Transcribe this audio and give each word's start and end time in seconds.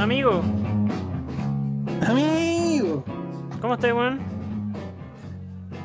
Amigo, 0.00 0.42
Amigo. 2.06 3.04
¿cómo 3.60 3.74
estás, 3.74 3.92
weón? 3.92 4.18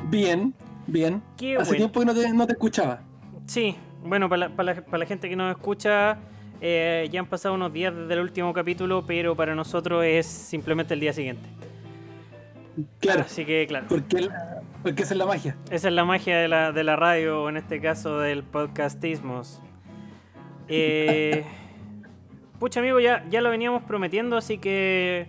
Bien, 0.08 0.54
bien. 0.86 1.22
Qué 1.36 1.56
Hace 1.56 1.72
bueno. 1.72 1.76
tiempo 1.92 2.00
que 2.00 2.06
no 2.06 2.14
te, 2.14 2.32
no 2.32 2.46
te 2.46 2.52
escuchaba. 2.54 3.00
Sí, 3.46 3.76
bueno, 4.04 4.28
para 4.28 4.48
la, 4.48 4.56
para 4.56 4.74
la- 4.74 4.82
para 4.84 4.98
la 4.98 5.06
gente 5.06 5.28
que 5.28 5.36
nos 5.36 5.50
escucha, 5.54 6.18
eh, 6.60 7.08
ya 7.12 7.20
han 7.20 7.26
pasado 7.26 7.54
unos 7.54 7.72
días 7.72 7.94
desde 7.94 8.14
el 8.14 8.20
último 8.20 8.52
capítulo, 8.54 9.04
pero 9.06 9.36
para 9.36 9.54
nosotros 9.54 10.02
es 10.04 10.26
simplemente 10.26 10.94
el 10.94 11.00
día 11.00 11.12
siguiente. 11.12 11.48
Claro. 13.00 13.20
Así 13.22 13.44
que, 13.44 13.66
claro, 13.66 13.86
Porque, 13.88 14.28
porque 14.82 15.02
esa 15.02 15.14
es 15.14 15.18
la 15.18 15.26
magia. 15.26 15.56
esa 15.70 15.88
es 15.88 15.94
la 15.94 16.04
magia 16.04 16.38
de 16.38 16.48
la, 16.48 16.72
de 16.72 16.84
la 16.84 16.96
radio, 16.96 17.42
o 17.42 17.48
en 17.48 17.56
este 17.58 17.80
caso 17.80 18.18
del 18.18 18.42
podcastismos. 18.44 19.60
Eh, 20.68 21.44
pucha, 22.58 22.80
amigo, 22.80 23.00
ya, 23.00 23.24
ya 23.30 23.40
lo 23.40 23.50
veníamos 23.50 23.82
prometiendo, 23.82 24.36
así 24.36 24.58
que 24.58 25.26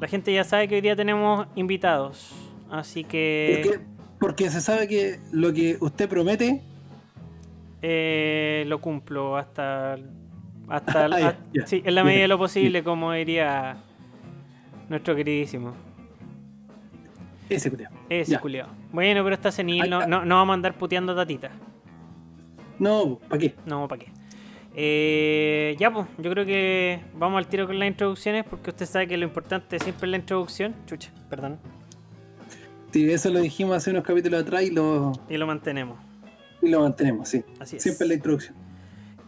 la 0.00 0.08
gente 0.08 0.32
ya 0.32 0.44
sabe 0.44 0.68
que 0.68 0.76
hoy 0.76 0.80
día 0.80 0.96
tenemos 0.96 1.46
invitados. 1.54 2.32
Así 2.70 3.04
que... 3.04 3.62
Porque, 3.62 3.80
porque 4.18 4.50
se 4.50 4.60
sabe 4.60 4.88
que 4.88 5.20
lo 5.32 5.52
que 5.52 5.76
usted 5.80 6.08
promete. 6.08 6.62
Eh, 7.82 8.64
lo 8.66 8.80
cumplo 8.80 9.36
hasta. 9.36 9.96
hasta, 10.68 11.04
Ah, 11.06 11.34
sí, 11.66 11.82
en 11.84 11.94
la 11.94 12.04
medida 12.04 12.22
de 12.22 12.28
lo 12.28 12.38
posible, 12.38 12.82
como 12.84 13.12
diría 13.12 13.76
nuestro 14.88 15.14
queridísimo. 15.16 15.74
Ese 17.48 17.70
culiao. 17.70 17.92
Ese 18.08 18.38
culiao. 18.38 18.68
Bueno, 18.92 19.24
pero 19.24 19.34
está 19.34 19.50
senil, 19.50 19.90
no, 19.90 20.06
no, 20.06 20.24
no 20.24 20.36
vamos 20.36 20.52
a 20.52 20.54
andar 20.54 20.74
puteando 20.74 21.12
a 21.12 21.16
tatita. 21.16 21.50
No, 22.78 23.18
¿para 23.28 23.40
qué? 23.40 23.54
No, 23.66 23.88
¿para 23.88 24.04
qué? 24.04 24.12
Eh, 24.74 25.76
ya, 25.78 25.92
pues, 25.92 26.06
yo 26.18 26.30
creo 26.30 26.46
que 26.46 27.00
vamos 27.14 27.38
al 27.38 27.48
tiro 27.48 27.66
con 27.66 27.78
las 27.78 27.88
introducciones, 27.88 28.44
porque 28.48 28.70
usted 28.70 28.86
sabe 28.86 29.08
que 29.08 29.16
lo 29.16 29.24
importante 29.24 29.78
siempre 29.78 30.06
es 30.06 30.10
la 30.10 30.16
introducción. 30.18 30.74
Chucha, 30.86 31.10
perdón. 31.28 31.58
Sí, 32.92 33.10
eso 33.10 33.30
lo 33.30 33.40
dijimos 33.40 33.76
hace 33.76 33.90
unos 33.90 34.04
capítulos 34.04 34.42
atrás 34.42 34.62
y 34.62 34.70
lo, 34.70 35.12
Y 35.28 35.36
lo 35.36 35.46
mantenemos. 35.46 35.98
y 36.62 36.68
lo 36.68 36.80
mantenemos, 36.80 37.28
sí. 37.28 37.42
Así 37.58 37.76
es. 37.76 37.82
Siempre 37.82 38.06
la 38.06 38.14
introducción. 38.14 38.54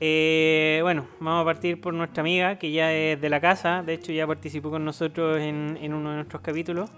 Eh, 0.01 0.81
bueno, 0.83 1.07
vamos 1.21 1.43
a 1.43 1.45
partir 1.45 1.81
por 1.81 1.95
nuestra 1.95 2.23
amiga, 2.23 2.59
que 2.59 2.73
ya 2.73 2.93
es 2.93 3.21
de 3.21 3.29
la 3.31 3.41
casa, 3.41 3.83
de 3.85 3.95
hecho 3.95 4.11
ya 4.11 4.27
participó 4.27 4.71
con 4.71 4.85
nosotros 4.85 5.39
en, 5.41 5.79
en 5.81 5.95
uno 5.95 6.11
de 6.11 6.17
nuestros 6.17 6.43
capítulos. 6.43 6.91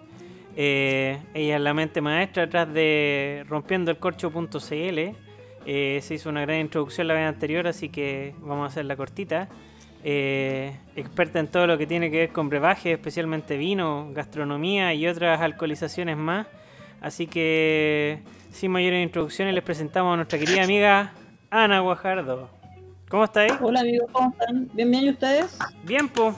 Eh, 0.57 1.19
ella 1.35 1.57
es 1.57 1.61
la 1.61 1.75
mente 1.75 2.01
maestra 2.01 2.45
atrás 2.45 2.73
de 2.73 3.45
rompiendoelcorcho.cl. 3.49 5.17
Eh, 5.67 6.01
se 6.03 6.15
hizo 6.15 6.29
una 6.29 6.43
gran 6.43 6.61
introducción 6.61 7.09
la 7.09 7.15
vez 7.15 7.27
anterior, 7.27 7.67
así 7.67 7.89
que 7.89 8.35
vamos 8.41 8.65
a 8.65 8.67
hacerla 8.69 8.97
cortita. 8.97 9.49
Eh, 10.03 10.77
experta 10.97 11.41
en 11.41 11.49
todo 11.49 11.67
lo 11.67 11.79
que 11.79 11.87
tiene 11.87 12.11
que 12.11 12.19
ver 12.19 12.29
con 12.31 12.51
brebaje, 12.51 12.93
especialmente 12.93 13.57
vino, 13.57 14.11
gastronomía 14.13 14.93
y 14.93 15.07
otras 15.07 15.41
alcoholizaciones 15.41 16.17
más. 16.17 16.47
Así 17.01 17.27
que, 17.27 18.21
sin 18.51 18.71
mayores 18.71 19.03
introducciones, 19.03 19.55
les 19.55 19.65
presentamos 19.65 20.13
a 20.13 20.17
nuestra 20.17 20.39
querida 20.39 20.63
amiga 20.65 21.13
Ana 21.51 21.81
Guajardo. 21.81 22.51
¿Cómo 23.09 23.25
estáis? 23.25 23.55
Hola 23.61 23.81
amigos, 23.81 24.11
¿cómo 24.13 24.31
están? 24.31 24.69
¿Bien, 24.75 24.91
bien 24.91 25.05
y 25.05 25.11
ustedes? 25.11 25.59
Bien, 25.83 26.09
pues. 26.09 26.35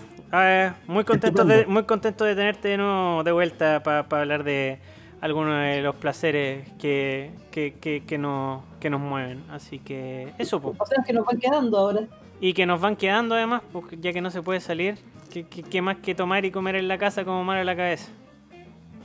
muy 0.87 1.05
contento 1.05 1.45
de, 1.45 1.67
muy 1.67 1.85
contento 1.85 2.25
de 2.25 2.35
tenerte 2.35 2.69
de 2.69 2.77
nuevo 2.77 3.25
de 3.25 3.33
vuelta 3.33 3.83
para 3.83 4.01
hablar 4.01 4.45
de 4.45 4.79
algunos 5.21 5.61
de 5.61 5.83
los 5.83 5.95
placeres 5.97 6.69
que, 6.79 7.31
que, 7.51 7.75
que, 7.81 8.05
que 8.05 8.19
nos, 8.19 8.63
que 8.81 8.91
nos 8.91 9.01
mueven. 9.01 9.43
Así 9.51 9.79
que 9.79 10.33
eso, 10.39 10.61
pues. 10.61 10.77
O 10.79 10.87
sea, 10.87 11.03
que 11.05 11.13
nos 11.13 11.25
van 11.27 11.39
quedando 11.39 11.79
ahora. 11.79 12.07
Y 12.41 12.53
que 12.53 12.67
nos 12.67 12.81
van 12.81 12.97
quedando 12.97 13.35
además, 13.35 13.63
porque 13.73 13.97
ya 13.99 14.13
que 14.13 14.21
no 14.21 14.31
se 14.31 14.43
puede 14.43 14.61
salir, 14.61 14.99
¿qué, 15.31 15.45
qué, 15.45 15.83
más 15.83 15.97
que 15.97 16.15
tomar 16.15 16.45
y 16.45 16.51
comer 16.51 16.77
en 16.77 16.89
la 16.89 16.99
casa 16.99 17.25
como 17.25 17.45
mal 17.45 17.59
a 17.59 17.65
la 17.65 17.77
cabeza? 17.77 18.11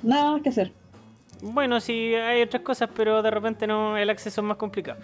Nada 0.04 0.34
más 0.34 0.42
que 0.42 0.50
hacer. 0.50 0.74
Bueno, 1.42 1.80
sí, 1.80 2.14
hay 2.14 2.42
otras 2.42 2.62
cosas, 2.62 2.90
pero 2.96 3.22
de 3.22 3.32
repente 3.32 3.66
no 3.68 3.98
el 3.98 4.10
acceso 4.10 4.42
es 4.42 4.48
más 4.48 4.58
complicado. 4.58 5.00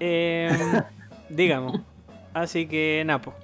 Eh, 0.00 0.50
digamos. 1.28 1.80
Así 2.32 2.66
que, 2.66 3.02
Napo. 3.04 3.34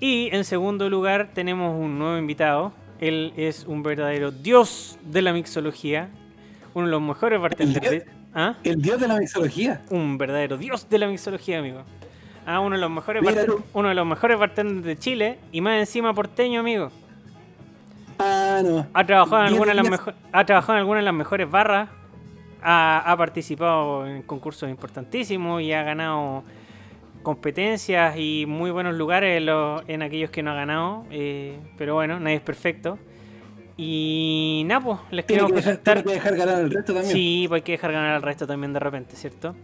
Y 0.00 0.28
en 0.32 0.44
segundo 0.44 0.88
lugar 0.88 1.30
tenemos 1.34 1.74
un 1.74 1.98
nuevo 1.98 2.16
invitado. 2.16 2.72
Él 3.00 3.32
es 3.36 3.64
un 3.64 3.82
verdadero 3.82 4.30
dios 4.30 4.98
de 5.02 5.22
la 5.22 5.32
mixología. 5.32 6.10
Uno 6.78 6.86
de 6.86 6.92
los 6.92 7.02
mejores 7.02 7.40
bartenders. 7.40 7.90
de- 7.90 8.06
¿Ah? 8.34 8.54
El 8.62 8.80
dios 8.80 9.00
de 9.00 9.08
la 9.08 9.16
mixología. 9.18 9.82
Un 9.90 10.16
verdadero 10.16 10.56
dios 10.56 10.88
de 10.88 10.98
la 10.98 11.08
mixología, 11.08 11.58
amigo. 11.58 11.82
Ah, 12.46 12.60
uno 12.60 12.76
de 12.76 12.80
los 12.80 12.90
mejores 12.90 13.20
Mira 13.22 13.34
barten- 13.42 13.46
tú. 13.46 13.62
uno 13.74 13.88
de 13.88 13.94
los 13.96 14.06
mejores 14.06 14.38
bartenders 14.38 14.84
de 14.86 14.96
Chile 14.96 15.38
y 15.50 15.60
más 15.60 15.78
encima 15.80 16.14
porteño, 16.14 16.60
amigo. 16.60 16.90
Ah, 18.18 18.60
no. 18.64 18.86
Ha 18.94 19.04
trabajado 19.04 19.42
en 19.42 19.48
Diez 19.48 19.52
algunas 19.60 19.68
de 19.68 19.74
las 19.82 19.90
días. 19.90 20.06
mejo- 20.06 20.18
ha 20.32 20.44
trabajado 20.46 20.72
en 20.74 20.78
algunas 20.80 21.00
de 21.00 21.04
las 21.04 21.14
mejores 21.14 21.50
barras. 21.50 21.88
Ha, 22.62 23.02
ha 23.12 23.16
participado 23.16 24.06
en 24.06 24.22
concursos 24.22 24.68
importantísimos 24.70 25.60
y 25.62 25.72
ha 25.72 25.82
ganado 25.82 26.44
competencias 27.22 28.16
y 28.16 28.44
muy 28.46 28.70
buenos 28.70 28.94
lugares 28.94 29.36
en, 29.38 29.46
los- 29.46 29.82
en 29.88 30.02
aquellos 30.02 30.30
que 30.30 30.42
no 30.42 30.52
ha 30.52 30.54
ganado. 30.54 31.04
eh, 31.10 31.58
pero 31.76 31.94
bueno, 31.94 32.18
nadie 32.20 32.36
es 32.36 32.42
perfecto. 32.42 32.98
Y 33.80 34.64
nada, 34.66 34.80
pues, 34.84 34.98
les 35.12 35.24
Tiene 35.24 35.42
queremos 35.42 35.50
que, 35.52 35.56
dejar, 35.56 35.82
presentar. 35.82 35.94
tiene 36.02 36.08
que 36.08 36.14
dejar 36.14 36.36
ganar 36.36 36.54
al 36.64 36.70
resto 36.70 36.92
también. 36.94 37.12
Sí, 37.14 37.44
pues 37.48 37.60
hay 37.60 37.62
que 37.62 37.72
dejar 37.72 37.92
ganar 37.92 38.14
al 38.16 38.22
resto 38.22 38.44
también 38.46 38.72
de 38.72 38.80
repente, 38.80 39.14
¿cierto? 39.14 39.54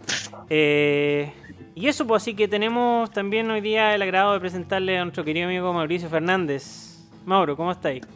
Eh, 0.49 1.33
y 1.75 1.89
eso, 1.89 2.07
pues 2.07 2.23
así 2.23 2.35
que 2.35 2.47
tenemos 2.47 3.11
también 3.11 3.51
hoy 3.51 3.61
día 3.61 3.93
el 3.93 4.03
agrado 4.03 4.33
de 4.35 4.39
presentarle 4.41 4.97
a 4.99 5.03
nuestro 5.05 5.25
querido 5.25 5.47
amigo 5.49 5.73
Mauricio 5.73 6.09
Fernández. 6.09 7.01
Mauro, 7.27 7.57
¿cómo 7.57 7.73
estáis? 7.73 8.07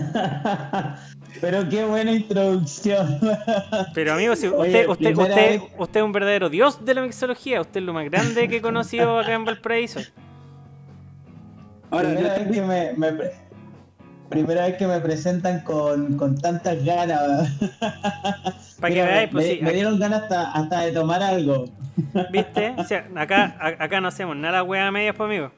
Pero 1.41 1.67
qué 1.69 1.83
buena 1.85 2.11
introducción. 2.11 3.19
Pero 3.93 4.13
amigo, 4.13 4.35
si 4.35 4.47
Oye, 4.47 4.87
usted, 4.87 4.89
usted, 4.89 5.17
usted, 5.17 5.35
vez- 5.35 5.61
usted 5.77 5.99
es 5.99 6.05
un 6.05 6.11
verdadero 6.11 6.49
dios 6.49 6.83
de 6.85 6.93
la 6.93 7.01
mixología, 7.01 7.61
usted 7.61 7.79
es 7.79 7.85
lo 7.85 7.93
más 7.93 8.05
grande 8.09 8.47
que 8.47 8.57
he 8.57 8.61
conocido 8.61 9.19
acá 9.19 9.33
en 9.33 9.45
Valparaíso. 9.45 9.99
Ahora, 11.91 12.09
primera, 12.09 12.37
yo- 12.37 12.43
vez 12.45 12.53
que 12.53 12.61
me, 12.61 12.93
me 12.93 13.11
primera 14.33 14.65
vez 14.65 14.77
que 14.77 14.87
me 14.87 14.99
presentan 14.99 15.61
con, 15.61 16.17
con 16.17 16.37
tantas 16.37 16.83
ganas. 16.83 17.49
Para 18.79 18.93
que 18.93 19.01
veáis, 19.01 19.29
pues 19.31 19.45
me, 19.45 19.53
sí, 19.53 19.59
me 19.61 19.73
dieron 19.73 19.99
ganas 19.99 20.23
hasta, 20.23 20.51
hasta 20.51 20.81
de 20.81 20.91
tomar 20.91 21.23
algo. 21.23 21.65
¿viste? 22.31 22.73
O 22.77 22.83
sea, 22.83 23.07
acá, 23.15 23.55
acá 23.59 24.01
no 24.01 24.07
hacemos 24.07 24.35
nada 24.35 24.59
a 24.59 24.91
medias, 24.91 25.15
pues 25.15 25.27
amigo. 25.27 25.51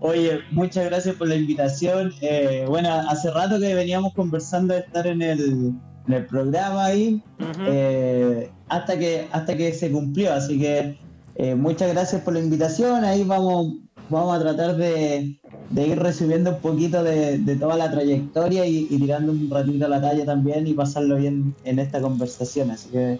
Oye, 0.00 0.40
muchas 0.50 0.86
gracias 0.86 1.14
por 1.16 1.28
la 1.28 1.34
invitación. 1.34 2.12
Eh, 2.22 2.64
bueno, 2.66 2.88
hace 3.08 3.30
rato 3.30 3.60
que 3.60 3.74
veníamos 3.74 4.14
conversando 4.14 4.72
de 4.72 4.80
estar 4.80 5.06
en 5.06 5.20
el, 5.20 5.74
en 6.06 6.12
el 6.12 6.24
programa 6.24 6.86
ahí, 6.86 7.22
eh, 7.66 8.50
hasta, 8.68 8.98
que, 8.98 9.28
hasta 9.30 9.56
que 9.56 9.74
se 9.74 9.90
cumplió. 9.90 10.32
Así 10.32 10.58
que 10.58 10.98
eh, 11.34 11.54
muchas 11.54 11.92
gracias 11.92 12.22
por 12.22 12.32
la 12.32 12.40
invitación. 12.40 13.04
Ahí 13.04 13.24
vamos, 13.24 13.74
vamos 14.10 14.36
a 14.36 14.40
tratar 14.40 14.76
de, 14.76 15.36
de 15.70 15.86
ir 15.86 15.98
resumiendo 15.98 16.50
un 16.50 16.60
poquito 16.60 17.02
de, 17.02 17.38
de 17.38 17.56
toda 17.56 17.76
la 17.76 17.90
trayectoria 17.90 18.66
y, 18.66 18.86
y 18.90 18.98
tirando 18.98 19.32
un 19.32 19.48
ratito 19.50 19.86
a 19.86 19.88
la 19.88 20.00
talla 20.00 20.24
también 20.24 20.66
y 20.66 20.74
pasarlo 20.74 21.16
bien 21.16 21.54
en 21.64 21.78
esta 21.78 22.00
conversación. 22.00 22.70
Así 22.70 22.90
que 22.90 23.18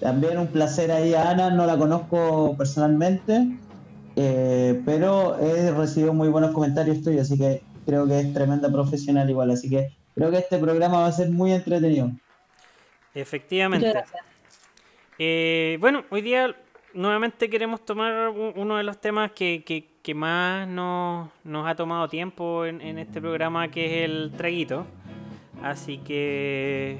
también 0.00 0.38
un 0.38 0.48
placer 0.48 0.90
ahí 0.90 1.14
a 1.14 1.30
Ana, 1.30 1.50
no 1.50 1.66
la 1.66 1.76
conozco 1.76 2.54
personalmente. 2.56 3.46
Eh, 4.16 4.82
pero 4.84 5.38
he 5.38 5.70
recibido 5.70 6.12
muy 6.12 6.28
buenos 6.28 6.50
comentarios 6.50 7.02
tuyos, 7.02 7.22
así 7.22 7.38
que 7.38 7.62
creo 7.86 8.06
que 8.06 8.18
es 8.20 8.34
tremenda 8.34 8.70
profesional 8.70 9.30
igual, 9.30 9.50
así 9.50 9.70
que 9.70 9.88
creo 10.14 10.30
que 10.30 10.38
este 10.38 10.58
programa 10.58 11.00
va 11.00 11.06
a 11.06 11.12
ser 11.12 11.30
muy 11.30 11.52
entretenido. 11.52 12.10
Efectivamente. 13.14 13.92
Eh, 15.18 15.78
bueno, 15.80 16.04
hoy 16.10 16.22
día 16.22 16.54
nuevamente 16.94 17.48
queremos 17.48 17.84
tomar 17.84 18.28
uno 18.30 18.76
de 18.76 18.82
los 18.82 19.00
temas 19.00 19.32
que, 19.32 19.62
que- 19.64 19.89
que 20.02 20.14
más 20.14 20.66
nos, 20.68 21.28
nos 21.44 21.66
ha 21.66 21.74
tomado 21.74 22.08
tiempo 22.08 22.64
en, 22.64 22.80
en 22.80 22.98
este 22.98 23.20
programa, 23.20 23.68
que 23.68 23.86
es 24.04 24.10
el 24.10 24.32
traguito. 24.36 24.86
Así 25.62 25.98
que... 25.98 26.98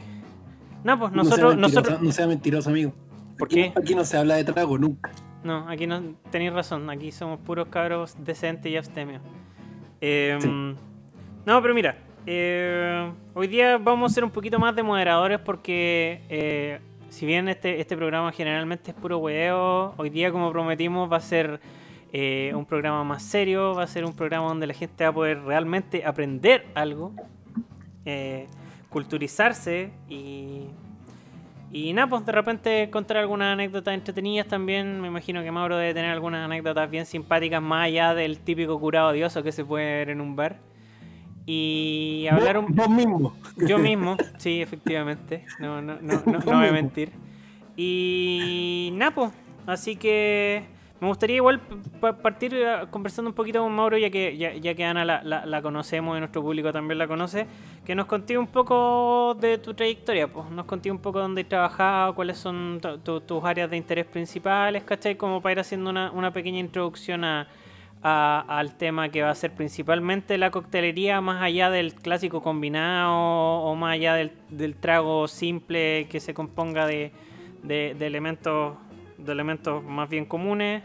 No, 0.85 0.99
pues 0.99 1.12
no 1.12 1.25
sea 1.25 1.31
nosotros... 1.37 1.56
mentiroso, 1.56 1.75
nosotros 1.81 2.02
no 2.02 2.12
sea 2.12 2.26
mentiroso, 2.26 2.70
amigo. 2.70 2.93
¿Por 3.38 3.47
Aquí- 3.49 3.55
qué? 3.56 3.73
Aquí 3.76 3.94
no 3.94 4.05
se 4.05 4.17
habla 4.19 4.37
de 4.37 4.44
trago 4.44 4.76
nunca. 4.79 5.11
No, 5.43 5.67
aquí 5.69 5.87
no 5.87 6.02
tenéis 6.31 6.52
razón. 6.52 6.88
Aquí 6.91 7.11
somos 7.12 7.41
puros 7.41 7.69
cabros 7.69 8.17
decentes 8.23 8.70
y 8.70 8.76
abstemios. 8.76 9.23
Eh, 10.00 10.38
Sí. 10.41 10.49
No, 11.46 11.62
pero 11.62 11.73
mira, 11.75 11.96
eh, 12.26 13.11
hoy 13.32 13.46
día 13.46 13.79
vamos 13.79 14.12
a 14.12 14.14
ser 14.14 14.25
un 14.25 14.31
poquito 14.31 14.58
más 14.58 14.76
de 14.76 14.82
moderadores 14.82 15.38
porque 15.41 16.23
eh, 16.29 16.81
si 17.08 17.25
bien 17.25 17.49
este, 17.49 17.81
este 17.81 17.96
programa 17.96 18.31
generalmente 18.32 18.91
es 18.91 18.96
puro 18.96 19.17
huevo, 19.19 19.94
hoy 19.96 20.11
día 20.11 20.31
como 20.31 20.53
prometimos 20.53 21.11
va 21.11 21.17
a 21.17 21.20
ser 21.20 21.61
eh, 22.12 22.52
un 22.56 22.66
programa 22.66 23.04
más 23.04 23.22
serio, 23.22 23.74
va 23.74 23.84
a 23.84 23.86
ser 23.86 24.04
un 24.04 24.14
programa 24.14 24.48
donde 24.48 24.66
la 24.66 24.74
gente 24.74 25.04
va 25.04 25.10
a 25.10 25.12
poder 25.12 25.42
realmente 25.42 26.04
aprender 26.04 26.66
algo, 26.74 27.12
eh, 28.04 28.48
culturizarse 28.88 29.92
y, 30.08 30.64
Y 31.72 31.92
nada, 31.92 32.08
pues 32.08 32.26
de 32.26 32.32
repente 32.32 32.90
contar 32.90 33.18
algunas 33.18 33.52
anécdotas 33.52 33.94
entretenidas 33.94 34.48
también. 34.48 35.00
Me 35.00 35.06
imagino 35.06 35.40
que 35.44 35.52
Mauro 35.52 35.76
debe 35.76 35.94
tener 35.94 36.10
algunas 36.10 36.44
anécdotas 36.44 36.90
bien 36.90 37.06
simpáticas 37.06 37.62
más 37.62 37.86
allá 37.86 38.12
del 38.12 38.40
típico 38.40 38.80
curado 38.80 39.10
odioso 39.10 39.44
que 39.44 39.52
se 39.52 39.64
puede 39.64 39.84
ver 39.84 40.10
en 40.10 40.20
un 40.20 40.34
bar. 40.34 40.58
Y 41.46 42.26
hablar 42.28 42.58
un... 42.58 42.74
Vos 42.74 42.90
mismo. 42.90 43.36
Yo 43.56 43.78
mismo, 43.78 44.16
sí, 44.38 44.60
efectivamente. 44.60 45.44
No, 45.60 45.80
no, 45.80 45.96
no, 46.00 46.22
no, 46.26 46.38
no 46.38 46.58
voy 46.58 46.66
a 46.66 46.72
mentir. 46.72 47.12
Y 47.76 48.90
nada, 48.94 49.14
pues. 49.14 49.30
Así 49.66 49.94
que 49.94 50.64
me 51.00 51.08
gustaría 51.08 51.37
igual 51.37 51.61
pa- 52.00 52.17
partir 52.17 52.55
eh, 52.55 52.87
conversando 52.91 53.31
un 53.31 53.35
poquito 53.35 53.62
con 53.62 53.73
Mauro, 53.75 53.97
ya 53.97 54.11
que, 54.11 54.37
ya, 54.37 54.52
ya 54.55 54.75
que 54.75 54.85
Ana 54.85 55.05
la, 55.05 55.23
la- 55.23 55.47
la 55.47 55.62
conocemos 55.62 56.17
y 56.17 56.20
nuestro 56.20 56.43
público 56.43 56.73
también 56.73 56.99
la 56.99 57.08
conoce, 57.08 57.47
que 57.85 57.94
nos 57.94 58.06
conté 58.06 58.37
un 58.37 58.47
poco 58.47 59.35
de 59.41 59.58
tu 59.58 59.73
trayectoria, 59.75 60.29
pues 60.29 60.50
nos 60.50 60.67
conté 60.67 60.91
un 60.91 60.99
poco 60.99 61.19
dónde 61.20 61.43
has 61.43 61.49
trabajado, 61.49 62.14
cuáles 62.14 62.37
son 62.38 62.79
tu- 62.82 62.99
tu- 62.99 63.20
tus 63.20 63.44
áreas 63.44 63.70
de 63.70 63.76
interés 63.79 64.05
principales, 64.06 64.82
¿cachai? 64.85 65.17
Como 65.17 65.41
para 65.41 65.52
ir 65.55 65.61
haciendo 65.61 65.88
una, 65.91 66.11
una 66.11 66.32
pequeña 66.32 66.58
introducción 66.58 67.25
a, 67.25 67.49
a- 68.03 68.44
al 68.49 68.76
tema 68.76 69.08
que 69.08 69.23
va 69.23 69.31
a 69.31 69.35
ser 69.35 69.53
principalmente 69.55 70.37
la 70.38 70.50
coctelería, 70.50 71.20
más 71.20 71.43
allá 71.43 71.70
del 71.70 71.94
clásico 71.94 72.43
combinado 72.43 73.12
o 73.14 73.75
más 73.75 73.94
allá 73.94 74.14
del, 74.14 74.32
del 74.50 74.75
trago 74.76 75.29
simple 75.29 76.08
que 76.11 76.20
se 76.20 76.35
componga 76.35 76.87
de, 76.87 77.11
de- 77.62 77.94
de 77.99 78.06
elementos 78.06 78.75
de 79.25 79.32
elementos 79.32 79.82
más 79.84 80.08
bien 80.08 80.25
comunes. 80.25 80.82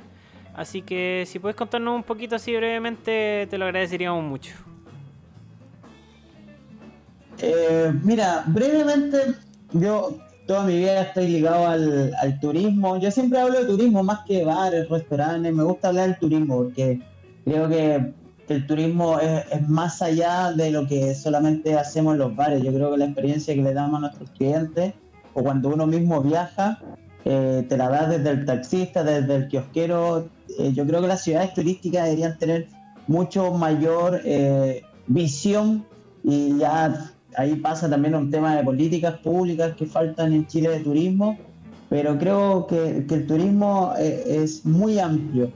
Así 0.54 0.82
que 0.82 1.26
si 1.28 1.40
puedes 1.40 1.56
contarnos 1.56 1.96
un 1.96 2.04
poquito 2.04 2.36
así 2.36 2.56
brevemente, 2.56 3.48
te 3.50 3.58
lo 3.58 3.66
agradeceríamos 3.66 4.24
mucho. 4.24 4.54
Eh, 7.40 7.92
mira, 8.04 8.44
brevemente, 8.48 9.18
yo 9.74 10.18
toda 10.48 10.64
mi 10.64 10.78
vida 10.78 11.02
estoy 11.02 11.28
ligado 11.28 11.68
al, 11.68 12.14
al 12.22 12.40
turismo. 12.40 12.98
Yo 12.98 13.12
siempre 13.12 13.40
hablo 13.40 13.60
de 13.60 13.66
turismo 13.66 14.04
más 14.04 14.20
que 14.26 14.46
bares, 14.46 14.88
restaurantes. 14.90 15.54
Me 15.54 15.64
gusta 15.64 15.90
hablar 15.90 16.08
del 16.08 16.20
turismo 16.20 16.58
porque 16.58 17.02
creo 17.44 17.68
que, 17.68 18.14
que 18.48 18.54
el 18.54 18.68
turismo 18.68 19.20
es, 19.20 19.44
es 19.52 19.68
más 19.68 20.02
allá 20.02 20.54
de 20.54 20.72
lo 20.72 20.88
que 20.88 21.14
solamente 21.16 21.78
hacemos 21.78 22.16
los 22.18 22.34
bares. 22.34 22.64
Yo 22.64 22.74
creo 22.74 22.92
que 22.92 22.98
la 22.98 23.06
experiencia 23.06 23.54
que 23.54 23.62
le 23.62 23.74
damos 23.74 23.98
a 23.98 24.02
nuestros 24.02 24.30
clientes 24.32 24.94
o 25.34 25.44
cuando 25.44 25.70
uno 25.70 25.86
mismo 25.86 26.22
viaja, 26.22 26.80
eh, 27.26 27.66
te 27.68 27.78
la 27.78 27.90
da 27.90 28.08
desde 28.08 28.30
el 28.30 28.46
taxista, 28.46 29.04
desde 29.04 29.36
el 29.36 29.48
kiosquero. 29.48 30.30
Eh, 30.60 30.72
yo 30.74 30.86
creo 30.86 31.02
que 31.02 31.08
las 31.08 31.24
ciudades 31.24 31.54
turísticas 31.54 32.06
deberían 32.06 32.38
tener 32.38 32.68
mucho 33.08 33.52
mayor 33.54 34.22
eh, 34.24 34.84
visión 35.08 35.86
y 36.24 36.58
ya 36.58 37.12
ahí 37.38 37.56
pasa 37.56 37.90
también 37.90 38.16
un 38.16 38.32
tema 38.32 38.56
de 38.56 38.64
políticas 38.64 39.18
públicas 39.20 39.76
que 39.76 39.86
faltan 39.86 40.34
en 40.34 40.48
Chile 40.48 40.70
de 40.70 40.80
turismo, 40.80 41.38
pero 41.90 42.18
creo 42.18 42.68
que, 42.68 43.06
que 43.08 43.16
el 43.16 43.28
turismo 43.28 43.94
eh, 43.98 44.24
es 44.44 44.66
muy 44.66 45.00
amplio. 45.00 45.52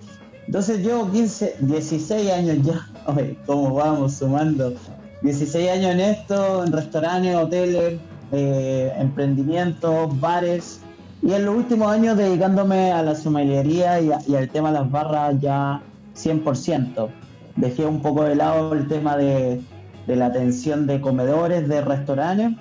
Entonces 0.46 0.84
yo 0.84 1.10
15, 1.12 1.58
16 1.60 2.32
años 2.32 2.58
ya, 2.64 2.88
oye, 3.06 3.38
¿cómo 3.46 3.74
vamos 3.76 4.16
sumando? 4.16 4.74
16 5.22 5.70
años 5.70 5.92
en 5.92 6.00
esto, 6.00 6.64
en 6.66 6.72
restaurantes, 6.72 7.36
hoteles, 7.36 8.00
eh, 8.32 8.94
emprendimientos, 8.98 10.20
bares, 10.20 10.82
y 11.22 11.34
en 11.34 11.46
los 11.46 11.56
últimos 11.56 11.92
años 11.92 12.18
dedicándome 12.18 12.92
a 12.92 13.04
la 13.04 13.16
sommelería 13.16 14.00
y, 14.02 14.12
al 14.36 14.50
tema 14.50 14.72
de 14.72 14.80
las 14.80 14.92
barras 14.92 15.40
ya 15.42 15.82
100%. 16.16 17.10
Dejé 17.56 17.86
un 17.86 18.02
poco 18.02 18.24
de 18.24 18.36
lado 18.36 18.74
el 18.74 18.88
tema 18.88 19.18
de, 19.18 19.62
la 20.08 20.28
atención 20.28 20.88
de 20.88 21.02
comedores, 21.02 21.68
de 21.68 21.82
restaurantes, 21.82 22.52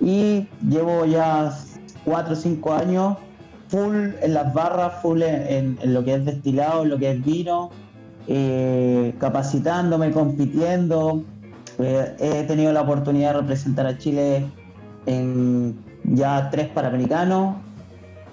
y 0.00 0.46
llevo 0.68 1.04
ya 1.06 1.52
4 2.04 2.32
o 2.32 2.36
5 2.36 2.72
años 2.74 3.16
full 3.68 4.10
en 4.20 4.34
las 4.34 4.52
barras, 4.52 4.94
full 5.02 5.22
en- 5.22 5.78
en 5.80 5.94
lo 5.94 6.04
que 6.04 6.14
es 6.14 6.24
destilado, 6.24 6.82
en 6.82 6.90
lo 6.90 6.98
que 6.98 7.10
es 7.12 7.24
vino, 7.24 7.70
eh, 8.26 9.14
capacitándome, 9.18 10.10
compitiendo. 10.10 11.22
Eh, 11.78 12.16
he 12.18 12.42
tenido 12.44 12.72
la 12.72 12.82
oportunidad 12.82 13.34
de 13.34 13.40
representar 13.40 13.86
a 13.86 13.96
Chile 13.96 14.44
en 15.06 15.76
ya 16.04 16.50
tres 16.50 16.68
panamericanos. 16.68 17.56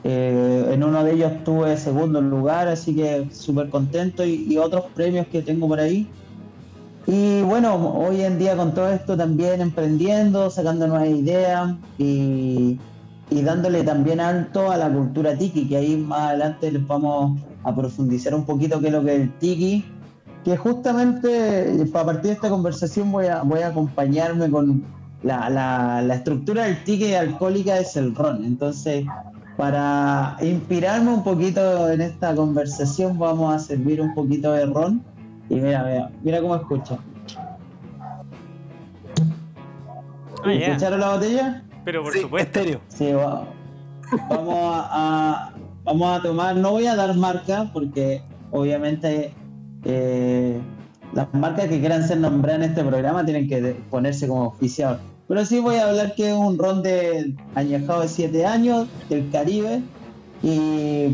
Eh, 0.08 0.70
en 0.72 0.84
uno 0.84 1.04
de 1.04 1.14
ellos 1.14 1.32
tuve 1.44 1.76
segundo 1.78 2.22
lugar, 2.22 2.68
así 2.68 2.96
que 2.96 3.28
súper 3.32 3.72
contento 3.72 4.24
y, 4.24 4.56
otros 4.56 4.84
premios 4.94 5.26
que 5.26 5.42
tengo 5.42 5.68
por 5.68 5.80
ahí. 5.80 6.08
Y 7.08 7.42
bueno, 7.42 7.74
hoy 7.98 8.22
en 8.22 8.38
día 8.38 8.56
con 8.56 8.76
todo 8.76 8.92
esto 8.92 9.18
también 9.18 9.62
emprendiendo, 9.62 10.52
sacando 10.52 10.86
nuevas 10.86 11.10
ideas 11.10 11.74
y, 11.98 12.80
y 13.32 13.42
dándole 13.42 13.84
también 13.84 14.20
alto 14.20 14.70
a 14.72 14.78
la 14.78 14.94
cultura 14.94 15.36
tiki, 15.36 15.68
que 15.68 15.78
ahí 15.78 15.98
más 15.98 16.30
adelante 16.30 16.72
les 16.72 16.86
vamos 16.86 17.42
a 17.64 17.76
profundizar 17.76 18.36
un 18.36 18.46
poquito 18.46 18.80
qué 18.80 18.88
es 18.88 18.94
lo 18.94 19.04
que 19.04 19.16
es 19.16 19.22
el 19.22 19.34
tiki, 19.40 19.86
que 20.44 20.56
justamente 20.56 21.84
a 21.92 22.06
partir 22.06 22.26
de 22.26 22.34
esta 22.34 22.50
conversación 22.50 23.12
voy 23.12 23.26
a, 23.26 23.42
voy 23.42 23.62
a 23.62 23.70
acompañarme 23.70 24.52
con 24.52 24.84
la, 25.24 25.50
la, 25.50 26.04
la 26.04 26.14
estructura 26.14 26.66
del 26.66 26.84
tiki 26.84 27.16
alcohólica 27.16 27.80
es 27.80 27.96
el 27.96 28.14
ron, 28.14 28.46
entonces 28.46 29.06
para 29.58 30.36
inspirarme 30.42 31.12
un 31.14 31.24
poquito 31.24 31.90
en 31.90 32.02
esta 32.02 32.36
conversación 32.36 33.18
vamos 33.18 33.54
a 33.56 33.60
servir 33.60 34.02
un 34.02 34.14
poquito 34.14 34.52
de 34.52 34.66
ron 34.66 35.02
y 35.50 35.56
mira, 35.56 35.84
mira, 35.84 36.12
mira 36.24 36.42
cómo 36.42 36.56
escucha. 36.56 36.98
Ah. 40.44 40.52
¿Escucharon 40.54 41.00
la 41.00 41.14
botella? 41.16 41.64
Pero 41.84 42.04
por 42.04 42.14
Sí, 42.14 42.20
supuesto. 42.22 42.60
estéreo. 42.60 42.82
Sí, 42.90 43.12
va- 43.14 43.48
vamos 44.30 44.56
a, 44.76 44.90
a- 44.92 45.54
vamos 45.84 46.20
a 46.20 46.22
tomar, 46.22 46.56
no 46.56 46.72
voy 46.72 46.88
a 46.88 46.96
dar 46.96 47.16
marca 47.16 47.70
porque 47.74 48.22
obviamente 48.52 49.34
eh, 49.84 50.60
las 51.14 51.34
marcas 51.34 51.68
que 51.68 51.80
quieran 51.80 52.04
ser 52.08 52.18
nombradas 52.20 52.64
en 52.64 52.70
este 52.72 52.84
programa 52.84 53.24
tienen 53.24 53.48
que 53.48 53.76
ponerse 53.90 54.28
como 54.28 54.48
oficial. 54.48 55.00
Pero 55.28 55.46
sí 55.46 55.60
voy 55.60 55.76
a 55.76 55.90
hablar 55.90 56.14
que 56.16 56.28
es 56.30 56.34
un 56.36 56.58
ron 56.58 56.84
de 56.84 57.34
añejado 57.56 58.02
de 58.02 58.08
7 58.08 58.46
años 58.46 58.88
del 59.10 59.30
Caribe 59.32 59.82
y 60.44 61.08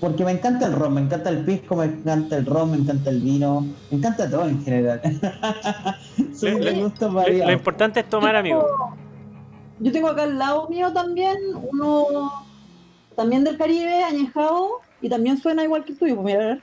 porque 0.00 0.24
me 0.24 0.32
encanta 0.32 0.66
el 0.66 0.74
ron, 0.74 0.94
me 0.94 1.00
encanta 1.00 1.30
el 1.30 1.44
pisco, 1.44 1.74
me 1.76 1.86
encanta 1.86 2.36
el 2.36 2.46
ron, 2.46 2.70
me 2.70 2.76
encanta 2.76 3.10
el 3.10 3.20
vino, 3.20 3.62
me 3.90 3.96
encanta 3.98 4.30
todo 4.30 4.46
en 4.48 4.62
general. 4.62 5.00
Le- 6.52 6.60
le- 6.64 6.76
Lo, 7.46 7.52
importante 7.52 8.00
es 8.00 8.08
tomar, 8.08 8.36
amigo. 8.36 8.66
Yo 9.80 9.92
tengo 9.92 10.08
acá 10.08 10.24
al 10.24 10.38
lado 10.38 10.68
mío 10.68 10.92
también 10.92 11.36
uno 11.72 12.44
también 13.16 13.42
del 13.44 13.56
Caribe, 13.56 14.04
añejado, 14.04 14.80
y 15.00 15.08
también 15.08 15.38
suena 15.38 15.64
igual 15.64 15.84
que 15.84 15.92
el 15.92 15.98
tuyo, 15.98 16.14
pues 16.16 16.26
mira, 16.26 16.38
a 16.44 16.46
ver. 16.48 16.62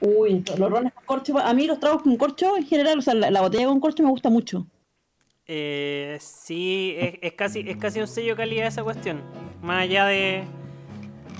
Uy, 0.00 0.42
los 0.58 0.70
rones 0.70 0.92
con 0.94 1.04
corcho, 1.04 1.38
a 1.38 1.52
mí 1.52 1.66
los 1.66 1.78
tragos 1.78 2.02
con 2.02 2.16
corcho 2.16 2.56
en 2.56 2.64
general, 2.66 2.98
o 2.98 3.02
sea, 3.02 3.14
la, 3.14 3.30
la 3.30 3.40
botella 3.42 3.66
con 3.66 3.80
corcho 3.80 4.02
me 4.02 4.08
gusta 4.10 4.30
mucho. 4.30 4.66
Eh, 5.46 6.16
sí, 6.20 6.94
es, 6.96 7.14
es 7.20 7.32
casi, 7.32 7.60
es 7.68 7.76
casi 7.76 8.00
un 8.00 8.06
sello 8.06 8.36
calidad 8.36 8.66
esa 8.66 8.82
cuestión. 8.82 9.20
Más 9.62 9.82
allá 9.82 10.06
de. 10.06 10.44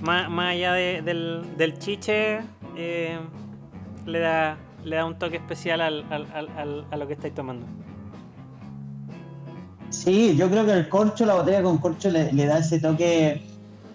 Más, 0.03 0.29
más 0.31 0.53
allá 0.55 0.73
de- 0.73 1.03
del, 1.03 1.43
del 1.57 1.79
chiche, 1.79 2.41
eh, 2.77 3.19
le, 4.07 4.19
da, 4.19 4.59
le 4.85 4.97
da 4.97 5.05
un 5.07 5.19
toque 5.19 5.37
especial 5.37 5.81
al, 5.81 6.05
al- 6.11 6.27
al- 6.35 6.49
al- 6.57 6.87
a 6.91 6.97
lo 6.97 7.07
que 7.07 7.13
estáis 7.15 7.35
tomando. 7.35 7.67
Sí, 9.91 10.37
yo 10.37 10.49
creo 10.51 10.65
que 10.65 10.73
el 10.73 10.89
corcho, 10.89 11.27
la 11.27 11.35
botella 11.35 11.63
con 11.63 11.79
corcho 11.79 12.11
le, 12.11 12.33
le 12.33 12.47
da 12.47 12.59
ese 12.59 12.79
toque 12.81 13.43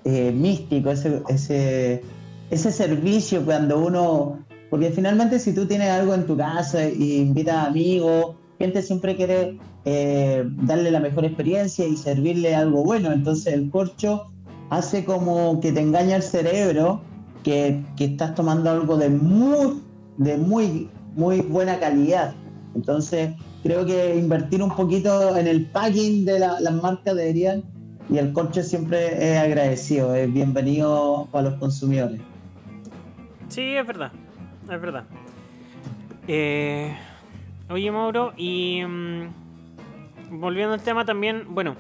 eh, 0.03 0.31
místico, 0.31 0.91
ese, 0.91 1.21
ese, 1.29 2.03
ese 2.49 2.71
servicio 2.71 3.43
cuando 3.43 3.79
uno... 3.79 4.44
Porque 4.69 4.89
finalmente 4.91 5.39
si 5.39 5.53
tú 5.53 5.65
tienes 5.65 5.89
algo 5.89 6.13
en 6.13 6.25
tu 6.25 6.35
casa 6.35 6.83
e 6.83 6.93
invitas 6.95 7.67
amigos, 7.67 8.35
gente 8.59 8.81
siempre 8.81 9.15
quiere 9.15 9.59
eh, 9.85 10.43
darle 10.63 10.91
la 10.91 10.99
mejor 10.99 11.25
experiencia 11.25 11.87
y 11.87 11.95
servirle 11.95 12.55
algo 12.55 12.83
bueno. 12.83 13.11
Entonces 13.11 13.53
el 13.53 13.69
corcho 13.69 14.25
hace 14.69 15.05
como 15.05 15.59
que 15.59 15.71
te 15.71 15.81
engaña 15.81 16.15
el 16.15 16.23
cerebro 16.23 17.01
que, 17.43 17.83
que 17.95 18.05
estás 18.05 18.33
tomando 18.35 18.71
algo 18.71 18.97
de 18.97 19.09
muy, 19.09 19.81
de 20.17 20.37
muy, 20.37 20.89
muy 21.15 21.41
buena 21.41 21.79
calidad. 21.79 22.33
Entonces 22.73 23.33
creo 23.63 23.85
que 23.85 24.15
invertir 24.17 24.61
un 24.63 24.71
poquito 24.75 25.37
en 25.37 25.45
el 25.47 25.65
packing 25.67 26.25
de 26.25 26.39
la- 26.39 26.59
las 26.59 26.73
marcas 26.73 27.15
deberían 27.15 27.63
y 28.09 28.17
el 28.17 28.33
corcho 28.33 28.61
siempre 28.63 29.31
es 29.33 29.37
agradecido, 29.37 30.13
es 30.15 30.31
bienvenido 30.33 31.27
para 31.31 31.49
los 31.51 31.59
consumidores. 31.59 32.19
Sí, 33.47 33.61
es 33.61 33.85
verdad. 33.85 34.11
Es 34.69 34.81
verdad. 34.81 35.05
Eh, 36.27 36.95
oye, 37.69 37.91
Mauro, 37.91 38.33
y 38.35 38.81
mm, 38.83 40.39
volviendo 40.39 40.73
al 40.73 40.81
tema 40.81 41.05
también, 41.05 41.43
bueno, 41.49 41.75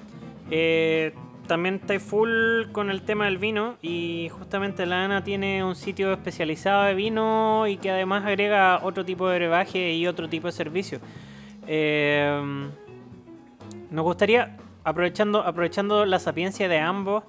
eh, 0.51 1.13
también 1.47 1.75
estáis 1.75 2.03
full 2.03 2.71
con 2.71 2.91
el 2.91 3.01
tema 3.01 3.25
del 3.25 3.39
vino 3.39 3.77
y 3.81 4.29
justamente 4.29 4.85
la 4.85 5.05
Ana 5.05 5.23
tiene 5.23 5.63
un 5.63 5.75
sitio 5.75 6.13
especializado 6.13 6.83
de 6.83 6.93
vino 6.93 7.65
y 7.67 7.77
que 7.77 7.89
además 7.89 8.23
agrega 8.25 8.81
otro 8.83 9.03
tipo 9.03 9.27
de 9.27 9.37
brebaje 9.37 9.93
y 9.93 10.05
otro 10.05 10.29
tipo 10.29 10.47
de 10.47 10.53
servicio. 10.53 10.99
Eh, 11.67 12.69
nos 13.89 14.03
gustaría 14.03 14.57
aprovechando, 14.83 15.41
aprovechando 15.41 16.05
la 16.05 16.19
sapiencia 16.19 16.67
de 16.67 16.79
ambos, 16.79 17.23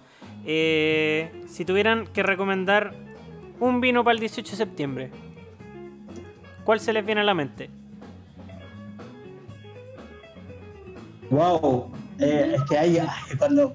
si 0.44 1.64
tuvieran 1.64 2.06
que 2.06 2.22
recomendar 2.22 2.94
un 3.58 3.80
vino 3.80 4.04
para 4.04 4.12
el 4.12 4.20
18 4.20 4.50
de 4.50 4.56
septiembre, 4.56 5.10
¿cuál 6.66 6.80
se 6.80 6.92
les 6.92 7.06
viene 7.06 7.22
a 7.22 7.24
la 7.24 7.32
mente? 7.32 7.70
Wow. 11.30 11.90
Eh, 12.18 12.54
es 12.56 12.62
que 12.64 12.76
hay 12.78 12.98
cuando 13.38 13.72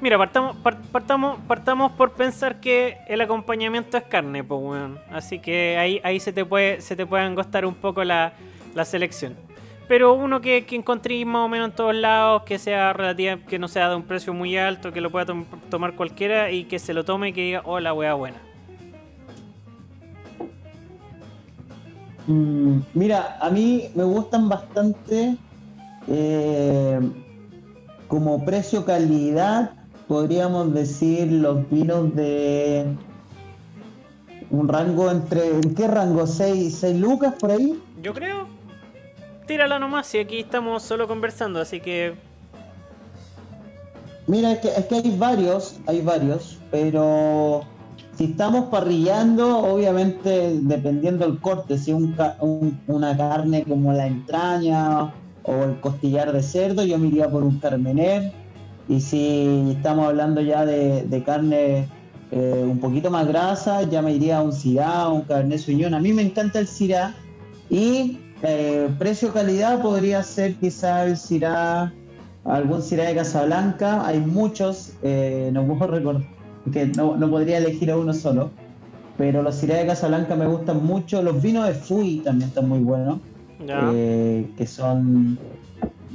Mira, 0.00 0.16
partamos, 0.16 0.56
par- 0.56 0.80
partamos, 0.92 1.38
partamos 1.48 1.92
por 1.92 2.12
pensar 2.12 2.60
que 2.60 2.98
el 3.08 3.20
acompañamiento 3.20 3.96
es 3.96 4.04
carne, 4.04 4.44
pues 4.44 4.60
weón. 4.62 4.98
Así 5.10 5.40
que 5.40 5.76
ahí, 5.76 6.00
ahí 6.04 6.20
se 6.20 6.32
te 6.32 6.44
puede, 6.44 6.80
se 6.80 6.96
te 6.96 7.04
puede 7.04 7.24
angostar 7.24 7.66
un 7.66 7.74
poco 7.74 8.02
la, 8.04 8.32
la 8.74 8.84
selección. 8.84 9.34
Pero 9.88 10.12
uno 10.14 10.40
que, 10.40 10.64
que 10.66 10.76
encontré 10.76 11.24
más 11.24 11.44
o 11.46 11.48
menos 11.48 11.70
en 11.70 11.74
todos 11.74 11.94
lados, 11.94 12.42
que 12.44 12.58
sea 12.58 12.92
relativa, 12.92 13.36
que 13.38 13.58
no 13.58 13.68
sea 13.68 13.88
de 13.88 13.96
un 13.96 14.02
precio 14.04 14.32
muy 14.32 14.56
alto, 14.56 14.92
que 14.92 15.00
lo 15.00 15.10
pueda 15.10 15.26
tom- 15.26 15.46
tomar 15.70 15.94
cualquiera 15.94 16.50
y 16.50 16.64
que 16.64 16.78
se 16.78 16.94
lo 16.94 17.04
tome 17.04 17.30
y 17.30 17.32
que 17.32 17.40
diga, 17.42 17.62
oh, 17.64 17.80
la 17.80 17.92
wea 17.92 18.14
buena. 18.14 18.38
Mm, 22.28 22.80
mira, 22.92 23.38
a 23.40 23.48
mí 23.48 23.90
me 23.94 24.04
gustan 24.04 24.50
bastante 24.50 25.36
eh, 26.06 27.00
como 28.06 28.44
precio-calidad, 28.44 29.70
podríamos 30.06 30.74
decir 30.74 31.32
los 31.32 31.68
vinos 31.70 32.14
de 32.14 32.86
un 34.50 34.68
rango 34.68 35.10
entre, 35.10 35.48
¿en 35.48 35.74
qué 35.74 35.88
rango? 35.88 36.26
¿6, 36.26 36.70
seis 36.70 37.00
lucas 37.00 37.34
por 37.40 37.50
ahí? 37.50 37.82
Yo 38.02 38.12
creo. 38.12 38.46
Tírala 39.46 39.78
nomás, 39.78 40.06
si 40.06 40.18
aquí 40.18 40.40
estamos 40.40 40.82
solo 40.82 41.08
conversando, 41.08 41.60
así 41.60 41.80
que. 41.80 42.14
Mira, 44.26 44.52
es 44.52 44.58
que, 44.58 44.68
es 44.68 44.84
que 44.84 44.96
hay 44.96 45.16
varios, 45.16 45.80
hay 45.86 46.02
varios, 46.02 46.58
pero 46.70 47.62
si 48.18 48.24
estamos 48.24 48.64
parrillando, 48.64 49.58
obviamente 49.58 50.58
dependiendo 50.62 51.24
del 51.24 51.38
corte, 51.38 51.78
si 51.78 51.92
un, 51.92 52.16
una 52.88 53.16
carne 53.16 53.62
como 53.62 53.92
la 53.92 54.08
entraña 54.08 55.14
o 55.44 55.62
el 55.62 55.78
costillar 55.78 56.32
de 56.32 56.42
cerdo, 56.42 56.84
yo 56.84 56.98
me 56.98 57.06
iría 57.06 57.30
por 57.30 57.44
un 57.44 57.60
carmener. 57.60 58.32
Y 58.88 59.00
si 59.00 59.70
estamos 59.70 60.08
hablando 60.08 60.40
ya 60.40 60.66
de, 60.66 61.22
carne 61.24 61.86
eh, 62.32 62.66
un 62.68 62.80
poquito 62.80 63.08
más 63.08 63.28
grasa, 63.28 63.82
ya 63.84 64.02
me 64.02 64.12
iría 64.12 64.38
a 64.38 64.42
un 64.42 64.52
Syrah, 64.52 65.10
un 65.10 65.22
Cabernet 65.22 65.60
Sauvignon. 65.60 65.94
A 65.94 66.00
mí 66.00 66.12
me 66.12 66.22
encanta 66.22 66.58
el 66.58 66.66
Syrah. 66.66 67.14
Y 67.70 68.18
eh, 68.42 68.88
precio-calidad 68.98 69.80
podría 69.80 70.24
ser 70.24 70.56
quizá 70.56 71.04
el 71.04 71.16
Syrah 71.16 71.92
algún 72.44 72.82
Syrah 72.82 73.04
de 73.04 73.14
Casablanca, 73.14 74.04
hay 74.06 74.20
muchos, 74.20 74.94
eh, 75.02 75.50
no 75.52 75.66
puedo 75.66 75.86
recordar, 75.86 76.37
que 76.70 76.86
no, 76.86 77.16
no 77.16 77.30
podría 77.30 77.58
elegir 77.58 77.90
a 77.90 77.96
uno 77.96 78.12
solo, 78.12 78.50
pero 79.16 79.42
los 79.42 79.56
Syrah 79.56 79.78
de 79.78 79.86
Casablanca 79.86 80.36
me 80.36 80.46
gustan 80.46 80.84
mucho, 80.84 81.22
los 81.22 81.42
vinos 81.42 81.66
de 81.66 81.74
Fui 81.74 82.20
también 82.24 82.48
están 82.48 82.68
muy 82.68 82.80
buenos, 82.80 83.20
Ya. 83.66 83.90
eh, 83.92 84.48
que 84.56 84.66
son, 84.66 85.38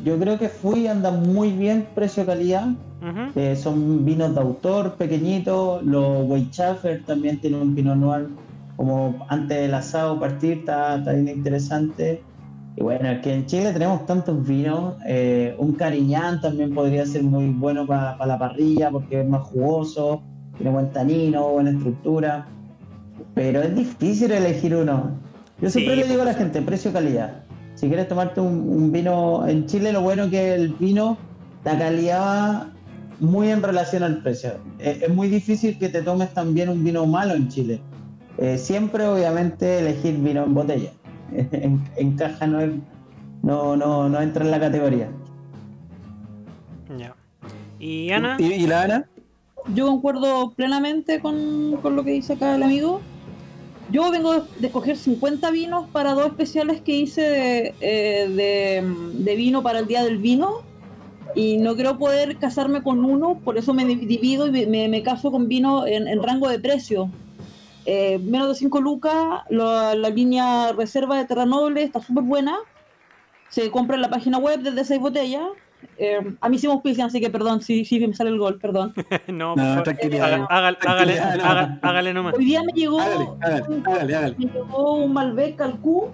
yo 0.04 0.18
creo 0.18 0.40
que 0.40 0.50
Fui 0.50 0.88
anda 0.88 1.12
muy 1.12 1.52
bien 1.52 1.88
precio-calidad, 1.94 2.68
Ujú. 2.68 3.40
eh, 3.40 3.56
son 3.56 4.06
vinos 4.06 4.34
de 4.34 4.42
autor 4.42 4.94
pequeñitos, 4.96 5.84
los 5.84 6.30
Weizsäcker 6.30 7.04
también 7.06 7.40
tienen 7.42 7.62
un 7.62 7.76
Pinot 7.76 7.98
Noir 7.98 8.30
como 8.76 9.26
antes 9.30 9.58
del 9.60 9.74
asado 9.74 10.20
partir, 10.20 10.60
está, 10.60 10.98
está 10.98 11.14
bien 11.14 11.28
interesante. 11.28 12.24
Y 12.76 12.82
bueno, 12.82 13.08
es 13.08 13.22
que 13.22 13.32
en 13.32 13.46
Chile 13.46 13.72
tenemos 13.72 14.06
tantos 14.08 14.48
vinos, 14.48 14.96
eh, 15.08 15.56
un 15.60 15.76
Cariñán 15.76 16.42
también 16.42 16.74
podría 16.74 17.06
ser 17.06 17.22
muy 17.24 17.50
bueno 17.50 17.86
para 17.86 18.18
la 18.26 18.40
parrilla 18.40 18.90
porque 18.90 19.22
es 19.22 19.28
más 19.28 19.44
jugoso, 19.44 20.24
tiene 20.58 20.72
buen 20.72 20.92
tanino, 20.92 21.50
buena 21.50 21.72
estructura, 21.72 22.46
pero 23.34 23.62
es 23.62 23.76
difícil 23.76 24.32
elegir 24.32 24.76
uno. 24.76 25.12
Yo 25.62 25.70
Sí, 25.70 25.80
siempre 25.80 25.96
le 25.98 26.08
digo 26.08 26.22
a 26.22 26.26
la 26.26 26.32
pues. 26.32 26.44
gente, 26.44 26.62
precio-calidad. 26.62 27.44
Si 27.76 27.88
quieres 27.88 28.08
tomarte 28.08 28.40
un, 28.42 28.70
un 28.70 28.92
vino 28.92 29.48
en 29.48 29.66
Chile, 29.66 29.92
lo 29.92 30.02
bueno 30.02 30.30
que 30.30 30.54
el 30.54 30.70
vino, 30.74 31.18
la 31.64 31.78
calidad 31.78 32.20
va 32.22 32.70
muy 33.20 33.50
en 33.50 33.62
relación 33.64 34.04
al 34.04 34.22
precio. 34.22 34.52
Es, 34.80 35.02
es 35.04 35.10
muy 35.14 35.28
difícil 35.28 35.78
que 35.80 35.90
te 35.90 36.02
tomes 36.02 36.34
también 36.34 36.70
un 36.70 36.84
vino 36.84 37.06
malo 37.06 37.34
en 37.34 37.48
Chile. 37.50 37.80
Eh, 38.38 38.58
siempre, 38.58 39.06
obviamente, 39.08 39.80
elegir 39.80 40.18
vino 40.18 40.44
en 40.44 40.54
botella. 40.54 40.92
En, 41.32 41.82
en 41.96 42.16
caja 42.16 42.46
no, 42.46 42.60
es- 42.62 42.72
no, 43.42 43.76
no, 43.76 44.08
no 44.10 44.22
entra 44.22 44.46
en 44.46 44.52
la 44.52 44.60
categoría. 44.60 45.10
Ya. 46.98 47.16
¿Y 47.80 48.12
Ana? 48.12 48.38
¿Y, 48.40 48.46
y 48.54 48.68
la 48.68 48.84
Ana? 48.84 49.06
Yo 49.74 49.88
concuerdo 49.88 50.52
plenamente 50.52 51.20
con, 51.20 51.78
con 51.82 51.96
lo 51.96 52.04
que 52.04 52.12
dice 52.12 52.34
acá 52.34 52.56
el 52.56 52.64
amigo. 52.64 53.02
Yo 53.92 54.10
vengo 54.12 54.34
de, 54.34 54.42
de 54.60 54.68
escoger 54.68 54.98
50 54.98 55.52
vinos 55.52 55.88
para 55.92 56.14
dos 56.14 56.28
especiales 56.28 56.82
que 56.82 56.96
hice 56.96 57.22
de, 57.22 57.76
eh, 57.82 58.28
de- 58.30 58.84
de 59.24 59.36
vino 59.36 59.62
para 59.62 59.80
el 59.80 59.88
Día 59.88 60.04
del 60.04 60.18
Vino. 60.18 60.62
Y 61.36 61.58
no 61.58 61.76
creo 61.76 61.98
poder 61.98 62.38
casarme 62.38 62.84
con 62.84 63.04
uno, 63.06 63.40
por 63.44 63.58
eso 63.58 63.74
me 63.74 63.86
di- 63.86 63.96
divido 63.96 64.46
y 64.48 64.66
me- 64.68 64.88
me 64.88 65.02
caso 65.04 65.32
con 65.32 65.48
vino 65.48 65.88
en, 65.88 66.08
en 66.08 66.22
rango 66.22 66.48
de 66.48 66.60
precio. 66.60 67.10
Eh, 67.86 68.20
menos 68.20 68.48
de 68.50 68.56
5 68.56 68.80
lucas, 68.82 69.42
la, 69.50 69.96
la 69.96 70.10
línea 70.10 70.72
reserva 70.74 71.18
de 71.18 71.26
Terra 71.26 71.46
Noble 71.46 71.84
está 71.84 72.02
súper 72.02 72.24
buena. 72.24 72.58
Se 73.50 73.70
compra 73.72 73.96
en 73.96 74.02
la 74.02 74.10
página 74.10 74.38
web 74.38 74.62
desde 74.62 74.86
6 74.86 75.02
botellas. 75.02 75.44
Eh, 75.98 76.36
a 76.42 76.50
mí 76.50 76.58
sí 76.58 76.68
me 76.68 76.74
auspician, 76.74 77.08
así 77.08 77.20
que 77.22 77.30
perdón, 77.30 77.62
sí, 77.62 77.86
sí 77.86 78.00
me 78.06 78.14
sale 78.14 78.30
el 78.32 78.40
gol, 78.40 78.58
perdón. 78.60 78.94
no, 79.28 79.56
No, 79.56 79.76
por 79.76 79.84
tranquilidad. 79.84 80.46
Hágale, 80.50 80.78
hágale, 80.86 81.20
hágale, 81.20 81.80
hágale 81.82 82.14
nomás. 82.14 82.34
Hoy 82.38 82.46
día 82.46 82.62
me 82.64 82.72
llegó, 82.74 83.00
Hágale, 83.00 83.28
hágale, 83.42 83.64
hágale, 83.86 84.16
hágale. 84.16 84.36
me 84.38 84.46
llegó 84.46 84.96
un 84.96 85.14
Malbec 85.14 85.56
Calcú. 85.56 86.10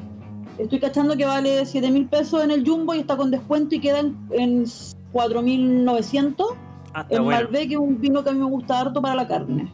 Estoy 0.57 0.79
cachando 0.79 1.15
que 1.15 1.25
vale 1.25 1.65
7 1.65 1.89
mil 1.89 2.05
pesos 2.07 2.43
en 2.43 2.51
el 2.51 2.67
Jumbo 2.67 2.93
y 2.93 2.99
está 2.99 3.15
con 3.15 3.31
descuento 3.31 3.75
y 3.75 3.79
queda 3.79 3.99
en, 3.99 4.17
en 4.31 4.65
4.900. 5.13 6.45
Ah, 6.93 7.05
El 7.09 7.21
bueno. 7.21 7.41
Malbec 7.41 7.71
es 7.71 7.77
un 7.77 7.99
vino 8.01 8.23
que 8.23 8.29
a 8.29 8.33
mí 8.33 8.39
me 8.39 8.45
gusta 8.45 8.79
harto 8.81 9.01
para 9.01 9.15
la 9.15 9.27
carne. 9.27 9.71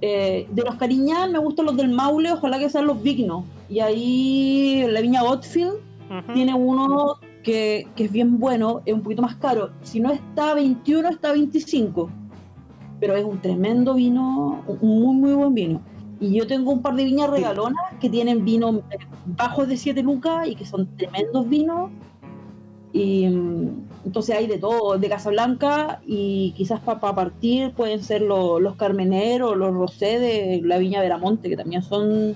Eh, 0.00 0.46
de 0.50 0.62
los 0.62 0.74
Cariñán 0.76 1.32
me 1.32 1.38
gustan 1.38 1.64
los 1.66 1.76
del 1.76 1.88
Maule, 1.88 2.32
ojalá 2.32 2.58
que 2.58 2.68
sean 2.68 2.86
los 2.86 3.02
Vignos. 3.02 3.44
Y 3.68 3.80
ahí 3.80 4.86
la 4.88 5.00
viña 5.00 5.22
Otfield 5.24 5.76
Ujú. 6.10 6.32
tiene 6.34 6.52
uno 6.54 7.16
que, 7.44 7.86
que 7.94 8.04
es 8.06 8.10
bien 8.12 8.38
bueno, 8.40 8.80
es 8.84 8.92
un 8.94 9.02
poquito 9.02 9.22
más 9.22 9.36
caro. 9.36 9.70
Si 9.82 10.00
no 10.00 10.10
está 10.10 10.50
a 10.50 10.54
21, 10.54 11.08
está 11.10 11.30
a 11.30 11.32
25. 11.34 12.10
Pero 12.98 13.14
es 13.14 13.24
un 13.24 13.38
tremendo 13.40 13.94
vino, 13.94 14.62
un 14.66 15.00
muy, 15.00 15.14
muy 15.14 15.32
buen 15.34 15.54
vino. 15.54 15.80
Y 16.20 16.34
yo 16.36 16.46
tengo 16.46 16.72
un 16.72 16.80
par 16.82 16.94
de 16.96 17.04
viñas 17.04 17.28
regalonas 17.30 17.82
que 18.00 18.08
tienen 18.08 18.44
vinos 18.44 18.80
bajos 19.26 19.68
de 19.68 19.76
7 19.76 20.02
lucas 20.02 20.48
y 20.48 20.54
que 20.56 20.64
son 20.64 20.88
tremendos 20.96 21.48
vinos. 21.48 21.90
Y 22.92 23.26
mm, 23.28 23.68
entonces 24.06 24.36
hay 24.36 24.46
de 24.46 24.58
todo, 24.58 24.96
de 24.98 25.08
Casablanca 25.08 26.00
y 26.06 26.52
quizás 26.56 26.80
para 26.80 27.00
partir 27.14 27.72
pueden 27.72 28.02
ser 28.02 28.22
lo- 28.22 28.60
los 28.60 28.76
Carmeneros, 28.76 29.56
los 29.56 29.74
Rosé 29.74 30.18
de 30.20 30.60
la 30.64 30.78
viña 30.78 31.00
Veramonte, 31.00 31.48
que 31.48 31.56
también 31.56 31.82
son, 31.82 32.34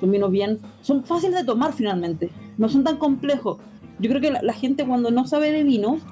son 0.00 0.10
vinos 0.10 0.30
bien, 0.30 0.58
son 0.80 1.04
fáciles 1.04 1.36
de 1.36 1.44
tomar 1.44 1.72
finalmente, 1.74 2.30
no 2.56 2.68
son 2.70 2.82
tan 2.84 2.96
complejos. 2.96 3.58
Yo 4.02 4.10
creo 4.10 4.20
que 4.20 4.30
la, 4.30 4.42
la 4.42 4.52
gente 4.52 4.84
cuando 4.84 5.10
no 5.10 5.26
sabe 5.26 5.50
de 5.52 5.62
vinos, 5.62 6.02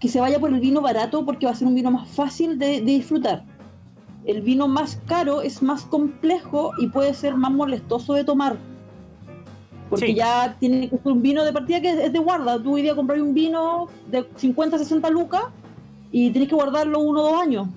que 0.00 0.08
se 0.08 0.20
vaya 0.20 0.38
por 0.38 0.52
el 0.52 0.60
vino 0.60 0.82
barato 0.82 1.24
porque 1.24 1.46
va 1.46 1.52
a 1.52 1.54
ser 1.54 1.66
un 1.68 1.74
vino 1.74 1.90
más 1.90 2.08
fácil 2.10 2.58
de, 2.58 2.80
de 2.80 2.82
disfrutar. 2.82 3.44
El 4.26 4.42
vino 4.42 4.68
más 4.68 5.00
caro 5.06 5.40
es 5.40 5.62
más 5.62 5.84
complejo 5.84 6.72
y 6.78 6.88
puede 6.88 7.14
ser 7.14 7.36
más 7.36 7.52
molestoso 7.52 8.12
de 8.14 8.24
tomar. 8.24 8.56
Porque 9.88 10.06
Sí. 10.06 10.14
ya 10.14 10.56
tiene 10.58 10.88
que 10.90 10.98
ser 10.98 11.12
un 11.12 11.22
vino 11.22 11.44
de 11.44 11.52
partida 11.52 11.80
que 11.80 11.90
es, 11.90 11.98
es 11.98 12.12
de 12.12 12.18
guarda. 12.18 12.62
Tú 12.62 12.74
hoy 12.74 12.82
día 12.82 12.94
comprar 12.94 13.20
un 13.22 13.32
vino 13.32 13.86
de 14.10 14.26
50, 14.36 14.76
60 14.78 15.08
lucas 15.10 15.42
y 16.10 16.30
tienes 16.30 16.48
que 16.48 16.54
guardarlo 16.54 16.98
uno 17.00 17.20
o 17.20 17.30
dos 17.30 17.42
años. 17.42 17.68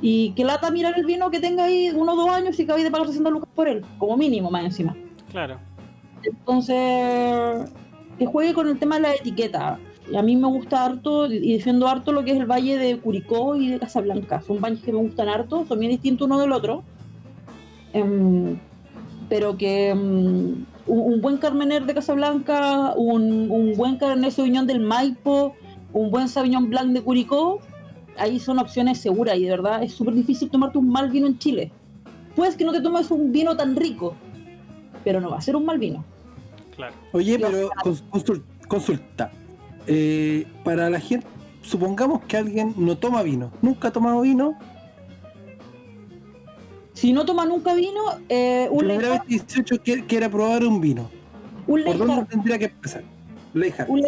Y 0.00 0.30
que 0.32 0.44
lata 0.44 0.70
mirar 0.70 0.94
el 0.98 1.06
vino 1.06 1.30
que 1.30 1.40
tenga 1.40 1.64
ahí 1.64 1.90
uno 1.94 2.12
o 2.12 2.16
dos 2.16 2.28
años 2.30 2.58
y 2.58 2.66
que 2.66 2.72
habéis 2.72 2.84
de 2.86 2.90
pagar 2.90 3.06
60 3.06 3.30
lucas 3.30 3.48
por 3.54 3.68
él, 3.68 3.84
como 3.98 4.16
mínimo 4.16 4.50
más 4.50 4.64
encima. 4.64 4.94
Claro. 5.30 5.58
Entonces, 6.24 7.70
que 8.18 8.26
juegue 8.26 8.54
con 8.54 8.68
el 8.68 8.78
tema 8.78 8.96
de 8.96 9.02
la 9.02 9.14
etiqueta. 9.14 9.78
A 10.16 10.22
mí 10.22 10.36
me 10.36 10.48
gusta 10.48 10.84
harto 10.84 11.26
y 11.26 11.54
defiendo 11.54 11.88
harto 11.88 12.12
lo 12.12 12.24
que 12.24 12.32
es 12.32 12.38
el 12.38 12.46
valle 12.46 12.76
de 12.76 12.98
Curicó 12.98 13.56
y 13.56 13.68
de 13.68 13.78
Casablanca. 13.78 14.42
Son 14.42 14.60
valles 14.60 14.80
que 14.80 14.92
me 14.92 14.98
gustan 14.98 15.28
harto, 15.28 15.64
son 15.66 15.78
bien 15.78 15.92
distintos 15.92 16.26
uno 16.26 16.38
del 16.38 16.52
otro. 16.52 16.82
Em, 17.92 18.58
pero 19.28 19.56
que 19.56 19.92
un, 19.94 20.66
un 20.86 21.20
buen 21.20 21.38
Carmener 21.38 21.86
de 21.86 21.94
Casablanca, 21.94 22.92
un, 22.96 23.50
un 23.50 23.74
buen 23.76 23.96
Cabernet 23.96 24.30
Sauvignon 24.30 24.66
del 24.66 24.80
Maipo, 24.80 25.54
un 25.92 26.10
buen 26.10 26.28
Sauvignon 26.28 26.68
Blanc 26.68 26.92
de 26.92 27.02
Curicó, 27.02 27.60
ahí 28.18 28.38
son 28.38 28.58
opciones 28.58 28.98
seguras 28.98 29.36
y 29.36 29.44
de 29.44 29.50
verdad 29.50 29.82
es 29.82 29.92
súper 29.92 30.14
difícil 30.14 30.50
tomarte 30.50 30.78
un 30.78 30.88
mal 30.88 31.10
vino 31.10 31.26
en 31.26 31.38
Chile. 31.38 31.72
Puedes 32.36 32.56
que 32.56 32.64
no 32.64 32.72
te 32.72 32.80
tomes 32.80 33.10
un 33.10 33.32
vino 33.32 33.56
tan 33.56 33.76
rico, 33.76 34.14
pero 35.04 35.20
no 35.20 35.30
va 35.30 35.38
a 35.38 35.40
ser 35.40 35.56
un 35.56 35.64
mal 35.64 35.78
vino. 35.78 36.04
Claro. 36.76 36.94
Oye, 37.12 37.38
pero 37.38 37.70
cons- 37.82 38.02
consul- 38.10 38.42
consulta. 38.68 39.30
eh, 39.86 40.46
para 40.64 40.88
la 40.88 40.98
gente, 40.98 41.26
supongamos 41.62 42.22
que 42.24 42.36
alguien 42.38 42.74
no 42.76 42.96
toma 42.96 43.22
vino, 43.22 43.50
nunca 43.60 43.88
ha 43.88 43.92
tomado 43.92 44.20
vino, 44.22 44.56
Si 46.94 47.12
no 47.12 47.24
toma 47.26 47.44
nunca 47.44 47.74
vino, 47.74 48.00
eh, 48.28 48.68
un 48.70 48.78
primera 48.78 49.08
vez 49.10 49.20
Leyhard- 49.22 49.26
18 49.26 49.82
quiere, 49.82 50.06
quiere 50.06 50.28
probar 50.30 50.64
un 50.64 50.80
vino. 50.80 51.10
un 51.66 51.82
¿Por 51.82 51.98
dónde 51.98 52.24
tendría 52.26 52.58
que 52.58 52.66
empezar? 52.66 53.02
Leyhard. 53.52 53.90
un 53.90 54.00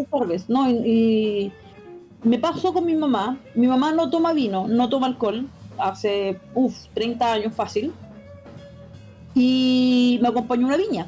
¿no? 0.49 0.71
Y, 0.71 0.73
y 0.75 1.53
me 2.23 2.39
pasó 2.39 2.73
con 2.73 2.87
mi 2.87 2.95
mamá. 2.95 3.39
Mi 3.55 3.67
mamá 3.67 3.93
no 3.93 4.09
toma 4.09 4.33
vino, 4.33 4.67
no 4.69 4.89
toma 4.89 5.09
alcohol. 5.09 5.47
Hace, 5.79 6.39
uff, 6.55 6.87
30 6.95 7.33
años 7.33 7.55
fácil. 7.55 7.93
Y 9.35 10.19
me 10.23 10.29
acompañó 10.29 10.67
a 10.67 10.69
una 10.69 10.77
viña. 10.77 11.07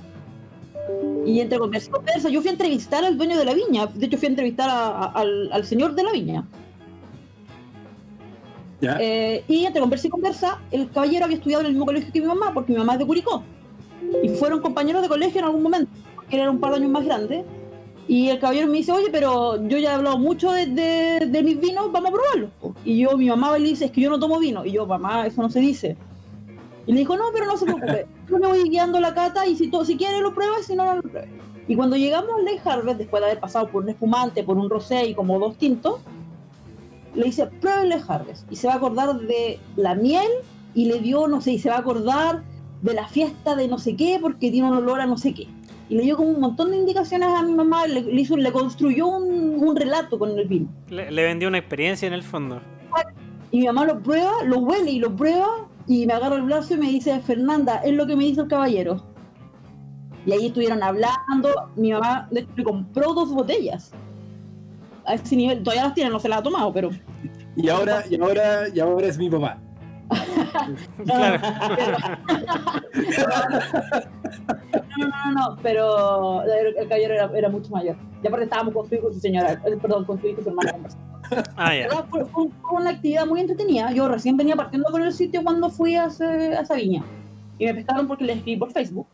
Y 1.27 1.41
entre 1.41 1.59
conversa 1.59 1.89
y 1.89 1.93
conversa, 1.93 2.29
yo 2.31 2.41
fui 2.41 2.49
a 2.49 2.53
entrevistar 2.53 3.05
al 3.05 3.17
dueño 3.19 3.37
de 3.37 3.45
la 3.45 3.55
viña. 3.55 3.87
De 3.87 4.07
hecho, 4.07 4.17
fui 4.17 4.27
a 4.27 4.31
entrevistar 4.31 4.69
a- 4.71 4.89
a- 4.89 5.07
al, 5.13 5.51
al 5.53 5.65
señor 5.65 5.95
de 5.95 6.03
la 6.03 6.13
viña. 6.13 6.45
Ya. 8.81 8.97
Eh, 9.01 9.45
y 9.49 9.65
entre 9.67 9.81
conversa 9.81 10.07
y 10.07 10.11
conversa, 10.11 10.61
el 10.71 10.89
caballero 10.91 11.25
había 11.25 11.37
estudiado 11.37 11.63
en 11.63 11.67
el 11.67 11.73
mismo 11.73 11.87
colegio 11.87 12.13
que 12.13 12.21
mi 12.21 12.27
mamá, 12.27 12.53
porque 12.55 12.73
mi 12.73 12.79
mamá 12.79 12.93
es 12.95 13.01
de 13.01 13.07
Curicó. 13.07 13.43
Y 14.23 14.29
fueron 14.31 14.61
compañeros 14.61 15.03
de 15.03 15.09
colegio 15.09 15.41
en 15.41 15.45
algún 15.47 15.63
momento, 15.63 15.91
que 16.31 16.37
era 16.37 16.51
un 16.51 16.61
par 16.61 16.71
de 16.71 16.77
años 16.79 16.91
más 16.91 17.05
grande. 17.05 17.45
Y 18.07 18.29
el 18.31 18.39
caballero 18.39 18.69
me 18.69 18.75
dice, 18.79 18.93
oye, 18.93 19.09
pero 19.11 19.57
yo 19.69 19.77
ya 19.77 19.91
he 19.93 19.95
hablado 19.95 20.17
mucho 20.19 20.51
de, 20.53 20.67
de- 20.67 21.27
de 21.27 21.43
mis 21.43 21.61
vinos, 21.61 21.91
vamos 21.93 22.11
a 22.11 22.13
probarlos. 22.15 22.51
Y 22.85 22.99
yo, 23.01 23.17
mi 23.19 23.27
mamá 23.29 23.59
le 23.59 23.69
dice, 23.69 23.87
es 23.87 23.91
que 23.91 24.01
yo 24.01 24.09
no 24.11 24.19
tomo 24.19 24.39
vino. 24.39 24.65
Y 24.65 24.73
yo, 24.73 24.87
mamá, 24.87 25.27
eso 25.27 25.43
no 25.43 25.51
se 25.51 25.61
dice. 25.61 25.97
Y 26.89 26.93
le 26.93 27.01
dijo, 27.01 27.17
no, 27.17 27.25
pero 27.33 27.45
no 27.47 27.57
se 27.57 27.67
preocupe. 27.67 28.07
Yo 28.29 28.39
me 28.39 28.49
voy 28.49 28.69
guiando 28.69 28.99
la 28.99 29.13
cata 29.15 29.47
y 29.47 29.55
si, 29.55 29.69
to- 29.69 29.85
si 29.85 29.97
quiere 29.97 30.21
lo 30.21 30.35
prueba, 30.35 30.55
si 30.67 30.75
no, 30.75 30.85
no 30.87 30.97
lo 30.97 31.03
pruebe. 31.03 31.29
Y 31.69 31.77
cuando 31.77 31.97
llegamos 31.97 32.31
al 32.39 32.45
Lake 32.47 32.63
Harvest, 32.65 32.99
después 32.99 33.21
de 33.21 33.27
haber 33.27 33.41
pasado 33.41 33.69
por 33.69 33.83
un 33.83 33.91
espumante, 33.91 34.43
por 34.43 34.57
un 34.57 34.71
rosé 34.71 35.07
y 35.07 35.15
como 35.15 35.39
dos 35.39 35.57
tintos, 35.59 36.01
le 37.15 37.25
dice, 37.27 37.47
pruebe 37.47 37.83
el 37.83 37.89
Lake 37.91 38.05
Harvest. 38.09 38.51
Y 38.51 38.57
se 38.57 38.67
va 38.69 38.73
a 38.73 38.77
acordar 38.79 39.15
de 39.21 39.61
la 39.77 39.95
miel 39.95 40.27
y 40.75 40.87
le 40.87 40.99
dio, 41.01 41.29
no 41.29 41.41
sé, 41.43 41.53
y 41.53 41.59
se 41.59 41.69
va 41.69 41.77
a 41.77 41.81
acordar 41.81 42.43
de 42.81 42.95
la 42.95 43.07
fiesta 43.07 43.55
de 43.55 43.69
no 43.69 43.79
sé 43.79 43.95
qué 43.95 44.19
porque 44.21 44.51
tiene 44.51 44.69
un 44.69 44.77
olor 44.79 45.01
a 45.03 45.07
no 45.07 45.19
sé 45.19 45.35
qué. 45.35 45.47
Y 45.91 45.95
le 45.97 46.03
dio 46.05 46.17
como 46.17 46.31
un 46.31 46.41
montón 46.41 46.71
de 46.71 46.77
indicaciones 46.79 47.29
a 47.29 47.43
mi 47.43 47.53
mamá, 47.55 47.87
le, 47.87 48.01
le 48.03 48.21
hizo, 48.21 48.37
le 48.37 48.51
construyó 48.53 49.09
un, 49.09 49.63
un 49.63 49.77
relato 49.77 50.19
con 50.19 50.39
el 50.39 50.49
vino. 50.49 50.69
Le, 50.89 51.11
le 51.11 51.23
vendió 51.23 51.49
una 51.49 51.59
experiencia 51.59 52.07
en 52.09 52.15
el 52.15 52.23
fondo. 52.23 52.61
Y 53.51 53.61
mi 53.61 53.67
mamá 53.67 53.85
lo 53.85 54.01
prueba, 54.03 54.43
lo 54.45 54.59
huele 54.59 54.91
y 54.91 54.99
lo 55.01 55.15
prueba 55.17 55.49
y 55.89 56.07
me 56.07 56.13
agarra 56.13 56.37
el 56.37 56.43
brazo 56.43 56.75
y 56.75 56.77
me 56.77 56.91
dice, 56.91 57.19
Fernanda, 57.21 57.77
es 57.79 57.95
lo 57.95 58.07
que 58.07 58.15
me 58.15 58.25
dice 58.25 58.43
el 58.43 58.49
caballero. 58.49 59.07
Y 60.27 60.33
ahí 60.33 60.47
estuvieron 60.47 60.83
hablando, 60.83 61.71
mi 61.77 61.93
mamá 61.93 62.29
de 62.31 62.41
hecho 62.41 62.51
le 62.57 62.65
compró 62.65 63.15
dos 63.15 63.33
botellas. 63.33 63.93
A 65.07 65.15
ese 65.15 65.35
nivel, 65.35 65.63
todavía 65.63 65.85
las 65.85 65.95
tiene, 65.95 66.11
no 66.11 66.21
se 66.21 66.29
las 66.29 66.41
ha 66.41 66.43
tomado, 66.43 66.71
pero... 66.73 66.91
Y 67.57 67.71
ahora, 67.71 68.05
y 68.09 68.21
ahora, 68.21 68.69
y 68.69 68.79
ahora 68.79 69.07
es 69.07 69.19
mi 69.19 69.31
papá. 69.31 69.59
Claro. 71.05 71.41
No, 74.99 75.07
no, 75.09 75.33
no, 75.33 75.33
no, 75.51 75.57
pero 75.63 76.43
el, 76.45 76.75
caballero 76.89 77.15
era, 77.15 77.31
era 77.35 77.49
mucho 77.49 77.71
mayor. 77.71 77.97
Y 78.23 78.27
aparte 78.27 78.45
estábamos 78.45 78.75
con 78.75 78.89
su 78.89 78.95
hijo 78.95 79.11
y 79.11 79.15
su 79.15 79.21
señora, 79.21 79.53
eh, 79.53 79.77
perdón, 79.81 80.05
con 80.05 80.21
su 80.21 80.27
hijo 80.29 80.41
y 80.41 80.45
su 80.45 80.51
hermana. 80.51 80.75
Ah. 81.57 81.71
Pero 81.73 82.07
Fue, 82.11 82.25
fue- 82.27 82.47
una 82.73 82.91
actividad 82.91 83.27
muy 83.27 83.41
entretenida. 83.41 83.93
Yo 83.93 84.09
recién 84.09 84.37
venía 84.37 84.57
partiendo 84.57 84.89
por 84.91 85.01
el 85.03 85.13
sitio 85.13 85.43
cuando 85.43 85.69
fui 85.71 85.95
a, 85.97 86.05
a 86.05 86.61
esa 86.61 86.75
viña. 86.75 87.03
Y 87.59 87.67
me 87.67 87.75
pescaron 87.75 88.07
porque 88.07 88.25
les 88.25 88.37
escribí 88.39 88.59
por 88.59 88.71
Facebook. 88.73 89.07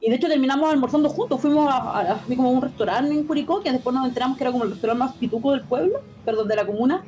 Y 0.00 0.10
de 0.10 0.16
hecho 0.16 0.28
terminamos 0.28 0.70
almorzando 0.70 1.08
juntos. 1.08 1.40
Fuimos 1.40 1.66
a, 1.72 1.76
a- 1.76 2.12
a- 2.14 2.20
como 2.36 2.48
a 2.48 2.52
un 2.52 2.62
restaurante 2.62 3.12
en 3.14 3.24
Curicó, 3.24 3.60
que 3.62 3.72
después 3.72 3.94
nos 3.94 4.06
enteramos 4.06 4.36
que 4.36 4.44
era 4.44 4.52
como 4.52 4.64
el 4.64 4.70
restaurante 4.72 4.98
más 5.04 5.14
pituco 5.14 5.52
del 5.52 5.62
pueblo, 5.62 6.00
perdón, 6.24 6.46
de 6.48 6.56
la 6.56 6.66
comuna, 6.66 7.02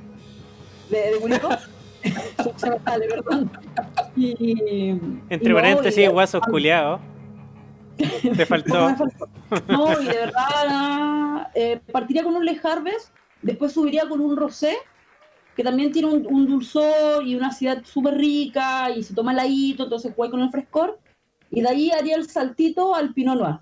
de, 0.90 1.12
de 1.12 1.18
Curicó. 1.20 1.48
Se 2.56 2.70
me 2.70 2.78
sale, 2.80 3.06
perdón. 3.08 3.50
Y, 4.16 4.90
Entre 5.28 5.52
paréntesis, 5.52 6.08
guasos 6.08 6.40
culiados. 6.42 7.00
Te 7.96 8.46
faltó. 8.46 8.90
No, 9.68 10.00
y 10.00 10.06
de 10.06 10.16
verdad, 10.16 11.48
eh, 11.54 11.80
partiría 11.92 12.24
con 12.24 12.36
un 12.36 12.44
Le 12.44 12.58
Harvest, 12.62 13.10
después 13.42 13.72
subiría 13.72 14.08
con 14.08 14.20
un 14.20 14.36
Rosé, 14.36 14.76
que 15.54 15.62
también 15.62 15.92
tiene 15.92 16.08
un, 16.08 16.26
un 16.26 16.46
dulzor 16.46 17.26
y 17.26 17.34
una 17.34 17.48
acidez 17.48 17.86
súper 17.88 18.14
rica, 18.14 18.90
y 18.90 19.02
se 19.02 19.14
toma 19.14 19.32
heladito, 19.32 19.84
entonces 19.84 20.12
juega 20.14 20.32
con 20.32 20.42
el 20.42 20.50
frescor, 20.50 20.98
y 21.50 21.62
de 21.62 21.68
ahí 21.68 21.90
haría 21.90 22.16
el 22.16 22.28
saltito 22.28 22.94
al 22.94 23.14
Pinot 23.14 23.38
Noir. 23.38 23.58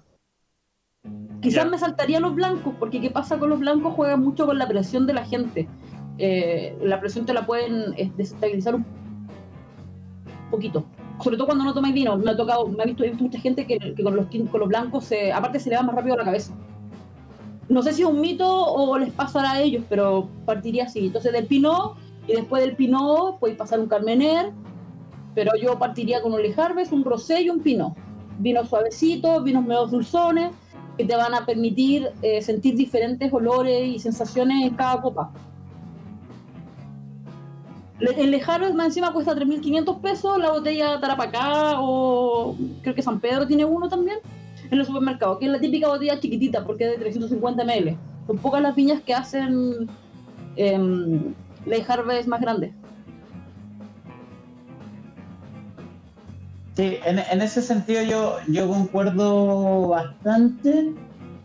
Quizás 1.41 1.71
me 1.71 1.77
saltaría 1.77 2.21
los 2.21 2.35
blancos, 2.35 2.75
porque 2.79 3.01
¿qué 3.01 3.11
pasa 3.11 3.39
con 3.39 3.51
los 3.51 3.61
blancos? 3.61 3.93
Juega 3.95 4.17
mucho 4.17 4.47
con 4.47 4.59
la 4.59 4.67
presión 4.67 5.07
de 5.07 5.13
la 5.13 5.25
gente. 5.25 5.69
Eh, 6.17 6.77
la 6.81 7.01
presión 7.01 7.27
te 7.27 7.35
la 7.35 7.45
pueden 7.45 7.93
eh, 7.99 8.11
desestabilizar 8.17 8.75
un 8.77 8.87
poquito. 10.51 10.87
Sobre 11.23 11.37
todo 11.37 11.47
cuando 11.47 11.65
no 11.65 11.75
tomáis 11.75 11.95
vino. 11.95 12.17
Me 12.17 12.31
ha 12.31 12.37
tocado, 12.37 12.67
me 12.67 12.83
ha 12.83 12.87
visto, 12.87 13.05
he 13.05 13.09
visto 13.09 13.25
mucha 13.25 13.39
gente 13.39 13.67
que, 13.67 13.79
que 13.79 14.03
con, 14.03 14.17
los, 14.17 14.27
con 14.27 14.61
los 14.61 14.69
blancos, 14.69 15.05
se, 15.05 15.33
aparte 15.33 15.61
se 15.61 15.71
le 15.71 15.77
va 15.77 15.83
más 15.83 15.95
rápido 15.95 16.17
la 16.17 16.25
cabeza. 16.25 16.55
No 17.69 17.83
sé 17.83 17.93
si 17.93 18.03
es 18.03 18.09
un 18.09 18.21
mito 18.21 18.47
o 18.47 18.99
les 18.99 19.13
pasará 19.13 19.53
a 19.53 19.61
ellos, 19.61 19.85
pero 19.89 20.29
partiría 20.45 20.85
así. 20.85 21.07
Entonces 21.07 21.33
del 21.33 21.47
Pinot, 21.47 21.97
y 22.27 22.33
después 22.35 22.63
del 22.63 22.77
Pinot 22.77 23.39
podéis 23.39 23.59
pasar 23.59 23.81
un 23.81 23.87
Carmener, 23.87 24.53
pero 25.35 25.53
yo 25.61 25.79
partiría 25.79 26.23
con 26.23 26.33
un 26.33 26.43
Le 26.43 26.55
Harvest, 26.55 26.93
un 26.93 27.05
Rosé 27.05 27.43
y 27.43 27.51
un 27.51 27.61
Pinot. 27.61 27.95
Vinos 28.39 28.69
suavecitos, 28.69 29.43
vinos 29.45 29.65
medio 29.65 29.87
dulzones, 29.87 30.51
que 30.97 31.05
te 31.05 31.17
van 31.17 31.35
a 31.35 31.45
permitir 31.45 32.11
eh, 32.23 32.43
sentir 32.43 32.77
diferentes 32.77 33.33
olores 33.33 33.87
y 33.87 33.99
sensaciones 33.99 34.67
en 34.67 34.75
cada 34.75 35.01
copa. 35.01 35.33
Le- 38.01 38.21
El 38.21 38.31
Le 38.31 38.43
Harvest 38.47 38.75
más 38.75 38.87
encima 38.87 39.13
cuesta 39.13 39.35
3.500 39.35 40.01
pesos, 40.01 40.39
la 40.39 40.51
botella 40.51 40.99
Tarapacá 41.01 41.75
o 41.81 42.57
creo 42.83 42.95
que 42.95 43.03
San 43.03 43.21
Pedro 43.21 43.47
tiene 43.47 43.65
uno 43.65 43.89
también 43.89 44.19
en 44.71 44.79
los 44.79 44.87
supermercados, 44.87 45.39
que 45.39 45.47
es 45.47 45.51
la 45.53 45.61
típica 45.61 45.89
botella 45.89 46.19
chiquitita 46.19 46.65
porque 46.65 46.85
es 46.85 46.91
de 46.93 46.99
350 46.99 47.63
ml. 47.65 47.97
Son 48.27 48.39
pocas 48.39 48.63
las 48.63 48.75
viñas 48.75 49.01
que 49.03 49.15
hacen 49.15 49.89
em, 50.57 51.35
Le 51.67 51.85
Harvest 51.87 52.27
más 52.29 52.41
grandes. 52.41 52.73
Sí, 56.77 56.97
en, 57.07 57.21
en 57.21 57.41
ese 57.43 57.63
sentido 57.63 58.03
yo, 58.03 58.37
yo 58.49 58.67
concuerdo 58.69 59.89
bastante, 59.89 60.93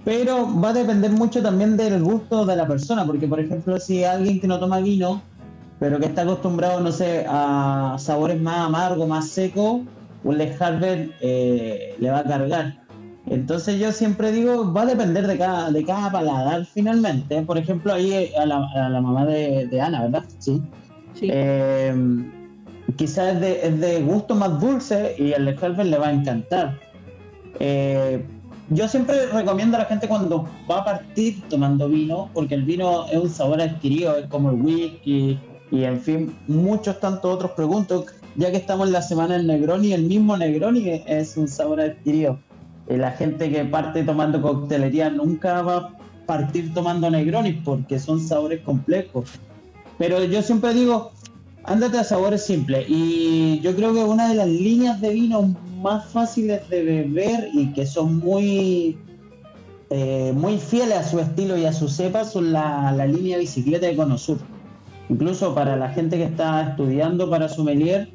pero 0.03 0.47
va 0.59 0.69
a 0.69 0.73
depender 0.73 1.11
mucho 1.11 1.43
también 1.43 1.77
del 1.77 2.01
gusto 2.01 2.45
de 2.47 2.55
la 2.55 2.67
persona, 2.67 3.05
porque 3.05 3.27
por 3.27 3.39
ejemplo 3.39 3.79
si 3.79 4.03
alguien 4.03 4.41
que 4.41 4.47
no 4.47 4.59
toma 4.59 4.79
vino, 4.79 5.21
pero 5.79 5.99
que 5.99 6.05
está 6.05 6.23
acostumbrado, 6.23 6.81
no 6.81 6.91
sé, 6.91 7.25
a 7.27 7.95
sabores 7.97 8.39
más 8.41 8.67
amargos, 8.67 9.07
más 9.07 9.29
secos, 9.29 9.81
un 10.23 10.37
Le 10.37 10.53
Harvest 10.59 11.11
eh, 11.21 11.95
le 11.99 12.11
va 12.11 12.19
a 12.19 12.23
cargar. 12.23 12.83
Entonces 13.27 13.79
yo 13.79 13.91
siempre 13.91 14.31
digo, 14.31 14.73
va 14.73 14.81
a 14.81 14.85
depender 14.87 15.25
de 15.27 15.37
cada, 15.37 15.71
de 15.71 15.85
cada 15.85 16.11
paladar 16.11 16.65
finalmente. 16.65 17.41
Por 17.43 17.57
ejemplo, 17.57 17.93
ahí 17.93 18.31
a 18.37 18.45
la, 18.45 18.67
a 18.75 18.89
la 18.89 19.01
mamá 19.01 19.25
de, 19.25 19.67
de 19.67 19.81
Ana, 19.81 20.01
¿verdad? 20.01 20.23
Sí. 20.39 20.61
Sí. 21.13 21.29
Eh, 21.31 21.93
quizás 22.97 23.35
es 23.35 23.41
de, 23.41 23.67
es 23.67 23.79
de 23.79 24.01
gusto 24.01 24.35
más 24.35 24.59
dulce 24.59 25.15
y 25.17 25.31
el 25.31 25.47
Harvest 25.47 25.89
le 25.89 25.97
va 25.97 26.07
a 26.07 26.11
encantar. 26.11 26.77
Eh, 27.59 28.25
yo 28.69 28.87
siempre 28.87 29.27
recomiendo 29.27 29.77
a 29.77 29.81
la 29.81 29.85
gente 29.85 30.07
cuando 30.07 30.47
va 30.69 30.79
a 30.79 30.85
partir 30.85 31.41
tomando 31.49 31.87
vino, 31.87 32.29
porque 32.33 32.55
el 32.55 32.63
vino 32.63 33.05
es 33.11 33.17
un 33.17 33.29
sabor 33.29 33.61
adquirido, 33.61 34.17
es 34.17 34.27
como 34.27 34.51
el 34.51 34.61
whisky 34.61 35.39
y 35.71 35.83
en 35.83 35.99
fin, 35.99 36.35
muchos 36.47 36.99
tantos 36.99 37.33
otros 37.33 37.51
productos. 37.51 38.05
Ya 38.35 38.51
que 38.51 38.57
estamos 38.57 38.87
en 38.87 38.93
la 38.93 39.01
semana 39.01 39.35
del 39.35 39.47
Negroni, 39.47 39.93
el 39.93 40.03
mismo 40.03 40.37
Negroni 40.37 41.03
es 41.05 41.35
un 41.35 41.47
sabor 41.47 41.81
adquirido. 41.81 42.39
Eh, 42.87 42.97
la 42.97 43.11
gente 43.11 43.51
que 43.51 43.65
parte 43.65 44.03
tomando 44.03 44.41
coctelería 44.41 45.09
nunca 45.09 45.61
va 45.61 45.77
a 45.77 45.97
partir 46.25 46.73
tomando 46.73 47.09
Negroni 47.09 47.53
porque 47.53 47.99
son 47.99 48.19
sabores 48.19 48.61
complejos. 48.61 49.29
Pero 49.97 50.23
yo 50.23 50.41
siempre 50.41 50.73
digo, 50.73 51.11
ándate 51.63 51.97
a 51.97 52.03
sabores 52.03 52.45
simples. 52.45 52.85
Y 52.87 53.59
yo 53.61 53.75
creo 53.75 53.93
que 53.93 54.03
una 54.03 54.29
de 54.29 54.35
las 54.35 54.47
líneas 54.47 55.01
de 55.01 55.11
vino 55.11 55.55
más 55.81 56.05
fáciles 56.11 56.67
de 56.69 56.83
beber 56.83 57.49
y 57.53 57.73
que 57.73 57.85
son 57.85 58.17
muy, 58.17 58.97
eh, 59.89 60.33
muy 60.35 60.57
fieles 60.57 60.97
a 60.97 61.03
su 61.03 61.19
estilo 61.19 61.57
y 61.57 61.65
a 61.65 61.73
su 61.73 61.89
cepa 61.89 62.25
son 62.25 62.53
la, 62.53 62.91
la 62.91 63.05
línea 63.05 63.37
bicicleta 63.37 63.87
de 63.87 63.95
Conosur. 63.95 64.37
Incluso 65.09 65.55
para 65.55 65.75
la 65.75 65.89
gente 65.89 66.17
que 66.17 66.23
está 66.23 66.61
estudiando 66.69 67.29
para 67.29 67.49
sommelier, 67.49 68.09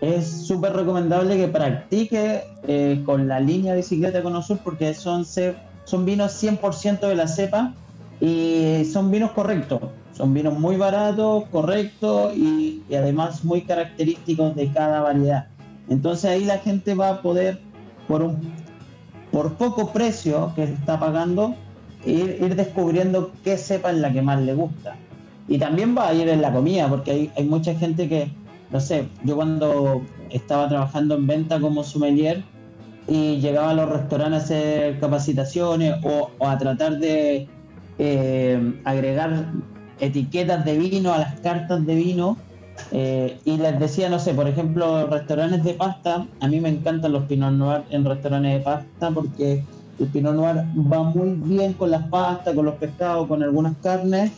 es 0.00 0.26
súper 0.26 0.72
recomendable 0.72 1.36
que 1.36 1.48
practique 1.48 2.42
eh, 2.66 3.02
con 3.04 3.28
la 3.28 3.38
línea 3.38 3.74
bicicleta 3.74 4.18
de 4.18 4.24
Conosur 4.24 4.58
porque 4.64 4.94
son, 4.94 5.24
son 5.24 6.04
vinos 6.04 6.42
100% 6.42 7.00
de 7.00 7.14
la 7.14 7.28
cepa 7.28 7.74
y 8.20 8.84
son 8.90 9.10
vinos 9.10 9.30
correctos. 9.32 9.80
Son 10.12 10.34
vinos 10.34 10.58
muy 10.58 10.76
baratos, 10.76 11.44
correctos 11.50 12.36
y, 12.36 12.82
y 12.88 12.94
además 12.94 13.44
muy 13.44 13.62
característicos 13.62 14.56
de 14.56 14.70
cada 14.72 15.00
variedad. 15.00 15.46
Entonces 15.88 16.30
ahí 16.30 16.44
la 16.44 16.58
gente 16.58 16.94
va 16.94 17.10
a 17.10 17.22
poder, 17.22 17.60
por 18.08 18.22
un 18.22 18.52
por 19.30 19.54
poco 19.54 19.92
precio 19.92 20.52
que 20.56 20.64
está 20.64 20.98
pagando, 20.98 21.54
ir, 22.04 22.38
ir 22.40 22.56
descubriendo 22.56 23.32
qué 23.44 23.56
cepa 23.56 23.90
es 23.90 23.98
la 23.98 24.12
que 24.12 24.22
más 24.22 24.40
le 24.40 24.54
gusta. 24.54 24.96
Y 25.48 25.58
también 25.58 25.96
va 25.96 26.08
a 26.08 26.14
ir 26.14 26.28
en 26.28 26.42
la 26.42 26.52
comida, 26.52 26.88
porque 26.88 27.30
hay, 27.36 27.44
mucha 27.44 27.74
gente 27.74 28.08
que, 28.08 28.30
no 28.70 28.80
sé, 28.80 29.08
yo 29.24 29.36
cuando 29.36 30.02
estaba 30.30 30.68
trabajando 30.68 31.16
en 31.16 31.26
venta 31.26 31.60
como 31.60 31.82
sommelier 31.82 32.44
y 33.08 33.38
llegaba 33.38 33.70
a 33.70 33.74
los 33.74 33.88
restaurantes 33.88 34.42
a 34.42 34.44
hacer 34.44 35.00
capacitaciones 35.00 35.96
o, 36.04 36.30
o 36.38 36.46
a 36.46 36.56
tratar 36.56 36.98
de 36.98 37.48
eh, 37.98 38.74
agregar 38.84 39.46
etiquetas 39.98 40.64
de 40.64 40.78
vino 40.78 41.12
a 41.12 41.18
las 41.18 41.40
cartas 41.40 41.84
de 41.84 41.94
vino, 41.94 42.36
eh, 42.92 43.38
y 43.44 43.56
les 43.56 43.78
decía, 43.78 44.08
no 44.08 44.18
sé, 44.18 44.34
por 44.34 44.48
ejemplo, 44.48 45.06
restaurantes 45.06 45.62
de 45.64 45.74
pasta, 45.74 46.26
a 46.40 46.48
mí 46.48 46.60
me 46.60 46.68
encantan 46.68 47.12
los 47.12 47.24
Pinot 47.24 47.52
Noir 47.52 47.82
en 47.90 48.04
restaurantes 48.04 48.54
de 48.54 48.60
pasta 48.60 49.10
porque 49.10 49.64
el 49.98 50.06
Pinot 50.06 50.34
Noir 50.34 50.64
va 50.90 51.02
muy 51.04 51.34
bien 51.48 51.74
con 51.74 51.90
las 51.90 52.06
pastas, 52.08 52.54
con 52.54 52.64
los 52.64 52.74
pescados, 52.76 53.28
con 53.28 53.42
algunas 53.42 53.76
carnes. 53.82 54.32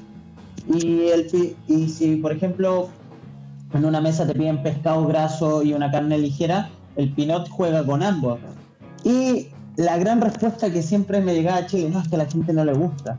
Y, 0.68 1.08
el, 1.08 1.56
y 1.66 1.88
si, 1.88 2.16
por 2.16 2.32
ejemplo, 2.32 2.88
en 3.72 3.84
una 3.84 4.00
mesa 4.00 4.26
te 4.26 4.34
piden 4.34 4.62
pescado 4.62 5.06
graso 5.06 5.62
y 5.62 5.72
una 5.72 5.90
carne 5.90 6.18
ligera, 6.18 6.70
el 6.96 7.12
Pinot 7.12 7.48
juega 7.48 7.84
con 7.84 8.02
ambos. 8.02 8.38
Y 9.04 9.48
la 9.76 9.96
gran 9.98 10.20
respuesta 10.20 10.70
que 10.70 10.82
siempre 10.82 11.20
me 11.20 11.34
llegaba 11.34 11.58
a 11.58 11.66
Chile, 11.66 11.90
no, 11.90 12.00
es 12.00 12.08
que 12.08 12.16
a 12.16 12.18
la 12.18 12.26
gente 12.26 12.52
no 12.52 12.64
le 12.64 12.74
gusta. 12.74 13.18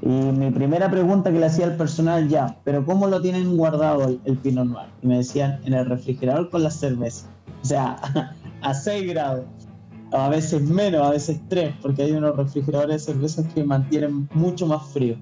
Y 0.00 0.08
mi 0.08 0.50
primera 0.50 0.90
pregunta 0.90 1.30
que 1.30 1.38
le 1.38 1.46
hacía 1.46 1.66
al 1.66 1.76
personal 1.76 2.28
ya, 2.28 2.56
pero 2.64 2.84
¿cómo 2.84 3.06
lo 3.06 3.22
tienen 3.22 3.56
guardado 3.56 4.08
el, 4.08 4.20
el 4.24 4.36
Pinot 4.38 4.66
Noir? 4.66 4.88
Y 5.02 5.06
me 5.06 5.18
decían, 5.18 5.60
en 5.64 5.74
el 5.74 5.86
refrigerador 5.86 6.50
con 6.50 6.64
la 6.64 6.70
cerveza. 6.70 7.28
O 7.62 7.64
sea, 7.64 7.96
a 8.62 8.74
6 8.74 9.12
grados. 9.12 9.44
A 10.12 10.28
veces 10.28 10.62
menos, 10.62 11.06
a 11.06 11.10
veces 11.10 11.40
3, 11.48 11.74
porque 11.80 12.02
hay 12.02 12.12
unos 12.12 12.36
refrigeradores 12.36 13.06
de 13.06 13.12
cervezas 13.12 13.46
que 13.54 13.64
mantienen 13.64 14.28
mucho 14.34 14.66
más 14.66 14.82
frío. 14.92 15.16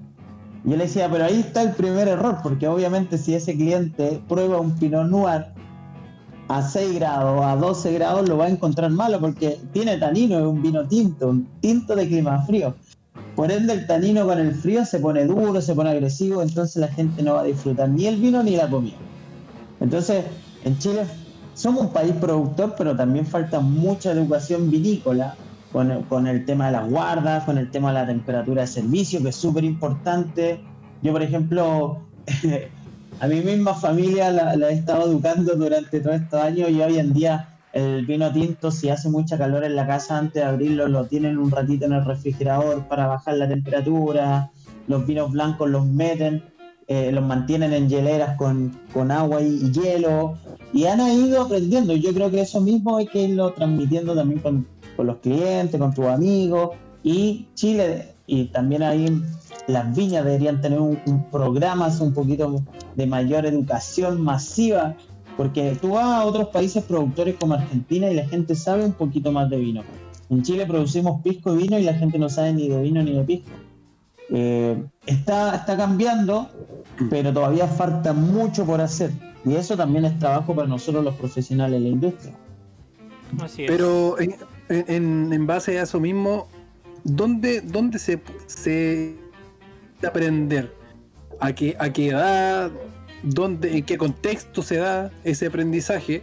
Y 0.63 0.69
yo 0.69 0.77
le 0.77 0.83
decía, 0.83 1.09
pero 1.11 1.25
ahí 1.25 1.39
está 1.39 1.63
el 1.63 1.71
primer 1.71 2.07
error, 2.07 2.37
porque 2.43 2.67
obviamente 2.67 3.17
si 3.17 3.33
ese 3.33 3.55
cliente 3.55 4.21
prueba 4.27 4.59
un 4.59 4.71
Pinot 4.77 5.07
Noir 5.07 5.47
a 6.47 6.61
6 6.61 6.95
grados, 6.95 7.43
a 7.43 7.55
12 7.55 7.93
grados, 7.93 8.29
lo 8.29 8.37
va 8.37 8.45
a 8.45 8.49
encontrar 8.49 8.91
malo, 8.91 9.19
porque 9.19 9.59
tiene 9.71 9.97
tanino, 9.97 10.37
es 10.37 10.45
un 10.45 10.61
vino 10.61 10.87
tinto, 10.87 11.29
un 11.29 11.47
tinto 11.61 11.95
de 11.95 12.07
clima 12.07 12.43
frío. 12.45 12.75
Por 13.35 13.51
ende, 13.51 13.73
el 13.73 13.87
tanino 13.87 14.25
con 14.25 14.37
el 14.37 14.53
frío 14.53 14.85
se 14.85 14.99
pone 14.99 15.25
duro, 15.25 15.61
se 15.61 15.73
pone 15.73 15.89
agresivo, 15.89 16.41
entonces 16.41 16.75
la 16.75 16.89
gente 16.89 17.23
no 17.23 17.35
va 17.35 17.41
a 17.41 17.45
disfrutar 17.45 17.89
ni 17.89 18.05
el 18.05 18.17
vino 18.17 18.43
ni 18.43 18.55
la 18.55 18.69
comida. 18.69 18.97
Entonces, 19.79 20.25
en 20.63 20.77
Chile 20.77 21.05
somos 21.53 21.85
un 21.85 21.93
país 21.93 22.13
productor, 22.19 22.75
pero 22.77 22.95
también 22.95 23.25
falta 23.25 23.59
mucha 23.61 24.11
educación 24.11 24.69
vinícola 24.69 25.35
con 25.71 26.03
con 26.03 26.27
el 26.27 26.45
tema 26.45 26.67
de 26.67 26.73
las 26.73 26.89
guardas, 26.89 27.43
con 27.45 27.57
el 27.57 27.69
tema 27.71 27.89
de 27.89 27.95
la 27.95 28.07
temperatura 28.07 28.61
de 28.61 28.67
servicio, 28.67 29.21
que 29.21 29.29
es 29.29 29.35
súper 29.35 29.63
importante. 29.63 30.61
Yo, 31.01 31.11
por 31.11 31.23
ejemplo, 31.23 31.99
a 33.19 33.27
mi 33.27 33.41
misma 33.41 33.73
familia 33.73 34.31
la, 34.31 34.55
la 34.55 34.69
he 34.69 34.73
estado 34.73 35.09
educando 35.09 35.55
durante 35.55 35.99
todos 35.99 36.17
estos 36.17 36.41
años 36.41 36.69
y 36.69 36.81
hoy 36.81 36.97
en 36.97 37.13
día 37.13 37.47
el 37.73 38.05
vino 38.05 38.31
tinto, 38.33 38.69
si 38.69 38.89
hace 38.89 39.09
mucha 39.09 39.37
calor 39.37 39.63
en 39.63 39.75
la 39.75 39.87
casa 39.87 40.17
antes 40.17 40.41
de 40.41 40.43
abrirlo, 40.43 40.87
lo 40.87 41.05
tienen 41.05 41.37
un 41.37 41.51
ratito 41.51 41.85
en 41.85 41.93
el 41.93 42.03
refrigerador 42.03 42.85
para 42.87 43.07
bajar 43.07 43.35
la 43.35 43.47
temperatura. 43.47 44.51
Los 44.87 45.05
vinos 45.05 45.31
blancos 45.31 45.69
los 45.69 45.85
meten, 45.85 46.43
eh, 46.87 47.11
los 47.13 47.23
mantienen 47.23 47.71
en 47.71 47.87
hieleras 47.87 48.35
con, 48.35 48.77
con 48.93 49.09
agua 49.09 49.41
y, 49.41 49.47
y 49.47 49.71
hielo. 49.71 50.35
Y 50.73 50.85
han 50.85 50.99
ido 50.99 51.43
aprendiendo. 51.43 51.95
Yo 51.95 52.13
creo 52.13 52.29
que 52.29 52.41
eso 52.41 52.59
mismo 52.59 52.97
hay 52.97 53.07
que 53.07 53.23
irlo 53.23 53.53
transmitiendo 53.53 54.15
también 54.15 54.41
con, 54.41 54.67
con 54.95 55.07
los 55.07 55.17
clientes, 55.17 55.79
con 55.79 55.93
tus 55.93 56.05
amigos. 56.05 56.71
Y 57.03 57.47
Chile, 57.55 58.13
y 58.27 58.45
también 58.45 58.83
ahí 58.83 59.21
las 59.67 59.95
viñas 59.95 60.25
deberían 60.25 60.61
tener 60.61 60.79
un, 60.79 60.99
un 61.05 61.29
programa 61.29 61.89
un 61.99 62.13
poquito 62.13 62.63
de 62.95 63.07
mayor 63.07 63.45
educación 63.45 64.21
masiva 64.21 64.95
porque 65.37 65.77
tú 65.81 65.91
vas 65.91 66.05
a 66.05 66.25
otros 66.25 66.49
países 66.49 66.83
productores 66.83 67.35
como 67.39 67.53
Argentina 67.53 68.09
y 68.09 68.15
la 68.15 68.27
gente 68.27 68.55
sabe 68.55 68.85
un 68.85 68.93
poquito 68.93 69.31
más 69.31 69.49
de 69.49 69.57
vino. 69.57 69.81
En 70.29 70.43
Chile 70.43 70.65
producimos 70.65 71.21
pisco 71.23 71.53
y 71.53 71.63
vino 71.63 71.79
y 71.79 71.83
la 71.83 71.93
gente 71.93 72.19
no 72.19 72.29
sabe 72.29 72.53
ni 72.53 72.69
de 72.69 72.81
vino 72.81 73.01
ni 73.03 73.13
de 73.13 73.23
pisco. 73.23 73.49
Eh, 74.29 74.81
está, 75.05 75.55
está 75.55 75.75
cambiando, 75.75 76.49
pero 77.09 77.33
todavía 77.33 77.67
falta 77.67 78.13
mucho 78.13 78.65
por 78.65 78.81
hacer. 78.81 79.11
Y 79.43 79.55
eso 79.55 79.75
también 79.75 80.05
es 80.05 80.17
trabajo 80.19 80.55
para 80.55 80.67
nosotros 80.67 81.03
los 81.03 81.15
profesionales 81.15 81.81
de 81.81 81.87
la 81.87 81.93
industria. 81.93 82.33
Así 83.41 83.63
es. 83.63 83.71
Pero 83.71 84.15
en, 84.71 85.33
en- 85.33 85.47
base 85.47 85.77
a 85.79 85.83
eso 85.83 85.99
mismo, 85.99 86.47
¿dónde, 87.03 87.61
dónde 87.61 87.99
se, 87.99 88.19
se 88.47 89.15
aprender? 90.07 90.73
¿A 91.39 91.53
qué, 91.53 91.75
¿A 91.79 91.91
qué 91.91 92.07
edad? 92.09 92.71
¿Dónde, 93.23 93.77
¿En 93.77 93.83
qué 93.83 93.97
contexto 93.97 94.61
se 94.63 94.77
da 94.77 95.11
ese 95.23 95.47
aprendizaje? 95.47 96.21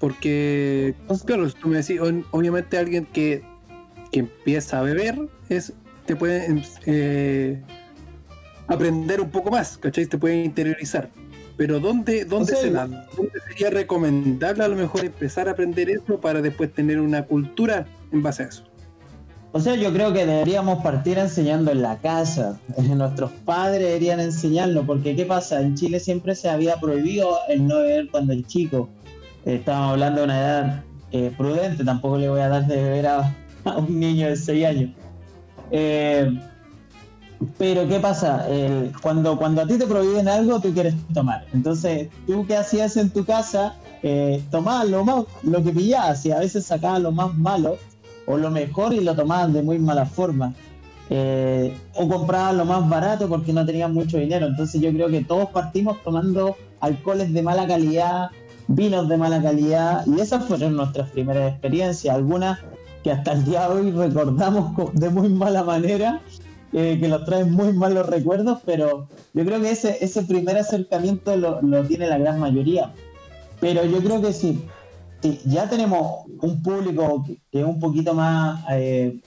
Porque, 0.00 0.94
claro, 1.26 1.50
tú 1.52 1.68
me 1.68 1.78
decís, 1.78 2.00
obviamente 2.30 2.78
alguien 2.78 3.04
que, 3.06 3.42
que 4.12 4.20
empieza 4.20 4.78
a 4.78 4.82
beber 4.82 5.18
es, 5.48 5.72
te 6.06 6.14
puede 6.14 6.62
eh, 6.86 7.60
aprender 8.68 9.20
un 9.20 9.30
poco 9.30 9.50
más, 9.50 9.76
¿cachai? 9.78 10.06
Te 10.06 10.18
puede 10.18 10.44
interiorizar. 10.44 11.10
Pero 11.58 11.80
¿dónde, 11.80 12.24
dónde 12.24 12.54
O 12.54 12.56
sea, 12.56 12.86
se 12.86 13.40
sería 13.48 13.70
recomendable 13.70 14.62
a 14.62 14.68
lo 14.68 14.76
mejor 14.76 15.04
empezar 15.04 15.48
a 15.48 15.50
aprender 15.50 15.90
eso 15.90 16.20
para 16.20 16.40
después 16.40 16.72
tener 16.72 17.00
una 17.00 17.24
cultura 17.24 17.84
en 18.12 18.22
base 18.22 18.44
a 18.44 18.46
eso? 18.46 18.62
O 19.50 19.58
sea, 19.58 19.74
yo 19.74 19.92
creo 19.92 20.12
que 20.12 20.24
deberíamos 20.24 20.84
partir 20.84 21.18
enseñando 21.18 21.72
en 21.72 21.82
la 21.82 21.98
casa. 21.98 22.60
Nuestros 22.78 23.32
padres 23.44 23.80
deberían 23.80 24.20
enseñarlo, 24.20 24.86
porque 24.86 25.16
¿qué 25.16 25.26
pasa? 25.26 25.60
En 25.60 25.74
Chile 25.74 25.98
siempre 25.98 26.36
se 26.36 26.48
había 26.48 26.76
prohibido 26.76 27.36
el 27.48 27.66
no 27.66 27.78
beber 27.78 28.08
cuando 28.08 28.34
el 28.34 28.46
chico. 28.46 28.88
Eh, 29.44 29.56
estábamos 29.56 29.94
hablando 29.94 30.20
de 30.20 30.24
una 30.26 30.38
edad 30.38 30.84
eh, 31.10 31.32
prudente, 31.36 31.84
tampoco 31.84 32.18
le 32.18 32.28
voy 32.28 32.40
a 32.40 32.48
dar 32.48 32.68
de 32.68 32.76
beber 32.76 33.08
a, 33.08 33.36
a 33.64 33.78
un 33.78 33.98
niño 33.98 34.28
de 34.28 34.36
6 34.36 34.64
años. 34.64 34.90
Eh, 35.72 36.40
pero 37.56 37.86
¿qué 37.88 38.00
pasa? 38.00 38.46
Cuando, 39.02 39.36
cuando 39.38 39.62
a 39.62 39.66
ti 39.66 39.78
te 39.78 39.86
prohíben 39.86 40.28
algo, 40.28 40.60
tú 40.60 40.72
quieres 40.72 40.94
tomar. 41.14 41.44
Entonces, 41.52 42.08
¿tú 42.26 42.46
qué 42.46 42.56
hacías 42.56 42.96
en 42.96 43.10
tu 43.10 43.24
casa? 43.24 43.76
Eh, 44.02 44.42
tomabas 44.50 44.88
lo, 44.88 45.04
más, 45.04 45.24
lo 45.42 45.62
que 45.62 45.70
pillabas 45.72 46.24
y 46.26 46.30
a 46.32 46.38
veces 46.38 46.66
sacabas 46.66 47.00
lo 47.00 47.10
más 47.12 47.34
malo 47.36 47.76
o 48.26 48.36
lo 48.36 48.50
mejor 48.50 48.92
y 48.94 49.00
lo 49.00 49.14
tomaban 49.14 49.52
de 49.52 49.62
muy 49.62 49.78
mala 49.78 50.06
forma. 50.06 50.52
Eh, 51.10 51.74
o 51.94 52.06
compraban 52.08 52.58
lo 52.58 52.64
más 52.66 52.86
barato 52.88 53.28
porque 53.28 53.52
no 53.52 53.64
tenían 53.64 53.94
mucho 53.94 54.18
dinero. 54.18 54.46
Entonces 54.46 54.80
yo 54.80 54.92
creo 54.92 55.08
que 55.08 55.24
todos 55.24 55.48
partimos 55.50 56.02
tomando 56.04 56.56
alcoholes 56.80 57.32
de 57.32 57.42
mala 57.42 57.66
calidad, 57.66 58.30
vinos 58.66 59.08
de 59.08 59.16
mala 59.16 59.40
calidad, 59.42 60.04
y 60.06 60.20
esas 60.20 60.44
fueron 60.44 60.76
nuestras 60.76 61.08
primeras 61.10 61.52
experiencias. 61.52 62.14
Algunas 62.14 62.58
que 63.02 63.10
hasta 63.12 63.32
el 63.32 63.44
día 63.44 63.68
de 63.68 63.74
hoy 63.80 63.90
recordamos 63.92 64.74
co- 64.74 64.90
de 64.92 65.08
muy 65.08 65.28
mala 65.30 65.64
manera, 65.64 66.20
eh, 66.72 66.98
que 67.00 67.08
nos 67.08 67.24
traen 67.24 67.52
muy 67.52 67.72
malos 67.72 68.06
recuerdos, 68.06 68.60
pero 68.64 69.08
yo 69.34 69.44
creo 69.44 69.60
que 69.60 69.70
ese, 69.70 69.98
ese 70.00 70.22
primer 70.22 70.56
acercamiento 70.56 71.36
lo, 71.36 71.62
lo 71.62 71.84
tiene 71.84 72.06
la 72.06 72.18
gran 72.18 72.38
mayoría. 72.38 72.92
Pero 73.60 73.84
yo 73.84 73.98
creo 73.98 74.20
que 74.20 74.32
sí, 74.32 74.62
sí, 75.22 75.40
ya 75.44 75.68
tenemos 75.68 76.26
un 76.40 76.62
público 76.62 77.24
que, 77.26 77.38
que 77.50 77.60
es 77.60 77.66
un 77.66 77.80
poquito 77.80 78.14
más 78.14 78.64
eh, 78.70 79.18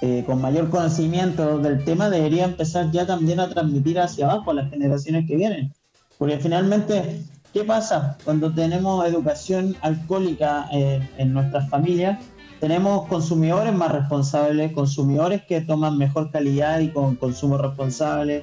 eh, 0.00 0.24
con 0.26 0.40
mayor 0.40 0.70
conocimiento 0.70 1.58
del 1.58 1.84
tema, 1.84 2.10
debería 2.10 2.44
empezar 2.44 2.90
ya 2.90 3.06
también 3.06 3.38
a 3.38 3.48
transmitir 3.48 3.98
hacia 4.00 4.26
abajo 4.26 4.50
a 4.50 4.54
las 4.54 4.70
generaciones 4.70 5.26
que 5.26 5.36
vienen. 5.36 5.72
Porque 6.18 6.38
finalmente, 6.38 7.22
¿qué 7.52 7.64
pasa 7.64 8.18
cuando 8.24 8.52
tenemos 8.52 9.06
educación 9.06 9.76
alcohólica 9.82 10.68
eh, 10.72 11.00
en 11.16 11.32
nuestras 11.32 11.70
familias? 11.70 12.18
Tenemos 12.60 13.06
consumidores 13.08 13.74
más 13.74 13.92
responsables, 13.92 14.72
consumidores 14.72 15.42
que 15.44 15.60
toman 15.60 15.98
mejor 15.98 16.30
calidad 16.30 16.80
y 16.80 16.88
con 16.88 17.16
consumo 17.16 17.58
responsable, 17.58 18.42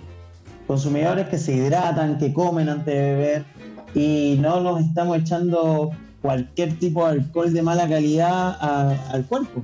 consumidores 0.67 1.27
que 1.29 1.37
se 1.37 1.55
hidratan, 1.55 2.17
que 2.19 2.31
comen 2.33 2.69
antes 2.69 2.93
de 2.93 3.01
beber 3.01 3.45
y 3.95 4.37
no 4.39 4.61
nos 4.61 4.81
estamos 4.81 5.17
echando 5.17 5.91
cualquier 6.21 6.77
tipo 6.77 7.05
de 7.05 7.13
alcohol 7.13 7.51
de 7.51 7.61
mala 7.63 7.87
calidad 7.89 8.57
al 9.11 9.25
cuerpo. 9.25 9.63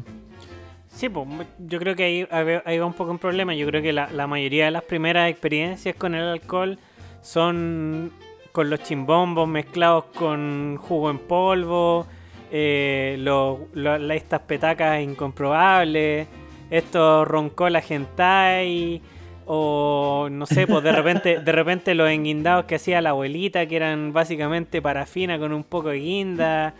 Sí, 0.89 1.07
pues 1.09 1.27
yo 1.59 1.77
creo 1.77 1.95
que 1.95 2.03
ahí, 2.03 2.27
ahí- 2.31 2.61
ahí 2.65 2.79
va 2.79 2.87
un 2.87 2.93
poco 2.93 3.11
un 3.11 3.19
problema. 3.19 3.53
Yo 3.53 3.67
creo 3.67 3.83
que 3.83 3.93
la, 3.93 4.09
la 4.11 4.25
mayoría 4.25 4.65
de 4.65 4.71
las 4.71 4.81
primeras 4.83 5.29
experiencias 5.29 5.95
con 5.95 6.15
el 6.15 6.23
alcohol 6.23 6.79
son 7.21 8.11
con 8.51 8.71
los 8.71 8.81
chimbombos 8.81 9.47
mezclados 9.47 10.05
con 10.17 10.77
jugo 10.77 11.11
en 11.11 11.19
polvo, 11.19 12.07
eh, 12.51 13.15
lo- 13.19 13.67
lo- 13.73 13.97
la- 13.97 14.15
estas 14.15 14.41
petacas 14.41 15.01
incomprobables, 15.01 16.27
estos 16.69 17.27
roncola 17.27 17.81
hentai, 17.87 19.01
o 19.45 20.27
no 20.29 20.45
sé, 20.45 20.67
pues 20.67 20.83
de 20.83 20.91
repente, 20.91 21.39
de 21.45 21.51
repente 21.51 21.95
los 21.95 22.09
enguindados 22.09 22.65
que 22.65 22.75
hacía 22.75 23.01
la 23.01 23.11
abuelita, 23.11 23.65
que 23.65 23.75
eran 23.77 24.11
básicamente 24.13 24.81
parafina 24.81 25.39
con 25.39 25.53
un 25.53 25.63
poco 25.63 25.89
de 25.89 25.99
guinda. 25.99 26.73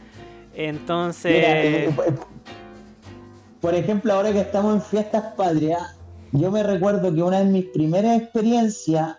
Entonces... 0.56 1.34
Mira, 1.34 1.64
eh, 1.64 1.86
eh, 1.86 1.94
por 3.62 3.74
ejemplo, 3.76 4.14
ahora 4.14 4.32
que 4.32 4.42
estamos 4.42 4.76
en 4.76 4.82
fiestas 4.82 5.34
patrias, 5.36 5.98
yo 6.32 6.52
me 6.52 6.62
recuerdo 6.64 7.14
que 7.14 7.22
una 7.22 7.40
de 7.40 7.46
mis 7.46 7.66
primeras 7.66 8.22
experiencias 8.22 9.16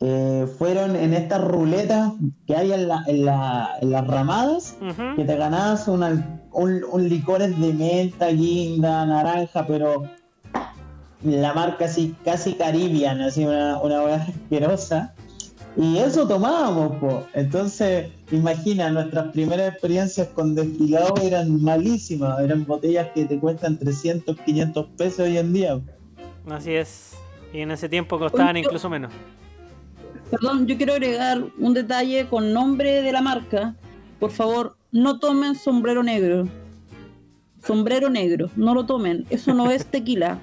eh, 0.00 0.46
fueron 0.58 0.94
en 0.96 1.14
estas 1.14 1.42
ruletas 1.42 2.12
que 2.46 2.54
hay 2.56 2.72
en, 2.72 2.88
la- 2.88 3.02
en 3.06 3.24
la- 3.24 3.70
en 3.80 3.90
las 3.90 4.06
ramadas, 4.06 4.76
que 5.16 5.24
te 5.24 5.36
ganabas 5.36 5.88
una- 5.88 6.40
un, 6.52 6.82
un 6.90 7.08
licores 7.08 7.58
de 7.60 7.72
menta, 7.72 8.28
guinda, 8.28 9.04
naranja, 9.06 9.66
pero 9.66 10.04
la 11.22 11.54
marca 11.54 11.86
así, 11.86 12.14
casi 12.24 12.54
Caribbean, 12.54 13.20
así 13.20 13.44
una, 13.44 13.78
una 13.80 14.02
hueá 14.02 14.16
asquerosa. 14.16 15.14
Y 15.78 15.98
eso 15.98 16.26
tomábamos, 16.26 16.96
po. 16.96 17.26
Entonces, 17.34 18.08
imagina, 18.30 18.88
nuestras 18.90 19.30
primeras 19.32 19.72
experiencias 19.72 20.28
con 20.28 20.54
destilado 20.54 21.14
eran 21.22 21.62
malísimas, 21.62 22.40
eran 22.40 22.64
botellas 22.64 23.08
que 23.14 23.26
te 23.26 23.38
cuestan 23.38 23.78
300, 23.78 24.38
500 24.40 24.86
pesos 24.96 25.20
hoy 25.20 25.36
en 25.36 25.52
día. 25.52 25.78
Así 26.50 26.72
es. 26.74 27.12
Y 27.52 27.60
en 27.60 27.70
ese 27.72 27.88
tiempo 27.90 28.18
costaban 28.18 28.56
incluso 28.56 28.88
menos. 28.88 29.12
Perdón, 30.30 30.66
yo 30.66 30.76
quiero 30.76 30.94
agregar 30.94 31.44
un 31.58 31.74
detalle 31.74 32.26
con 32.28 32.52
nombre 32.52 33.02
de 33.02 33.12
la 33.12 33.20
marca. 33.22 33.74
Por 34.18 34.30
favor, 34.30 34.76
no 34.92 35.18
tomen 35.18 35.54
sombrero 35.54 36.02
negro. 36.02 36.48
Sombrero 37.64 38.10
negro, 38.10 38.50
no 38.56 38.74
lo 38.74 38.86
tomen. 38.86 39.24
Eso 39.30 39.54
no 39.54 39.70
es 39.70 39.86
tequila. 39.86 40.38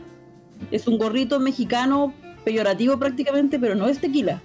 Es 0.72 0.88
un 0.88 0.98
gorrito 0.98 1.40
mexicano 1.40 2.14
peyorativo 2.46 2.98
prácticamente, 2.98 3.60
pero 3.60 3.76
no 3.76 3.88
es 3.88 4.00
tequila. 4.00 4.42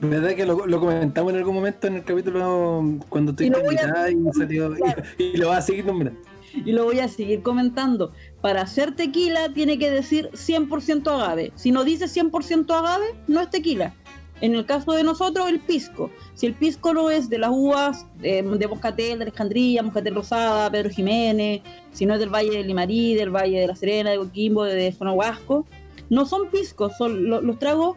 ¿Verdad 0.00 0.34
que 0.34 0.44
lo, 0.44 0.66
lo 0.66 0.80
comentamos 0.80 1.32
en 1.32 1.38
algún 1.38 1.54
momento 1.54 1.86
en 1.86 1.94
el 1.96 2.04
capítulo 2.04 2.98
cuando 3.08 3.30
Y 3.32 3.46
estuviste 3.46 3.58
lo 3.58 3.64
voy 3.64 3.76
a- 3.76 3.82
invitada 4.10 4.10
y 4.10 4.38
salió 4.38 4.74
y, 5.18 5.22
y 5.24 5.36
lo 5.36 5.48
vas 5.48 5.58
a 5.58 5.62
seguir 5.62 5.86
nombrando? 5.86 6.20
Y 6.52 6.72
lo 6.72 6.84
voy 6.84 6.98
a 7.00 7.08
seguir 7.08 7.42
comentando. 7.42 8.12
Para 8.44 8.60
hacer 8.60 8.94
tequila 8.94 9.48
tiene 9.54 9.78
que 9.78 9.90
decir 9.90 10.28
100% 10.34 11.08
agave. 11.10 11.50
Si 11.54 11.72
no 11.72 11.82
dice 11.82 12.04
100% 12.08 12.70
agave, 12.76 13.06
no 13.26 13.40
es 13.40 13.48
tequila. 13.48 13.94
En 14.42 14.54
el 14.54 14.66
caso 14.66 14.92
de 14.92 15.02
nosotros, 15.02 15.48
el 15.48 15.60
pisco. 15.60 16.10
Si 16.34 16.44
el 16.44 16.52
pisco 16.52 16.92
no 16.92 17.08
es 17.08 17.30
de 17.30 17.38
las 17.38 17.48
uvas 17.50 18.04
eh, 18.22 18.42
de 18.42 18.68
Moscatel, 18.68 19.18
de 19.20 19.24
Alejandría, 19.24 19.82
Moscatel 19.82 20.14
Rosada, 20.14 20.70
Pedro 20.70 20.90
Jiménez, 20.90 21.62
si 21.92 22.04
no 22.04 22.12
es 22.12 22.20
del 22.20 22.28
Valle 22.28 22.50
de 22.50 22.64
Limarí, 22.64 23.14
del 23.14 23.30
Valle 23.30 23.60
de 23.60 23.66
la 23.66 23.76
Serena, 23.76 24.10
de 24.10 24.18
Coquimbo, 24.18 24.64
de 24.64 24.92
Sonahuasco, 24.92 25.64
no 26.10 26.26
son 26.26 26.50
piscos, 26.50 26.98
son 26.98 27.26
lo- 27.30 27.40
los 27.40 27.58
tragos, 27.58 27.96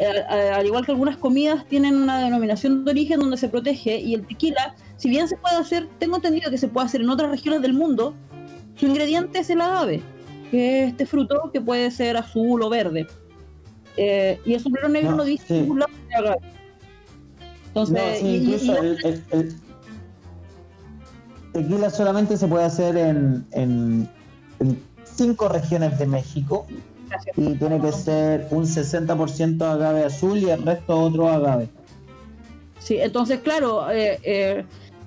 eh, 0.00 0.08
al 0.52 0.66
igual 0.66 0.84
que 0.84 0.90
algunas 0.90 1.16
comidas, 1.16 1.64
tienen 1.68 1.94
una 1.94 2.18
denominación 2.24 2.84
de 2.84 2.90
origen 2.90 3.20
donde 3.20 3.36
se 3.36 3.48
protege 3.48 4.00
y 4.00 4.14
el 4.14 4.26
tequila, 4.26 4.74
si 4.96 5.08
bien 5.08 5.28
se 5.28 5.36
puede 5.36 5.54
hacer, 5.58 5.86
tengo 6.00 6.16
entendido 6.16 6.50
que 6.50 6.58
se 6.58 6.66
puede 6.66 6.86
hacer 6.86 7.02
en 7.02 7.10
otras 7.10 7.30
regiones 7.30 7.62
del 7.62 7.74
mundo, 7.74 8.16
su 8.80 8.86
ingrediente 8.86 9.38
es 9.40 9.50
el 9.50 9.60
agave, 9.60 10.02
que 10.50 10.82
es 10.84 10.88
este 10.90 11.06
fruto 11.06 11.50
que 11.52 11.60
puede 11.60 11.90
ser 11.90 12.16
azul 12.16 12.62
o 12.62 12.70
verde. 12.70 13.06
Eh, 13.96 14.40
y 14.46 14.54
el 14.54 14.60
sombrero 14.60 14.88
negro 14.88 15.10
no, 15.10 15.16
No, 15.18 15.24
dice 15.24 15.44
sí. 15.46 15.66
lado 15.68 15.92
de 16.08 16.14
agave. 16.14 16.40
Entonces, 17.68 17.94
No, 17.94 18.18
sí, 18.18 18.26
y- 18.26 18.70
el, 18.70 18.98
el- 19.04 19.24
el 19.30 19.54
tequila 21.52 21.90
solamente 21.90 22.36
se 22.36 22.46
puede 22.46 22.64
hacer 22.64 22.96
en, 22.96 23.46
en- 23.52 24.08
en 24.60 24.82
cinco 25.04 25.48
regiones 25.48 25.98
de 25.98 26.06
México 26.06 26.66
Gracias. 27.08 27.36
y 27.36 27.54
tiene 27.56 27.80
que 27.80 27.92
ser 27.92 28.46
un 28.50 28.64
60% 28.64 29.62
agave 29.62 30.04
azul 30.04 30.38
y 30.38 30.48
el 30.50 30.62
resto 30.62 30.98
otro 30.98 31.28
agave. 31.28 31.68
Sí, 32.78 32.96
entonces, 32.98 33.40
claro, 33.40 33.90
eh, 33.90 34.18
eh, 34.22 34.64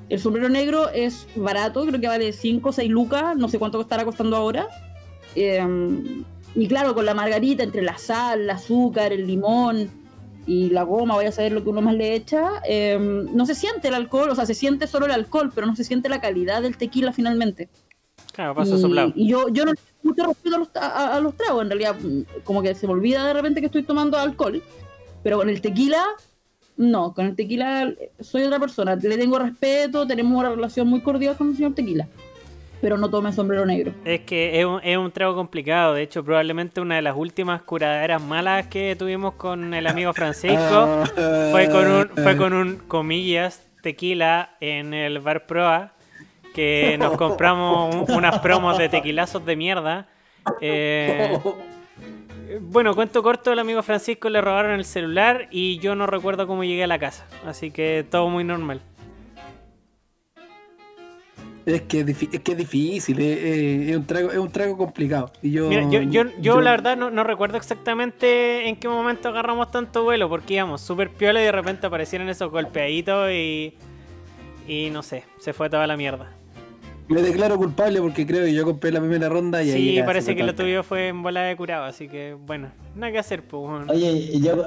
el 0.10 0.20
sombrero 0.20 0.50
negro 0.50 0.90
es 0.90 1.28
barato, 1.36 1.86
creo 1.86 2.00
que 2.00 2.08
vale 2.08 2.34
5 2.34 2.70
o 2.70 2.72
6 2.74 2.90
lucas, 2.90 3.36
no 3.38 3.48
sé 3.48 3.58
cuánto 3.60 3.80
estará 3.82 4.06
costando 4.06 4.36
ahora. 4.36 4.68
Eh, 5.36 5.66
y 6.56 6.68
claro, 6.68 6.94
con 6.94 7.06
la 7.06 7.14
margarita, 7.14 7.64
entre 7.64 7.82
la 7.82 7.98
sal, 7.98 8.42
el 8.42 8.50
azúcar, 8.50 9.12
el 9.12 9.26
limón 9.26 9.90
y 10.46 10.70
la 10.70 10.84
goma, 10.84 11.16
voy 11.16 11.26
a 11.26 11.32
saber 11.32 11.52
lo 11.54 11.64
que 11.64 11.70
uno 11.70 11.82
más 11.82 11.96
le 11.96 12.14
echa, 12.16 12.62
eh, 12.68 12.98
no 13.00 13.46
se 13.46 13.56
siente 13.56 13.88
el 13.88 13.94
alcohol, 13.94 14.30
o 14.30 14.36
sea, 14.36 14.46
se 14.46 14.54
siente 14.54 14.88
solo 14.88 15.06
el 15.06 15.14
alcohol, 15.14 15.52
pero 15.56 15.66
no 15.66 15.76
se 15.76 15.84
siente 15.84 16.10
la 16.10 16.20
calidad 16.22 16.62
del 16.62 16.78
tequila 16.78 17.14
finalmente. 17.14 17.70
Claro, 18.34 18.54
paso 18.54 18.76
y, 18.76 18.82
soplado. 18.82 19.14
y 19.16 19.28
yo, 19.28 19.48
yo 19.50 19.64
no 19.66 19.72
mucho 20.04 20.26
respeto 20.26 20.56
a 20.58 20.60
los, 20.60 20.70
a- 20.76 21.16
a 21.16 21.20
los 21.22 21.36
tragos, 21.38 21.62
en 21.64 21.70
realidad, 21.70 21.96
como 22.44 22.62
que 22.62 22.76
se 22.76 22.86
me 22.88 22.94
olvida 22.94 23.26
de 23.26 23.34
repente 23.34 23.62
que 23.62 23.68
estoy 23.68 23.84
tomando 23.84 24.18
alcohol, 24.18 24.62
pero 25.24 25.38
con 25.38 25.50
el 25.50 25.62
tequila, 25.62 26.04
no, 26.78 27.14
con 27.14 27.26
el 27.28 27.36
tequila 27.36 27.94
soy 28.20 28.44
otra 28.44 28.60
persona, 28.60 28.96
le 28.96 29.18
tengo 29.18 29.38
respeto, 29.40 30.06
tenemos 30.08 30.38
una 30.40 30.50
relación 30.50 30.88
muy 30.88 31.02
cordial 31.02 31.36
con 31.38 31.50
el 31.50 31.56
señor 31.56 31.74
tequila, 31.76 32.08
pero 32.82 32.98
no 32.98 33.10
tome 33.10 33.32
sombrero 33.32 33.66
negro. 33.66 33.94
Es 34.06 34.22
que 34.22 34.60
es 34.60 34.66
un, 34.66 34.80
es 34.84 34.98
un 34.98 35.12
trago 35.12 35.36
complicado. 35.36 35.94
De 35.94 36.02
hecho, 36.02 36.24
probablemente 36.24 36.82
una 36.82 36.96
de 36.96 37.02
las 37.02 37.16
últimas 37.16 37.62
curaderas 37.62 38.22
malas 38.22 38.68
que 38.68 38.96
tuvimos 38.98 39.36
con 39.36 39.74
el 39.74 39.88
amigo 39.88 40.14
Francisco 40.14 41.04
fue 41.52 41.70
con 41.72 41.88
un, 41.90 42.10
fue 42.10 42.36
con 42.38 42.54
un 42.54 42.78
comillas 42.88 43.66
tequila 43.82 44.56
en 44.60 44.94
el 44.94 45.20
bar 45.20 45.46
Proa 45.46 45.94
que 46.54 46.98
nos 47.00 47.18
compramos 47.18 47.96
un- 47.96 48.16
unas 48.16 48.40
promos 48.40 48.78
de 48.78 48.88
tequilazos 48.90 49.46
de 49.46 49.56
mierda. 49.56 50.08
Eh, 50.62 51.38
bueno, 52.62 52.94
cuento 52.96 53.24
corto, 53.24 53.52
el 53.52 53.60
amigo 53.60 53.82
Francisco 53.84 54.30
le 54.30 54.42
robaron 54.42 54.72
el 54.72 54.86
celular 54.86 55.48
y 55.52 55.80
yo 55.80 55.96
no 55.96 56.08
recuerdo 56.08 56.48
cómo 56.48 56.64
llegué 56.64 56.84
a 56.84 56.88
la 56.88 57.00
casa. 57.00 57.26
Así 57.46 57.72
que 57.72 58.06
todo 58.10 58.30
muy 58.30 58.44
normal. 58.44 58.82
Es 61.66 61.84
que 61.84 62.02
es, 62.02 62.18
que 62.42 62.52
es 62.52 62.58
difícil, 62.58 63.20
es, 63.22 63.38
es- 63.38 63.90
es 63.92 63.96
un 63.96 64.06
trago, 64.06 64.32
es 64.32 64.38
un 64.38 64.52
trago 64.52 64.78
complicado. 64.78 65.32
Y 65.42 65.52
yo, 65.52 65.70
Mira, 65.70 65.90
yo, 65.90 66.02
yo, 66.02 66.24
yo 66.42 66.60
la 66.60 66.72
verdad 66.72 66.98
no, 66.98 67.10
no 67.10 67.24
recuerdo 67.24 67.56
exactamente 67.56 68.68
en 68.68 68.76
qué 68.76 68.90
momento 68.90 69.30
agarramos 69.30 69.72
tanto 69.72 70.04
vuelo, 70.04 70.28
porque 70.28 70.56
íbamos 70.56 70.82
súper 70.82 71.10
piola 71.10 71.40
y 71.42 71.46
de 71.46 71.54
repente 71.54 71.88
aparecieron 71.88 72.28
esos 72.30 72.52
golpeaditos 72.52 73.32
y. 73.32 73.76
Y 74.68 74.90
no 74.92 75.04
sé, 75.04 75.24
se 75.40 75.54
fue 75.54 75.70
toda 75.70 75.88
la 75.88 75.96
mierda. 75.98 76.33
Me 77.08 77.22
declaro 77.22 77.58
culpable 77.58 78.00
porque 78.02 78.26
creo 78.26 78.46
que 78.46 78.54
yo 78.54 78.64
compré 78.66 78.92
la 78.92 79.00
primera 79.00 79.28
ronda 79.30 79.62
y 79.62 79.72
ahí 79.72 79.96
Sí, 79.98 80.02
parece 80.06 80.36
que 80.36 80.44
lo 80.44 80.56
tuyo 80.56 80.84
fue 80.84 81.10
en 81.10 81.22
bola 81.22 81.42
de 81.42 81.56
curado, 81.56 81.84
así 81.86 82.08
que 82.08 82.34
bueno, 82.34 82.70
nada 82.96 83.12
que 83.12 83.20
hacer, 83.20 83.44
pues. 83.44 83.90
Oye, 83.90 84.40
yo, 84.40 84.66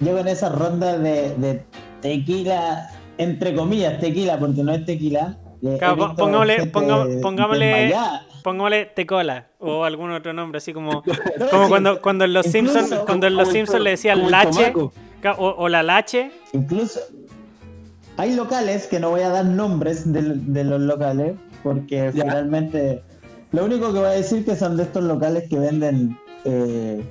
yo 0.00 0.16
con 0.16 0.26
esa 0.28 0.48
ronda 0.48 0.98
de, 0.98 1.34
de 1.36 1.62
tequila, 2.00 2.88
entre 3.18 3.54
comillas, 3.54 4.00
tequila, 4.00 4.38
porque 4.38 4.62
no 4.62 4.72
es 4.72 4.84
tequila. 4.84 5.36
eh, 5.62 5.76
Claro, 5.78 6.14
pongámosle- 6.16 6.70
pongámosle- 6.70 7.58
desmayada. 7.58 8.26
Pongámosle 8.42 8.86
tecola 8.86 9.46
o 9.58 9.84
algún 9.84 10.10
otro 10.10 10.34
nombre, 10.34 10.58
así 10.58 10.72
como, 10.74 11.02
como 11.50 11.68
cuando, 11.68 12.00
cuando 12.02 12.24
en 12.26 12.34
los 12.34 12.44
Simpsons, 12.46 12.94
cuando 13.06 13.26
en 13.26 13.36
los 13.36 13.48
Simpsons 13.48 13.80
le 13.82 13.90
decían 13.90 14.30
lache 14.30 14.72
o 15.38 15.68
la 15.70 15.82
lache. 15.82 16.30
Incluso 16.52 17.00
hay 18.16 18.34
locales 18.34 18.86
que 18.86 19.00
no 19.00 19.10
voy 19.10 19.22
a 19.22 19.28
dar 19.30 19.44
nombres 19.44 20.10
de, 20.12 20.22
de 20.22 20.64
los 20.64 20.80
locales, 20.80 21.34
porque 21.62 22.10
Ya. 22.14 22.24
finalmente 22.24 23.02
lo 23.52 23.64
único 23.64 23.92
que 23.92 23.98
voy 23.98 24.08
a 24.08 24.12
decir 24.12 24.44
que 24.44 24.56
son 24.56 24.76
de 24.76 24.84
estos 24.84 25.04
locales 25.04 25.48
que 25.48 25.58
venden 25.58 26.18
eh, 26.44 27.02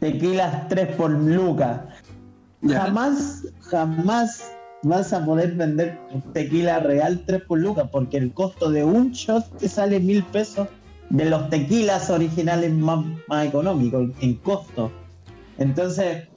tequilas 0.00 0.68
3 0.68 0.96
por 0.96 1.10
Luca. 1.10 1.86
Ya. 2.62 2.82
Jamás, 2.82 3.46
jamás 3.60 4.52
vas 4.82 5.12
a 5.12 5.24
poder 5.24 5.52
vender 5.52 5.98
tequila 6.32 6.80
real 6.80 7.22
3 7.26 7.42
por 7.44 7.58
Luca, 7.58 7.86
porque 7.86 8.16
el 8.18 8.32
costo 8.32 8.70
de 8.70 8.84
un 8.84 9.12
shot 9.12 9.44
te 9.58 9.68
sale 9.68 10.00
mil 10.00 10.22
pesos 10.24 10.68
de 11.10 11.24
los 11.24 11.50
tequilas 11.50 12.08
originales 12.10 12.72
más, 12.72 13.04
más 13.28 13.46
económicos 13.46 14.10
en 14.20 14.34
costo. 14.36 14.90
Entonces, 15.58 16.28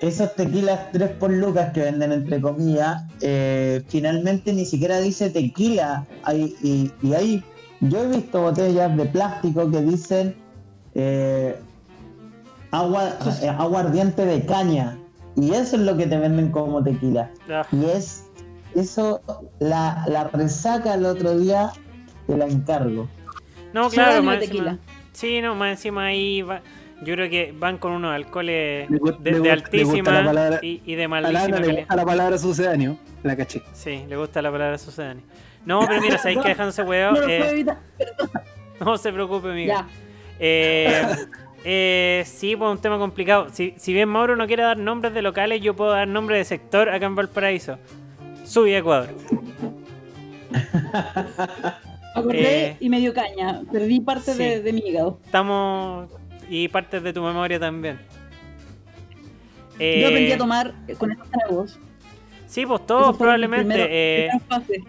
esos 0.00 0.34
tequilas 0.36 0.92
3 0.92 1.10
por 1.12 1.30
lucas 1.30 1.72
que 1.72 1.80
venden 1.80 2.12
entre 2.12 2.40
comillas, 2.40 3.02
eh, 3.20 3.82
finalmente 3.88 4.52
ni 4.52 4.64
siquiera 4.64 4.98
dice 5.00 5.30
tequila. 5.30 6.06
Hay, 6.22 6.54
y, 6.62 6.92
y 7.02 7.14
hay, 7.14 7.44
yo 7.80 8.04
he 8.04 8.08
visto 8.08 8.40
botellas 8.42 8.96
de 8.96 9.06
plástico 9.06 9.70
que 9.70 9.80
dicen 9.82 10.36
eh, 10.94 11.56
agua, 12.70 13.16
eh, 13.42 13.48
agua 13.48 13.80
ardiente 13.80 14.24
de 14.24 14.44
caña. 14.46 14.98
Y 15.36 15.52
eso 15.52 15.76
es 15.76 15.82
lo 15.82 15.96
que 15.96 16.06
te 16.06 16.16
venden 16.18 16.50
como 16.50 16.82
tequila. 16.82 17.30
Ah, 17.48 17.64
Y 17.72 17.84
es 17.86 18.24
eso, 18.74 19.20
la, 19.60 20.04
la 20.08 20.24
resaca 20.24 20.94
el 20.94 21.06
otro 21.06 21.38
día, 21.38 21.70
te 22.26 22.36
la 22.36 22.46
encargo. 22.46 23.08
No, 23.72 23.88
claro, 23.90 24.22
más 24.22 24.36
encima. 24.42 24.50
tequila. 24.52 24.78
Sí, 25.12 25.40
no, 25.40 25.54
más 25.54 25.70
encima 25.72 26.06
ahí 26.06 26.42
va- 26.42 26.60
yo 27.02 27.14
creo 27.14 27.30
que 27.30 27.54
van 27.56 27.78
con 27.78 27.92
unos 27.92 28.14
alcoholes 28.14 28.88
de, 29.20 29.50
altísima 29.50 30.04
palabra- 30.24 30.58
y, 30.62 30.82
y 30.84 30.94
de 30.94 31.04
A 31.04 31.08
malísima 31.08 31.40
Ana 31.44 31.56
le 31.56 31.62
calidad. 31.62 31.78
gusta 31.80 31.96
la 31.96 32.04
palabra 32.04 32.38
sucedáneo, 32.38 32.96
la 33.22 33.36
caché. 33.36 33.62
Sí, 33.72 34.04
le 34.08 34.16
gusta 34.16 34.42
la 34.42 34.50
palabra 34.50 34.78
sucedánea. 34.78 35.22
No, 35.64 35.80
pero 35.86 36.00
mira, 36.00 36.18
sabéis 36.18 36.38
que 36.40 36.48
dejándose 36.48 36.82
huevo. 36.82 37.16
No 37.20 37.28
eh, 37.28 37.66
no 38.80 38.96
se 38.98 39.12
preocupe, 39.12 39.48
amigo. 39.50 39.74
Ya. 39.74 39.86
Eh, 40.40 41.02
eh, 41.64 42.22
sí, 42.26 42.56
pues 42.56 42.70
un 42.70 42.78
tema 42.78 42.98
complicado. 42.98 43.48
Si, 43.52 43.74
si 43.76 43.92
bien 43.92 44.08
Mauro 44.08 44.36
no 44.36 44.46
quiere 44.46 44.62
dar 44.62 44.76
nombres 44.78 45.12
de 45.14 45.22
locales, 45.22 45.60
yo 45.60 45.74
puedo 45.76 45.90
dar 45.90 46.06
nombre 46.08 46.36
de 46.36 46.44
sector 46.44 46.88
acá 46.88 47.06
en 47.06 47.14
Valparaíso. 47.16 47.78
Subí 48.44 48.74
Ecuador. 48.74 49.10
Acordé 52.14 52.66
Eh. 52.70 52.76
y 52.80 52.88
medio 52.88 53.12
caña. 53.12 53.62
Perdí 53.70 54.00
parte 54.00 54.32
Sí. 54.32 54.38
de, 54.42 54.62
de 54.62 54.72
mi 54.72 54.80
hígado. 54.80 55.20
Estamos. 55.24 56.08
Y 56.48 56.68
partes 56.68 57.02
de 57.02 57.12
tu 57.12 57.22
memoria 57.22 57.58
también. 57.60 57.98
Eh, 59.78 60.00
Yo 60.02 60.08
aprendí 60.08 60.32
a 60.32 60.38
tomar 60.38 60.74
eh, 60.88 60.94
con 60.94 61.12
estos 61.12 61.30
tragos. 61.30 61.78
Sí, 62.46 62.64
pues 62.66 62.86
todos 62.86 63.16
probablemente. 63.16 63.74
primeros- 63.74 63.88
eh, 63.90 64.30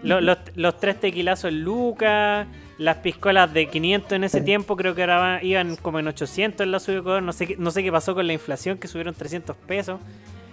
los, 0.02 0.38
los 0.54 0.80
tres 0.80 0.98
tequilazos 0.98 1.50
en 1.52 1.62
Lucas, 1.62 2.46
las 2.78 2.96
piscolas 2.98 3.52
de 3.52 3.66
500 3.68 4.12
en 4.12 4.24
ese 4.24 4.38
Sí. 4.38 4.44
tiempo, 4.46 4.76
creo 4.76 4.94
que 4.94 5.02
ahora 5.02 5.40
iban 5.42 5.76
como 5.76 5.98
en 5.98 6.08
800 6.08 6.64
en 6.64 6.72
la 6.72 6.78
Ecuador. 6.78 7.22
No 7.22 7.32
sé, 7.34 7.56
no 7.58 7.70
sé 7.70 7.82
qué 7.82 7.92
pasó 7.92 8.14
con 8.14 8.26
la 8.26 8.32
inflación, 8.32 8.78
que 8.78 8.88
subieron 8.88 9.14
300 9.14 9.54
pesos. 9.56 10.00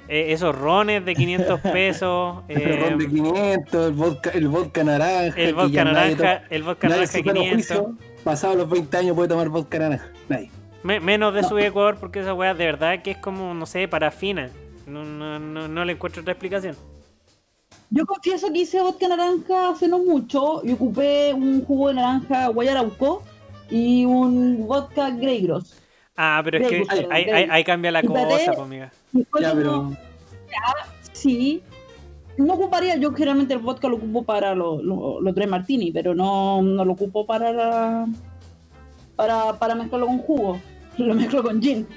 Eh, 0.10 0.34
esos 0.34 0.54
rones 0.56 1.04
de 1.06 1.16
500 1.16 1.60
pesos. 1.74 2.44
El 2.50 2.80
ron 2.80 2.98
de 3.00 3.08
500, 3.08 3.88
el 3.88 3.94
vodka, 3.94 4.30
el 4.32 4.48
vodka 4.50 4.84
naranja. 4.84 5.40
el 5.42 5.54
vodka 5.56 5.84
naranja, 5.86 6.44
el 6.50 6.64
vodka 6.64 6.90
naranja 6.90 7.18
en 7.18 7.24
su 7.24 7.30
sano 7.30 7.40
500. 7.42 7.78
juicio, 7.78 7.98
pasado 8.24 8.56
los 8.56 8.70
20 8.70 8.98
años 8.98 9.16
puede 9.16 9.30
tomar 9.30 9.48
vodka 9.50 9.80
naranja. 9.80 10.12
Nadie. 10.30 10.52
Me- 10.88 11.02
menos 11.02 11.34
de 11.34 11.44
su 11.44 11.58
Ecuador 11.58 11.98
porque 12.00 12.22
esa 12.22 12.34
weá 12.34 12.54
de 12.54 12.64
verdad 12.66 13.02
que 13.02 13.12
es 13.12 13.18
como, 13.18 13.54
no 13.54 13.66
sé, 13.66 13.88
parafina. 13.90 14.50
No, 14.86 15.04
no, 15.04 15.38
no, 15.38 15.68
no 15.68 15.84
le 15.86 15.92
encuentro 15.92 16.22
otra 16.22 16.32
explicación. 16.32 16.78
Yo 17.90 18.06
confieso 18.06 18.52
que 18.54 18.60
hice 18.60 18.82
vodka 18.82 19.08
naranja 19.10 19.70
hace 19.72 19.88
no 19.90 20.00
mucho 20.00 20.62
y 20.64 20.72
ocupé 20.72 21.34
un 21.34 21.66
jugo 21.66 21.90
de 21.90 21.96
naranja 21.96 22.48
Guayarauco 22.48 23.22
y 23.70 24.06
un 24.06 24.66
vodka 24.66 25.10
Grey 25.10 25.42
Gross. 25.42 25.76
Ah, 26.16 26.40
pero 26.44 26.58
es 26.60 26.70
que 26.70 26.84
ahí, 26.90 27.06
ahí- 27.12 27.24
Grey. 27.26 27.48
ahí 27.52 27.64
cambia 27.66 27.92
la 27.92 28.00
Y 28.04 28.08
cosa, 28.08 28.26
pues, 28.54 28.60
amiga. 28.60 28.92
Ya, 29.42 29.54
pero. 29.54 29.92
Sí. 31.12 31.62
No 32.38 32.54
ocuparía, 32.54 32.96
yo 32.96 33.12
generalmente 33.12 33.54
el 33.54 33.60
vodka 33.60 33.88
lo 33.90 33.98
ocupo 33.98 34.24
para 34.24 34.54
los 34.56 34.82
lo, 34.84 35.20
los 35.20 35.36
tres 35.36 35.50
martini, 35.50 35.92
pero 35.92 36.14
no, 36.16 36.62
no 36.62 36.86
lo 36.86 36.94
ocupo 36.94 37.26
para 37.26 37.52
la- 37.52 38.08
para, 39.18 39.58
para 39.60 39.76
mezclarlo 39.76 40.06
con 40.08 40.20
jugo. 40.20 40.62
Lo 41.08 41.14
mezclo 41.16 41.44
con 41.44 41.62
gin. 41.62 41.88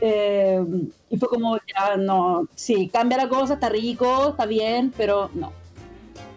Eh, 0.00 0.60
y 1.10 1.16
fue 1.16 1.28
como, 1.28 1.56
ya 1.58 1.96
no, 1.96 2.48
sí, 2.54 2.88
cambia 2.92 3.18
la 3.18 3.28
cosa, 3.28 3.54
está 3.54 3.68
rico, 3.68 4.30
está 4.30 4.46
bien, 4.46 4.92
pero 4.96 5.30
no. 5.34 5.52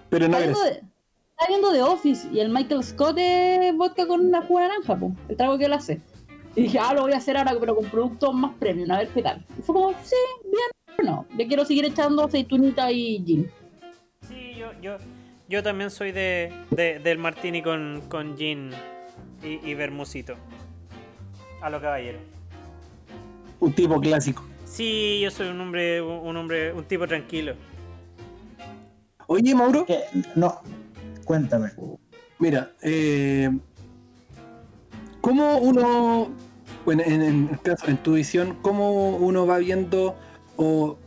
Pero 0.10 0.28
no 0.28 0.38
Estaba 0.38 0.44
viendo, 0.54 0.66
estaba 0.66 1.48
viendo 1.50 1.72
The 1.72 1.82
Office 1.82 2.28
y 2.32 2.40
el 2.40 2.50
Michael 2.50 2.84
Scott 2.84 3.16
es 3.18 3.76
vodka 3.76 4.06
con 4.06 4.24
una 4.24 4.42
jugo 4.44 4.60
naranja, 4.60 4.96
po, 4.96 5.14
el 5.28 5.36
trago 5.36 5.58
que 5.58 5.66
él 5.66 5.74
hace. 5.74 6.00
Y 6.56 6.64
dije, 6.64 6.78
ah, 6.80 6.94
lo 6.94 7.02
voy 7.02 7.14
a 7.14 7.18
hacer 7.18 7.38
ahora, 7.38 7.54
pero 7.60 7.76
con 7.76 7.86
productos 7.86 8.34
más 8.34 8.54
premium, 8.60 8.92
a 8.92 9.00
ver 9.00 9.10
qué 9.10 9.22
tal. 9.24 9.44
Y 9.58 9.62
fue 9.64 9.74
como, 9.76 9.90
sí, 10.04 10.16
bien, 10.44 10.70
pero 10.96 11.10
no. 11.10 11.26
Le 11.36 11.48
quiero 11.48 11.66
seguir 11.66 11.86
echando 11.86 12.24
aceitunita 12.24 12.92
y 12.92 13.24
gin. 13.26 13.52
Sí, 14.28 14.54
yo, 14.58 14.68
yo, 14.82 14.98
yo 15.50 15.64
también 15.64 15.90
soy 15.90 16.12
de, 16.12 16.54
de- 16.70 17.00
del 17.00 17.18
martini 17.18 17.62
con, 17.64 18.04
con 18.10 18.38
gin 18.38 18.70
y, 19.44 19.68
y 19.70 19.74
vermucito. 19.74 20.36
A 21.66 21.70
lo 21.72 21.82
caballero. 21.82 22.20
Un 23.60 23.74
tipo 23.74 24.00
clásico. 24.00 24.46
Sí, 24.66 25.20
yo 25.24 25.32
soy 25.32 25.48
un 25.48 25.60
hombre, 25.60 26.00
un 26.00 26.38
hombre, 26.38 26.72
un 26.72 26.84
tipo 26.84 27.08
tranquilo. 27.08 27.56
Oye, 29.26 29.56
Mauro, 29.56 29.84
Que- 29.84 30.04
no, 30.36 30.62
cuéntame. 31.24 31.72
mira, 32.38 32.72
eh, 32.84 33.50
¿cómo 35.22 35.58
uno, 35.58 36.30
bueno, 36.86 37.02
en, 37.04 37.24
en 37.24 37.50
el 37.50 37.60
caso, 37.62 37.88
en 37.88 37.98
tu 37.98 38.14
visión, 38.14 38.60
cómo 38.62 39.18
uno 39.18 39.48
va 39.48 39.58
viendo 39.58 40.16
o 40.58 41.00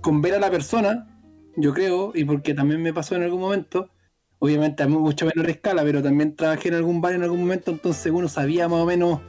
con 0.00 0.22
ver 0.22 0.32
a 0.32 0.38
la 0.40 0.50
persona, 0.50 1.08
yo 1.58 1.74
creo, 1.74 2.12
y 2.14 2.24
porque 2.24 2.54
también 2.54 2.80
me 2.80 2.94
pasó 2.94 3.16
en 3.16 3.24
algún 3.24 3.42
momento, 3.42 3.90
obviamente 4.38 4.82
a 4.82 4.88
mucho 4.88 5.26
menor 5.26 5.50
escala, 5.50 5.82
pero 5.82 6.02
también 6.02 6.34
trabajé 6.34 6.68
en 6.70 6.76
algún 6.76 7.02
bar 7.02 7.12
en 7.12 7.22
algún 7.22 7.40
momento, 7.40 7.70
entonces 7.70 8.10
uno 8.10 8.28
sabía 8.30 8.66
más 8.66 8.80
o 8.80 8.86
menos 8.86 9.20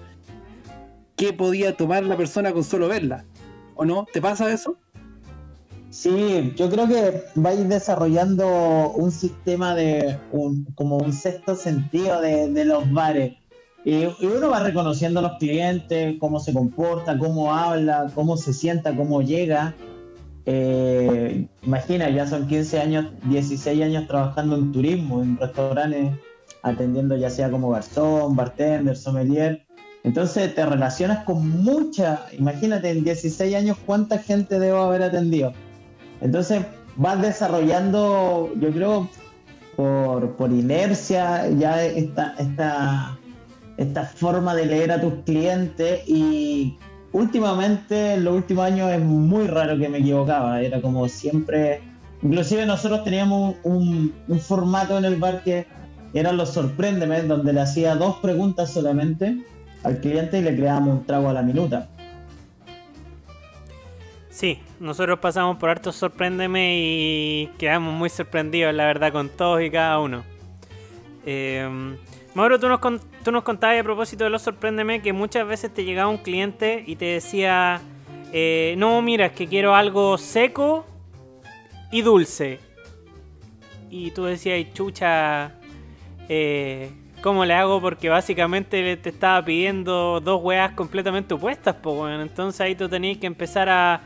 qué 1.18 1.34
podía 1.34 1.76
tomar 1.76 2.06
la 2.06 2.16
persona 2.16 2.54
con 2.54 2.64
solo 2.64 2.88
verla, 2.88 3.26
¿o 3.76 3.84
no? 3.84 4.06
¿Te 4.14 4.22
pasa 4.22 4.50
eso? 4.54 4.78
Sí, 5.90 6.54
yo 6.56 6.70
creo 6.70 6.88
que 6.88 7.24
vais 7.36 7.68
desarrollando 7.68 8.92
un 8.92 9.12
sistema 9.12 9.74
de 9.74 10.18
un, 10.32 10.66
como 10.76 10.98
un 10.98 11.12
sexto 11.12 11.56
sentido 11.56 12.22
de, 12.22 12.66
los 12.66 12.90
bares. 12.92 13.34
Y, 13.84 14.04
y 14.04 14.26
uno 14.26 14.50
va 14.50 14.60
reconociendo 14.60 15.20
a 15.20 15.24
los 15.24 15.38
clientes, 15.40 16.16
cómo 16.20 16.40
se 16.40 16.54
comporta, 16.54 17.18
cómo 17.18 17.54
habla, 17.54 18.12
cómo 18.14 18.38
se 18.38 18.54
sienta, 18.54 18.96
cómo 18.96 19.22
llega. 19.22 19.74
Eh, 20.46 21.48
imagina, 21.64 22.10
ya 22.10 22.28
son 22.28 22.48
15 22.48 22.80
años, 22.80 23.08
16 23.24 23.82
años 23.82 24.08
trabajando 24.08 24.56
en 24.56 24.72
turismo, 24.72 25.22
en 25.22 25.38
restaurantes, 25.38 26.14
atendiendo 26.64 27.18
ya 27.18 27.30
sea 27.30 27.50
como 27.50 27.72
garzón, 27.72 28.36
bartender, 28.36 28.96
sommelier. 28.96 29.67
Entonces 30.08 30.56
te 30.56 30.66
relacionas 30.66 31.26
con 31.26 31.50
mucha, 31.64 32.22
imagínate 32.32 32.92
en 32.92 33.04
16 33.04 33.54
años 33.54 33.78
cuánta 33.86 34.18
gente 34.18 34.58
debo 34.58 34.78
haber 34.78 35.04
atendido. 35.04 35.52
Entonces 36.22 36.66
vas 36.96 37.22
desarrollando, 37.22 38.50
yo 38.58 38.72
creo, 38.72 39.10
por, 39.76 40.38
por 40.38 40.50
inercia, 40.50 41.50
ya 41.50 41.84
esta, 41.84 42.36
esta, 42.40 43.20
esta 43.76 44.06
forma 44.06 44.56
de 44.56 44.68
leer 44.68 44.94
a 44.94 45.02
tus 45.02 45.14
clientes 45.26 46.08
y 46.08 46.78
últimamente, 47.12 48.14
en 48.14 48.24
los 48.24 48.36
últimos 48.36 48.64
años 48.64 48.90
es 48.94 49.02
muy 49.02 49.48
raro 49.48 49.78
que 49.78 49.90
me 49.90 49.98
equivocaba, 49.98 50.62
era 50.62 50.82
como 50.82 51.10
siempre, 51.10 51.82
inclusive 52.22 52.66
nosotros 52.66 53.04
teníamos 53.04 53.58
un, 53.64 54.14
formato 54.40 54.98
en 54.98 55.04
el 55.04 55.18
bar 55.18 55.44
que 55.44 55.68
eran 56.14 56.38
los 56.38 56.54
sorpréndeme, 56.54 57.24
donde 57.24 57.52
le 57.52 57.60
hacía 57.60 57.94
dos 57.96 58.16
preguntas 58.22 58.72
solamente 58.72 59.44
al 59.88 60.00
cliente 60.00 60.40
y 60.40 60.42
le 60.42 60.56
creábamos 60.56 61.00
un 61.00 61.06
trago 61.06 61.30
a 61.30 61.34
la 61.34 61.42
minuta. 61.42 61.90
Sí, 64.30 64.60
nosotros 64.80 65.18
pasamos 65.20 65.58
por 65.58 65.70
harto 65.70 65.92
sorpréndeme 65.92 66.76
y 66.78 67.50
quedamos 67.58 67.94
muy 67.94 68.10
sorprendidos, 68.10 68.74
la 68.74 68.86
verdad, 68.86 69.12
con 69.12 69.30
todos 69.30 69.62
y 69.64 69.72
cada 69.72 70.00
uno. 70.00 70.24
Eh, 71.26 71.68
Mauro, 72.36 72.60
tú 72.60 72.68
nos, 72.68 72.80
tú 73.24 73.32
nos 73.32 73.44
contabas 73.44 73.80
a 73.80 73.84
propósito 73.84 74.26
de 74.26 74.30
los 74.30 74.44
sorpréndeme 74.44 75.02
que 75.02 75.12
muchas 75.12 75.48
veces 75.48 75.74
te 75.74 75.84
llegaba 75.84 76.10
un 76.10 76.20
cliente 76.20 76.84
y 76.86 76.98
te 76.98 77.06
decía, 77.06 77.82
eh, 78.32 78.76
no, 78.78 79.02
mira, 79.02 79.28
es 79.28 79.32
que 79.32 79.48
quiero 79.48 79.74
algo 79.74 80.18
seco 80.20 80.86
y 81.92 82.02
dulce. 82.04 82.60
Y 83.90 84.12
tú 84.12 84.26
decías, 84.26 84.56
"Ay, 84.56 84.70
chucha, 84.72 85.54
eh, 86.30 86.92
¿cómo 87.22 87.46
le 87.46 87.54
hago? 87.54 87.82
Porque 87.82 88.10
básicamente 88.10 88.98
te 88.98 89.10
estaba 89.10 89.44
pidiendo 89.44 90.20
dos 90.20 90.42
weas 90.44 90.72
completamente 90.74 91.34
opuestas, 91.34 91.76
pues 91.82 91.96
bueno. 91.96 92.22
Entonces 92.22 92.62
ahí 92.62 92.76
tú 92.76 92.90
tenías 92.90 93.18
que 93.18 93.28
empezar 93.28 93.70
a. 93.70 94.02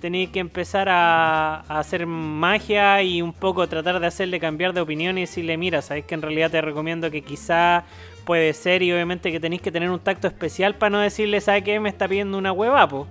Tenías 0.00 0.30
que 0.30 0.40
empezar 0.40 0.88
a, 0.90 1.60
hacer 1.60 2.06
magia 2.06 3.02
y 3.02 3.22
un 3.22 3.32
poco 3.32 3.66
tratar 3.66 3.98
de 3.98 4.06
hacerle 4.06 4.38
cambiar 4.38 4.74
de 4.74 4.82
opinión 4.82 5.16
y 5.16 5.22
decirle, 5.22 5.56
mira, 5.56 5.80
sabes 5.80 6.04
que 6.04 6.14
en 6.14 6.22
realidad 6.22 6.50
te 6.50 6.60
recomiendo 6.60 7.10
que 7.10 7.22
quizá 7.22 7.84
puede 8.26 8.52
ser 8.52 8.82
y 8.82 8.92
obviamente 8.92 9.32
que 9.32 9.40
tenéis 9.40 9.62
que 9.62 9.72
tener 9.72 9.90
un 9.90 9.98
tacto 9.98 10.26
especial 10.28 10.74
para 10.74 10.90
no 10.90 10.98
decirle, 11.00 11.40
¿sabes 11.40 11.62
qué? 11.62 11.80
Me 11.80 11.88
está 11.88 12.06
pidiendo 12.06 12.36
una 12.36 12.52
hueva, 12.52 12.86
po. 12.86 13.06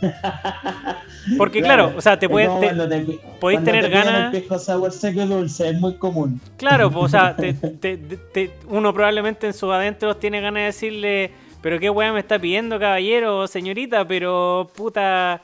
Porque 1.38 1.60
claro, 1.60 1.92
o 1.96 2.00
sea, 2.00 2.18
te 2.18 2.26
es 2.26 2.30
puedes... 2.32 2.48
te- 2.60 3.18
podéis 3.40 3.64
tener 3.64 3.90
ganas- 3.90 4.32
El 4.34 4.40
pisco 4.40 4.58
sour 4.58 4.92
seco 4.92 5.22
y 5.22 5.26
dulce 5.26 5.70
es 5.70 5.80
muy 5.80 5.94
común. 5.96 6.40
Claro, 6.56 6.90
pues, 6.90 7.04
o 7.04 7.08
sea, 7.08 7.36
te- 7.80 8.50
uno 8.68 8.92
probablemente 8.92 9.46
en 9.46 9.52
sus 9.54 9.70
adentros 9.72 10.20
tiene 10.20 10.40
ganas 10.40 10.60
de 10.60 10.64
decirle, 10.66 11.30
pero 11.62 11.78
qué 11.80 11.90
weá 11.90 12.12
me 12.12 12.20
está 12.20 12.38
pidiendo, 12.38 12.78
caballero 12.78 13.40
o 13.40 13.46
señorita, 13.48 14.06
pero 14.06 14.70
puta, 14.76 15.42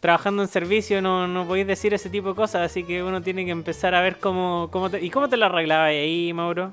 trabajando 0.00 0.42
en 0.42 0.48
servicio 0.48 1.02
no, 1.02 1.26
no 1.26 1.46
podéis 1.46 1.66
decir 1.66 1.94
ese 1.94 2.10
tipo 2.10 2.28
de 2.28 2.34
cosas, 2.34 2.62
así 2.70 2.84
que 2.84 3.02
uno 3.02 3.20
tiene 3.22 3.44
que 3.44 3.50
empezar 3.50 3.94
a 3.94 4.02
ver 4.02 4.18
cómo, 4.18 4.68
cómo 4.70 4.90
te... 4.90 5.04
¿Y 5.04 5.10
cómo 5.10 5.28
te 5.28 5.36
lo 5.36 5.46
arreglabas 5.46 5.88
ahí, 5.88 6.32
Mauro? 6.32 6.72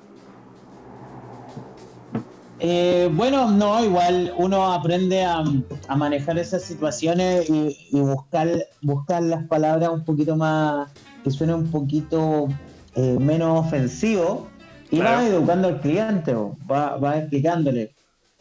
Eh, 2.63 3.09
bueno, 3.13 3.49
no, 3.49 3.83
igual 3.83 4.33
uno 4.37 4.71
aprende 4.71 5.23
a, 5.23 5.43
a 5.87 5.95
manejar 5.95 6.37
esas 6.37 6.61
situaciones 6.61 7.49
y, 7.49 7.75
y 7.91 7.99
buscar, 8.01 8.47
buscar 8.83 9.23
las 9.23 9.43
palabras 9.47 9.89
un 9.89 10.05
poquito 10.05 10.35
más, 10.35 10.89
que 11.23 11.31
suenen 11.31 11.55
un 11.55 11.71
poquito 11.71 12.49
eh, 12.95 13.17
menos 13.19 13.65
ofensivo 13.65 14.47
y 14.91 14.97
Claro. 14.99 15.17
va 15.17 15.27
educando 15.27 15.67
al 15.69 15.79
cliente, 15.81 16.35
va, 16.69 16.97
va 16.97 17.17
explicándole. 17.17 17.95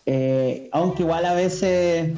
Eh, 0.05 0.69
aunque 0.73 1.03
igual 1.03 1.25
a 1.25 1.33
veces 1.33 2.13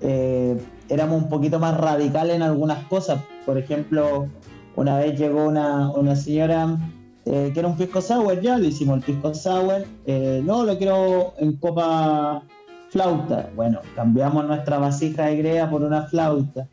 eh, 0.00 0.58
éramos 0.88 1.22
un 1.22 1.28
poquito 1.28 1.60
más 1.60 1.76
radicales 1.76 2.34
en 2.34 2.42
algunas 2.42 2.84
cosas. 2.88 3.20
Por 3.46 3.58
ejemplo, 3.58 4.26
una 4.74 4.98
vez 4.98 5.16
llegó 5.16 5.44
una, 5.46 5.90
una 5.92 6.16
señora 6.16 6.78
eh, 7.26 7.50
que 7.52 7.60
era 7.60 7.68
un 7.68 7.76
pisco 7.76 8.00
sour, 8.00 8.40
ya 8.40 8.58
le 8.58 8.68
hicimos 8.68 8.98
el 8.98 9.04
pisco 9.04 9.32
sour, 9.32 9.84
eh, 10.06 10.42
no, 10.44 10.64
lo 10.64 10.76
quiero 10.76 11.34
en 11.38 11.56
copa 11.56 12.42
flauta. 12.90 13.50
Bueno, 13.56 13.80
cambiamos 13.96 14.44
nuestra 14.44 14.78
vasija 14.78 15.24
de 15.26 15.36
grea 15.36 15.70
por 15.70 15.82
una 15.82 16.02
flauta. 16.02 16.68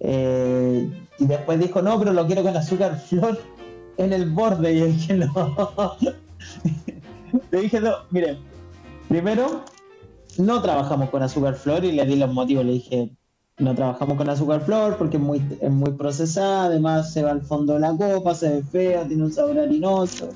Eh, 0.00 0.90
y 1.18 1.26
después 1.26 1.60
dijo, 1.60 1.82
no, 1.82 1.98
pero 1.98 2.12
lo 2.12 2.26
quiero 2.26 2.42
con 2.42 2.56
azúcar 2.56 2.98
flor 2.98 3.38
en 3.98 4.12
el 4.12 4.30
borde. 4.30 4.72
Y 4.72 4.80
dije, 4.92 5.14
no, 5.14 5.96
le 7.50 7.60
dije, 7.60 7.80
no, 7.80 7.92
mire, 8.10 8.38
primero, 9.08 9.64
no 10.38 10.62
trabajamos 10.62 11.10
con 11.10 11.22
azúcar 11.22 11.54
flor 11.54 11.84
y 11.84 11.92
le 11.92 12.06
di 12.06 12.16
los 12.16 12.32
motivos. 12.32 12.64
Le 12.64 12.72
dije, 12.72 13.10
no 13.60 13.74
trabajamos 13.74 14.16
con 14.16 14.28
azúcar 14.28 14.62
flor 14.62 14.96
porque 14.96 15.18
es 15.18 15.22
muy, 15.22 15.42
es 15.60 15.70
muy 15.70 15.92
procesada, 15.92 16.64
además 16.64 17.12
se 17.12 17.22
va 17.22 17.30
al 17.30 17.42
fondo 17.42 17.74
de 17.74 17.80
la 17.80 17.94
copa, 17.94 18.34
se 18.34 18.48
ve 18.48 18.62
fea, 18.62 19.06
tiene 19.06 19.24
un 19.24 19.32
sabor 19.32 19.58
harinoso. 19.58 20.30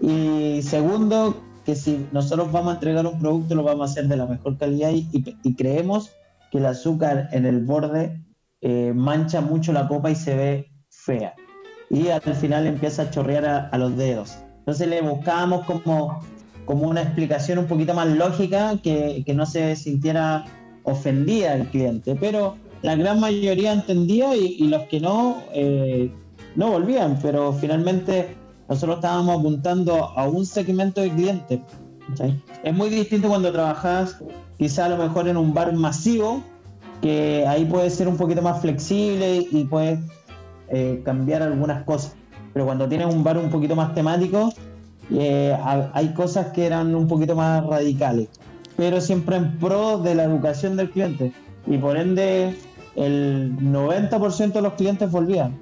Y 0.00 0.60
segundo, 0.62 1.36
que 1.64 1.74
si 1.74 2.06
nosotros 2.12 2.50
vamos 2.50 2.70
a 2.70 2.74
entregar 2.74 3.06
un 3.06 3.18
producto, 3.18 3.54
lo 3.54 3.62
vamos 3.62 3.90
a 3.90 3.92
hacer 3.92 4.08
de 4.08 4.16
la 4.16 4.26
mejor 4.26 4.56
calidad 4.56 4.90
y, 4.92 5.54
creemos 5.54 6.10
que 6.50 6.58
el 6.58 6.66
azúcar 6.66 7.28
en 7.32 7.44
el 7.44 7.64
borde 7.64 8.18
eh, 8.62 8.92
mancha 8.94 9.42
mucho 9.42 9.72
la 9.72 9.86
copa 9.86 10.10
y 10.10 10.14
se 10.14 10.34
ve 10.34 10.72
fea. 10.88 11.34
Y 11.90 12.08
al 12.08 12.22
final 12.22 12.66
empieza 12.66 13.02
a 13.02 13.10
chorrear 13.10 13.68
a, 13.70 13.78
los 13.78 13.96
dedos. 13.96 14.38
Entonces 14.60 14.88
le 14.88 15.02
buscábamos 15.02 15.66
como, 15.66 16.20
como 16.64 16.88
una 16.88 17.02
explicación 17.02 17.58
un 17.58 17.66
poquito 17.66 17.92
más 17.92 18.08
lógica 18.08 18.78
que, 18.82 19.22
que 19.26 19.34
no 19.34 19.44
se 19.44 19.76
sintiera 19.76 20.44
ofendida 20.90 21.54
el 21.54 21.66
cliente. 21.68 22.16
Pero 22.16 22.56
la 22.82 22.96
gran 22.96 23.20
mayoría 23.20 23.72
entendía 23.72 24.36
y, 24.36 24.64
los 24.68 24.82
que 24.84 25.00
no, 25.00 25.42
eh, 25.52 26.12
no 26.56 26.70
volvían. 26.70 27.18
Pero 27.22 27.52
finalmente 27.52 28.36
nosotros 28.68 28.96
estábamos 28.96 29.40
apuntando 29.40 30.04
a 30.04 30.28
un 30.28 30.44
segmento 30.44 31.00
de 31.00 31.10
clientes. 31.10 31.60
Es 32.64 32.74
muy 32.74 32.88
distinto 32.88 33.28
cuando 33.28 33.52
trabajas 33.52 34.16
quizá 34.56 34.86
a 34.86 34.88
lo 34.88 34.96
mejor 34.96 35.28
en 35.28 35.36
un 35.36 35.52
bar 35.52 35.72
masivo 35.74 36.42
que 37.02 37.46
ahí 37.46 37.64
puede 37.64 37.90
ser 37.90 38.08
un 38.08 38.16
poquito 38.16 38.42
más 38.42 38.60
flexible 38.60 39.46
y 39.50 39.64
puedes 39.64 40.00
eh, 40.68 41.00
cambiar 41.04 41.42
algunas 41.42 41.84
cosas. 41.84 42.16
Pero 42.52 42.66
cuando 42.66 42.88
tienes 42.88 43.14
un 43.14 43.22
bar 43.22 43.38
un 43.38 43.50
poquito 43.50 43.76
más 43.76 43.94
temático, 43.94 44.52
eh, 45.10 45.56
hay 45.92 46.12
cosas 46.12 46.48
que 46.48 46.66
eran 46.66 46.94
un 46.94 47.06
poquito 47.06 47.34
más 47.34 47.64
radicales, 47.64 48.28
pero 48.78 49.00
siempre 49.02 49.36
en 49.36 49.58
pro 49.58 49.98
de 49.98 50.14
la 50.14 50.22
educación 50.22 50.76
del 50.76 50.88
cliente. 50.88 51.32
Y 51.66 51.76
por 51.76 51.98
ende, 51.98 52.54
el 52.96 53.54
90% 53.58 54.52
de 54.52 54.62
los 54.62 54.72
clientes 54.74 55.10
volvían. 55.10 55.58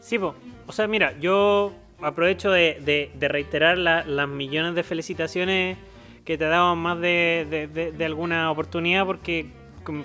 Sí, 0.00 0.18
o 0.18 0.34
sea, 0.72 0.86
mira, 0.86 1.18
yo 1.18 1.72
aprovecho 2.00 2.52
de, 2.52 3.10
reiterar 3.18 3.78
las 3.78 4.28
millones 4.28 4.76
de 4.76 4.84
felicitaciones 4.84 5.78
que 6.24 6.36
te 6.38 6.44
daban 6.44 6.78
más 6.78 7.00
de, 7.00 7.92
de 7.96 8.04
alguna 8.04 8.50
oportunidad 8.50 9.06
porque 9.06 9.50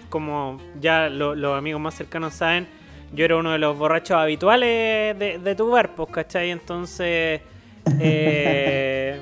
como 0.10 0.60
ya 0.80 1.10
los 1.10 1.58
amigos 1.58 1.82
más 1.82 1.96
cercanos 1.96 2.34
saben, 2.34 2.68
yo 3.14 3.26
era 3.26 3.36
uno 3.38 3.52
de 3.52 3.60
los 3.60 3.78
borrachos 3.78 4.18
habituales 4.18 5.20
de, 5.20 5.56
tu 5.56 5.70
bar, 5.70 5.96
pues, 5.96 6.10
¿cachai? 6.10 6.50
Entonces, 6.52 7.42
eh, 8.00 9.20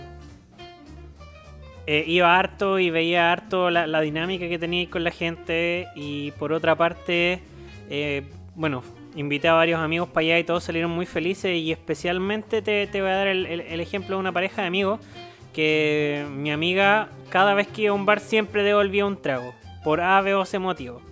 eh, 1.91 2.03
iba 2.05 2.37
harto 2.37 2.77
y 2.77 2.91
veía 2.91 3.31
harto 3.31 3.71
la, 3.71 4.01
dinámica 4.01 4.47
que 4.47 4.59
teníais 4.59 4.89
con 4.89 5.03
la 5.03 5.09
gente. 5.09 5.87
Y 5.95 6.29
por 6.33 6.53
otra 6.53 6.75
parte, 6.75 7.39
eh, 7.89 8.21
bueno, 8.53 8.83
invité 9.15 9.47
a 9.47 9.53
varios 9.53 9.79
amigos 9.79 10.07
para 10.07 10.23
allá 10.23 10.37
y 10.37 10.43
todos 10.43 10.63
salieron 10.63 10.91
muy 10.91 11.07
felices. 11.07 11.57
Y 11.57 11.71
especialmente 11.71 12.61
te, 12.61 12.87
voy 12.91 13.09
a 13.09 13.15
dar 13.15 13.27
el, 13.27 13.47
el, 13.47 13.79
ejemplo 13.79 14.17
de 14.17 14.19
una 14.19 14.31
pareja 14.31 14.61
de 14.61 14.67
amigos 14.67 14.99
que 15.51 16.27
mi 16.31 16.51
amiga, 16.51 17.09
cada 17.31 17.55
vez 17.55 17.67
que 17.67 17.81
iba 17.81 17.91
a 17.91 17.95
un 17.95 18.05
bar, 18.05 18.19
siempre 18.19 18.61
devolvía 18.61 19.07
un 19.07 19.19
trago 19.19 19.55
por 19.83 19.99
A, 19.99 20.21
B 20.21 20.35
o 20.35 20.45
C 20.45 20.59
motivo. 20.59 21.08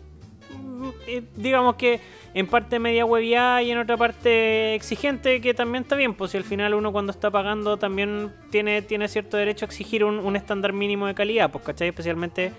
Mm, 0.77 1.41
digamos 1.41 1.75
que 1.75 1.99
en 2.33 2.47
parte 2.47 2.79
media 2.79 3.05
hueviada 3.05 3.63
y 3.63 3.71
en 3.71 3.79
otra 3.79 3.97
parte 3.97 4.75
exigente, 4.75 5.41
que 5.41 5.53
también 5.53 5.83
está 5.83 5.95
bien, 5.95 6.13
pues 6.13 6.31
si 6.31 6.37
al 6.37 6.43
final 6.43 6.73
uno 6.73 6.91
cuando 6.91 7.11
está 7.11 7.31
pagando 7.31 7.77
también 7.77 8.31
tiene, 8.51 8.81
tiene 8.81 9.07
cierto 9.07 9.37
derecho 9.37 9.65
a 9.65 9.67
exigir 9.67 10.03
un, 10.03 10.35
estándar 10.35 10.73
mínimo 10.73 11.07
de 11.07 11.15
calidad, 11.15 11.51
pues 11.51 11.63
¿cachai? 11.63 11.89
Especialmente 11.89 12.51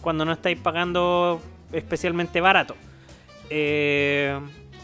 cuando 0.00 0.24
no 0.24 0.32
estáis 0.32 0.58
pagando 0.58 1.40
especialmente 1.72 2.40
barato. 2.40 2.74
Eh, 3.50 4.38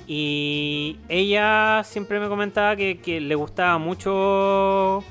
y 0.07 0.99
ella 1.09 1.83
siempre 1.85 2.21
me 2.21 2.29
comentaba 2.29 2.77
que 2.77 3.21
le 3.21 3.35
gustaba 3.35 3.79
mucho 3.79 5.05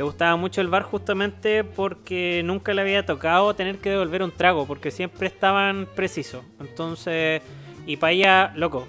le 0.00 0.04
gustaba 0.04 0.34
mucho 0.36 0.62
el 0.62 0.68
bar 0.68 0.84
justamente 0.84 1.62
porque 1.62 2.40
nunca 2.42 2.72
le 2.72 2.80
había 2.80 3.04
tocado 3.04 3.52
tener 3.52 3.80
que 3.80 3.90
devolver 3.90 4.22
un 4.22 4.32
trago, 4.32 4.66
porque 4.66 4.90
siempre 4.90 5.26
estaban 5.26 5.86
precisos. 5.94 6.42
Entonces, 6.58 7.42
y 7.84 7.98
para 7.98 8.12
ella, 8.12 8.52
loco, 8.56 8.88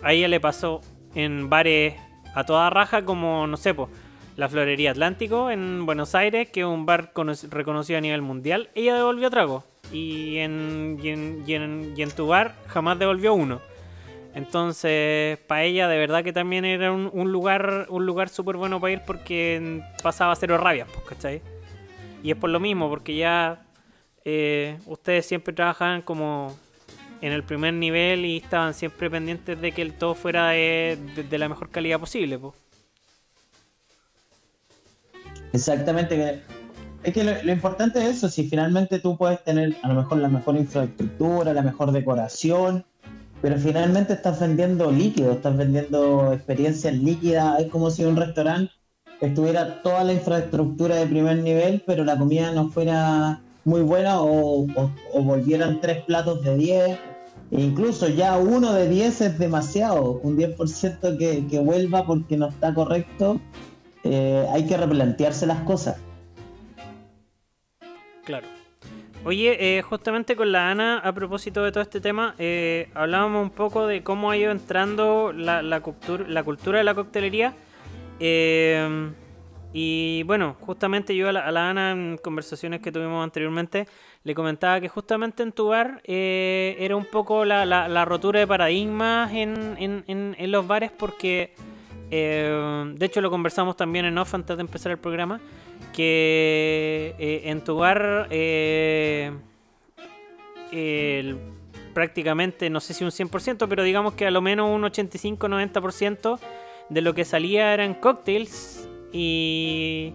a 0.00 0.12
ella 0.12 0.28
le 0.28 0.38
pasó 0.38 0.80
en 1.16 1.50
bares 1.50 1.96
a 2.36 2.44
toda 2.44 2.70
raja 2.70 3.04
como, 3.04 3.48
no 3.48 3.56
sé, 3.56 3.74
la 4.36 4.48
Florería 4.48 4.92
Atlántico 4.92 5.50
en 5.50 5.86
Buenos 5.86 6.14
Aires, 6.14 6.48
que 6.50 6.60
es 6.60 6.66
un 6.66 6.86
bar 6.86 7.12
reconocido 7.50 7.98
a 7.98 8.00
nivel 8.00 8.22
mundial, 8.22 8.70
ella 8.76 8.94
devolvió 8.94 9.30
trago. 9.30 9.64
Y 9.92 10.36
en, 10.36 11.00
y 11.02 11.08
en, 11.08 11.94
y 11.96 12.02
en 12.02 12.10
tu 12.12 12.28
bar 12.28 12.54
jamás 12.68 12.96
devolvió 13.00 13.34
uno. 13.34 13.60
Entonces, 14.34 15.38
para 15.46 15.62
ella 15.62 15.86
de 15.86 15.96
verdad 15.96 16.24
que 16.24 16.32
también 16.32 16.64
era 16.64 16.90
un, 16.92 17.30
lugar 17.30 17.86
un 17.88 18.04
lugar 18.04 18.28
súper 18.28 18.56
bueno 18.56 18.80
para 18.80 18.92
ir 18.92 19.02
porque 19.06 19.80
pasaba 20.02 20.34
cero 20.34 20.58
rabia, 20.58 20.86
pues, 20.86 21.06
¿cachai? 21.06 21.40
Y 22.22 22.32
es 22.32 22.36
por 22.36 22.50
lo 22.50 22.58
mismo, 22.58 22.88
porque 22.88 23.14
ya 23.16 23.64
eh, 24.24 24.78
ustedes 24.86 25.26
siempre 25.26 25.54
trabajaban 25.54 26.02
como 26.02 26.56
en 27.20 27.32
el 27.32 27.44
primer 27.44 27.74
nivel 27.74 28.24
y 28.24 28.38
estaban 28.38 28.74
siempre 28.74 29.08
pendientes 29.08 29.60
de 29.60 29.70
que 29.72 29.82
el 29.82 29.92
todo 29.94 30.14
fuera 30.14 30.48
de, 30.48 30.98
la 31.30 31.48
mejor 31.48 31.70
calidad 31.70 32.00
posible, 32.00 32.38
pues. 32.38 32.54
Exactamente. 35.52 36.42
Es 37.04 37.14
que 37.14 37.22
lo, 37.22 37.40
lo, 37.44 37.52
importante 37.52 38.00
es 38.00 38.16
eso, 38.16 38.28
si 38.28 38.48
finalmente 38.48 38.98
tú 38.98 39.16
puedes 39.16 39.44
tener 39.44 39.76
a 39.82 39.88
lo 39.88 39.94
mejor 39.94 40.18
la 40.18 40.28
mejor 40.28 40.56
infraestructura, 40.56 41.52
la 41.52 41.62
mejor 41.62 41.92
decoración, 41.92 42.84
pero 43.44 43.58
finalmente 43.58 44.14
estás 44.14 44.40
vendiendo 44.40 44.90
líquido, 44.90 45.32
estás 45.32 45.54
vendiendo 45.54 46.32
experiencias 46.32 46.94
líquidas. 46.94 47.60
Es 47.60 47.66
como 47.70 47.90
si 47.90 48.02
un 48.02 48.16
restaurante 48.16 48.72
estuviera 49.20 49.82
toda 49.82 50.02
la 50.02 50.14
infraestructura 50.14 50.96
de 50.96 51.06
primer 51.06 51.36
nivel, 51.40 51.82
pero 51.86 52.04
la 52.04 52.16
comida 52.16 52.52
no 52.52 52.70
fuera 52.70 53.42
muy 53.66 53.82
buena 53.82 54.22
o, 54.22 54.66
volvieran 55.12 55.78
tres 55.82 56.02
platos 56.04 56.42
de 56.42 56.56
10. 56.56 56.98
E 57.50 57.60
incluso 57.60 58.08
ya 58.08 58.38
uno 58.38 58.72
de 58.72 58.88
10 58.88 59.20
es 59.20 59.38
demasiado. 59.38 60.20
Un 60.22 60.38
10% 60.38 61.18
que, 61.18 61.46
que 61.46 61.58
vuelva 61.58 62.06
porque 62.06 62.38
no 62.38 62.48
está 62.48 62.72
correcto. 62.72 63.42
Eh, 64.04 64.48
hay 64.52 64.64
que 64.64 64.78
replantearse 64.78 65.44
las 65.44 65.60
cosas. 65.64 65.98
Claro. 68.24 68.63
Oye, 69.26 69.78
eh, 69.78 69.80
justamente 69.80 70.36
con 70.36 70.52
la 70.52 70.70
Ana, 70.70 70.98
a 70.98 71.14
propósito 71.14 71.64
de 71.64 71.72
todo 71.72 71.82
este 71.82 71.98
tema, 71.98 72.34
eh, 72.38 72.90
hablábamos 72.92 73.42
un 73.42 73.50
poco 73.50 73.86
de 73.86 74.02
cómo 74.02 74.30
ha 74.30 74.36
ido 74.36 74.52
entrando 74.52 75.32
la, 75.32 75.80
cultura, 75.80 76.78
de 76.78 76.84
la 76.84 76.94
coctelería. 76.94 77.54
Eh, 78.20 79.12
y 79.72 80.22
bueno, 80.24 80.56
justamente 80.60 81.16
yo 81.16 81.30
a 81.30 81.32
la, 81.32 81.70
Ana, 81.70 81.92
en 81.92 82.18
conversaciones 82.22 82.82
que 82.82 82.92
tuvimos 82.92 83.24
anteriormente, 83.24 83.88
le 84.24 84.34
comentaba 84.34 84.78
que 84.78 84.90
justamente 84.90 85.42
en 85.42 85.52
tu 85.52 85.68
bar 85.68 86.02
era 86.04 86.94
un 86.94 87.06
poco 87.06 87.46
la, 87.46 87.64
la, 87.64 88.04
rotura 88.04 88.40
de 88.40 88.46
paradigmas 88.46 89.32
en, 89.32 90.04
en, 90.06 90.52
los 90.52 90.66
bares, 90.66 90.92
porque 90.92 91.54
de 92.10 93.06
hecho 93.06 93.22
lo 93.22 93.30
conversamos 93.30 93.74
también 93.74 94.04
en 94.04 94.18
off 94.18 94.34
antes 94.34 94.54
de 94.54 94.60
empezar 94.60 94.92
el 94.92 94.98
programa 94.98 95.40
que 95.94 97.14
eh, 97.18 97.42
en 97.44 97.62
tu 97.62 97.76
bar 97.76 98.26
eh, 98.30 99.32
prácticamente, 101.94 102.68
no 102.68 102.80
sé 102.80 102.94
si 102.94 103.04
un 103.04 103.10
100%, 103.10 103.68
pero 103.68 103.84
digamos 103.84 104.14
que 104.14 104.26
a 104.26 104.32
lo 104.32 104.42
menos 104.42 104.74
un 104.74 104.82
85-90% 104.82 106.40
de 106.88 107.00
lo 107.00 107.14
que 107.14 107.24
salía 107.24 107.72
eran 107.72 107.94
cócteles 107.94 108.88
y, 109.12 110.12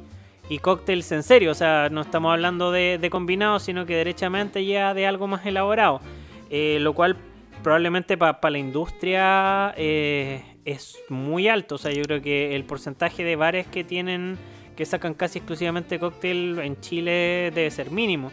y 0.50 0.60
cócteles 0.60 1.12
en 1.14 1.24
serio, 1.24 1.52
o 1.52 1.56
sea, 1.56 1.88
no 1.90 2.02
estamos 2.02 2.34
hablando 2.34 2.74
de, 2.74 3.08
combinados, 3.10 3.64
sino 3.64 3.86
que 3.86 3.96
derechamente 3.96 4.66
ya 4.66 4.94
de 4.94 5.08
algo 5.08 5.28
más 5.28 5.46
elaborado, 5.46 6.02
eh, 6.50 6.80
lo 6.82 6.94
cual 6.94 7.16
probablemente 7.64 8.18
para 8.18 8.50
la 8.50 8.58
industria 8.58 9.74
es 9.78 10.98
muy 11.08 11.48
alto, 11.48 11.76
o 11.76 11.78
sea, 11.78 11.92
yo 11.94 12.04
creo 12.04 12.22
que 12.22 12.56
el 12.58 12.66
porcentaje 12.66 13.24
de 13.24 13.38
bares 13.38 13.66
que 13.68 13.86
tienen 13.86 14.38
que 14.80 14.86
sacan 14.86 15.14
casi 15.14 15.40
exclusivamente 15.40 16.00
cóctel 16.00 16.58
en 16.60 16.80
Chile 16.80 17.52
debe 17.54 17.70
ser 17.70 17.92
mínimo. 17.92 18.32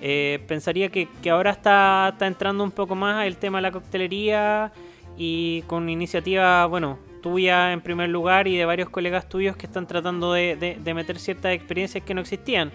Eh, 0.00 0.40
pensaría 0.48 0.88
que, 0.88 1.06
ahora 1.30 1.52
está, 1.52 2.12
entrando 2.18 2.64
un 2.64 2.72
poco 2.72 2.96
más 2.96 3.24
el 3.24 3.36
tema 3.36 3.58
de 3.58 3.62
la 3.62 3.70
coctelería 3.70 4.72
y 5.16 5.62
con 5.68 5.88
iniciativa, 5.88 6.66
bueno, 6.66 6.98
tuya 7.22 7.72
en 7.72 7.80
primer 7.80 8.08
lugar 8.08 8.48
y 8.48 8.56
de 8.56 8.64
varios 8.64 8.88
colegas 8.88 9.28
tuyos 9.28 9.56
que 9.56 9.66
están 9.66 9.86
tratando 9.86 10.32
de, 10.32 10.76
meter 10.84 11.20
ciertas 11.20 11.52
experiencias 11.52 12.02
que 12.02 12.12
no 12.12 12.22
existían. 12.22 12.72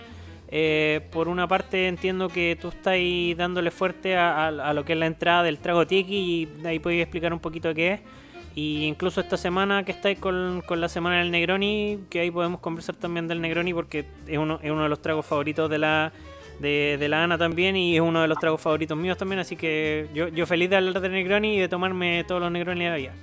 Eh, 0.47 1.01
por 1.11 1.27
una 1.27 1.45
parte 1.45 1.89
entiendo 1.89 2.29
que 2.29 2.57
tú 2.59 2.69
estás 2.69 2.95
dándole 3.35 3.69
fuerte 3.69 4.15
a, 4.15 4.49
lo 4.73 4.85
que 4.85 4.93
es 4.93 4.99
la 4.99 5.07
entrada 5.07 5.43
del 5.43 5.59
trago 5.59 5.85
tiki 5.85 6.47
y 6.63 6.65
ahí 6.65 6.79
podéis 6.79 7.01
explicar 7.01 7.33
un 7.33 7.39
poquito 7.39 7.73
qué 7.73 7.95
es. 7.95 7.99
Y 8.55 8.85
incluso 8.85 9.21
esta 9.21 9.37
semana 9.37 9.83
que 9.83 9.91
estáis 9.91 10.19
con, 10.19 10.61
con, 10.65 10.81
la 10.81 10.89
semana 10.89 11.19
del 11.19 11.31
Negroni, 11.31 11.99
que 12.09 12.19
ahí 12.19 12.31
podemos 12.31 12.59
conversar 12.59 12.95
también 12.95 13.27
del 13.27 13.41
Negroni 13.41 13.73
porque 13.73 14.05
es 14.27 14.37
uno, 14.37 14.59
es 14.61 14.71
uno 14.71 14.83
de 14.83 14.89
los 14.89 15.01
tragos 15.01 15.25
favoritos 15.25 15.69
de 15.69 15.77
la, 15.77 16.11
de, 16.59 16.97
de, 16.99 17.09
la 17.09 17.23
Ana 17.23 17.37
también 17.37 17.75
y 17.75 17.95
es 17.95 18.01
uno 18.01 18.21
de 18.21 18.27
los 18.27 18.39
tragos 18.39 18.59
favoritos 18.59 18.97
míos 18.97 19.17
también. 19.17 19.39
Así 19.39 19.55
que 19.55 20.09
yo, 20.13 20.27
yo 20.27 20.45
feliz 20.45 20.69
de 20.69 20.77
hablar 20.77 20.99
del 20.99 21.11
Negroni 21.11 21.55
y 21.55 21.59
de 21.59 21.69
tomarme 21.69 22.23
todos 22.27 22.41
los 22.41 22.51
Negroni 22.51 22.85
de 22.85 22.89
la 22.89 23.13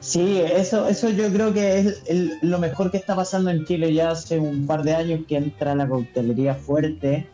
Sí, 0.00 0.40
eso, 0.40 0.88
eso 0.88 1.10
yo 1.10 1.30
creo 1.30 1.52
que 1.52 1.78
es 1.78 2.02
el, 2.08 2.38
lo 2.40 2.58
mejor 2.58 2.90
que 2.90 2.96
está 2.96 3.14
pasando 3.14 3.50
en 3.50 3.66
Chile 3.66 3.92
ya 3.92 4.10
hace 4.10 4.38
un 4.38 4.66
par 4.66 4.82
de 4.82 4.94
años 4.94 5.20
que 5.28 5.36
entra 5.36 5.74
la 5.74 5.86
coctelería 5.86 6.54
fuerte 6.54 7.26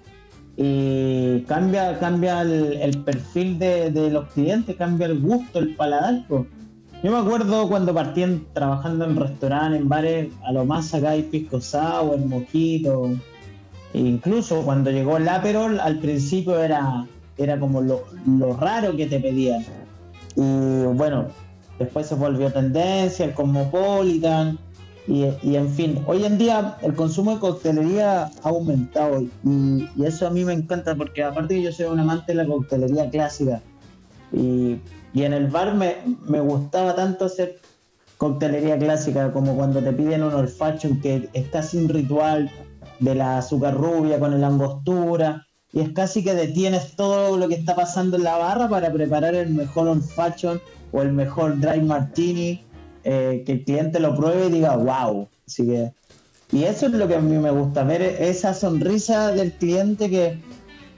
y 0.57 1.41
cambia, 1.43 1.99
cambia 1.99 2.41
el, 2.41 3.03
perfil 3.05 3.59
de, 3.59 4.11
los 4.11 4.29
clientes, 4.31 4.75
cambia 4.77 5.07
el 5.07 5.21
gusto, 5.21 5.59
el 5.59 5.77
paladar. 5.77 6.25
Yo 6.29 7.13
me 7.13 7.19
acuerdo 7.19 7.69
cuando 7.69 7.93
partí 7.93 8.25
trabajando 8.55 9.05
en 9.05 9.17
restaurantes, 9.17 9.83
en 9.83 9.89
bares, 9.89 10.29
a 10.45 10.53
lo 10.53 10.65
más 10.65 10.95
acá 10.95 11.11
hay 11.11 11.23
pisco 11.25 11.61
sour, 11.61 12.19
mojito. 12.19 13.11
E 13.93 13.99
incluso 13.99 14.63
cuando 14.63 14.91
llegó 14.91 15.19
el 15.19 15.29
Aperol, 15.29 15.79
al 15.79 15.99
principio 15.99 16.59
era, 16.59 17.07
era 17.37 17.61
como 17.61 17.83
lo, 17.83 18.05
lo 18.27 18.57
raro 18.57 18.97
que 18.97 19.07
te 19.07 19.21
pedían. 19.21 19.63
Y 20.37 20.85
bueno, 20.95 21.27
después 21.79 22.07
se 22.07 22.15
volvió 22.15 22.51
tendencia, 22.51 23.27
el 23.27 23.35
Cosmopolitan, 23.35 24.59
y, 25.09 25.55
en 25.55 25.69
fin, 25.71 26.03
hoy 26.07 26.25
en 26.25 26.37
día 26.37 26.79
el 26.83 26.95
consumo 26.95 27.35
de 27.35 27.39
coctelería 27.39 28.25
ha 28.25 28.49
aumentado 28.49 29.23
y, 29.23 29.89
eso 30.05 30.27
a 30.27 30.31
mí 30.31 30.45
me 30.45 30.53
encanta 30.53 30.97
porque 30.97 31.23
aparte 31.23 31.55
que 31.55 31.63
yo 31.63 31.73
soy 31.73 31.87
un 31.87 32.01
amante 32.01 32.33
de 32.33 32.43
la 32.43 32.47
coctelería 32.47 33.09
clásica 33.09 33.63
y, 34.33 34.81
en 35.15 35.33
el 35.33 35.47
bar 35.47 35.75
me, 35.75 36.41
gustaba 36.41 36.95
tanto 36.97 37.27
hacer 37.27 37.61
coctelería 38.19 38.79
clásica 38.79 39.33
como 39.33 39.55
cuando 39.57 39.81
te 39.81 39.93
piden 39.93 40.25
un 40.25 40.35
olfacho 40.35 40.91
que 41.01 41.29
es 41.33 41.49
casi 41.49 41.79
un 41.79 41.89
ritual 41.89 42.51
de 42.99 43.15
la 43.15 43.39
azúcar 43.39 43.75
rubia 43.75 44.19
con 44.19 44.39
la 44.41 44.47
angostura 44.49 45.47
y 45.73 45.81
es 45.81 45.91
casi 45.91 46.25
que 46.25 46.35
detienes 46.35 46.97
todo 46.97 47.37
lo 47.37 47.49
que 47.49 47.55
está 47.55 47.77
pasando 47.77 48.17
en 48.17 48.25
la 48.25 48.39
barra 48.39 48.69
para 48.69 48.93
preparar 48.93 49.35
el 49.35 49.51
mejor 49.51 49.87
olfacho 49.89 50.61
o 50.93 51.03
el 51.03 51.13
mejor 51.13 51.61
dry 51.61 51.81
martini, 51.81 52.65
eh, 53.09 53.45
que 53.47 53.53
el 53.53 53.65
cliente 53.65 54.01
lo 54.01 54.17
pruebe 54.17 54.47
y 54.47 54.51
diga, 54.51 54.75
wow. 54.75 55.29
Así 55.47 55.65
que, 55.65 55.93
y 56.51 56.65
eso 56.65 56.87
es 56.87 56.93
lo 56.93 57.07
que 57.07 57.15
a 57.15 57.21
mí 57.21 57.39
me 57.39 57.53
gusta, 57.53 57.85
ver 57.85 58.03
esa 58.03 58.53
sonrisa 58.53 59.31
del 59.31 59.53
cliente 59.53 60.11
que 60.11 60.41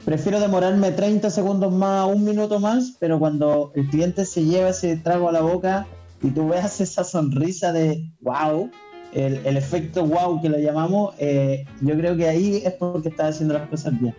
prefiero 0.06 0.40
demorarme 0.40 0.90
30 0.90 1.28
segundos 1.28 1.70
más, 1.70 2.09
un 2.09 2.24
minuto 2.24 2.61
más, 2.61 2.96
pero 2.98 3.18
cuando 3.18 3.72
el 3.74 3.86
cliente 3.90 4.24
se 4.24 4.42
lleva 4.42 4.70
ese 4.70 4.96
trago 4.96 5.28
a 5.28 5.32
la 5.32 5.42
boca 5.42 5.86
y 6.22 6.30
tú 6.30 6.48
veas 6.48 6.80
esa 6.80 7.04
sonrisa 7.04 7.74
de 7.74 8.02
wow, 8.22 8.70
el, 9.12 9.56
efecto 9.59 10.06
wow 10.06 10.40
que 10.40 10.48
lo 10.48 10.59
llamamos, 10.59 11.14
eh, 11.18 11.66
yo 11.82 11.94
creo 11.94 12.16
que 12.16 12.26
ahí 12.26 12.62
es 12.64 12.72
porque 12.72 13.11
está 13.11 13.28
haciendo 13.28 13.52
las 13.52 13.68
cosas 13.68 14.00
bien. 14.00 14.14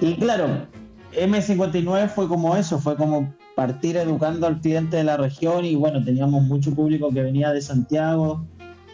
Y 0.00 0.14
claro, 0.14 0.66
M59 1.12 2.08
fue 2.08 2.28
como 2.28 2.56
eso, 2.56 2.78
fue 2.78 2.96
como 2.96 3.30
partir 3.56 3.96
educando 3.96 4.46
al 4.46 4.60
cliente 4.60 4.98
de 4.98 5.04
la 5.04 5.16
región 5.16 5.64
y 5.64 5.74
bueno, 5.74 6.04
teníamos 6.04 6.44
mucho 6.44 6.74
público 6.74 7.10
que 7.10 7.22
venía 7.22 7.52
de 7.52 7.62
Santiago 7.62 8.44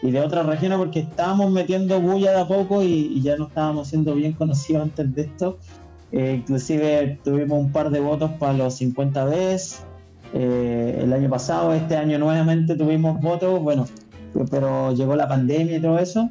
y 0.01 0.09
de 0.09 0.21
otras 0.21 0.45
regiones 0.45 0.79
porque 0.79 1.01
estábamos 1.01 1.51
metiendo 1.51 2.01
bulla 2.01 2.31
de 2.31 2.41
a 2.41 2.47
poco 2.47 2.81
y, 2.81 3.21
ya 3.21 3.35
no 3.35 3.47
estábamos 3.47 3.89
siendo 3.89 4.15
bien 4.15 4.33
conocidos 4.33 4.83
antes 4.83 5.13
de 5.13 5.21
esto. 5.23 5.59
Eh, 6.13 6.37
inclusive 6.39 7.19
tuvimos 7.23 7.59
un 7.59 7.71
par 7.71 7.89
de 7.89 7.99
votos 7.99 8.31
para 8.39 8.53
los 8.53 8.75
50 8.75 9.25
veces 9.25 9.83
eh, 10.33 10.99
el 11.03 11.13
año 11.13 11.29
pasado, 11.29 11.73
este 11.73 11.95
año 11.95 12.17
nuevamente 12.17 12.75
tuvimos 12.75 13.21
votos, 13.21 13.61
bueno, 13.61 13.85
pero 14.49 14.93
llegó 14.93 15.15
la 15.15 15.27
pandemia 15.27 15.77
y 15.77 15.81
todo 15.81 15.99
eso. 15.99 16.29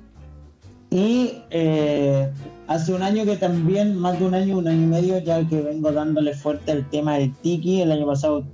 Y 0.91 1.43
eh, 1.51 2.31
hace 2.73 2.95
un 2.95 3.03
año 3.03 3.25
que 3.25 3.37
también, 3.37 3.97
más 3.97 4.19
de 4.19 4.27
un 4.27 4.35
año, 4.35 4.59
un 4.59 4.69
año 4.69 4.83
y 4.83 4.87
medio, 4.87 5.19
ya 5.19 5.47
que 5.47 5.61
vengo 5.61 5.93
dándole 5.93 6.35
fuerte 6.35 6.73
al 6.73 6.89
tema 6.89 7.19
del 7.19 7.35
tiki. 7.37 7.83
El 7.83 7.93
año 7.93 8.07
pasado 8.07 8.45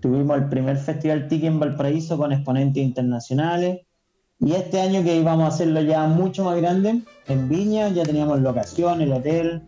tuvimos 0.00 0.38
el 0.38 0.48
primer 0.48 0.76
festival 0.76 1.28
tiki 1.28 1.46
en 1.46 1.58
Valparaíso 1.58 2.16
con 2.16 2.32
exponentes 2.32 2.82
internacionales. 2.82 3.80
Y 4.40 4.52
este 4.52 4.80
año 4.80 5.02
que 5.02 5.16
íbamos 5.16 5.44
a 5.44 5.48
hacerlo 5.48 5.80
ya 5.80 6.06
mucho 6.06 6.44
más 6.44 6.56
grande, 6.56 7.02
en 7.28 7.48
Viña, 7.48 7.88
ya 7.88 8.02
teníamos 8.02 8.40
locación, 8.40 9.00
el 9.00 9.12
hotel. 9.12 9.62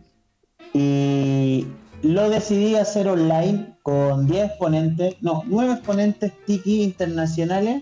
Y 0.73 1.65
lo 2.01 2.29
decidí 2.29 2.75
hacer 2.75 3.07
online 3.07 3.75
con 3.83 4.27
10 4.27 4.45
exponentes, 4.45 5.15
no, 5.21 5.43
9 5.47 5.73
exponentes 5.73 6.31
tiki 6.45 6.83
internacionales 6.83 7.81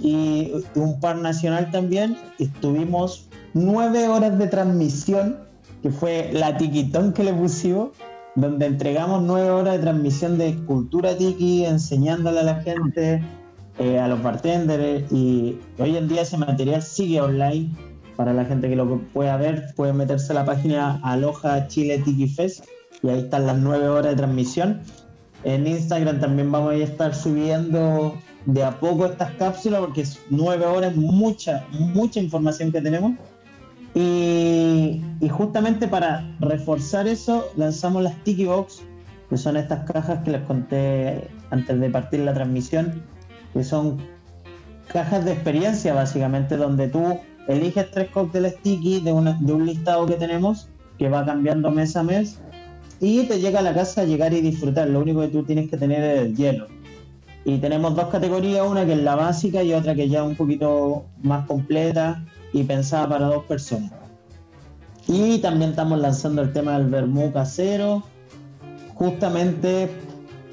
y 0.00 0.50
un 0.74 0.98
par 1.00 1.16
nacional 1.16 1.70
también. 1.70 2.16
Estuvimos 2.38 3.28
nueve 3.54 4.08
horas 4.08 4.38
de 4.38 4.46
transmisión, 4.46 5.38
que 5.82 5.90
fue 5.90 6.30
la 6.32 6.56
tiquitón 6.56 7.12
que 7.12 7.24
le 7.24 7.32
pusimos, 7.32 7.90
donde 8.36 8.66
entregamos 8.66 9.22
nueve 9.22 9.50
horas 9.50 9.76
de 9.76 9.82
transmisión 9.82 10.38
de 10.38 10.56
cultura 10.64 11.16
tiki, 11.16 11.64
enseñándole 11.64 12.40
a 12.40 12.44
la 12.44 12.62
gente, 12.62 13.22
eh, 13.78 13.98
a 13.98 14.08
los 14.08 14.22
bartenders, 14.22 15.10
y 15.12 15.58
hoy 15.78 15.96
en 15.96 16.08
día 16.08 16.22
ese 16.22 16.38
material 16.38 16.82
sigue 16.82 17.20
online. 17.20 17.70
Para 18.16 18.32
la 18.32 18.44
gente 18.44 18.68
que 18.68 18.76
lo 18.76 19.00
pueda 19.12 19.36
ver, 19.36 19.72
puede 19.74 19.92
meterse 19.92 20.32
a 20.32 20.36
la 20.36 20.44
página 20.44 21.00
Aloha 21.02 21.66
Chile 21.66 21.98
Tiki 21.98 22.28
Fest 22.28 22.64
y 23.02 23.08
ahí 23.08 23.20
están 23.20 23.46
las 23.46 23.58
nueve 23.58 23.88
horas 23.88 24.12
de 24.12 24.16
transmisión. 24.16 24.80
En 25.44 25.66
Instagram 25.66 26.20
también 26.20 26.52
vamos 26.52 26.72
a 26.72 26.76
estar 26.76 27.14
subiendo 27.14 28.14
de 28.46 28.62
a 28.62 28.78
poco 28.78 29.06
estas 29.06 29.32
cápsulas 29.32 29.80
porque 29.80 30.04
nueve 30.30 30.66
horas, 30.66 30.94
mucha, 30.94 31.66
mucha 31.70 32.20
información 32.20 32.70
que 32.70 32.80
tenemos. 32.80 33.12
Y, 33.94 35.02
justamente 35.30 35.86
para 35.86 36.34
reforzar 36.40 37.06
eso, 37.06 37.46
lanzamos 37.56 38.02
las 38.02 38.14
Tiki 38.24 38.46
Box, 38.46 38.82
que 39.28 39.36
son 39.36 39.56
estas 39.56 39.90
cajas 39.90 40.20
que 40.24 40.30
les 40.32 40.42
conté 40.42 41.28
antes 41.50 41.78
de 41.78 41.90
partir 41.90 42.20
la 42.20 42.34
transmisión, 42.34 43.02
que 43.52 43.62
son 43.64 43.98
cajas 44.88 45.24
de 45.24 45.32
experiencia 45.32 45.94
básicamente, 45.94 46.56
donde 46.56 46.88
tú 46.88 47.18
eliges 47.48 47.90
tres 47.90 48.08
cócteles 48.10 48.60
Tiki 48.62 49.00
de, 49.00 49.12
de 49.40 49.52
un 49.52 49.66
listado 49.66 50.06
que 50.06 50.14
tenemos, 50.14 50.68
que 50.98 51.08
va 51.08 51.24
cambiando 51.24 51.70
mes 51.70 51.96
a 51.96 52.02
mes, 52.02 52.40
y 53.00 53.24
te 53.24 53.40
llega 53.40 53.58
a 53.58 53.62
la 53.62 53.74
casa 53.74 54.02
a 54.02 54.04
llegar 54.04 54.32
y 54.32 54.40
disfrutar. 54.40 54.88
Lo 54.88 55.00
único 55.00 55.20
que 55.20 55.28
tú 55.28 55.42
tienes 55.42 55.68
que 55.68 55.76
tener 55.76 56.02
es 56.02 56.20
el 56.22 56.36
hielo. 56.36 56.68
Y 57.44 57.58
tenemos 57.58 57.96
dos 57.96 58.06
categorías, 58.06 58.64
una 58.66 58.86
que 58.86 58.92
es 58.92 59.02
la 59.02 59.16
básica 59.16 59.62
y 59.64 59.74
otra 59.74 59.94
que 59.94 60.08
ya 60.08 60.20
es 60.20 60.26
un 60.26 60.36
poquito 60.36 61.04
más 61.22 61.44
completa, 61.46 62.24
y 62.52 62.64
pensada 62.64 63.08
para 63.08 63.26
dos 63.26 63.44
personas. 63.44 63.92
Y 65.08 65.38
también 65.38 65.70
estamos 65.70 66.00
lanzando 66.00 66.42
el 66.42 66.52
tema 66.52 66.78
del 66.78 66.88
vermú 66.88 67.32
casero. 67.32 68.02
Justamente 68.94 69.90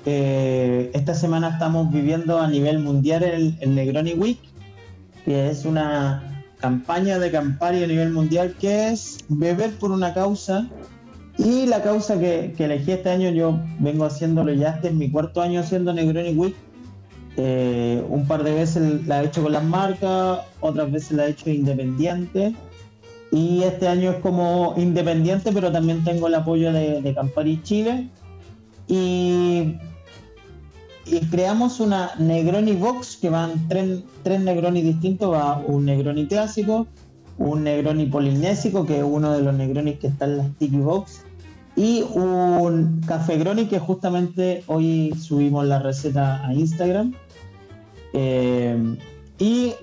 eh, 0.06 0.90
esta 0.94 1.14
semana 1.14 1.50
estamos 1.50 1.92
viviendo 1.92 2.40
a 2.40 2.48
nivel 2.48 2.80
mundial 2.80 3.24
el, 3.24 3.76
Negroni 3.76 4.14
Week, 4.14 4.40
que 5.26 5.50
es 5.50 5.66
una 5.66 6.46
campaña 6.60 7.20
de 7.20 7.32
campaña 7.32 7.84
a 7.84 7.88
nivel 7.88 8.12
mundial 8.12 8.56
que 8.60 8.90
es 8.90 9.20
beber 9.28 9.78
por 9.78 9.92
una 9.92 10.14
causa. 10.14 10.68
Y 11.38 11.68
la 11.68 11.82
causa 11.82 12.20
que, 12.20 12.54
elegí 12.58 12.92
este 12.92 13.10
año, 13.10 13.30
yo 13.30 13.60
vengo 13.80 14.06
haciéndolo 14.06 14.52
ya, 14.52 14.72
este 14.72 14.90
es 14.90 14.94
mi 14.94 15.10
cuarto 15.10 15.42
año 15.42 15.62
haciendo 15.62 15.94
Negroni 15.94 16.34
Week. 16.34 16.56
Eh, 17.42 18.04
un 18.10 18.28
par 18.28 18.44
de 18.44 18.54
veces 18.54 19.08
la 19.08 19.24
he 19.24 19.28
hecho 19.28 19.42
con 19.42 19.54
las 19.54 19.64
marcas, 19.64 20.40
otras 20.60 20.92
veces 20.92 21.14
la 21.14 21.26
he 21.26 21.30
hecho 21.30 21.50
independiente. 21.50 22.54
Y 23.32 23.64
este 23.64 23.88
año 23.88 24.12
es 24.12 24.18
como 24.18 24.74
independiente, 24.76 25.52
pero 25.54 25.72
también 25.72 26.04
tengo 26.04 26.28
el 26.28 26.36
apoyo 26.36 26.74
de, 26.74 27.14
Campari 27.16 27.62
Chile. 27.64 28.10
Y, 28.90 29.78
creamos 31.32 31.80
una 31.80 32.12
Negroni 32.18 32.74
Box 32.74 33.18
que 33.22 33.30
van 33.30 33.70
tres, 33.70 34.02
tres 34.24 34.42
Negroni 34.42 34.82
distintos. 34.82 35.32
Va 35.32 35.64
un 35.66 35.86
Negroni 35.86 36.28
clásico, 36.28 36.88
un 37.38 37.64
Negroni 37.64 38.08
polinésico, 38.08 38.86
que 38.86 38.98
es 38.98 39.06
uno 39.06 39.32
de 39.32 39.44
los 39.44 39.56
Negronis 39.56 39.98
que 40.00 40.08
está 40.08 40.26
en 40.26 40.38
la 40.40 40.44
Sticky 40.44 40.78
Box, 40.78 41.24
y 41.78 42.02
un 42.02 43.02
Café 43.08 43.38
Groni 43.38 43.68
que 43.68 43.80
justamente 43.80 44.66
hoy 44.68 45.16
subimos 45.18 45.66
la 45.66 45.80
receta 45.80 46.46
a 46.46 46.54
Instagram. 46.54 47.14
Eh, 48.14 48.98
y 49.38 49.74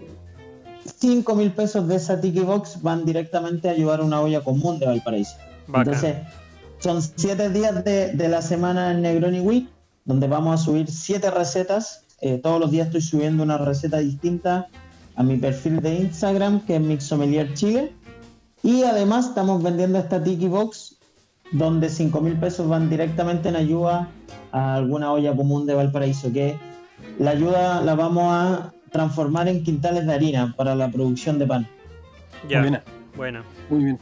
5 0.85 1.35
mil 1.35 1.53
pesos 1.53 1.87
de 1.89 1.97
esa 1.97 2.21
Tiki 2.21 2.41
Box 2.41 2.83
van 2.83 3.05
directamente 3.05 3.69
a 3.69 3.73
ayudar 3.73 4.01
a 4.01 4.05
una 4.05 4.21
olla 4.21 4.43
común 4.43 4.79
de 4.79 4.87
Valparaíso. 4.87 5.37
Entonces, 5.73 6.17
son 6.79 7.03
7 7.03 7.51
días 7.51 7.85
de, 7.85 8.29
la 8.29 8.43
semana 8.43 8.93
en 8.93 9.03
Negroni 9.03 9.41
Week, 9.41 9.69
donde 10.05 10.29
vamos 10.29 10.61
a 10.61 10.65
subir 10.65 10.91
7 10.91 11.31
recetas. 11.31 12.05
Eh, 12.21 12.39
todos 12.43 12.61
los 12.61 12.71
días 12.71 12.87
estoy 12.87 13.03
subiendo 13.03 13.43
una 13.43 13.59
receta 13.59 13.99
distinta 13.99 14.69
a 15.17 15.23
mi 15.23 15.37
perfil 15.37 15.81
de 15.81 15.95
Instagram, 15.95 16.65
que 16.67 16.77
es 16.77 16.81
Mixomelier 16.81 17.55
Chile. 17.55 17.93
Y 18.63 18.83
además 18.85 19.29
estamos 19.29 19.63
vendiendo 19.63 19.99
esta 19.99 20.23
Tiki 20.23 20.49
Box 20.49 20.97
donde 21.53 21.89
5 21.89 22.21
mil 22.21 22.39
pesos 22.39 22.69
van 22.69 22.91
directamente 22.91 23.49
en 23.49 23.57
ayuda 23.57 24.09
a 24.53 24.75
alguna 24.75 25.13
olla 25.13 25.35
común 25.35 25.67
de 25.67 25.75
Valparaíso, 25.75 26.33
que 26.33 26.59
la 27.19 27.31
ayuda 27.31 27.83
la 27.83 27.95
vamos 27.95 28.25
a 28.33 28.73
transformar 28.91 29.49
en 29.49 29.63
quintales 29.63 30.07
de 30.07 30.15
harina 30.15 30.55
para 30.57 30.75
la 30.75 30.91
producción 30.91 31.39
de 31.39 31.47
pan. 31.47 31.69
Ya. 32.49 32.61
Muy 32.61 32.71
bien. 32.71 32.83
Bueno. 33.17 33.43
Muy 33.69 33.85
bien. 33.85 33.99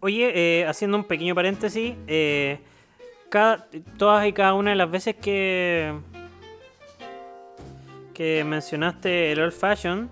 Oye, 0.00 0.32
eh, 0.34 0.66
haciendo 0.66 0.96
un 0.96 1.04
pequeño 1.04 1.34
paréntesis, 1.34 1.94
eh, 2.06 2.60
cada, 3.28 3.66
todas 3.98 4.26
y 4.26 4.32
cada 4.32 4.54
una 4.54 4.70
de 4.70 4.76
las 4.76 4.90
veces 4.90 5.16
que 5.16 5.94
que 8.14 8.44
mencionaste 8.44 9.32
el 9.32 9.40
old 9.40 9.52
fashion, 9.52 10.10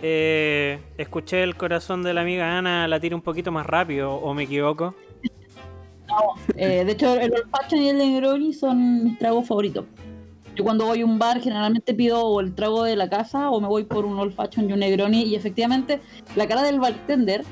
eh, 0.00 0.78
escuché 0.96 1.42
el 1.42 1.56
corazón 1.56 2.04
de 2.04 2.14
la 2.14 2.20
amiga 2.20 2.56
Ana 2.56 2.86
latir 2.86 3.12
un 3.14 3.20
poquito 3.20 3.50
más 3.50 3.66
rápido, 3.66 4.14
o 4.14 4.32
me 4.32 4.44
equivoco. 4.44 4.94
Eh, 6.56 6.84
de 6.84 6.92
hecho, 6.92 7.14
el 7.14 7.32
Old 7.32 7.50
Fashion 7.50 7.82
y 7.82 7.88
el 7.90 7.98
Negroni 7.98 8.52
son 8.52 9.04
mis 9.04 9.18
tragos 9.18 9.46
favoritos. 9.46 9.84
Yo 10.58 10.64
cuando 10.64 10.86
voy 10.86 11.02
a 11.02 11.06
un 11.06 11.20
bar 11.20 11.40
generalmente 11.40 11.94
pido 11.94 12.40
el 12.40 12.52
trago 12.52 12.82
de 12.82 12.96
la 12.96 13.08
casa 13.08 13.48
o 13.48 13.60
me 13.60 13.68
voy 13.68 13.84
por 13.84 14.04
un 14.04 14.18
Old 14.18 14.34
Fashion 14.34 14.68
y 14.68 14.72
un 14.72 14.80
Negroni. 14.80 15.22
Y 15.22 15.36
efectivamente 15.36 16.00
la 16.34 16.48
cara 16.48 16.64
del 16.64 16.80
bartender 16.80 17.44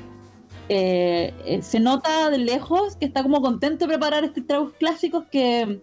eh, 0.67 1.33
eh, 1.45 1.61
se 1.61 1.79
nota 1.79 2.29
de 2.29 2.37
lejos 2.37 2.97
que 2.97 3.05
está 3.05 3.23
como 3.23 3.41
contento 3.41 3.85
de 3.85 3.93
preparar 3.93 4.25
estos 4.25 4.45
tragos 4.45 4.73
clásicos 4.73 5.23
que, 5.31 5.79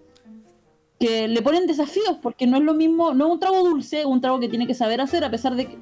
que 1.01 1.27
le 1.27 1.41
ponen 1.41 1.67
desafíos 1.67 2.19
porque 2.21 2.47
no 2.47 2.59
es 2.59 2.63
lo 2.63 2.75
mismo, 2.75 3.15
no 3.15 3.27
es 3.27 3.33
un 3.33 3.41
trago 3.41 3.65
dulce, 3.65 4.01
es 4.01 4.07
un 4.07 4.21
trago 4.21 4.39
que 4.39 4.51
tiene 4.51 4.67
que 4.67 4.75
saber 4.75 5.01
hacer 5.01 5.25
a 5.25 5.31
pesar 5.31 5.55
de 5.55 5.65
que 5.65 5.79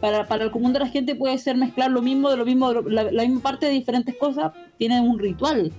para, 0.00 0.28
para 0.28 0.44
el 0.44 0.52
común 0.52 0.72
de 0.72 0.78
la 0.78 0.86
gente 0.86 1.16
puede 1.16 1.38
ser 1.38 1.56
mezclar 1.56 1.90
lo 1.90 2.02
mismo 2.02 2.30
de 2.30 2.36
lo 2.36 2.44
mismo, 2.44 2.72
la, 2.72 3.10
la 3.10 3.22
misma 3.24 3.40
parte 3.40 3.66
de 3.66 3.72
diferentes 3.72 4.14
cosas, 4.14 4.52
tiene 4.78 5.00
un 5.00 5.18
ritual. 5.18 5.72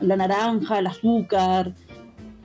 La 0.00 0.16
naranja, 0.16 0.80
el 0.80 0.88
azúcar, 0.88 1.72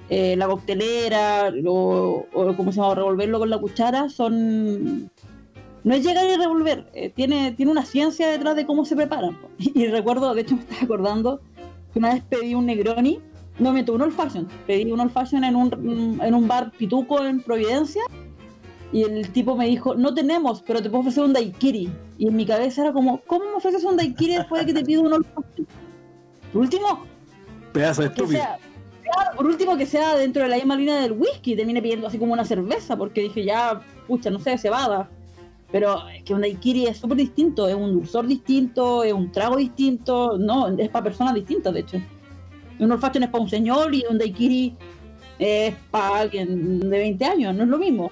eh, 0.10 0.36
la 0.38 0.47
coctelera, 0.47 1.51
o, 1.68 2.26
o 2.34 2.55
como 2.55 2.72
se 2.72 2.80
llama, 2.80 2.95
revolverlo 2.95 3.39
con 3.39 3.49
la 3.49 3.58
cuchara, 3.58 4.10
son... 4.10 5.12
No 5.84 5.93
es 5.93 6.03
llegar 6.03 6.26
y 6.26 6.36
revolver, 6.36 6.89
eh, 6.93 7.10
tiene, 7.16 7.53
tiene 7.53 7.72
una 7.72 7.86
ciencia 7.86 8.28
detrás 8.30 8.55
de 8.58 8.66
cómo 8.66 8.86
se 8.86 8.95
preparan. 8.95 9.38
Y, 9.58 9.88
recuerdo, 9.88 10.34
de 10.34 10.41
hecho 10.41 10.55
me 10.55 10.62
estaba 10.62 10.82
acordando, 10.82 11.41
que 11.93 11.99
una 11.99 12.14
vez 12.14 12.24
pedí 12.24 12.55
un 12.55 12.66
Negroni, 12.66 13.20
no 13.60 13.72
me 13.72 13.84
un 13.89 14.01
old 14.01 14.14
fashion, 14.14 14.47
pedí 14.66 14.91
un 14.91 14.99
old 14.99 15.12
fashion 15.12 15.43
en 15.43 15.55
un, 15.55 16.20
en 16.22 16.34
un 16.34 16.47
bar 16.47 16.72
pituco 16.72 17.24
en 17.24 17.41
Providencia, 17.41 18.03
y 18.91 19.03
el 19.03 19.30
tipo 19.32 19.55
me 19.55 19.68
dijo, 19.68 19.95
no 19.95 20.14
tenemos, 20.14 20.62
pero 20.62 20.82
te 20.82 20.89
puedo 20.89 21.01
ofrecer 21.01 21.24
un 21.24 21.34
daiquiri. 21.34 21.89
Y 22.18 22.28
en 22.28 22.36
mi 22.36 22.45
cabeza 22.45 22.84
era 22.84 22.93
como, 22.93 23.20
¿cómo 23.28 23.45
me 23.45 23.55
ofreces 23.55 23.84
un 23.84 23.97
daiquiri 23.97 24.36
después 24.36 24.62
de 24.62 24.74
que 24.74 24.80
te 24.80 24.86
pido 24.86 25.01
un 25.01 25.14
old 25.14 25.26
fashion? 25.26 25.68
Por 26.53 26.62
último, 26.62 27.05
Pedazo 27.74 28.01
de 28.01 28.08
estúpido. 28.08 28.39
sea, 28.39 28.58
claro, 29.12 29.38
por 29.38 29.45
último 29.45 29.78
que 29.78 29.86
sea 29.86 30.16
dentro 30.16 30.43
de 30.43 30.49
la 30.49 30.55
misma 30.55 30.76
línea 30.76 31.01
del 31.01 31.14
whisky, 31.14 31.55
termine 31.55 31.82
pidiendo 31.82 32.08
así 32.08 32.18
como 32.18 32.34
una 32.34 32.45
cerveza, 32.45 32.95
porque 32.97 33.22
dije 33.22 33.43
ya, 33.43 33.82
pucha, 34.08 34.30
no 34.30 34.39
sé, 34.39 34.58
cebada. 34.58 35.10
Pero 35.72 36.08
es 36.10 36.24
que 36.24 36.34
un 36.34 36.41
daiquiri 36.41 36.88
es 36.88 36.97
súper 36.97 37.18
distinto, 37.18 37.68
es 37.68 37.76
un 37.76 37.93
dulzor 37.93 38.26
distinto, 38.26 39.03
es 39.03 39.14
un 39.14 39.32
trago 39.32 39.58
distinto, 39.58 40.38
no, 40.38 40.68
es 40.70 40.89
para 40.89 41.03
personas 41.03 41.34
distintas, 41.34 41.74
de 41.74 41.82
hecho. 41.82 41.97
Un 42.80 42.91
old 42.91 43.01
fashion 43.01 43.24
es 43.24 43.30
para 43.30 43.43
un 43.43 43.49
señor 43.49 43.93
y 43.93 44.05
un 44.10 44.18
daiquiri 44.18 44.76
es 45.39 45.76
para 45.91 46.20
alguien 46.20 46.80
de 46.89 46.97
20 46.97 47.26
años, 47.26 47.55
no 47.55 47.64
es 47.64 47.70
lo 47.70 47.78
mismo. 47.78 48.12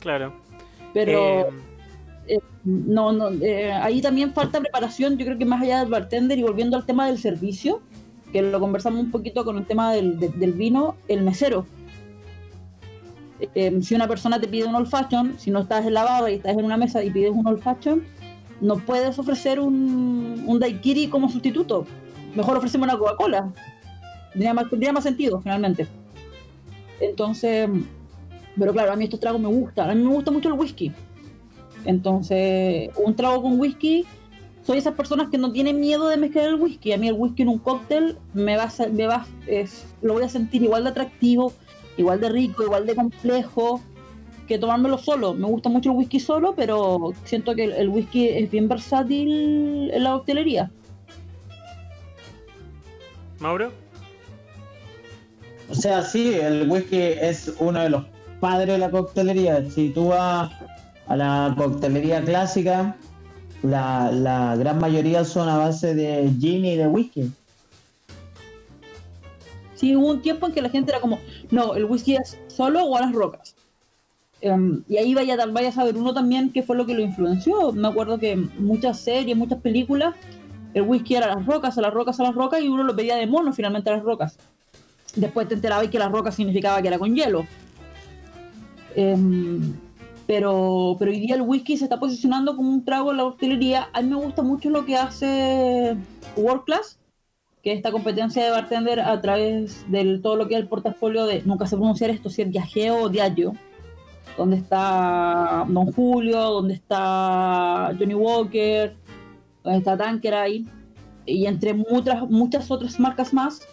Claro. 0.00 0.34
Pero 0.92 1.48
Eh, 2.30 2.38
no, 2.62 3.10
no, 3.12 3.30
eh, 3.42 3.72
ahí 3.72 4.00
también 4.00 4.32
falta 4.32 4.60
preparación, 4.60 5.18
yo 5.18 5.26
creo 5.26 5.36
que 5.36 5.44
más 5.44 5.60
allá 5.62 5.80
del 5.80 5.88
bartender 5.88 6.38
y 6.38 6.42
volviendo 6.42 6.76
al 6.76 6.86
tema 6.86 7.06
del 7.08 7.18
servicio, 7.18 7.80
que 8.32 8.42
lo 8.42 8.60
conversamos 8.60 9.00
un 9.00 9.10
poquito 9.10 9.44
con 9.44 9.58
el 9.58 9.66
tema 9.66 9.92
del, 9.92 10.18
de- 10.18 10.28
del 10.28 10.52
vino, 10.52 10.96
el 11.08 11.22
mesero. 11.22 11.66
Eh, 13.54 13.78
si 13.82 13.94
una 13.94 14.06
persona 14.06 14.38
te 14.40 14.46
pide 14.48 14.66
un 14.66 14.74
old 14.74 14.88
fashion, 14.88 15.38
si 15.38 15.50
no 15.50 15.60
estás 15.60 15.86
en 15.86 15.94
la 15.94 16.04
barra 16.04 16.30
y 16.30 16.34
estás 16.34 16.56
en 16.58 16.64
una 16.64 16.76
mesa 16.76 17.02
y 17.02 17.10
pides 17.10 17.32
un 17.34 17.46
old 17.46 17.60
fashion, 17.62 18.02
no 18.60 18.76
puedes 18.76 19.18
ofrecer 19.18 19.58
un, 19.58 20.44
un 20.46 20.58
daiquiri 20.60 21.08
como 21.08 21.28
sustituto. 21.30 21.86
Mejor 22.34 22.58
ofrecemos 22.58 22.86
una 22.86 22.98
Coca-Cola. 22.98 23.50
Tendría 24.32 24.52
más, 24.54 24.68
tendría 24.68 24.92
más 24.92 25.04
sentido, 25.04 25.40
finalmente. 25.40 25.88
Entonces, 27.00 27.68
pero 28.58 28.72
claro, 28.72 28.92
a 28.92 28.96
mí 28.96 29.04
estos 29.04 29.18
tragos 29.20 29.40
me 29.40 29.48
gustan. 29.48 29.88
A 29.90 29.94
mí 29.94 30.02
me 30.02 30.12
gusta 30.12 30.30
mucho 30.30 30.48
el 30.48 30.54
whisky. 30.54 30.92
Entonces, 31.86 32.90
un 33.02 33.16
trago 33.16 33.40
con 33.40 33.58
whisky, 33.58 34.04
soy 34.62 34.78
esas 34.78 34.94
personas 34.94 35.28
que 35.30 35.38
no 35.38 35.52
tienen 35.52 35.80
miedo 35.80 36.08
de 36.08 36.16
mezclar 36.16 36.46
el 36.46 36.54
whisky. 36.56 36.92
A 36.92 36.98
mí 36.98 37.08
el 37.08 37.14
whisky 37.14 37.42
en 37.42 37.48
un 37.48 37.58
cóctel 37.58 38.18
me 38.34 38.56
va 38.56 38.64
a, 38.64 38.70
ser- 38.70 38.92
me 38.92 39.06
va, 39.06 39.26
es, 39.46 39.86
lo 40.02 40.14
voy 40.14 40.22
a 40.24 40.28
sentir 40.28 40.62
igual 40.62 40.84
de 40.84 40.90
atractivo, 40.90 41.52
igual 41.96 42.20
de 42.20 42.28
rico, 42.28 42.62
igual 42.62 42.86
de 42.86 42.94
complejo 42.94 43.80
que 44.46 44.58
tomármelo 44.58 44.98
solo. 44.98 45.32
Me 45.34 45.46
gusta 45.46 45.68
mucho 45.68 45.90
el 45.90 45.96
whisky 45.96 46.20
solo, 46.20 46.54
pero 46.54 47.12
siento 47.24 47.54
que 47.54 47.64
el, 47.64 47.72
el 47.72 47.88
whisky 47.88 48.28
es 48.28 48.50
bien 48.50 48.68
versátil 48.68 49.90
en 49.92 50.04
la 50.04 50.12
coctelería. 50.12 50.70
Mauro. 53.38 53.72
O 55.70 55.74
sea, 55.74 56.02
sí, 56.02 56.34
el 56.34 56.68
whisky 56.70 56.98
es 57.00 57.54
uno 57.60 57.80
de 57.80 57.90
los 57.90 58.04
padres 58.40 58.68
de 58.68 58.78
la 58.78 58.90
coctelería. 58.90 59.64
Si 59.70 59.90
tú 59.90 60.08
vas 60.08 60.50
a 61.06 61.16
la 61.16 61.54
coctelería 61.56 62.22
clásica, 62.22 62.96
la, 63.62 64.10
la 64.12 64.56
gran 64.56 64.78
mayoría 64.78 65.24
son 65.24 65.48
a 65.48 65.58
base 65.58 65.94
de 65.94 66.30
gin 66.38 66.64
y 66.64 66.76
de 66.76 66.86
whisky. 66.86 67.30
Sí, 69.74 69.96
hubo 69.96 70.10
un 70.10 70.20
tiempo 70.20 70.46
en 70.46 70.52
que 70.52 70.60
la 70.60 70.68
gente 70.68 70.92
era 70.92 71.00
como, 71.00 71.18
no, 71.50 71.74
el 71.74 71.86
whisky 71.86 72.16
es 72.16 72.38
solo 72.48 72.84
o 72.84 72.96
a 72.96 73.00
las 73.00 73.12
rocas. 73.12 73.54
Em, 74.42 74.82
y 74.88 74.96
ahí 74.96 75.14
vaya, 75.14 75.36
vaya 75.46 75.68
a 75.68 75.72
saber 75.72 75.96
uno 75.96 76.14
también 76.14 76.50
qué 76.52 76.62
fue 76.62 76.76
lo 76.76 76.86
que 76.86 76.94
lo 76.94 77.02
influenció. 77.02 77.72
Me 77.72 77.88
acuerdo 77.88 78.18
que 78.18 78.36
muchas 78.36 79.00
series, 79.00 79.36
muchas 79.36 79.60
películas, 79.60 80.14
el 80.74 80.82
whisky 80.82 81.16
era 81.16 81.32
a 81.32 81.36
las 81.36 81.46
rocas, 81.46 81.76
a 81.78 81.80
las 81.80 81.92
rocas, 81.92 82.20
a 82.20 82.24
las 82.24 82.34
rocas, 82.34 82.62
y 82.62 82.68
uno 82.68 82.82
lo 82.84 82.94
pedía 82.94 83.16
de 83.16 83.26
mono 83.26 83.52
finalmente 83.52 83.90
a 83.90 83.94
las 83.94 84.02
rocas. 84.02 84.36
Después 85.16 85.48
te 85.48 85.54
enterabas 85.54 85.88
que 85.88 85.98
las 85.98 86.12
rocas 86.12 86.34
significaba 86.34 86.80
que 86.80 86.88
era 86.88 86.98
con 86.98 87.14
hielo. 87.14 87.46
Em, 88.94 89.74
pero, 90.30 90.94
pero 90.96 91.10
hoy 91.10 91.18
día 91.18 91.34
el 91.34 91.42
whisky 91.42 91.76
se 91.76 91.86
está 91.86 91.98
posicionando 91.98 92.54
como 92.54 92.70
un 92.70 92.84
trago 92.84 93.10
en 93.10 93.16
la 93.16 93.24
hostelería. 93.24 93.88
A 93.92 94.00
mí 94.00 94.10
me 94.10 94.14
gusta 94.14 94.42
mucho 94.42 94.70
lo 94.70 94.84
que 94.84 94.96
hace 94.96 95.96
World 96.36 96.62
Class, 96.66 97.00
que 97.64 97.72
es 97.72 97.78
esta 97.78 97.90
competencia 97.90 98.44
de 98.44 98.52
bartender 98.52 99.00
a 99.00 99.20
través 99.20 99.90
de 99.90 100.18
todo 100.18 100.36
lo 100.36 100.46
que 100.46 100.54
es 100.54 100.60
el 100.60 100.68
portafolio 100.68 101.26
de, 101.26 101.42
nunca 101.42 101.66
sé 101.66 101.76
pronunciar 101.76 102.10
esto, 102.10 102.30
si 102.30 102.42
es 102.42 102.50
Diageo 102.52 103.02
o 103.02 103.08
Diageo, 103.08 103.56
donde 104.38 104.58
está 104.58 105.66
Don 105.68 105.90
Julio, 105.90 106.38
donde 106.38 106.74
está 106.74 107.92
Johnny 107.98 108.14
Walker, 108.14 108.94
donde 109.64 109.78
está 109.80 109.96
Tanqueray, 109.96 110.64
y 111.26 111.46
entre 111.46 111.74
muchas, 111.74 112.30
muchas 112.30 112.70
otras 112.70 113.00
marcas 113.00 113.34
más, 113.34 113.66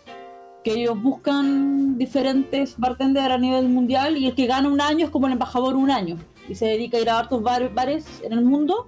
que 0.64 0.72
ellos 0.72 1.00
buscan 1.00 2.00
diferentes 2.00 2.80
bartenders 2.80 3.30
a 3.30 3.38
nivel 3.38 3.70
mundial 3.70 4.18
y 4.18 4.26
el 4.26 4.34
que 4.34 4.48
gana 4.48 4.68
un 4.68 4.82
año 4.82 5.06
es 5.06 5.12
como 5.12 5.28
el 5.28 5.34
embajador 5.34 5.76
un 5.76 5.92
año 5.92 6.18
y 6.48 6.56
se 6.56 6.66
dedica 6.66 6.98
a 6.98 7.02
ir 7.02 7.10
a 7.10 7.20
hartos 7.20 7.42
bar- 7.44 7.74
bares 7.74 8.06
en 8.24 8.34
el 8.34 8.44
mundo 8.46 8.88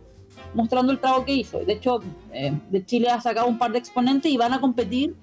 mostrando 0.54 0.92
el 0.92 1.00
trago 1.00 1.26
que 1.26 1.34
hizo. 1.34 1.60
De 1.60 1.74
hecho, 1.74 2.00
eh, 2.34 2.54
de 2.70 2.86
Chile 2.86 3.10
ha 3.10 3.22
sacado 3.22 3.48
un 3.48 3.58
par 3.58 3.72
de 3.72 3.80
exponentes 3.80 4.32
y 4.32 4.38
van 4.38 4.54
a 4.54 4.60
competir 4.62 5.16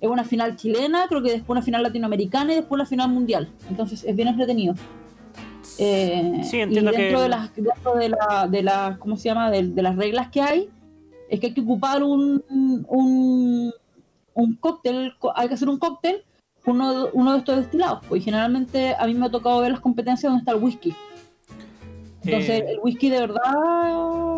en 0.00 0.10
una 0.10 0.24
final 0.24 0.56
chilena, 0.56 1.06
creo 1.08 1.22
que 1.22 1.30
después 1.32 1.48
una 1.56 1.62
final 1.62 1.82
latinoamericana 1.82 2.52
y 2.52 2.56
después 2.56 2.78
una 2.78 2.86
final 2.86 3.08
mundial. 3.10 3.48
Entonces 3.70 4.04
es 4.04 4.14
bien 4.14 4.28
entretenido. 4.28 4.74
Eh, 5.78 6.40
Sí, 6.44 6.60
entiendo 6.60 6.92
y 6.92 6.96
dentro 6.96 7.18
que- 7.18 7.22
de 7.24 7.28
las 7.28 7.54
dentro 7.54 7.94
de 7.96 8.08
la, 8.10 8.46
de 8.50 8.62
la 8.62 8.96
¿cómo 8.98 9.16
se 9.16 9.28
llama? 9.28 9.50
De, 9.50 9.62
de 9.68 9.82
las 9.82 9.96
reglas 9.96 10.28
que 10.30 10.40
hay 10.40 10.68
es 11.28 11.40
que 11.40 11.46
hay 11.48 11.54
que 11.54 11.60
ocupar 11.60 12.02
un, 12.04 12.42
un, 12.88 13.72
un 14.34 14.54
cóctel, 14.56 15.12
hay 15.34 15.48
que 15.48 15.54
hacer 15.54 15.68
un 15.68 15.78
cóctel 15.78 16.22
con 16.64 16.76
uno, 16.76 17.04
de- 17.04 17.10
uno 17.14 17.32
de 17.32 17.38
estos 17.38 17.56
destilados. 17.56 18.00
Pues 18.08 18.24
generalmente 18.24 18.94
a 18.98 19.06
mí 19.06 19.14
me 19.14 19.26
ha 19.26 19.30
tocado 19.30 19.60
ver 19.60 19.72
las 19.72 19.80
competencias 19.80 20.30
donde 20.30 20.40
está 20.42 20.52
el 20.52 20.62
whisky. 20.62 20.94
Entonces, 22.26 22.60
Eh, 22.62 22.70
el 22.72 22.78
whisky 22.82 23.08
de 23.10 23.20
verdad, 23.20 23.54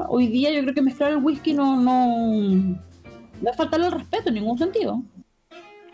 hoy 0.09 0.26
día 0.28 0.51
yo 0.53 0.62
creo 0.62 0.74
que 0.74 0.82
mezclar 0.82 1.11
el 1.11 1.18
whisky 1.18 1.53
no, 1.53 1.80
no, 1.80 2.07
no 3.41 3.51
es 3.51 3.57
faltarle 3.57 3.86
el 3.86 3.93
respeto 3.93 4.28
en 4.28 4.34
ningún 4.34 4.59
sentido. 4.59 5.03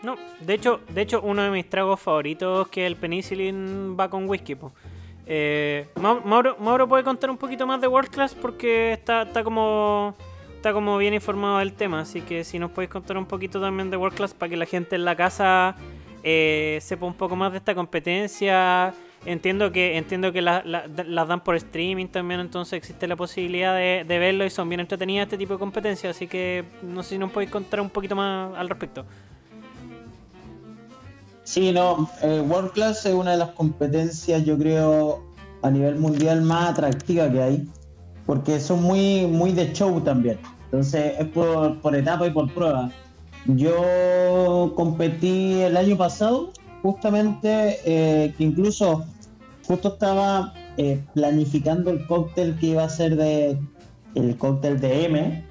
No, 0.03 0.15
de 0.41 0.53
hecho, 0.53 0.81
de 0.93 1.01
hecho 1.01 1.21
uno 1.23 1.41
de 1.43 1.49
mis 1.49 1.67
tragos 1.69 1.99
favoritos 1.99 2.67
que 2.67 2.85
el 2.85 2.95
penicillin 2.95 3.95
va 3.99 4.09
con 4.09 4.29
whisky. 4.29 4.55
po. 4.55 4.71
Eh, 5.25 5.87
Mau- 5.95 6.21
Mauro, 6.23 6.55
Mauro 6.59 6.87
puede 6.87 7.03
contar 7.03 7.29
un 7.31 7.37
poquito 7.37 7.65
más 7.65 7.81
de 7.81 7.87
World 7.87 8.09
Class 8.11 8.35
porque 8.35 8.93
está, 8.93 9.23
está 9.23 9.43
como 9.43 10.13
está 10.55 10.73
como 10.73 10.97
bien 10.97 11.13
informado 11.13 11.59
del 11.59 11.73
tema, 11.73 12.01
así 12.01 12.21
que 12.21 12.43
si 12.43 12.57
nos 12.59 12.71
podéis 12.71 12.89
contar 12.91 13.17
un 13.17 13.25
poquito 13.25 13.59
también 13.61 13.89
de 13.91 13.97
World 13.97 14.15
Class 14.17 14.33
para 14.33 14.49
que 14.49 14.57
la 14.57 14.65
gente 14.65 14.95
en 14.95 15.05
la 15.05 15.15
casa 15.15 15.75
eh, 16.23 16.79
sepa 16.81 17.05
un 17.05 17.13
poco 17.13 17.35
más 17.35 17.51
de 17.51 17.59
esta 17.59 17.73
competencia. 17.75 18.93
Entiendo 19.25 19.71
que 19.71 19.97
entiendo 19.97 20.31
que 20.31 20.41
la- 20.41 20.61
la- 20.63 20.85
las 20.87 21.27
dan 21.27 21.43
por 21.43 21.55
streaming 21.55 22.07
también, 22.07 22.39
entonces 22.39 22.73
existe 22.73 23.07
la 23.07 23.15
posibilidad 23.15 23.75
de, 23.75 24.05
de 24.07 24.19
verlo 24.19 24.45
y 24.45 24.51
son 24.51 24.69
bien 24.69 24.81
entretenidas 24.81 25.25
este 25.25 25.37
tipo 25.37 25.53
de 25.53 25.59
competencias, 25.59 26.15
así 26.15 26.27
que 26.27 26.63
no 26.83 27.01
sé 27.01 27.09
si 27.11 27.17
nos 27.17 27.31
podéis 27.31 27.49
contar 27.49 27.81
un 27.81 27.89
poquito 27.89 28.15
más 28.15 28.55
al 28.55 28.69
respecto. 28.69 29.03
Sí, 31.43 31.71
no, 31.71 32.09
eh, 32.21 32.41
World 32.47 32.71
Class 32.71 33.05
es 33.05 33.13
una 33.13 33.31
de 33.31 33.37
las 33.37 33.49
competencias, 33.51 34.43
yo 34.45 34.57
creo, 34.57 35.23
a 35.61 35.69
nivel 35.71 35.95
mundial 35.97 36.41
más 36.41 36.71
atractiva 36.71 37.29
que 37.31 37.41
hay, 37.41 37.67
porque 38.25 38.59
son 38.59 38.81
muy, 38.83 39.25
muy 39.27 39.51
de 39.51 39.71
show 39.73 39.99
también. 40.01 40.39
Entonces 40.65 41.13
es 41.19 41.27
por, 41.27 41.79
por 41.81 41.95
etapa 41.95 42.27
y 42.27 42.31
por 42.31 42.51
prueba. 42.51 42.91
Yo 43.45 44.73
competí 44.75 45.61
el 45.61 45.77
año 45.77 45.95
pasado, 45.97 46.51
justamente, 46.81 47.77
eh, 47.85 48.33
que 48.35 48.43
incluso 48.43 49.05
justo 49.67 49.89
estaba 49.89 50.53
eh, 50.77 51.01
planificando 51.13 51.91
el 51.91 52.05
cóctel 52.07 52.57
que 52.59 52.67
iba 52.67 52.83
a 52.83 52.89
ser 52.89 53.15
de 53.15 53.57
el 54.15 54.37
cóctel 54.37 54.79
de 54.79 55.05
M, 55.05 55.43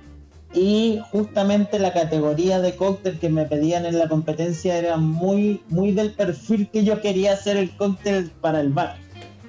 y 0.54 1.00
justamente 1.10 1.80
la 1.80 1.92
categoría 1.92 2.60
de 2.60 2.76
cóctel 2.76 3.18
que 3.18 3.28
me 3.28 3.44
pedían 3.44 3.86
en 3.86 3.98
la 3.98 4.08
competencia 4.08 4.78
era 4.78 4.96
muy, 4.96 5.60
muy 5.68 5.90
del 5.92 6.12
perfil 6.12 6.68
que 6.70 6.84
yo 6.84 7.00
quería 7.00 7.32
hacer 7.32 7.56
el 7.56 7.70
cóctel 7.76 8.30
para 8.40 8.60
el 8.60 8.72
bar, 8.72 8.96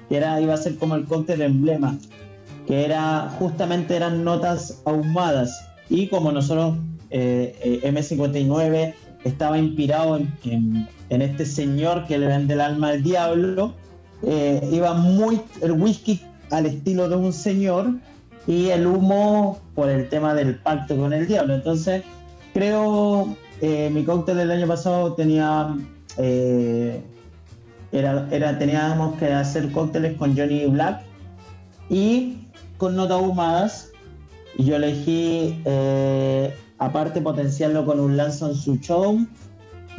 que 0.08 0.16
era, 0.16 0.40
iba 0.40 0.54
a 0.54 0.56
ser 0.56 0.76
como 0.76 0.96
el 0.96 1.04
cóctel 1.04 1.42
emblema, 1.42 1.96
que 2.66 2.84
era 2.84 3.32
justamente 3.38 3.94
eran 3.94 4.24
notas 4.24 4.82
ahumadas. 4.84 5.56
Y 5.88 6.08
como 6.08 6.32
nosotros 6.32 6.74
eh, 7.10 7.56
eh, 7.62 7.92
M59 7.92 8.94
estaba 9.22 9.58
inspirado 9.58 10.18
en, 10.18 10.88
este 11.08 11.46
señor 11.46 12.04
que 12.06 12.18
le 12.18 12.26
vende 12.26 12.54
el 12.54 12.60
alma 12.60 12.88
al 12.88 13.04
diablo, 13.04 13.74
eh, 14.22 14.68
iba 14.72 14.94
muy 14.94 15.40
el 15.62 15.72
whisky 15.72 16.22
al 16.50 16.66
estilo 16.66 17.08
de 17.08 17.16
un 17.16 17.32
señor 17.32 17.94
y 18.46 18.68
el 18.68 18.86
humo 18.86 19.58
por 19.74 19.88
el 19.88 20.08
tema 20.08 20.34
del 20.34 20.56
pacto 20.56 20.96
con 20.96 21.12
el 21.12 21.26
diablo. 21.26 21.54
Entonces, 21.54 22.02
creo 22.54 23.36
eh, 23.60 23.90
mi 23.92 24.04
cóctel 24.04 24.36
del 24.36 24.50
año 24.50 24.66
pasado 24.66 25.14
tenía 25.14 25.74
eh, 26.18 27.02
era, 27.92 28.28
era, 28.30 28.58
teníamos 28.58 29.16
que 29.18 29.32
hacer 29.32 29.70
cócteles 29.72 30.16
con 30.16 30.36
Johnny 30.36 30.66
Black 30.66 31.02
y 31.88 32.38
con 32.78 32.96
notas 32.96 33.22
humadas. 33.22 33.90
Y 34.58 34.64
yo 34.64 34.76
elegí, 34.76 35.60
eh, 35.64 36.54
aparte, 36.78 37.20
potenciarlo 37.20 37.84
con 37.84 38.00
un 38.00 38.16
Lanson 38.16 38.54
Show 38.54 39.26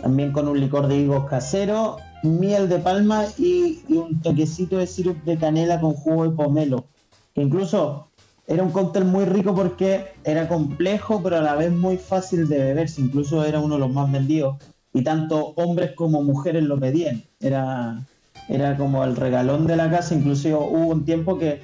también 0.02 0.32
con 0.32 0.48
un 0.48 0.60
licor 0.60 0.88
de 0.88 0.98
higos 0.98 1.26
casero, 1.28 1.98
miel 2.24 2.70
de 2.70 2.80
palma 2.80 3.26
y, 3.38 3.80
un 3.90 4.22
toquecito 4.22 4.78
de 4.78 4.88
sirup 4.88 5.24
de 5.24 5.38
canela 5.38 5.80
con 5.80 5.94
jugo 5.94 6.24
de 6.24 6.36
pomelo. 6.36 6.86
Que 7.34 7.42
incluso 7.42 8.08
era 8.48 8.64
un 8.64 8.72
cóctel 8.72 9.06
muy 9.06 9.26
rico 9.26 9.54
porque 9.54 10.06
era 10.24 10.48
complejo, 10.48 11.22
pero 11.22 11.38
a 11.38 11.42
la 11.42 11.56
vez 11.56 11.72
muy 11.72 11.98
fácil 11.98 12.48
de 12.48 12.58
beberse. 12.60 13.02
Incluso 13.02 13.44
era 13.46 13.60
uno 13.60 13.76
de 13.76 13.82
los 13.82 13.92
más 13.92 14.12
vendidos. 14.12 14.58
Y 14.94 15.04
tanto 15.04 15.54
hombres 15.58 15.92
como 15.96 16.24
mujeres 16.24 16.64
lo 16.64 16.80
pedían. 16.80 17.24
Era, 17.40 18.04
era 18.48 18.78
como 18.78 19.04
el 19.04 19.16
regalón 19.16 19.68
de 19.68 19.76
la 19.76 19.90
casa. 19.90 20.16
Incluso 20.16 20.60
hubo 20.60 20.88
un 20.88 21.06
tiempo 21.06 21.38
que, 21.38 21.62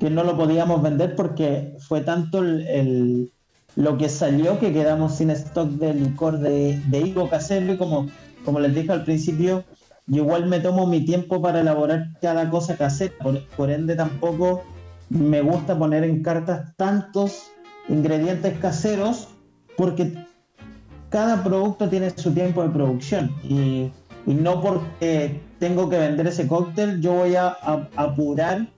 no 0.00 0.24
lo 0.24 0.34
podíamos 0.34 0.80
vender 0.80 1.14
porque 1.14 1.76
fue 1.78 2.00
tanto 2.00 2.38
el, 2.42 3.30
lo 3.76 3.98
que 3.98 4.08
salió 4.08 4.58
que 4.58 4.72
quedamos 4.72 5.16
sin 5.16 5.28
stock 5.28 5.68
de 5.72 5.92
licor 5.92 6.38
de, 6.38 6.80
de 6.86 7.00
higo 7.00 7.28
casero. 7.28 7.74
Y 7.74 7.76
como, 7.76 8.06
como 8.44 8.60
les 8.60 8.74
dije 8.74 8.92
al 8.92 9.04
principio, 9.04 9.64
yo 10.10 10.24
igual 10.24 10.46
me 10.46 10.58
tomo 10.58 10.86
mi 10.86 11.04
tiempo 11.04 11.40
para 11.40 11.60
elaborar 11.60 12.08
cada 12.20 12.50
cosa 12.50 12.76
casera. 12.76 13.14
por 13.56 13.70
ende, 13.70 13.94
tampoco 13.94 14.64
me 15.08 15.40
gusta 15.40 15.78
poner 15.78 16.02
en 16.04 16.22
cartas 16.22 16.74
tantos 16.76 17.50
ingredientes 17.88 18.58
caseros 18.58 19.28
porque 19.76 20.14
cada 21.10 21.42
producto 21.42 21.88
tiene 21.88 22.10
su 22.10 22.32
tiempo 22.32 22.62
de 22.62 22.70
producción 22.70 23.34
y, 23.42 23.90
no 24.26 24.60
porque 24.60 25.40
tengo 25.58 25.88
que 25.88 25.98
vender 25.98 26.26
ese 26.26 26.46
cóctel 26.46 27.00
yo 27.00 27.14
voy 27.14 27.34
a, 27.34 27.56
apurar 27.96 28.68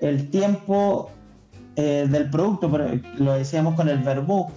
el 0.00 0.28
tiempo 0.30 1.10
eh, 1.76 2.06
del 2.08 2.30
producto, 2.30 2.70
pero 2.70 2.90
lo 3.18 3.32
decíamos 3.32 3.74
con 3.74 3.88
el 3.88 3.98
vermouth. 3.98 4.50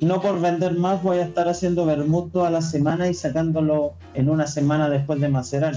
No 0.00 0.20
por 0.20 0.40
vender 0.40 0.78
más 0.78 1.02
voy 1.02 1.18
a 1.18 1.24
estar 1.24 1.48
haciendo 1.48 1.86
vermouth 1.86 2.32
toda 2.32 2.50
la 2.50 2.60
semana 2.60 3.08
y 3.08 3.14
sacándolo 3.14 3.94
en 4.14 4.28
una 4.28 4.46
semana 4.46 4.90
después 4.90 5.20
de 5.20 5.28
macerar 5.28 5.74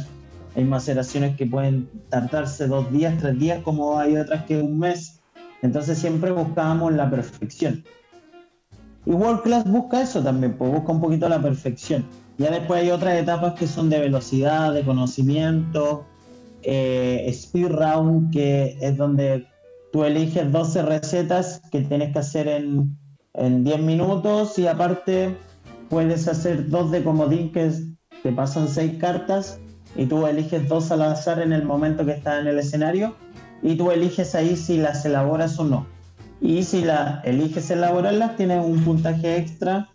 hay 0.56 0.66
maceraciones 0.66 1.38
que 1.38 1.46
pueden 1.46 1.90
tardarse 2.10 2.68
dos 2.68 2.92
días, 2.92 3.18
tres 3.20 3.40
días, 3.40 3.62
como 3.64 3.98
hay 3.98 4.18
otras 4.18 4.44
que 4.46 4.58
un 4.62 4.80
mes. 4.80 5.22
Entonces 5.62 5.98
siempre 5.98 6.32
buscábamos 6.32 6.94
la 6.94 7.10
perfección. 7.10 7.84
Y 9.06 9.12
World 9.12 9.44
Class 9.44 9.64
busca 9.70 10.02
eso 10.02 10.22
también, 10.22 10.58
pues 10.58 10.72
busca 10.72 10.92
un 10.92 11.02
poquito 11.02 11.30
la 11.30 11.42
perfección. 11.42 12.06
Ya 12.38 12.52
después 12.52 12.82
hay 12.82 12.92
otras 12.92 13.16
etapas 13.16 13.54
que 13.54 13.68
son 13.68 13.90
de 13.90 14.00
velocidad, 14.00 14.74
de 14.74 14.84
conocimiento, 14.84 16.06
eh, 16.64 17.26
speed 17.28 17.68
round, 17.68 18.32
que 18.34 18.78
es 18.82 18.98
donde 18.98 19.48
tú 19.92 20.04
eliges 20.04 20.52
12 20.52 20.82
recetas 20.84 21.62
que 21.72 21.82
tienes 21.82 22.12
que 22.14 22.20
hacer 22.20 22.48
en, 22.48 22.98
en 23.34 23.64
10 23.64 23.82
minutos 23.82 24.58
y 24.60 24.68
aparte 24.68 25.36
puedes 25.90 26.28
hacer 26.28 26.70
dos 26.70 26.92
de 26.92 27.04
comodín 27.04 27.52
que 27.52 27.72
te 28.24 28.32
pasan 28.32 28.68
6 28.68 28.98
cartas 29.00 29.60
y 29.96 30.06
tú 30.06 30.26
eliges 30.28 30.68
dos 30.68 30.92
al 30.92 31.02
azar 31.02 31.42
en 31.42 31.54
el 31.54 31.64
momento 31.64 32.06
que 32.06 32.12
estás 32.12 32.42
en 32.42 32.48
el 32.48 32.60
escenario 32.60 33.16
y 33.62 33.76
tú 33.76 33.92
eliges 33.92 34.36
ahí 34.36 34.56
si 34.56 34.78
las 34.78 35.06
elaboras 35.06 35.60
o 35.60 35.64
no. 35.64 35.88
Y 36.42 36.64
si 36.64 36.84
la 36.84 37.22
eliges 37.26 37.70
elaborarlas, 37.70 38.38
tienes 38.38 38.64
un 38.64 38.82
puntaje 38.84 39.38
extra, 39.38 39.90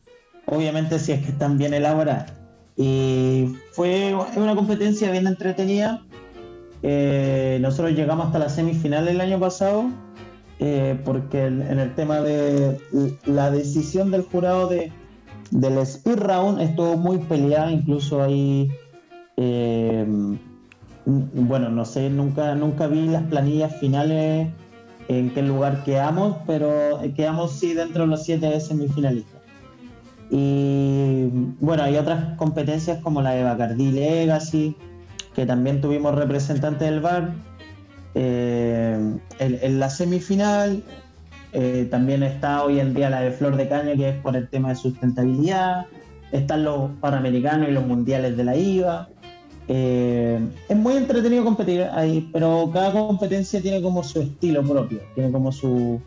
obviamente 0.46 0.98
si 0.98 1.12
es 1.12 1.22
que 1.22 1.30
están 1.30 1.56
bien 1.56 1.72
elaboradas. 1.72 2.32
Y 2.76 3.54
fue 3.72 4.14
una 4.36 4.54
competencia 4.54 5.10
bien 5.10 5.26
entretenida. 5.26 6.04
Eh, 6.82 7.58
nosotros 7.62 7.92
llegamos 7.92 8.26
hasta 8.26 8.40
la 8.40 8.48
semifinal 8.48 9.08
el 9.08 9.20
año 9.20 9.40
pasado, 9.40 9.90
eh, 10.58 10.98
porque 11.04 11.46
en 11.46 11.78
el 11.78 11.94
tema 11.94 12.20
de 12.20 12.80
la 13.26 13.50
decisión 13.50 14.10
del 14.10 14.22
jurado 14.22 14.68
de, 14.68 14.92
del 15.50 15.78
speed 15.78 16.18
round 16.18 16.60
estuvo 16.60 16.96
muy 16.96 17.18
peleada, 17.18 17.70
incluso 17.70 18.22
ahí 18.22 18.70
eh, 19.36 20.06
bueno, 21.06 21.68
no 21.68 21.84
sé, 21.84 22.08
nunca, 22.08 22.54
nunca 22.54 22.86
vi 22.86 23.06
las 23.06 23.24
planillas 23.24 23.76
finales 23.76 24.48
en 25.08 25.30
qué 25.34 25.42
lugar 25.42 25.84
quedamos, 25.84 26.38
pero 26.46 26.98
quedamos 27.14 27.52
sí 27.52 27.74
dentro 27.74 28.04
de 28.04 28.08
los 28.08 28.24
siete 28.24 28.58
semifinalistas. 28.60 29.42
Y 30.30 31.28
bueno, 31.60 31.82
hay 31.82 31.96
otras 31.96 32.36
competencias 32.36 33.02
como 33.02 33.20
la 33.20 33.32
de 33.32 33.44
Bacardi 33.44 33.90
Legacy, 33.90 34.76
que 35.34 35.44
también 35.44 35.80
tuvimos 35.80 36.14
representantes 36.14 36.88
del 36.88 37.00
bar. 37.00 37.34
Eh, 38.14 39.18
en, 39.40 39.80
la 39.80 39.90
semifinal 39.90 40.84
eh, 41.52 41.88
también 41.90 42.22
está 42.22 42.64
hoy 42.64 42.78
en 42.78 42.94
día 42.94 43.10
la 43.10 43.20
de 43.20 43.32
Flor 43.32 43.56
de 43.56 43.68
Caña, 43.68 43.94
que 43.96 44.10
es 44.10 44.16
por 44.16 44.36
el 44.36 44.48
tema 44.48 44.70
de 44.70 44.76
sustentabilidad. 44.76 45.86
Están 46.32 46.64
los 46.64 46.90
Panamericanos 47.00 47.68
y 47.68 47.72
los 47.72 47.86
Mundiales 47.86 48.36
de 48.36 48.44
la 48.44 48.56
IVA. 48.56 49.08
Eh, 49.68 50.38
es 50.68 50.76
muy 50.76 50.94
entretenido 50.96 51.44
competir 51.44 51.82
ahí, 51.82 52.28
pero 52.32 52.70
cada 52.72 52.92
competencia 52.92 53.62
tiene 53.62 53.80
como 53.80 54.02
su 54.02 54.20
estilo 54.20 54.62
propio, 54.62 55.00
tiene 55.14 55.32
como 55.32 55.50
su, 55.52 56.00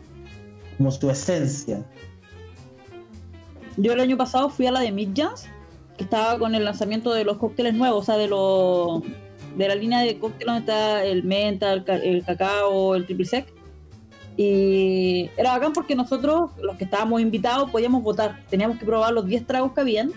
como 0.76 0.90
su 0.90 1.10
esencia. 1.10 1.82
Yo 3.76 3.92
el 3.92 4.00
año 4.00 4.16
pasado 4.16 4.48
fui 4.48 4.66
a 4.66 4.72
la 4.72 4.80
de 4.80 4.92
Mid 4.92 5.10
que 5.96 6.04
estaba 6.04 6.38
con 6.38 6.54
el 6.54 6.64
lanzamiento 6.64 7.12
de 7.12 7.24
los 7.24 7.38
cócteles 7.38 7.74
nuevos, 7.74 8.02
o 8.02 8.04
sea, 8.04 8.16
de 8.16 8.28
los 8.28 9.02
de 9.56 9.68
la 9.68 9.74
línea 9.74 10.00
de 10.00 10.18
cócteles 10.18 10.46
donde 10.46 10.60
está 10.60 11.04
el 11.04 11.24
menta, 11.24 11.72
el, 11.72 12.24
cacao, 12.24 12.94
el 12.94 13.06
triple 13.06 13.26
sec. 13.26 13.52
Y 14.36 15.30
era 15.36 15.52
bacán 15.52 15.72
porque 15.72 15.96
nosotros, 15.96 16.50
los 16.62 16.76
que 16.76 16.84
estábamos 16.84 17.20
invitados, 17.20 17.70
podíamos 17.70 18.02
votar. 18.02 18.40
Teníamos 18.48 18.78
que 18.78 18.84
probar 18.84 19.12
los 19.12 19.26
10 19.26 19.46
tragos 19.46 19.72
que 19.72 19.80
habían 19.80 20.12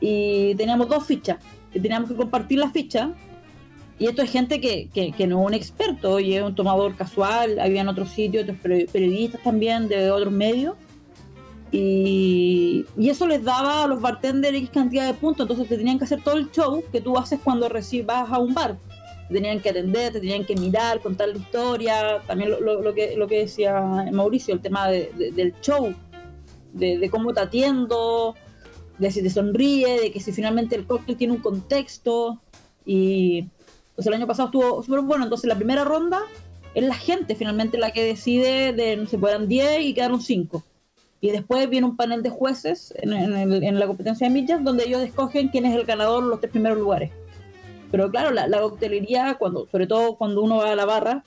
y 0.00 0.54
teníamos 0.56 0.88
dos 0.88 1.04
fichas 1.04 1.38
que 1.72 1.80
teníamos 1.80 2.10
que 2.10 2.16
compartir 2.16 2.58
la 2.58 2.70
ficha. 2.70 3.12
Y 3.98 4.06
esto 4.06 4.22
es 4.22 4.30
gente 4.30 4.60
que, 4.60 4.88
que, 4.88 5.26
no 5.26 5.40
es 5.40 5.46
un 5.46 5.54
experto, 5.54 6.20
y 6.20 6.34
es 6.34 6.42
un 6.42 6.54
tomador 6.54 6.96
casual, 6.96 7.58
habían 7.60 7.86
otros 7.86 8.08
sitios, 8.10 8.44
otros 8.44 8.58
periodistas 8.62 9.42
también 9.42 9.88
de 9.88 10.10
otros 10.10 10.32
medios. 10.32 10.74
Y, 11.72 12.86
eso 12.98 13.26
les 13.26 13.44
daba 13.44 13.84
a 13.84 13.86
los 13.86 14.00
bartenders 14.00 14.56
X 14.56 14.70
cantidad 14.70 15.06
de 15.06 15.14
puntos, 15.14 15.44
entonces 15.44 15.68
te 15.68 15.76
tenían 15.76 15.98
que 15.98 16.04
hacer 16.04 16.22
todo 16.22 16.36
el 16.36 16.50
show 16.50 16.82
que 16.90 17.00
tú 17.00 17.16
haces 17.16 17.40
cuando 17.42 17.68
recibas 17.68 18.30
a 18.30 18.38
un 18.38 18.54
bar. 18.54 18.78
Te 19.28 19.34
tenían 19.34 19.60
que 19.60 19.70
atender, 19.70 20.12
te 20.12 20.20
tenían 20.20 20.44
que 20.44 20.56
mirar, 20.56 21.00
contar 21.00 21.28
la 21.28 21.38
historia, 21.38 22.20
también 22.26 22.50
lo, 22.60 22.94
que, 22.94 23.14
lo 23.16 23.28
que 23.28 23.40
decía 23.40 23.80
Mauricio, 24.12 24.54
el 24.54 24.60
tema 24.60 24.88
del 24.88 25.54
show, 25.60 25.94
de, 26.72 26.98
de, 26.98 27.10
cómo 27.10 27.32
te 27.32 27.40
atiendo, 27.40 28.34
de 28.98 29.10
si 29.10 29.22
te 29.22 29.30
sonríe, 29.30 30.00
de 30.00 30.10
que 30.12 30.20
si 30.20 30.32
finalmente 30.32 30.74
el 30.74 30.86
cóctel 30.86 31.16
tiene 31.16 31.34
un 31.34 31.40
contexto. 31.40 32.40
Y 32.84 33.48
pues 33.94 34.06
el 34.06 34.14
año 34.14 34.26
pasado 34.26 34.46
estuvo 34.48 34.82
súper 34.82 35.00
bueno. 35.02 35.24
Entonces 35.24 35.46
la 35.46 35.56
primera 35.56 35.84
ronda 35.84 36.22
es 36.74 36.84
la 36.84 36.94
gente 36.94 37.34
finalmente 37.34 37.78
la 37.78 37.92
que 37.92 38.04
decide 38.04 38.72
de, 38.72 38.96
no 38.96 39.06
se 39.06 39.18
puedan 39.18 39.48
10 39.48 39.82
y 39.82 39.94
quedaron 39.94 40.20
5. 40.20 40.64
Y 41.20 41.30
después 41.30 41.68
viene 41.68 41.86
un 41.86 41.96
panel 41.96 42.22
de 42.22 42.30
jueces 42.30 42.94
en, 42.96 43.78
la 43.78 43.86
competencia 43.86 44.26
de 44.26 44.32
millas 44.32 44.64
donde 44.64 44.84
ellos 44.84 45.02
escogen 45.02 45.48
quién 45.48 45.66
es 45.66 45.74
el 45.74 45.84
ganador 45.84 46.22
en 46.22 46.30
los 46.30 46.40
tres 46.40 46.50
primeros 46.50 46.78
lugares. 46.78 47.10
Pero 47.90 48.10
claro, 48.10 48.30
la, 48.30 48.60
coctelería, 48.60 49.34
cuando, 49.34 49.66
sobre 49.70 49.86
todo 49.86 50.16
cuando 50.16 50.42
uno 50.42 50.56
va 50.56 50.72
a 50.72 50.76
la 50.76 50.86
barra, 50.86 51.24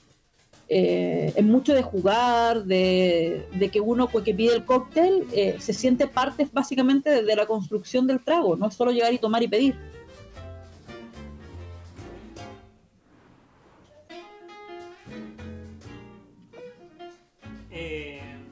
eh, 0.68 1.32
es 1.36 1.44
mucho 1.44 1.74
de 1.74 1.82
jugar, 1.82 2.64
de, 2.64 3.46
de 3.54 3.68
que 3.68 3.80
uno 3.80 4.08
pues, 4.08 4.24
que 4.24 4.34
pide 4.34 4.54
el 4.54 4.64
cóctel 4.64 5.26
eh, 5.32 5.56
se 5.58 5.74
siente 5.74 6.06
parte 6.08 6.48
básicamente 6.52 7.22
de 7.22 7.36
la 7.36 7.46
construcción 7.46 8.06
del 8.06 8.24
trago, 8.24 8.56
no 8.56 8.68
es 8.68 8.74
solo 8.74 8.90
llegar 8.90 9.12
y 9.12 9.18
tomar 9.18 9.42
y 9.42 9.48
pedir. 9.48 9.76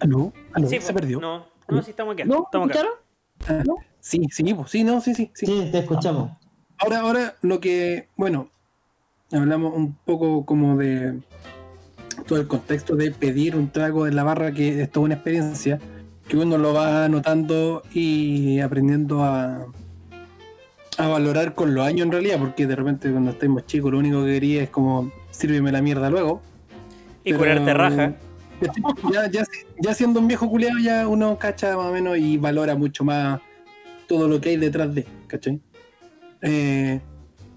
Eh, 0.02 0.04
¿Aló? 0.04 0.32
¿Aló? 0.52 0.68
sí, 0.68 0.80
¿Se 0.80 0.92
perdió? 0.92 1.20
No, 1.20 1.46
no, 1.68 1.82
sí, 1.82 1.90
estamos 1.90 2.14
aquí. 2.14 2.24
¿No? 2.26 2.44
Estamos 2.44 2.70
acá. 2.70 2.80
Ah, 3.48 3.62
Sí, 4.00 4.26
sí, 4.32 4.42
pues, 4.54 4.70
sí, 4.70 4.82
no, 4.82 5.00
sí, 5.00 5.14
sí, 5.14 5.30
sí. 5.34 5.46
Sí, 5.46 5.68
te 5.70 5.78
escuchamos. 5.78 6.32
Ahora, 6.78 7.00
ahora 7.00 7.36
lo 7.42 7.60
que, 7.60 8.08
bueno, 8.16 8.48
hablamos 9.30 9.74
un 9.76 9.94
poco 10.04 10.44
como 10.44 10.76
de 10.76 11.20
todo 12.26 12.40
el 12.40 12.48
contexto 12.48 12.96
de 12.96 13.12
pedir 13.12 13.54
un 13.54 13.70
trago 13.70 14.06
en 14.08 14.16
la 14.16 14.24
barra, 14.24 14.52
que 14.52 14.82
es 14.82 14.90
toda 14.90 15.04
una 15.06 15.14
experiencia, 15.14 15.78
que 16.28 16.36
uno 16.36 16.58
lo 16.58 16.74
va 16.74 17.08
notando 17.08 17.82
y 17.92 18.58
aprendiendo 18.58 19.22
a, 19.22 19.66
a 20.98 21.08
valorar 21.08 21.54
con 21.54 21.72
los 21.74 21.86
años 21.86 22.06
en 22.06 22.12
realidad, 22.12 22.38
porque 22.40 22.66
de 22.66 22.74
repente 22.74 23.10
cuando 23.10 23.30
estamos 23.30 23.66
chicos 23.66 23.92
lo 23.92 23.98
único 23.98 24.24
que 24.24 24.32
quería 24.32 24.62
es 24.64 24.70
como 24.70 25.12
sírveme 25.30 25.70
la 25.70 25.80
mierda 25.80 26.10
luego. 26.10 26.42
Y 27.22 27.32
Pero- 27.32 27.38
curarte 27.38 27.74
raja. 27.74 28.14
Ya, 29.12 29.44
ya, 29.80 29.94
siendo 29.94 30.20
un 30.20 30.28
viejo 30.28 30.48
culeado 30.48 30.78
ya 30.78 31.08
uno 31.08 31.38
cacha 31.38 31.76
más 31.76 31.86
o 31.86 31.92
menos 31.92 32.18
y 32.18 32.36
valora 32.36 32.74
mucho 32.74 33.04
más 33.04 33.40
todo 34.06 34.28
lo 34.28 34.40
que 34.40 34.50
hay 34.50 34.56
detrás 34.56 34.94
de, 34.94 35.06
¿cachai? 35.26 35.60
Eh, 36.42 37.00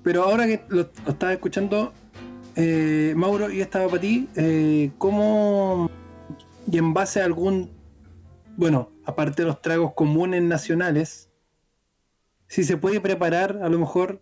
pero 0.04 0.24
ahora 0.24 0.46
que 0.46 0.64
lo, 0.70 0.90
lo 1.06 1.12
estaba 1.12 1.34
escuchando, 1.34 1.94
eh, 2.56 3.14
Mauro, 3.16 3.52
y 3.52 3.62
estaba 3.62 3.88
para 3.88 4.02
ti, 4.02 4.30
eh, 4.36 4.92
¿cómo 4.98 5.90
y 6.72 6.78
en 6.78 6.94
base 6.94 7.22
a 7.22 7.26
algún, 7.26 7.70
bueno, 8.58 8.92
aparte 9.06 9.44
de 9.44 9.48
los 9.48 9.62
tragos 9.62 9.94
comunes 9.94 10.42
nacionales, 10.42 11.30
si 12.48 12.64
se 12.64 12.78
puede 12.78 13.00
preparar 13.02 13.60
a 13.62 13.70
lo 13.70 13.80
mejor 13.80 14.22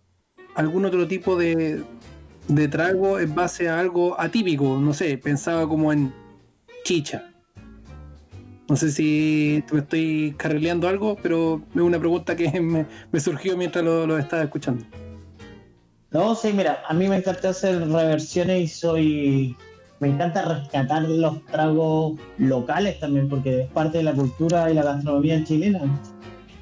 algún 0.54 0.84
otro 0.84 1.06
tipo 1.08 1.36
de, 1.36 1.84
de 2.48 2.68
trago 2.68 3.18
en 3.18 3.34
base 3.34 3.68
a 3.68 3.78
algo 3.78 4.20
atípico, 4.20 4.78
no 4.78 4.92
sé, 4.92 5.18
pensaba 5.18 5.68
como 5.68 5.92
en 5.92 6.12
chicha. 6.84 7.24
No 8.68 8.76
sé 8.76 8.92
si 8.92 9.62
me 9.72 9.80
estoy 9.80 10.34
carrileando 10.38 10.88
algo, 10.88 11.16
pero 11.20 11.60
es 11.74 11.80
una 11.80 11.98
pregunta 11.98 12.36
que 12.36 12.60
me, 12.60 13.20
surgió 13.20 13.56
mientras 13.56 13.84
lo, 13.84 14.06
lo 14.06 14.18
estaba 14.18 14.42
escuchando. 14.42 14.84
No, 16.14 16.34
sí, 16.36 16.52
mira, 16.52 16.80
a 16.86 16.94
mí 16.94 17.08
me 17.08 17.16
encanta 17.16 17.48
hacer 17.48 17.88
reversiones 17.88 18.62
y 18.62 18.68
soy. 18.68 19.56
Me 19.98 20.08
encanta 20.08 20.42
rescatar 20.42 21.02
los 21.02 21.44
tragos 21.46 22.18
locales 22.38 23.00
también, 23.00 23.28
porque 23.28 23.62
es 23.62 23.68
parte 23.70 23.98
de 23.98 24.04
la 24.04 24.12
cultura 24.12 24.70
y 24.70 24.74
la 24.74 24.84
gastronomía 24.84 25.42
chilena. 25.44 25.80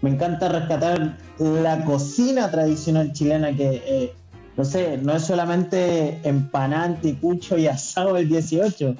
Me 0.00 0.10
encanta 0.10 0.48
rescatar 0.48 1.18
la 1.38 1.84
cocina 1.84 2.50
tradicional 2.50 3.12
chilena, 3.12 3.54
que, 3.54 3.82
eh, 3.86 4.12
no 4.56 4.64
sé, 4.64 4.98
no 4.98 5.14
es 5.14 5.24
solamente 5.24 6.18
empanada, 6.24 6.84
anticucho 6.84 7.58
y 7.58 7.66
asado 7.66 8.16
el 8.16 8.28
18. 8.28 8.96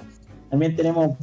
También 0.53 0.77
tenemos, 0.77 1.17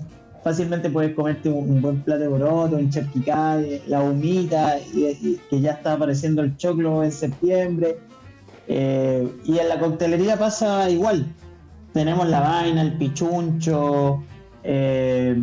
fácilmente 0.44 0.90
puedes 0.90 1.16
comerte 1.16 1.50
un, 1.50 1.82
buen 1.82 2.02
plato 2.02 2.22
de 2.22 2.28
boroto, 2.28 2.76
un 2.78 2.90
charquicay, 2.90 3.84
la 3.86 4.02
humita, 4.02 4.80
y 4.92 5.40
que 5.50 5.62
ya 5.62 5.74
está 5.74 5.94
apareciendo 5.94 6.42
el 6.42 6.58
choclo 6.58 7.04
en 7.04 7.12
septiembre. 7.12 8.00
Eh, 8.68 9.32
y 9.46 9.60
en 9.60 9.70
la 9.70 9.80
coctelería 9.80 10.38
pasa 10.38 10.90
igual. 10.90 11.28
Tenemos 11.94 12.28
la 12.28 12.40
vaina, 12.40 12.82
el 12.82 12.98
pichuncho, 12.98 14.24
eh, 14.64 15.40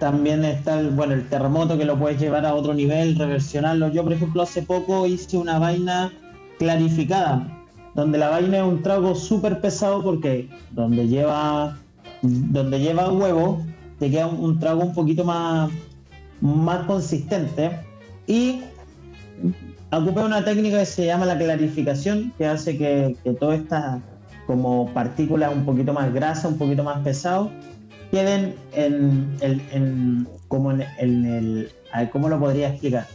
también 0.00 0.44
está 0.44 0.80
el, 0.80 0.90
bueno, 0.90 1.12
el 1.14 1.28
terremoto 1.28 1.78
que 1.78 1.84
lo 1.84 1.96
puedes 1.96 2.20
llevar 2.20 2.44
a 2.44 2.54
otro 2.56 2.74
nivel, 2.74 3.16
reversionarlo. 3.16 3.92
Yo, 3.92 4.02
por 4.02 4.14
ejemplo, 4.14 4.42
hace 4.42 4.62
poco 4.62 5.06
hice 5.06 5.36
una 5.36 5.60
vaina 5.60 6.12
clarificada, 6.58 7.64
donde 7.94 8.18
la 8.18 8.30
vaina 8.30 8.58
es 8.58 8.64
un 8.64 8.82
trago 8.82 9.14
súper 9.14 9.60
pesado 9.60 10.02
porque 10.02 10.48
donde 10.72 11.06
lleva, 11.06 11.78
donde 12.22 12.80
lleva 12.80 13.10
huevo, 13.10 13.64
te 13.98 14.10
queda 14.10 14.26
un, 14.26 14.40
un 14.44 14.58
trago 14.58 14.82
un 14.82 14.94
poquito 14.94 15.24
más, 15.24 15.70
más 16.40 16.86
consistente. 16.86 17.70
Y 18.26 18.60
ocupé 19.92 20.20
una 20.20 20.44
técnica 20.44 20.78
que 20.78 20.86
se 20.86 21.06
llama 21.06 21.26
la 21.26 21.38
clarificación, 21.38 22.32
que 22.38 22.46
hace 22.46 22.76
que, 22.78 23.16
que 23.24 23.32
todas 23.34 23.60
estas 23.60 24.00
como 24.46 24.92
partículas 24.92 25.52
un 25.54 25.64
poquito 25.64 25.92
más 25.92 26.12
grasas, 26.12 26.46
un 26.52 26.58
poquito 26.58 26.82
más 26.82 26.98
pesado, 27.00 27.50
queden 28.10 28.56
en, 28.72 29.36
el- 29.40 29.62
en- 29.72 30.28
como 30.48 30.72
en, 30.72 30.84
en 30.98 31.24
el... 31.24 31.72
¿Cómo 32.12 32.28
lo 32.28 32.38
podría 32.38 32.68
explicar? 32.70 33.06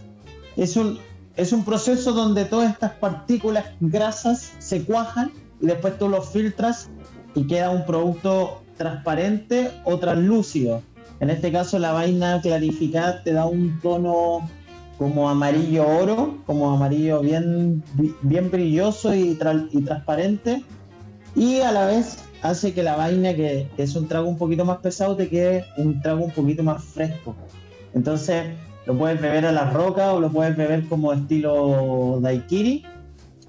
Es 0.57 0.77
un, 0.77 0.97
es 1.35 1.51
un 1.51 1.63
proceso 1.65 2.13
donde 2.13 2.45
todas 2.45 2.71
estas 2.71 2.91
partículas 2.93 3.65
grasas 3.81 4.53
se 4.59 4.83
cuajan 4.85 5.31
y 5.61 5.67
después 5.67 5.97
tú 5.97 6.07
los 6.09 6.29
filtras 6.29 6.89
y 7.35 7.45
queda 7.47 7.69
un 7.69 7.85
producto 7.85 8.61
transparente 8.77 9.71
o 9.83 9.97
translúcido. 9.97 10.81
En 11.19 11.29
este 11.29 11.51
caso 11.51 11.79
la 11.79 11.91
vaina 11.93 12.41
clarificada 12.41 13.23
te 13.23 13.33
da 13.33 13.45
un 13.45 13.79
tono 13.81 14.49
como 14.97 15.29
amarillo 15.29 15.87
oro, 15.87 16.37
como 16.45 16.71
amarillo 16.71 17.21
bien, 17.21 17.83
bien 18.21 18.49
brilloso 18.51 19.13
y, 19.13 19.35
tra- 19.35 19.67
y 19.71 19.81
transparente. 19.81 20.63
Y 21.35 21.59
a 21.59 21.71
la 21.71 21.85
vez 21.85 22.19
hace 22.41 22.73
que 22.73 22.83
la 22.83 22.95
vaina, 22.95 23.33
que, 23.33 23.67
que 23.75 23.83
es 23.83 23.95
un 23.95 24.07
trago 24.07 24.27
un 24.27 24.37
poquito 24.37 24.63
más 24.63 24.77
pesado, 24.77 25.15
te 25.15 25.27
quede 25.27 25.65
un 25.77 26.01
trago 26.01 26.23
un 26.23 26.31
poquito 26.31 26.63
más 26.63 26.83
fresco. 26.83 27.35
Entonces 27.93 28.45
lo 28.85 28.97
puedes 28.97 29.19
beber 29.19 29.45
a 29.45 29.51
la 29.51 29.69
roca 29.71 30.13
o 30.13 30.19
lo 30.19 30.29
puedes 30.29 30.55
beber 30.55 30.87
como 30.87 31.11
estilo 31.11 32.19
daiquiri 32.21 32.83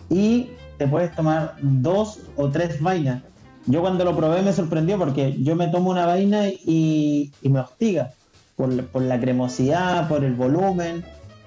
y 0.09 0.49
te 0.79 0.87
puedes 0.89 1.15
tomar 1.15 1.57
dos 1.61 2.21
o 2.37 2.49
tres 2.49 2.81
vainas. 2.81 3.23
Yo 3.67 3.81
cuando 3.81 4.05
lo 4.05 4.17
probé 4.17 4.43
me 4.43 4.53
sorprendió 4.53 4.97
porque 4.97 5.37
yo 5.43 5.57
me 5.57 5.69
tomo 5.69 5.91
una 5.91 6.07
vaina 6.07 6.49
y, 6.49 7.33
me 7.43 7.61
hostiga 7.61 8.13
por, 8.55 8.87
por 8.87 9.03
la 9.03 9.21
cremosidad, 9.21 10.09
por 10.09 10.25
el 10.25 10.35
volumen. 10.35 11.05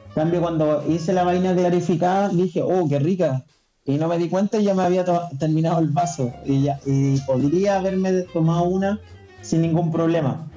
En 0.10 0.14
cambio, 0.14 0.42
cuando 0.42 0.84
hice 0.90 1.14
la 1.14 1.24
vaina 1.24 1.56
clarificada, 1.56 2.30
dije, 2.30 2.62
oh, 2.62 2.88
qué 2.90 3.00
rica. 3.00 3.46
Y 3.86 3.98
no 3.98 4.08
me 4.08 4.18
di 4.18 4.28
cuenta 4.28 4.58
y 4.60 4.66
ya 4.66 4.74
me 4.74 4.84
había 4.84 5.06
terminado 5.40 5.80
el 5.80 5.88
vaso. 5.88 6.34
Y, 6.46 6.64
ya, 6.64 6.80
y 6.86 7.20
podría 7.22 7.78
haberme 7.78 8.12
tomado 8.34 8.64
una 8.64 9.00
sin 9.42 9.62
ningún 9.62 9.92
problema. 9.92 10.48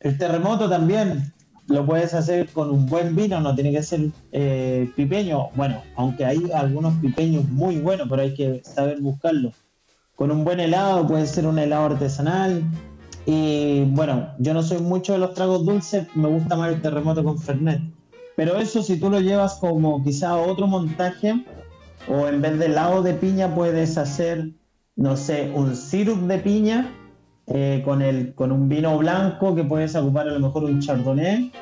El 0.00 0.16
terremoto 0.16 0.68
también 0.68 1.32
lo 1.66 1.84
puedes 1.84 2.14
hacer 2.14 2.48
con 2.50 2.70
un 2.70 2.86
buen 2.86 3.16
vino, 3.16 3.40
no 3.40 3.54
tiene 3.54 3.72
que 3.72 3.82
ser 3.82 4.00
eh, 4.32 4.90
pipeño. 4.94 5.48
Bueno, 5.56 5.82
aunque 5.96 6.24
hay 6.24 6.50
algunos 6.54 6.94
pipeños 7.00 7.48
muy 7.48 7.78
buenos, 7.78 8.08
pero 8.08 8.22
hay 8.22 8.34
que 8.34 8.62
saber 8.64 9.00
buscarlo. 9.00 9.52
Con 10.18 10.32
un 10.32 10.44
buen 10.44 10.58
helado, 10.58 11.06
puede 11.06 11.28
ser 11.28 11.46
un 11.46 11.60
helado 11.60 11.86
artesanal. 11.86 12.64
Y 13.24 13.84
bueno, 13.90 14.30
yo 14.40 14.52
no 14.52 14.64
soy 14.64 14.78
mucho 14.78 15.12
de 15.12 15.20
los 15.20 15.32
tragos 15.32 15.64
dulces, 15.64 16.08
me 16.16 16.28
gusta 16.28 16.56
más 16.56 16.72
el 16.72 16.82
terremoto 16.82 17.22
con 17.22 17.38
Fernet. 17.38 17.80
Pero 18.34 18.56
eso 18.56 18.82
si 18.82 18.98
tú 18.98 19.10
lo 19.10 19.20
llevas 19.20 19.54
como 19.60 20.02
quizá 20.02 20.36
otro 20.36 20.66
montaje, 20.66 21.44
o 22.08 22.26
en 22.26 22.42
vez 22.42 22.58
de 22.58 22.66
helado 22.66 23.04
de 23.04 23.14
piña 23.14 23.54
puedes 23.54 23.96
hacer, 23.96 24.50
no 24.96 25.16
sé, 25.16 25.52
un 25.54 25.76
syrup 25.76 26.18
de 26.26 26.38
piña 26.38 26.92
eh, 27.46 27.80
con, 27.84 28.02
el, 28.02 28.34
con 28.34 28.50
un 28.50 28.68
vino 28.68 28.98
blanco 28.98 29.54
que 29.54 29.62
puedes 29.62 29.94
ocupar 29.94 30.26
a 30.26 30.32
lo 30.32 30.40
mejor 30.40 30.64
un 30.64 30.80
chardonnay. 30.80 31.52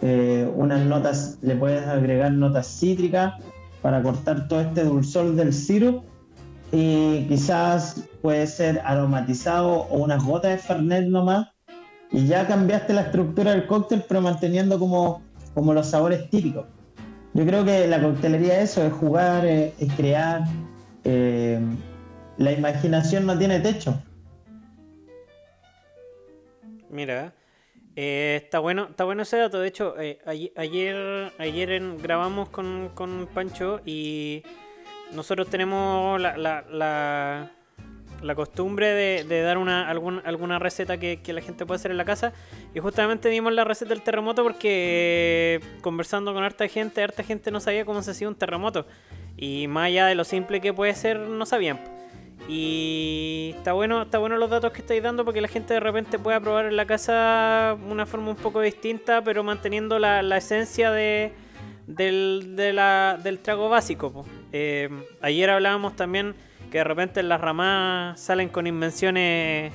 eh, 0.00 0.48
unas 0.54 0.86
notas, 0.86 1.38
le 1.42 1.56
puedes 1.56 1.84
agregar 1.88 2.30
notas 2.30 2.68
cítricas 2.68 3.34
para 3.82 4.00
cortar 4.00 4.46
todo 4.46 4.60
este 4.60 4.84
dulzor 4.84 5.34
del 5.34 5.52
syrup. 5.52 6.04
Y 6.72 7.26
quizás 7.28 8.08
puede 8.22 8.46
ser 8.46 8.80
aromatizado 8.84 9.68
o 9.68 9.98
unas 9.98 10.24
gotas 10.24 10.52
de 10.52 10.58
Fernet 10.58 11.06
nomás. 11.06 11.48
Y 12.10 12.26
ya 12.26 12.46
cambiaste 12.46 12.92
la 12.92 13.02
estructura 13.02 13.52
del 13.52 13.66
cóctel, 13.66 14.04
pero 14.06 14.20
manteniendo 14.20 14.78
como, 14.78 15.22
como 15.54 15.74
los 15.74 15.88
sabores 15.88 16.28
típicos. 16.30 16.66
Yo 17.34 17.44
creo 17.44 17.64
que 17.64 17.86
la 17.86 18.00
coctelería 18.00 18.60
es 18.60 18.70
eso, 18.70 18.86
es 18.86 18.92
jugar, 18.92 19.44
es, 19.44 19.72
es 19.80 19.92
crear. 19.94 20.42
eh, 21.04 21.60
la 22.38 22.52
imaginación 22.52 23.26
no 23.26 23.38
tiene 23.38 23.60
techo. 23.60 24.02
Mira, 26.90 27.32
eh, 27.94 28.40
está 28.44 28.58
bueno, 28.58 28.88
está 28.90 29.04
bueno 29.04 29.22
ese 29.22 29.38
dato. 29.38 29.60
De 29.60 29.68
hecho, 29.68 29.98
eh, 29.98 30.18
ayer, 30.26 31.32
ayer, 31.38 31.82
grabamos 32.02 32.48
con, 32.50 32.90
con 32.94 33.26
Pancho 33.32 33.80
y 33.84 34.42
nosotros 35.12 35.48
tenemos 35.48 36.20
la, 36.20 36.36
la, 36.36 38.34
costumbre 38.34 38.88
de, 39.24 39.42
dar 39.42 39.58
una, 39.58 39.88
algún- 39.88 40.22
alguna 40.24 40.58
receta 40.58 40.98
que, 40.98 41.20
la 41.32 41.40
gente 41.40 41.66
puede 41.66 41.76
hacer 41.76 41.90
en 41.90 41.96
la 41.96 42.04
casa. 42.04 42.32
Y 42.74 42.80
justamente 42.80 43.28
dimos 43.28 43.52
la 43.52 43.64
receta 43.64 43.90
del 43.90 44.02
terremoto 44.02 44.42
porque 44.42 45.60
conversando 45.80 46.34
con 46.34 46.42
harta 46.42 46.66
gente, 46.68 47.02
harta 47.02 47.22
gente 47.22 47.50
no 47.50 47.60
sabía 47.60 47.84
cómo 47.84 48.02
se 48.02 48.10
hacía 48.10 48.28
un 48.28 48.34
terremoto. 48.34 48.86
Y 49.36 49.68
más 49.68 49.86
allá 49.86 50.06
de 50.06 50.14
lo 50.14 50.24
simple 50.24 50.60
que 50.60 50.72
puede 50.72 50.94
ser, 50.94 51.18
no 51.18 51.46
sabían. 51.46 51.78
Y 52.48 53.54
está 53.56 53.72
bueno, 53.72 54.02
está 54.02 54.18
bueno 54.18 54.36
los 54.36 54.50
datos 54.50 54.70
que 54.72 54.80
estáis 54.80 55.02
dando 55.02 55.24
porque 55.24 55.40
la 55.40 55.48
gente 55.48 55.74
de 55.74 55.80
repente 55.80 56.18
pueda 56.18 56.38
probar 56.40 56.66
en 56.66 56.76
la 56.76 56.86
casa 56.86 57.76
una 57.88 58.06
forma 58.06 58.30
un 58.30 58.36
poco 58.36 58.60
distinta, 58.60 59.22
pero 59.22 59.42
manteniendo 59.42 59.98
la, 59.98 60.22
la 60.22 60.36
esencia 60.36 60.90
de, 60.90 61.32
del, 61.86 62.54
de 62.56 62.72
la- 62.72 63.18
del 63.22 63.38
trago 63.38 63.68
básico. 63.68 64.26
Eh, 64.52 64.88
ayer 65.20 65.50
hablábamos 65.50 65.96
también 65.96 66.34
que 66.70 66.78
de 66.78 66.84
repente 66.84 67.22
las 67.22 67.40
ramadas 67.40 68.20
salen 68.20 68.48
con 68.48 68.66
invenciones 68.66 69.72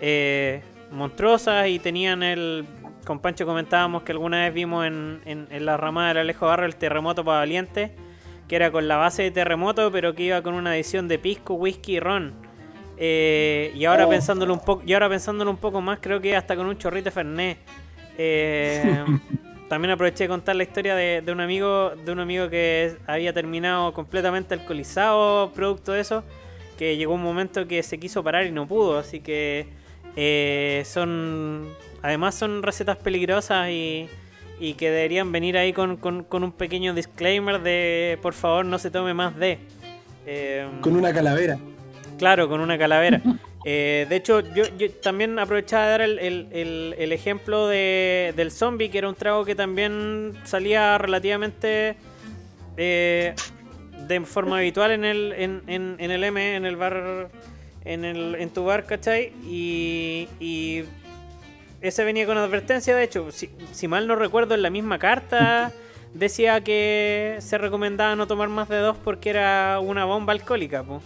eh, 0.00 0.62
monstruosas 0.90 1.68
y 1.68 1.78
tenían 1.78 2.22
el... 2.22 2.64
Con 3.04 3.18
Pancho 3.18 3.44
comentábamos 3.46 4.04
que 4.04 4.12
alguna 4.12 4.42
vez 4.44 4.54
vimos 4.54 4.86
en, 4.86 5.20
en, 5.24 5.48
en 5.50 5.66
la 5.66 5.76
ramada 5.76 6.08
del 6.08 6.18
Alejo 6.18 6.46
Barro 6.46 6.66
el 6.66 6.76
terremoto 6.76 7.24
para 7.24 7.38
valientes 7.38 7.90
que 8.48 8.56
era 8.56 8.70
con 8.70 8.86
la 8.86 8.96
base 8.96 9.22
de 9.22 9.30
terremoto, 9.30 9.90
pero 9.90 10.14
que 10.14 10.24
iba 10.24 10.42
con 10.42 10.54
una 10.54 10.70
adición 10.72 11.08
de 11.08 11.18
pisco, 11.18 11.54
whisky 11.54 11.96
y 11.96 12.00
ron. 12.00 12.34
Eh, 12.98 13.72
y 13.74 13.84
ahora 13.86 14.06
Oh. 14.06 14.10
pensándolo 14.10 14.52
un 14.52 14.60
poco, 14.60 14.82
y 14.84 14.92
ahora 14.92 15.08
pensándolo 15.08 15.50
un 15.50 15.56
poco 15.56 15.80
más, 15.80 16.00
creo 16.02 16.20
que 16.20 16.36
hasta 16.36 16.54
con 16.54 16.66
un 16.66 16.76
chorrito 16.76 17.06
de 17.06 17.10
Fernet. 17.12 17.58
Eh, 18.18 19.04
también 19.72 19.92
aproveché 19.92 20.24
de 20.24 20.28
contar 20.28 20.54
la 20.54 20.64
historia 20.64 20.94
de, 20.94 21.22
de 21.24 21.32
un 21.32 21.40
amigo, 21.40 21.92
de 22.04 22.12
un 22.12 22.20
amigo 22.20 22.50
que 22.50 22.94
había 23.06 23.32
terminado 23.32 23.94
completamente 23.94 24.52
alcoholizado, 24.52 25.50
producto 25.54 25.92
de 25.92 26.00
eso, 26.00 26.24
que 26.76 26.98
llegó 26.98 27.14
un 27.14 27.22
momento 27.22 27.66
que 27.66 27.82
se 27.82 27.98
quiso 27.98 28.22
parar 28.22 28.44
y 28.44 28.50
no 28.50 28.66
pudo, 28.68 28.98
así 28.98 29.20
que 29.20 29.66
eh, 30.14 30.82
son, 30.84 31.66
además 32.02 32.34
son 32.34 32.62
recetas 32.62 32.98
peligrosas 32.98 33.70
y, 33.70 34.10
y 34.60 34.74
que 34.74 34.90
deberían 34.90 35.32
venir 35.32 35.56
ahí 35.56 35.72
con, 35.72 35.96
con- 35.96 36.24
con 36.24 36.44
un 36.44 36.52
pequeño 36.52 36.92
disclaimer 36.92 37.62
de 37.62 38.18
por 38.20 38.34
favor 38.34 38.66
no 38.66 38.78
se 38.78 38.90
tome 38.90 39.14
más 39.14 39.34
de. 39.38 39.56
Eh, 40.26 40.68
Con 40.82 40.96
una 40.96 41.14
calavera. 41.14 41.58
Claro, 42.18 42.46
con 42.46 42.60
una 42.60 42.76
calavera. 42.76 43.22
Eh, 43.64 44.06
de 44.08 44.16
hecho, 44.16 44.40
yo, 44.40 44.64
también 45.02 45.38
aprovechaba 45.38 45.84
de 45.84 45.90
dar 45.90 46.00
el, 46.02 47.12
ejemplo 47.12 47.68
de, 47.68 48.32
del 48.36 48.50
zombie, 48.50 48.90
que 48.90 48.98
era 48.98 49.08
un 49.08 49.14
trago 49.14 49.44
que 49.44 49.54
también 49.54 50.32
salía 50.44 50.98
relativamente 50.98 51.96
eh, 52.76 53.34
de 54.08 54.20
forma 54.22 54.58
habitual 54.58 54.90
en 54.90 55.04
el, 55.04 55.32
en 55.32 56.10
el 56.10 56.24
M, 56.24 56.56
en 56.56 56.66
el 56.66 56.76
bar, 56.76 57.30
en, 57.84 58.04
el, 58.04 58.34
en 58.36 58.50
tu 58.50 58.64
bar, 58.64 58.84
¿cachai? 58.84 59.32
Y, 59.44 60.28
y 60.40 60.84
ese 61.80 62.04
venía 62.04 62.26
con 62.26 62.38
advertencia, 62.38 62.96
de 62.96 63.04
hecho, 63.04 63.30
si, 63.30 63.50
si 63.72 63.88
mal 63.88 64.06
no 64.06 64.16
recuerdo, 64.16 64.54
en 64.54 64.62
la 64.62 64.70
misma 64.70 64.98
carta 64.98 65.72
decía 66.14 66.62
que 66.62 67.38
se 67.40 67.58
recomendaba 67.58 68.16
no 68.16 68.26
tomar 68.26 68.48
más 68.48 68.68
de 68.68 68.78
dos 68.78 68.96
porque 69.02 69.30
era 69.30 69.80
una 69.80 70.04
bomba 70.04 70.32
alcohólica, 70.32 70.82
pues. 70.82 71.02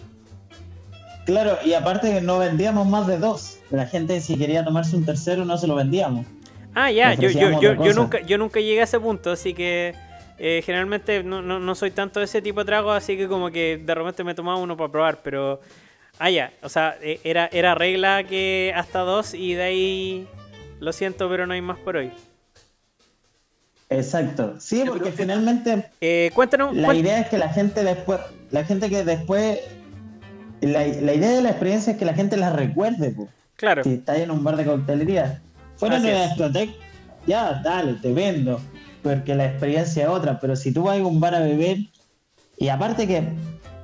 Claro, 1.27 1.59
y 1.63 1.73
aparte 1.73 2.09
que 2.11 2.21
no 2.21 2.39
vendíamos 2.39 2.87
más 2.87 3.05
de 3.05 3.19
dos. 3.19 3.59
La 3.69 3.85
gente 3.85 4.19
si 4.21 4.35
quería 4.37 4.63
tomarse 4.65 4.95
un 4.95 5.05
tercero 5.05 5.45
no 5.45 5.57
se 5.57 5.67
lo 5.67 5.75
vendíamos. 5.75 6.25
Ah, 6.73 6.89
ya, 6.89 7.13
yo, 7.13 7.29
yo, 7.29 7.59
yo, 7.61 7.83
yo 7.83 7.93
nunca, 7.93 8.21
yo 8.21 8.37
nunca 8.37 8.59
llegué 8.59 8.79
a 8.81 8.85
ese 8.85 8.99
punto, 8.99 9.31
así 9.31 9.53
que 9.53 9.93
eh, 10.39 10.61
generalmente 10.65 11.23
no, 11.23 11.41
no, 11.41 11.59
no 11.59 11.75
soy 11.75 11.91
tanto 11.91 12.19
de 12.19 12.25
ese 12.25 12.41
tipo 12.41 12.61
de 12.61 12.65
trago, 12.65 12.91
así 12.91 13.17
que 13.17 13.27
como 13.27 13.51
que 13.51 13.77
de 13.83 13.93
repente 13.95 14.23
me 14.23 14.33
tomaba 14.33 14.57
uno 14.57 14.75
para 14.77 14.91
probar, 14.91 15.19
pero... 15.21 15.59
Ah, 16.19 16.29
ya, 16.31 16.51
o 16.63 16.69
sea, 16.69 16.97
eh, 17.01 17.19
era, 17.23 17.47
era 17.51 17.75
regla 17.75 18.23
que 18.23 18.71
hasta 18.75 18.99
dos 18.99 19.33
y 19.35 19.53
de 19.53 19.63
ahí 19.63 20.27
lo 20.79 20.91
siento, 20.93 21.29
pero 21.29 21.45
no 21.45 21.53
hay 21.53 21.61
más 21.61 21.77
por 21.79 21.97
hoy. 21.97 22.11
Exacto. 23.89 24.55
Sí, 24.59 24.83
porque 24.87 25.11
finalmente 25.11 25.89
Eh, 26.01 26.31
cuéntanos... 26.33 26.75
la 26.75 26.87
cuént- 26.89 26.99
idea 26.99 27.19
es 27.19 27.27
que 27.27 27.37
la 27.37 27.49
gente 27.49 27.83
después, 27.83 28.19
la 28.51 28.63
gente 28.65 28.89
que 28.89 29.03
después, 29.03 29.59
la, 30.61 30.85
la 30.85 31.13
idea 31.13 31.31
de 31.31 31.41
la 31.41 31.49
experiencia 31.49 31.93
es 31.93 31.99
que 31.99 32.05
la 32.05 32.13
gente 32.13 32.37
la 32.37 32.51
recuerde, 32.51 33.11
po. 33.11 33.27
Claro, 33.55 33.83
si 33.83 33.93
estás 33.93 34.19
en 34.19 34.31
un 34.31 34.43
bar 34.43 34.55
de 34.55 34.65
coctelería. 34.65 35.41
Fuera 35.77 35.99
de 35.99 36.11
es. 36.11 36.29
discoteca, 36.29 36.73
ya, 37.25 37.61
dale, 37.63 37.93
te 37.93 38.13
vendo, 38.13 38.59
porque 39.03 39.35
la 39.35 39.45
experiencia 39.45 40.03
es 40.03 40.09
otra, 40.09 40.39
pero 40.39 40.55
si 40.55 40.71
tú 40.71 40.83
vas 40.83 40.99
a 40.99 41.05
un 41.05 41.19
bar 41.19 41.35
a 41.35 41.39
beber, 41.39 41.77
y 42.57 42.69
aparte 42.69 43.07
que 43.07 43.23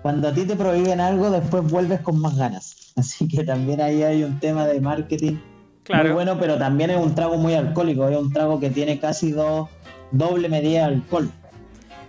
cuando 0.01 0.27
a 0.27 0.33
ti 0.33 0.45
te 0.45 0.55
prohíben 0.55 0.99
algo, 0.99 1.29
después 1.29 1.63
vuelves 1.63 2.01
con 2.01 2.19
más 2.19 2.35
ganas. 2.37 2.93
Así 2.95 3.27
que 3.27 3.43
también 3.43 3.81
ahí 3.81 4.03
hay 4.03 4.23
un 4.23 4.39
tema 4.39 4.67
de 4.67 4.79
marketing 4.79 5.37
claro. 5.83 6.03
muy 6.03 6.13
bueno, 6.13 6.37
pero 6.39 6.57
también 6.57 6.91
es 6.91 6.97
un 6.97 7.15
trago 7.15 7.37
muy 7.37 7.53
alcohólico, 7.53 8.07
es 8.07 8.17
un 8.17 8.31
trago 8.31 8.59
que 8.59 8.69
tiene 8.69 8.99
casi 8.99 9.31
dos 9.31 9.69
doble 10.11 10.49
medida 10.49 10.87
de 10.87 10.95
alcohol. 10.95 11.29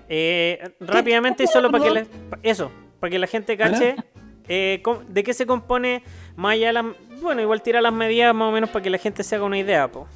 Eh, 0.09 0.59
rápidamente 0.81 1.47
solo 1.47 1.71
para 1.71 1.85
que 1.85 1.91
la, 1.91 2.07
eso, 2.43 2.71
para 3.01 3.11
que 3.11 3.19
la 3.19 3.27
gente 3.27 3.57
cache 3.57 3.97
eh, 4.49 4.83
de 5.09 5.25
qué 5.25 5.35
se 5.35 5.47
compone 5.47 6.03
más 6.37 6.53
allá 6.53 6.69
de 6.69 6.73
la, 6.75 6.95
bueno, 7.23 7.41
igual 7.41 7.63
tira 7.63 7.81
las 7.81 7.93
medidas 7.93 8.35
más 8.35 8.49
o 8.49 8.53
menos 8.53 8.71
para 8.71 8.83
que 8.83 8.91
la 8.91 8.99
gente 8.99 9.23
se 9.23 9.37
haga 9.37 9.45
una 9.45 9.59
idea, 9.59 9.91
po. 9.91 10.07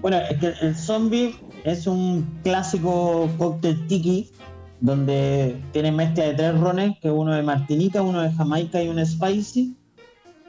Bueno, 0.00 0.18
el 0.60 0.74
zombie 0.74 1.34
es 1.64 1.86
un 1.86 2.28
clásico 2.42 3.28
cóctel 3.38 3.86
tiki 3.86 4.30
donde 4.80 5.56
tiene 5.72 5.90
mezcla 5.90 6.24
de 6.24 6.34
tres 6.34 6.60
rones, 6.60 6.98
que 7.00 7.10
uno 7.10 7.32
de 7.32 7.42
Martinica, 7.42 8.02
uno 8.02 8.20
de 8.20 8.30
Jamaica 8.32 8.82
y 8.82 8.88
uno 8.88 9.00
de 9.00 9.06
Spicy. 9.06 9.74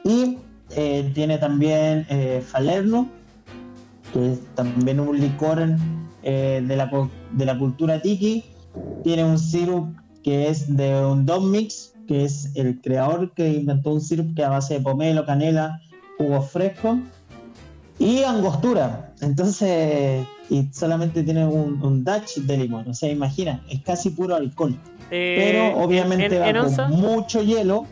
Y 0.04 0.38
eh, 0.76 1.10
tiene 1.14 1.38
también 1.38 2.06
eh, 2.10 2.42
Falerno, 2.46 3.08
que 4.12 4.32
es 4.32 4.54
también 4.54 5.00
un 5.00 5.18
licor 5.18 5.66
de, 6.22 6.76
la, 6.76 7.08
de 7.32 7.46
la 7.46 7.58
cultura 7.58 8.02
tiki. 8.02 8.44
Tiene 9.02 9.24
un 9.24 9.38
sirup 9.38 9.88
que 10.28 10.46
es 10.50 10.76
de 10.76 10.94
un 11.06 11.24
Don 11.24 11.50
Mix, 11.50 11.94
que 12.06 12.26
es 12.26 12.54
el 12.54 12.82
creador 12.82 13.32
que 13.32 13.48
inventó 13.48 13.94
un 13.94 14.02
sirup 14.02 14.36
que 14.36 14.44
a 14.44 14.50
base 14.50 14.74
de 14.74 14.80
pomelo, 14.80 15.24
canela, 15.24 15.80
jugos 16.18 16.50
frescos 16.50 16.98
y 17.98 18.24
angostura. 18.24 19.14
Entonces, 19.22 20.26
y 20.50 20.68
solamente 20.70 21.22
tiene 21.22 21.46
un, 21.46 21.82
un 21.82 22.04
dash 22.04 22.40
de 22.40 22.58
limón. 22.58 22.86
O 22.90 22.92
sea, 22.92 23.10
imagina, 23.10 23.64
es 23.70 23.80
casi 23.80 24.10
puro 24.10 24.34
alcohol. 24.34 24.78
Eh, 25.10 25.72
Pero 25.72 25.82
obviamente 25.82 26.26
en, 26.26 26.42
va 26.42 26.48
en 26.50 26.56
con 26.74 26.90
mucho 27.00 27.42
hielo. 27.42 27.86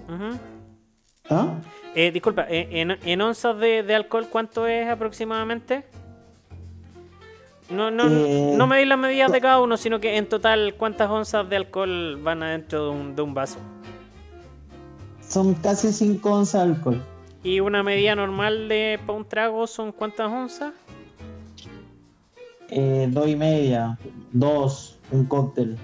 ¿Ah? 1.30 1.54
Eh, 1.94 2.10
disculpa, 2.12 2.44
eh, 2.50 2.68
en, 2.70 2.98
en 3.02 3.20
onzas 3.22 3.58
de, 3.58 3.82
de 3.82 3.94
alcohol, 3.94 4.26
¿cuánto 4.30 4.66
es 4.66 4.86
aproximadamente? 4.86 5.86
No, 7.68 7.90
no, 7.90 8.04
Eh, 8.08 8.54
no 8.56 8.66
me 8.66 8.78
di 8.78 8.84
las 8.84 8.98
medidas 8.98 9.32
de 9.32 9.40
cada 9.40 9.60
uno, 9.60 9.76
sino 9.76 9.98
que 10.00 10.16
en 10.16 10.28
total, 10.28 10.74
¿cuántas 10.76 11.10
onzas 11.10 11.48
de 11.48 11.56
alcohol 11.56 12.16
van 12.22 12.42
adentro 12.42 12.84
de 12.84 12.90
un, 12.90 13.16
de 13.16 13.22
un 13.22 13.34
vaso? 13.34 13.58
Son 15.28 15.54
casi 15.54 15.92
5 15.92 16.30
onzas 16.30 16.64
de 16.66 16.74
alcohol. 16.74 17.02
¿Y 17.42 17.60
una 17.60 17.82
medida 17.82 18.14
normal 18.14 18.68
de 18.68 18.98
para 19.04 19.18
un 19.18 19.24
trago 19.24 19.66
son 19.66 19.92
cuántas 19.92 20.30
onzas? 20.30 20.72
Eh, 22.68 23.06
dos 23.10 23.28
y 23.28 23.36
media, 23.36 23.96
dos, 24.32 24.98
un 25.12 25.24
cóctel. 25.26 25.76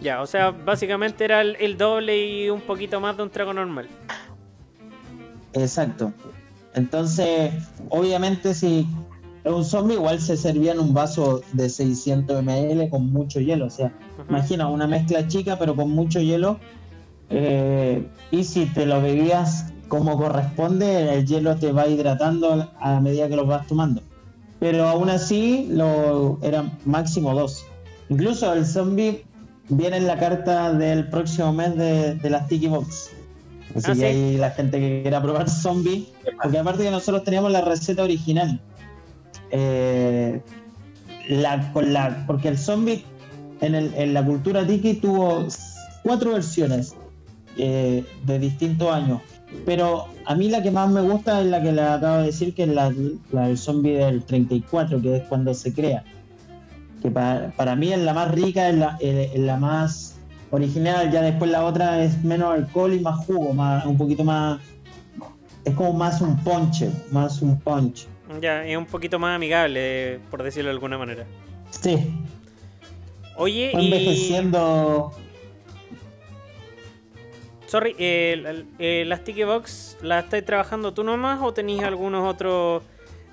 Ya, 0.00 0.20
o 0.22 0.26
sea, 0.26 0.50
básicamente 0.50 1.24
era 1.24 1.40
el, 1.40 1.56
el 1.58 1.76
doble 1.76 2.16
y 2.26 2.50
un 2.50 2.60
poquito 2.60 3.00
más 3.00 3.16
de 3.16 3.22
un 3.22 3.30
trago 3.30 3.52
normal. 3.52 3.88
Exacto. 5.54 6.12
Entonces, 6.74 7.52
obviamente 7.88 8.54
si 8.54 8.86
es 9.44 9.52
un 9.52 9.64
zombie, 9.64 9.94
igual 9.94 10.20
se 10.20 10.36
servía 10.36 10.72
en 10.72 10.80
un 10.80 10.92
vaso 10.94 11.42
de 11.52 11.68
600 11.70 12.42
ml 12.42 12.88
con 12.90 13.10
mucho 13.12 13.40
hielo. 13.40 13.66
O 13.66 13.70
sea, 13.70 13.86
Ujú. 14.18 14.26
imagina 14.30 14.68
una 14.68 14.86
mezcla 14.86 15.26
chica 15.28 15.58
pero 15.58 15.74
con 15.76 15.90
mucho 15.90 16.20
hielo. 16.20 16.58
eh, 17.30 18.06
y 18.30 18.44
si 18.44 18.66
te 18.66 18.86
lo 18.86 19.00
bebías 19.02 19.66
como 19.88 20.16
corresponde, 20.18 21.14
el 21.14 21.26
hielo 21.26 21.56
te 21.56 21.72
va 21.72 21.86
hidratando 21.86 22.70
a 22.80 23.00
medida 23.00 23.28
que 23.28 23.36
lo 23.36 23.46
vas 23.46 23.66
tomando. 23.66 24.02
Pero 24.60 24.88
aún 24.88 25.08
así, 25.08 25.68
lo 25.70 26.38
eran 26.42 26.76
máximo 26.84 27.34
dos. 27.34 27.64
Incluso 28.08 28.52
el 28.52 28.66
zombie 28.66 29.24
viene 29.68 29.98
en 29.98 30.06
la 30.06 30.18
carta 30.18 30.72
del 30.72 31.08
próximo 31.08 31.52
mes 31.52 31.76
de, 31.76 32.14
de 32.16 32.30
las 32.30 32.48
Tiki 32.48 32.66
Box. 32.68 33.10
Así 33.76 33.90
Ah, 33.90 33.94
que 33.94 34.00
¿sí? 34.00 34.04
ahí 34.04 34.36
la 34.38 34.50
gente 34.50 34.80
que 34.80 35.02
quiera 35.02 35.22
probar 35.22 35.48
zombie, 35.48 36.08
porque 36.42 36.58
aparte 36.58 36.82
que 36.82 36.90
nosotros 36.90 37.22
teníamos 37.24 37.52
la 37.52 37.60
receta 37.60 38.02
original. 38.02 38.60
Eh, 39.50 40.40
la, 41.28 41.72
con 41.72 41.92
la, 41.92 42.24
porque 42.26 42.48
el 42.48 42.58
zombie 42.58 43.04
en, 43.60 43.74
el- 43.74 43.92
en 43.94 44.14
la 44.14 44.24
cultura 44.24 44.66
tiki 44.66 44.94
tuvo 44.94 45.46
cuatro 46.02 46.32
versiones 46.32 46.94
eh, 47.56 48.04
de 48.24 48.38
distintos 48.38 48.92
años. 48.92 49.20
Pero 49.64 50.06
a 50.26 50.34
mí 50.34 50.48
la 50.50 50.62
que 50.62 50.70
más 50.70 50.90
me 50.90 51.00
gusta 51.00 51.40
es 51.40 51.46
la 51.46 51.62
que 51.62 51.72
le 51.72 51.82
acabo 51.82 52.18
de 52.18 52.24
decir, 52.26 52.54
que 52.54 52.64
es 52.64 52.68
la, 52.68 52.92
la 53.32 53.48
del 53.48 53.56
zombie 53.58 53.94
del 53.96 54.22
34, 54.24 55.00
que 55.00 55.16
es 55.16 55.22
cuando 55.24 55.54
se 55.54 55.72
crea. 55.72 56.04
Que 57.02 57.10
para, 57.10 57.50
para 57.56 57.74
mí 57.76 57.92
es 57.92 57.98
la 58.00 58.12
más 58.12 58.30
rica, 58.30 58.68
es 58.68 58.76
la, 58.76 58.96
es- 59.00 59.38
la 59.38 59.56
más 59.56 60.16
original. 60.50 61.10
Ya 61.10 61.22
después 61.22 61.50
la 61.50 61.64
otra 61.64 62.02
es 62.02 62.22
menos 62.24 62.52
alcohol 62.54 62.92
y 62.94 63.00
más 63.00 63.24
jugo, 63.26 63.52
más, 63.54 63.84
un 63.86 63.96
poquito 63.96 64.24
más. 64.24 64.60
Es 65.64 65.74
como 65.74 65.92
más 65.94 66.20
un 66.20 66.36
ponche, 66.44 66.90
más 67.10 67.42
un 67.42 67.58
punch. 67.60 68.06
Ya, 68.40 68.64
es 68.66 68.76
un 68.76 68.86
poquito 68.86 69.18
más 69.18 69.34
amigable, 69.34 70.20
por 70.30 70.42
decirlo 70.42 70.68
de 70.68 70.74
alguna 70.74 70.98
manera. 70.98 71.24
Sí, 71.70 71.96
Oye, 73.36 73.70
Fue 73.72 73.82
y... 73.82 73.86
envejeciendo. 73.86 75.12
Sorry, 77.66 77.94
eh, 77.98 78.38
la- 78.42 78.64
eh, 78.78 79.04
las 79.06 79.22
Tiki 79.24 79.44
Box, 79.44 79.98
¿las 80.02 80.24
estáis 80.24 80.44
trabajando 80.44 80.92
tú 80.94 81.04
nomás 81.04 81.40
o 81.42 81.52
tenéis 81.52 81.82
algunos 81.82 82.26
otros 82.28 82.82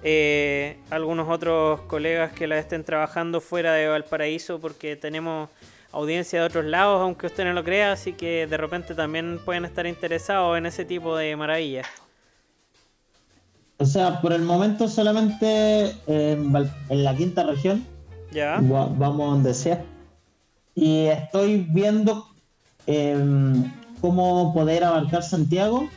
eh, 0.04 0.78
algunos 0.92 1.28
otros 1.30 1.82
colegas 1.82 2.32
que 2.34 2.46
las 2.46 2.60
estén 2.60 2.84
trabajando 2.84 3.42
fuera 3.42 3.74
de 3.74 3.88
Valparaíso? 3.88 4.60
Porque 4.60 4.96
tenemos 4.96 5.50
audiencia 5.92 6.40
de 6.42 6.46
otros 6.46 6.66
lados, 6.66 7.02
aunque 7.02 7.28
usted 7.28 7.46
no 7.46 7.54
lo 7.54 7.64
crea, 7.64 7.94
así 7.94 8.12
que 8.14 8.46
de 8.46 8.58
repente 8.58 8.94
también 8.94 9.40
pueden 9.44 9.64
estar 9.66 9.88
interesados 9.88 10.58
en 10.58 10.66
ese 10.66 10.84
tipo 10.86 11.16
de 11.18 11.36
maravillas. 11.38 11.88
O 13.78 13.86
sea, 13.86 14.22
por 14.22 14.32
el 14.34 14.42
momento 14.44 14.88
solamente 14.88 15.92
en, 16.08 16.52
Val- 16.52 16.74
en 16.90 17.04
la 17.04 17.16
quinta 17.16 17.44
región. 17.44 17.86
¿Ya? 18.32 18.60
Va- 18.60 18.88
vamos 18.98 19.32
donde 19.32 19.54
sea. 19.54 19.84
Y 20.76 21.06
estoy 21.06 21.66
viendo 21.70 22.26
em, 22.88 23.72
cómo 24.02 24.54
poder 24.54 24.84
abarcar 24.84 25.24
Santiago, 25.24 25.88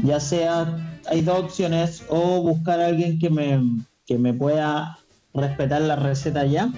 ya 0.00 0.18
sea, 0.20 0.76
hay 1.08 1.20
dos 1.22 1.38
opciones, 1.44 2.04
o 2.08 2.40
buscar 2.42 2.80
a 2.80 2.86
alguien 2.86 3.18
que 3.18 3.30
me, 3.30 3.60
que 4.06 4.18
me 4.18 4.32
pueda 4.34 4.98
respetar 5.34 5.82
la 5.82 5.96
receta 5.96 6.44
ya, 6.46 6.70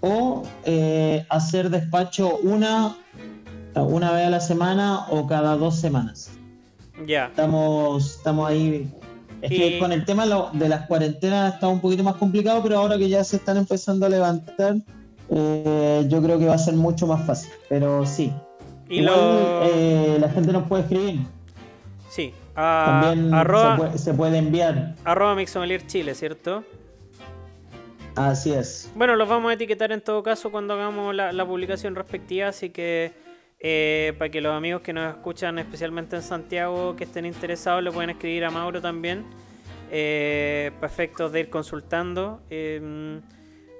o 0.00 0.42
eh, 0.64 1.24
hacer 1.30 1.68
despacho 1.70 2.38
una, 2.42 2.96
una 3.74 4.12
vez 4.12 4.26
a 4.26 4.30
la 4.30 4.40
semana 4.40 5.06
o 5.10 5.26
cada 5.26 5.56
dos 5.56 5.76
semanas. 5.76 6.30
Ya. 7.06 7.26
Estamos, 7.26 8.16
estamos 8.16 8.48
ahí. 8.48 8.90
Es 9.42 9.50
que 9.50 9.78
con 9.78 9.92
el 9.92 10.04
tema 10.04 10.24
de 10.52 10.68
las 10.68 10.86
cuarentenas 10.86 11.54
está 11.54 11.68
un 11.68 11.80
poquito 11.80 12.02
más 12.02 12.16
complicado, 12.16 12.62
pero 12.62 12.78
ahora 12.78 12.96
que 12.98 13.08
ya 13.08 13.22
se 13.22 13.36
están 13.36 13.56
empezando 13.58 14.06
a 14.06 14.08
levantar, 14.08 14.76
eh, 15.30 16.04
yo 16.08 16.22
creo 16.22 16.38
que 16.38 16.46
va 16.46 16.54
a 16.54 16.58
ser 16.58 16.74
mucho 16.74 17.06
más 17.06 17.26
fácil. 17.26 17.50
Pero 17.68 18.04
sí, 18.06 18.32
Y 18.88 19.00
Igual, 19.00 19.14
lo... 19.14 19.60
eh, 19.64 20.16
la 20.20 20.28
gente 20.30 20.52
nos 20.52 20.66
puede 20.68 20.82
escribir. 20.82 21.20
Sí. 22.08 22.32
a- 22.54 23.00
También 23.02 23.34
arroba, 23.34 23.72
se, 23.72 23.82
puede, 23.82 23.98
se 23.98 24.14
puede 24.14 24.38
enviar. 24.38 24.94
arroba 25.04 25.34
Mixommelier 25.34 25.86
Chile, 25.86 26.14
¿cierto? 26.14 26.64
Así 28.14 28.52
es. 28.52 28.90
Bueno, 28.94 29.14
los 29.16 29.28
vamos 29.28 29.50
a 29.50 29.54
etiquetar 29.54 29.92
en 29.92 30.00
todo 30.00 30.22
caso 30.22 30.50
cuando 30.50 30.72
hagamos 30.74 31.14
la, 31.14 31.32
la 31.32 31.44
publicación 31.46 31.94
respectiva, 31.94 32.48
así 32.48 32.70
que 32.70 33.12
eh, 33.60 34.14
para 34.18 34.30
que 34.30 34.40
los 34.40 34.52
amigos 34.52 34.82
que 34.82 34.92
nos 34.92 35.14
escuchan, 35.14 35.58
especialmente 35.58 36.16
en 36.16 36.22
Santiago, 36.22 36.96
que 36.96 37.04
estén 37.04 37.26
interesados, 37.26 37.82
le 37.82 37.90
pueden 37.90 38.10
escribir 38.10 38.44
a 38.44 38.50
Mauro 38.50 38.80
también, 38.80 39.24
eh, 39.90 40.72
para 40.80 40.92
efectos 40.92 41.32
de 41.32 41.40
ir 41.40 41.50
consultando. 41.50 42.42
Eh, 42.50 43.20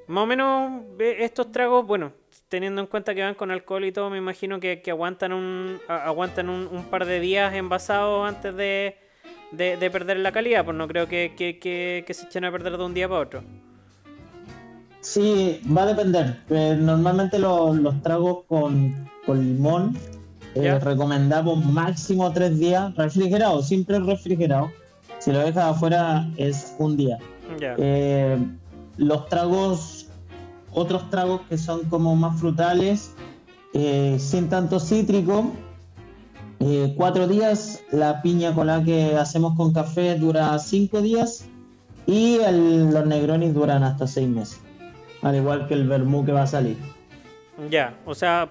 más 0.06 0.22
o 0.22 0.26
menos 0.26 0.82
eh, 1.00 1.16
estos 1.20 1.50
tragos, 1.50 1.86
bueno, 1.86 2.12
teniendo 2.48 2.80
en 2.80 2.86
cuenta 2.86 3.14
que 3.14 3.22
van 3.22 3.34
con 3.34 3.50
alcohol 3.50 3.84
y 3.84 3.92
todo, 3.92 4.08
me 4.08 4.18
imagino 4.18 4.60
que, 4.60 4.80
aguantan 4.88 5.32
un 5.32 5.80
aguantan 5.88 6.48
un, 6.48 6.68
un 6.70 6.84
par 6.84 7.06
de 7.06 7.18
días 7.18 7.54
envasados 7.54 8.28
antes 8.28 8.54
de, 8.54 8.96
de, 9.50 9.76
de 9.76 9.90
perder 9.90 10.18
la 10.18 10.32
calidad, 10.32 10.64
pues 10.64 10.76
no 10.76 10.86
creo 10.86 11.08
que, 11.08 11.34
que 11.36 12.14
se 12.14 12.26
echen 12.26 12.44
a 12.44 12.52
perder 12.52 12.76
de 12.76 12.84
un 12.84 12.94
día 12.94 13.08
para 13.08 13.20
otro. 13.20 13.65
Sí, 15.00 15.60
va 15.76 15.82
a 15.82 15.86
depender. 15.86 16.38
Eh, 16.50 16.76
normalmente 16.80 17.38
lo- 17.38 17.72
los 17.74 18.00
tragos 18.02 18.38
con, 18.48 18.94
con 19.24 19.38
limón 19.40 19.96
eh, 20.54 20.78
recomendamos 20.78 21.64
máximo 21.64 22.32
tres 22.32 22.58
días 22.58 22.94
refrigerado, 22.96 23.62
siempre 23.62 23.98
refrigerado. 24.00 24.70
Si 25.18 25.30
lo 25.32 25.40
dejas 25.40 25.76
afuera 25.76 26.28
es 26.36 26.74
un 26.78 26.96
día. 26.96 27.18
Eh, 27.78 28.38
los 28.96 29.28
tragos, 29.28 30.06
otros 30.72 31.08
tragos 31.10 31.42
que 31.48 31.58
son 31.58 31.84
como 31.84 32.16
más 32.16 32.40
frutales, 32.40 33.12
eh, 33.74 34.16
sin 34.18 34.48
tanto 34.48 34.80
cítrico, 34.80 35.52
eh, 36.60 36.94
cuatro 36.96 37.28
días. 37.28 37.80
La 37.92 38.22
piña 38.22 38.54
colada 38.54 38.82
que 38.82 39.14
hacemos 39.16 39.54
con 39.56 39.72
café 39.72 40.14
dura 40.18 40.58
cinco 40.58 41.00
días 41.02 41.44
y 42.06 42.36
el- 42.38 42.90
los 42.92 43.06
negronis 43.06 43.52
duran 43.54 43.82
hasta 43.84 44.06
seis 44.06 44.28
meses. 44.28 44.60
Al 45.26 45.34
igual 45.36 45.66
que 45.66 45.74
el 45.74 45.88
vermú 45.88 46.24
que 46.24 46.30
va 46.32 46.42
a 46.42 46.46
salir. 46.46 46.76
Ya, 47.70 47.94
o 48.04 48.14
sea, 48.14 48.48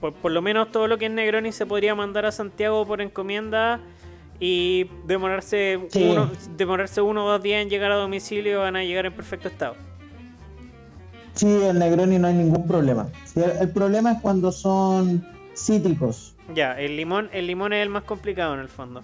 por, 0.00 0.14
por 0.14 0.32
lo 0.32 0.40
menos 0.40 0.70
todo 0.72 0.86
lo 0.88 0.96
que 0.96 1.06
es 1.06 1.12
Negroni 1.12 1.52
se 1.52 1.66
podría 1.66 1.94
mandar 1.94 2.24
a 2.24 2.32
Santiago 2.32 2.86
por 2.86 3.02
encomienda 3.02 3.80
y 4.38 4.86
demorarse, 5.06 5.78
Sí. 5.90 6.08
uno, 6.10 6.30
demorarse 6.56 7.02
uno 7.02 7.26
o 7.26 7.30
dos 7.32 7.42
días 7.42 7.60
en 7.62 7.68
llegar 7.68 7.92
a 7.92 7.96
domicilio 7.96 8.60
van 8.60 8.76
a 8.76 8.82
llegar 8.82 9.04
en 9.04 9.12
perfecto 9.12 9.48
estado. 9.48 9.74
Sí, 11.34 11.46
el 11.46 11.78
negroni 11.78 12.18
no 12.18 12.28
hay 12.28 12.34
ningún 12.34 12.66
problema. 12.66 13.08
El, 13.36 13.50
el 13.60 13.68
problema 13.70 14.12
es 14.12 14.20
cuando 14.22 14.50
son 14.52 15.26
cítricos. 15.54 16.34
Ya, 16.54 16.80
el 16.80 16.96
limón, 16.96 17.28
el 17.32 17.46
limón 17.46 17.72
es 17.74 17.82
el 17.82 17.90
más 17.90 18.04
complicado 18.04 18.54
en 18.54 18.60
el 18.60 18.68
fondo. 18.68 19.02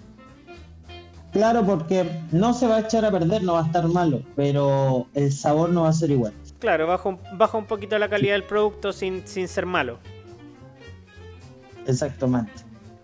Claro, 1.31 1.63
porque 1.65 2.09
no 2.31 2.53
se 2.53 2.67
va 2.67 2.77
a 2.77 2.79
echar 2.79 3.05
a 3.05 3.11
perder, 3.11 3.43
no 3.43 3.53
va 3.53 3.61
a 3.61 3.65
estar 3.67 3.87
malo, 3.87 4.21
pero 4.35 5.05
el 5.13 5.31
sabor 5.31 5.69
no 5.69 5.83
va 5.83 5.89
a 5.89 5.93
ser 5.93 6.09
igual. 6.09 6.33
Claro, 6.59 6.87
baja 6.87 7.09
un, 7.09 7.19
baja 7.33 7.57
un 7.57 7.65
poquito 7.65 7.97
la 7.99 8.09
calidad 8.09 8.33
del 8.33 8.43
producto 8.43 8.91
sin, 8.91 9.27
sin 9.27 9.47
ser 9.47 9.65
malo. 9.65 9.99
Exactamente. 11.85 12.51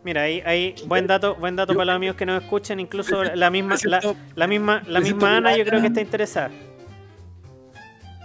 Mira, 0.03 0.23
ahí, 0.23 0.41
ahí 0.45 0.75
buen 0.87 1.07
dato, 1.07 1.35
buen 1.35 1.55
dato 1.55 1.71
Yo- 1.73 1.77
para 1.77 1.85
los 1.85 1.95
amigos 1.95 2.17
que 2.17 2.25
nos 2.25 2.43
escuchan, 2.43 2.79
incluso 2.79 3.23
la 3.23 3.49
misma, 3.49 3.75
la, 4.35 4.47
misma, 4.47 4.83
la 4.87 4.99
misma 4.99 5.37
Ana 5.37 5.55
yo 5.55 5.63
creo 5.63 5.79
que 5.81 5.87
está 5.87 6.01
interesada. 6.01 6.51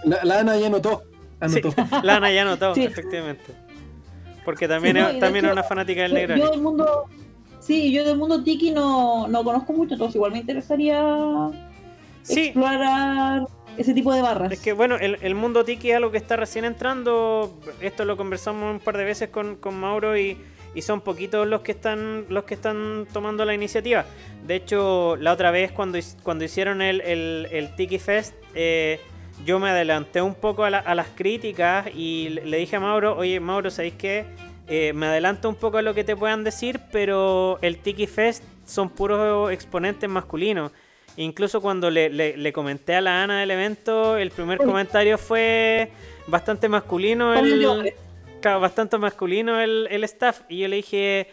La, 0.03 0.23
la 0.23 0.39
Ana 0.39 0.57
ya 0.57 0.67
anotó. 0.67 1.03
Sí, 1.47 1.61
Anotó. 1.61 1.73
la 2.03 2.15
Ana 2.17 2.31
ya 2.31 2.43
notó, 2.43 2.75
Sí. 2.75 2.83
efectivamente. 2.83 3.53
Porque 4.43 4.67
también, 4.67 4.95
Sí, 4.97 5.01
no, 5.01 5.09
es, 5.09 5.19
también 5.19 5.45
es 5.45 5.51
una 5.51 5.63
fanática 5.63 6.01
del 6.01 6.11
Yo, 6.11 6.17
Negroni. 6.17 6.41
yo 6.41 6.51
del 6.51 6.61
mundo, 6.61 7.05
sí, 7.59 7.91
yo 7.93 8.03
del 8.03 8.17
mundo 8.17 8.43
tiki 8.43 8.71
no, 8.71 9.27
no 9.27 9.43
conozco 9.43 9.71
mucho, 9.73 9.93
entonces 9.93 10.15
igual 10.15 10.31
me 10.33 10.39
interesaría 10.39 11.01
Sí, 12.23 12.47
explorar 12.47 13.47
ese 13.79 13.93
tipo 13.93 14.13
de 14.13 14.21
barras. 14.21 14.51
es 14.51 14.59
que 14.59 14.73
bueno, 14.73 14.95
el, 14.97 15.17
el 15.21 15.35
mundo 15.35 15.63
tiki 15.65 15.91
es 15.91 15.97
algo 15.97 16.11
que 16.11 16.17
está 16.17 16.35
recién 16.35 16.65
entrando. 16.65 17.57
Esto 17.81 18.05
lo 18.05 18.17
conversamos 18.17 18.71
un 18.71 18.79
par 18.79 18.97
de 18.97 19.03
veces 19.05 19.29
con, 19.29 19.55
con 19.55 19.79
Mauro 19.79 20.17
y, 20.17 20.37
y 20.75 20.81
son 20.81 21.01
poquitos 21.01 21.47
los 21.47 21.61
que 21.61 21.71
están 21.71 22.25
los 22.29 22.43
que 22.43 22.53
están 22.55 23.07
tomando 23.13 23.45
la 23.45 23.53
iniciativa. 23.53 24.05
De 24.45 24.55
hecho, 24.55 25.15
la 25.17 25.33
otra 25.33 25.51
vez 25.51 25.71
cuando, 25.71 25.97
cuando 26.23 26.43
hicieron 26.45 26.81
el, 26.81 27.01
el, 27.01 27.47
el 27.51 27.75
Tiki 27.75 27.99
Fest, 27.99 28.35
eh, 28.55 28.99
yo 29.45 29.59
me 29.59 29.69
adelanté 29.69 30.21
un 30.21 30.35
poco 30.35 30.63
a, 30.65 30.69
la- 30.69 30.79
a 30.79 30.95
las 30.95 31.07
críticas 31.09 31.87
y 31.95 32.29
le 32.29 32.57
dije 32.57 32.75
a 32.75 32.79
Mauro, 32.81 33.15
oye 33.17 33.39
Mauro, 33.39 33.71
¿sabéis 33.71 33.93
qué? 33.97 34.25
Eh, 34.67 34.93
me 34.93 35.07
adelanto 35.07 35.49
un 35.49 35.55
poco 35.55 35.77
a 35.77 35.81
lo 35.81 35.93
que 35.95 36.03
te 36.03 36.15
puedan 36.15 36.43
decir, 36.43 36.79
pero 36.91 37.57
el 37.61 37.77
Tiki 37.79 38.05
Fest 38.05 38.43
son 38.65 38.89
puros 38.89 39.51
exponentes 39.51 40.07
masculinos. 40.09 40.71
Incluso 41.23 41.59
cuando 41.61 41.89
le, 41.89 42.09
le- 42.09 42.37
le 42.37 42.53
comenté 42.53 42.95
a 42.95 43.01
la 43.01 43.23
Ana 43.23 43.41
del 43.41 43.51
evento, 43.51 44.17
el 44.17 44.31
primer 44.31 44.57
comentario 44.57 45.17
fue 45.17 45.89
bastante 46.27 46.69
masculino. 46.69 47.33
El. 47.33 47.93
Claro, 48.41 48.61
bastante 48.61 48.97
masculino 48.97 49.59
el, 49.59 49.87
el 49.91 50.03
staff. 50.05 50.41
Y 50.47 50.59
yo 50.59 50.67
le 50.69 50.77
dije 50.77 51.27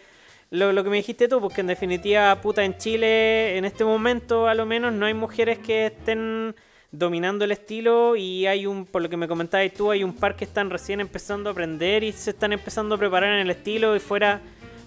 lo, 0.50 0.72
lo 0.72 0.82
que 0.82 0.90
me 0.90 0.96
dijiste 0.96 1.28
tú, 1.28 1.40
porque 1.40 1.60
en 1.60 1.68
definitiva, 1.68 2.34
puta, 2.42 2.64
en 2.64 2.76
Chile, 2.78 3.56
en 3.56 3.64
este 3.64 3.84
momento 3.84 4.48
a 4.48 4.54
lo 4.54 4.66
menos, 4.66 4.92
no 4.92 5.06
hay 5.06 5.14
mujeres 5.14 5.58
que 5.60 5.86
estén 5.86 6.56
dominando 6.90 7.44
el 7.44 7.52
estilo 7.52 8.16
y 8.16 8.46
hay 8.46 8.66
un, 8.66 8.86
por 8.86 9.02
lo 9.02 9.08
que 9.08 9.16
me 9.16 9.28
comentabas 9.28 9.70
tú, 9.72 9.90
hay 9.92 10.02
un 10.02 10.14
par 10.16 10.34
que 10.34 10.44
están 10.44 10.70
recién 10.70 11.00
empezando 11.00 11.50
a 11.50 11.52
aprender 11.52 12.02
y 12.02 12.10
se 12.12 12.30
están 12.30 12.52
empezando 12.52 12.94
a 12.94 12.98
preparar 12.98 13.34
en 13.34 13.40
el 13.40 13.50
estilo 13.50 13.94
y 13.94 14.00
fuera 14.00 14.40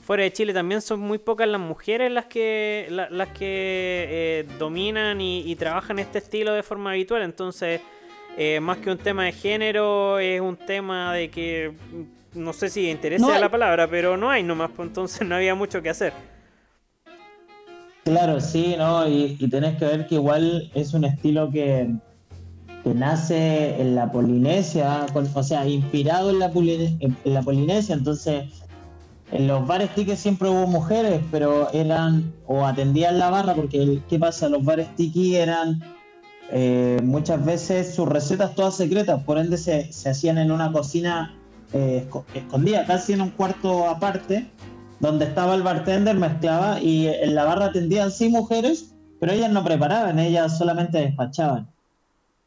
fuera 0.09 0.23
de 0.23 0.33
Chile 0.33 0.55
también 0.55 0.81
son 0.81 1.01
muy 1.01 1.19
pocas 1.19 1.47
las 1.47 1.61
mujeres 1.61 2.11
las 2.11 2.25
que 2.25 2.87
la- 2.89 3.11
las 3.11 3.27
que 3.27 4.07
eh, 4.09 4.47
dominan 4.57 5.21
y, 5.21 5.41
y 5.41 5.55
trabajan 5.55 5.99
este 5.99 6.17
estilo 6.17 6.51
de 6.53 6.63
forma 6.63 6.89
habitual. 6.89 7.21
Entonces 7.21 7.79
eh, 8.35 8.59
más 8.59 8.77
que 8.79 8.89
un 8.89 8.97
tema 8.97 9.25
de 9.25 9.33
género 9.33 10.17
es 10.17 10.41
un 10.41 10.55
tema 10.57 11.13
de 11.13 11.29
que 11.29 11.73
mm, 12.33 12.39
no 12.41 12.53
sé 12.53 12.69
si 12.69 12.89
interesa 12.89 13.27
No 13.27 13.39
la 13.39 13.51
palabra 13.51 13.87
pero 13.87 14.17
no 14.17 14.31
hay 14.31 14.41
nomás 14.41 14.71
pues 14.75 14.87
entonces 14.87 15.27
no 15.27 15.35
había 15.35 15.53
mucho 15.53 15.79
que 15.83 15.89
hacer. 15.91 16.11
Claro, 18.03 18.41
sí, 18.41 18.73
¿no? 18.79 19.07
Y, 19.07 19.37
y 19.39 19.47
tenés 19.47 19.77
que 19.77 19.85
ver 19.85 20.07
que 20.07 20.15
igual 20.15 20.71
es 20.73 20.95
un 20.95 21.03
estilo 21.05 21.51
que, 21.51 21.87
que 22.83 22.93
nace 22.95 23.79
en 23.79 23.93
la 23.93 24.11
Polinesia, 24.11 25.05
con- 25.13 25.29
o 25.35 25.43
sea, 25.43 25.67
inspirado 25.67 26.31
en 26.31 26.39
la, 26.39 26.51
Poline- 26.51 26.97
en 26.99 27.33
la 27.35 27.43
Polinesia, 27.43 27.93
entonces 27.93 28.45
en 29.31 29.47
los 29.47 29.65
bares 29.67 29.93
tiki 29.95 30.15
siempre 30.15 30.49
hubo 30.49 30.65
mujeres, 30.67 31.21
pero 31.31 31.71
eran 31.71 32.33
o 32.47 32.65
atendían 32.65 33.19
la 33.19 33.29
barra, 33.29 33.53
porque 33.53 33.99
¿qué 34.09 34.17
pasa? 34.19 34.49
Los 34.49 34.63
bares 34.63 34.95
tiki 34.95 35.35
eran 35.35 35.81
eh, 36.51 36.99
muchas 37.03 37.43
veces 37.45 37.93
sus 37.93 38.07
recetas 38.07 38.55
todas 38.55 38.75
secretas, 38.75 39.23
por 39.23 39.37
ende 39.37 39.57
se, 39.57 39.91
se 39.93 40.09
hacían 40.09 40.37
en 40.39 40.51
una 40.51 40.71
cocina 40.71 41.35
eh, 41.73 42.07
esco- 42.09 42.23
escondida, 42.33 42.85
casi 42.85 43.13
en 43.13 43.21
un 43.21 43.29
cuarto 43.29 43.87
aparte, 43.87 44.47
donde 44.99 45.25
estaba 45.25 45.53
el 45.53 45.61
bartender, 45.61 46.15
mezclaba 46.15 46.81
y 46.81 47.07
en 47.07 47.35
la 47.35 47.45
barra 47.45 47.65
atendían 47.65 48.11
sí 48.11 48.29
mujeres, 48.29 48.95
pero 49.19 49.31
ellas 49.31 49.51
no 49.51 49.63
preparaban, 49.63 50.17
ellas 50.17 50.57
solamente 50.57 50.97
despachaban. 50.97 51.67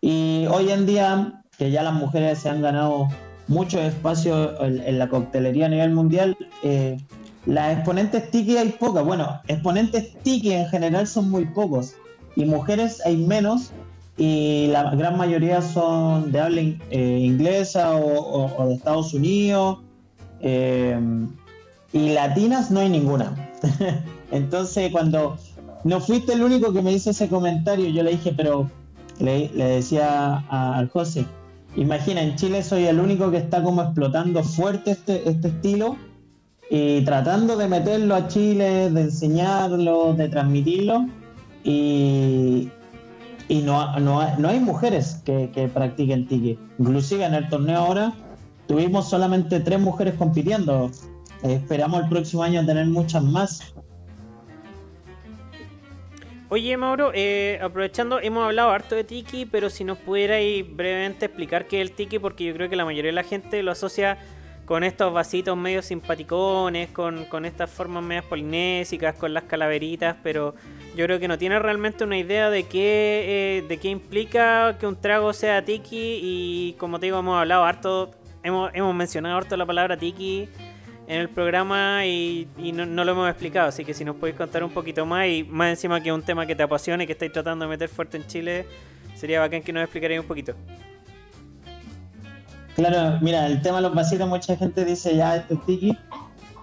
Y 0.01 0.47
hoy 0.51 0.71
en 0.71 0.85
día, 0.85 1.45
que 1.57 1.71
ya 1.71 1.83
las 1.85 1.95
mujeres 1.95 2.41
se 2.41 2.49
han 2.51 2.61
ganado 2.61 3.07
muchos 3.53 3.81
espacios 3.83 4.51
en, 4.61 4.99
la 4.99 5.09
coctelería 5.09 5.67
a 5.67 5.69
nivel 5.69 5.93
mundial. 5.93 6.37
Eh, 6.63 6.99
las 7.47 7.77
exponentes 7.77 8.31
tiki 8.31 8.57
hay 8.57 8.71
pocas. 8.71 9.05
Bueno, 9.05 9.41
exponentes 9.49 10.15
tiki 10.23 10.53
en 10.53 10.67
general 10.69 11.07
son 11.07 11.31
muy 11.31 11.45
pocos. 11.45 11.95
Y 12.37 12.45
mujeres 12.45 13.01
hay 13.05 13.17
menos. 13.17 13.71
Y 14.17 14.69
la 14.69 14.95
gran 14.95 15.17
mayoría 15.17 15.63
son 15.63 16.33
de 16.33 16.41
habla 16.41 16.61
eh, 16.91 17.19
inglesa 17.23 17.97
o, 17.97 18.67
de 18.69 18.75
Estados 18.75 19.15
Unidos. 19.15 19.79
Eh, 20.41 20.99
y 21.93 22.09
latinas 22.11 22.71
no 22.71 22.81
hay 22.81 22.89
ninguna. 22.89 23.35
Entonces, 24.31 24.91
cuando 24.91 25.37
no 25.85 26.01
fuiste 26.01 26.33
el 26.33 26.43
único 26.43 26.73
que 26.73 26.83
me 26.83 26.93
hizo 26.93 27.11
ese 27.11 27.29
comentario, 27.29 27.89
yo 27.89 28.03
le 28.03 28.13
dije, 28.13 28.33
pero 28.37 28.71
le, 29.19 29.49
decía 29.49 30.39
al 30.49 30.89
José, 30.89 31.27
imagina, 31.77 32.23
en 32.23 32.37
Chile 32.37 32.63
soy 32.63 32.87
el 32.87 33.01
único 33.01 33.31
que 33.31 33.39
está 33.39 33.63
como 33.63 33.83
explotando 33.83 34.43
fuerte 34.43 34.93
este, 34.93 35.29
este 35.29 35.49
estilo 35.49 35.97
y 36.71 37.03
tratando 37.05 37.57
de 37.57 37.69
meterlo 37.69 38.15
a 38.15 38.29
Chile, 38.29 38.91
de 38.91 39.03
enseñarlo, 39.03 40.15
de 40.15 40.29
transmitirlo. 40.29 41.07
Y, 41.65 42.71
y 43.49 43.63
no, 43.63 43.99
no, 44.01 44.37
no, 44.39 44.49
hay 44.49 44.61
mujeres 44.61 45.21
que, 45.25 45.51
que 45.51 45.69
practiquen 45.69 46.27
tiki. 46.27 46.59
Inclusive 46.79 47.25
en 47.25 47.35
el 47.35 47.49
torneo 47.49 47.79
ahora 47.79 48.15
tuvimos 48.67 49.09
solamente 49.09 49.61
tres 49.61 49.81
mujeres 49.81 50.15
compitiendo. 50.15 50.91
esperamos 51.43 52.05
el 52.05 52.09
próximo 52.09 52.43
año 52.43 52.65
tener 52.65 52.87
muchas 52.87 53.23
más. 53.23 53.75
Oye, 56.55 56.77
Mauro, 56.77 57.13
eh, 57.15 57.59
aprovechando, 57.63 58.21
hemos 58.21 58.45
hablado 58.45 58.73
harto 58.73 58.95
de 58.95 59.05
Tiki, 59.05 59.47
pero 59.47 59.71
si 59.71 59.85
nos 59.85 59.97
pudierais 59.97 60.63
brevemente 60.69 61.25
explicar 61.25 61.67
qué 61.67 61.81
es 61.81 61.89
el 61.89 61.97
Tiki, 61.97 62.19
porque 62.19 62.45
yo 62.45 62.53
creo 62.53 62.69
que 62.69 62.77
la 62.77 62.85
mayoría 62.85 63.09
de 63.09 63.15
la 63.15 63.23
gente 63.23 63.63
lo 63.63 63.71
asocia 63.73 64.19
con 64.67 64.85
estos 64.85 65.15
vasitos 65.15 65.57
medio 65.57 65.81
simpaticones, 65.81 66.91
con, 66.91 67.25
con 67.25 67.47
estas 67.47 67.71
formas 67.71 68.05
medias 68.05 68.27
polinésicas, 68.27 69.15
con 69.15 69.33
las 69.33 69.45
calaveritas, 69.45 70.19
pero 70.23 70.55
yo 70.95 71.07
creo 71.07 71.19
que 71.19 71.27
no 71.27 71.39
tiene 71.39 71.59
realmente 71.59 72.05
una 72.05 72.19
idea 72.19 72.51
de 72.51 72.65
qué, 72.65 73.61
eh, 73.61 73.65
de 73.67 73.79
qué 73.79 73.89
implica 73.89 74.77
que 74.79 74.87
un 74.87 75.01
trago 75.01 75.33
sea 75.33 75.65
Tiki, 75.65 76.21
y 76.23 76.75
como 76.75 77.01
te 77.01 77.07
digo, 77.07 77.19
hemos 77.19 77.39
hablado 77.39 77.65
harto, 77.65 78.11
hemos, 78.43 78.71
hemos 78.75 78.95
mencionado 78.95 79.39
harto 79.39 79.57
la 79.57 79.65
palabra 79.65 79.97
Tiki 79.97 80.51
en 81.13 81.21
el 81.21 81.29
programa 81.29 82.07
y, 82.07 82.49
no, 82.73 82.87
lo 82.87 83.13
hemos 83.13 83.29
explicado, 83.29 83.69
así 83.69 83.85
que 83.85 83.93
si 83.93 84.03
nos 84.03 84.17
podéis 84.17 84.35
contar 84.35 84.65
un 84.65 84.71
poquito 84.71 85.05
más 85.05 85.27
y 85.27 85.45
más 85.45 85.69
encima 85.69 86.01
que 86.01 86.11
un 86.11 86.23
tema 86.23 86.47
que 86.47 86.57
te 86.57 86.63
apasiona 86.63 87.05
y 87.05 87.07
que 87.07 87.13
estáis 87.13 87.33
tratando 87.33 87.67
de 87.67 87.69
meter 87.69 87.91
fuerte 87.91 88.17
en 88.17 88.27
Chile, 88.27 88.67
sería 89.15 89.41
bacán 89.41 89.63
que 89.63 89.75
nos 89.75 89.83
explicarais 89.83 90.21
un 90.21 90.27
poquito. 90.27 90.55
Claro, 92.77 93.19
mira, 93.21 93.47
el 93.47 93.61
tema 93.61 93.77
de 93.77 93.83
los 93.83 93.95
vasitos, 93.95 94.27
mucha 94.27 94.57
gente 94.57 94.87
dice 94.87 95.15
ya 95.15 95.37
esto 95.37 95.53
es 95.53 95.67
tiki, 95.67 95.99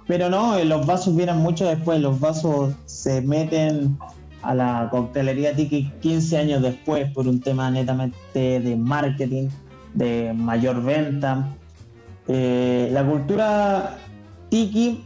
pero 0.08 0.32
no, 0.32 0.58
eh, 0.58 0.66
los 0.66 0.84
vasos 0.84 1.16
vienen 1.16 1.38
mucho 1.38 1.68
después, 1.68 2.02
los 2.02 2.20
vasos 2.20 2.74
se 2.88 3.22
meten 3.22 4.00
a 4.42 4.56
la 4.56 4.88
coctelería 4.90 5.56
tiki 5.56 5.92
15 6.02 6.38
años 6.38 6.62
después 6.64 7.12
por 7.12 7.28
un 7.28 7.40
tema 7.40 7.70
netamente 7.70 8.60
de 8.60 8.76
marketing, 8.76 9.50
de 9.94 10.34
mayor 10.34 10.84
venta. 10.84 11.48
Eh, 12.28 12.90
la 12.92 13.04
cultura 13.06 13.98
Tiki 14.50 15.04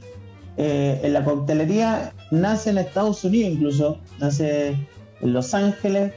eh, 0.57 0.99
en 1.03 1.13
la 1.13 1.23
coctelería 1.23 2.13
nace 2.31 2.69
en 2.69 2.77
Estados 2.77 3.23
Unidos 3.23 3.53
incluso, 3.53 3.99
nace 4.19 4.69
en 5.21 5.33
Los 5.33 5.53
Ángeles, 5.53 6.13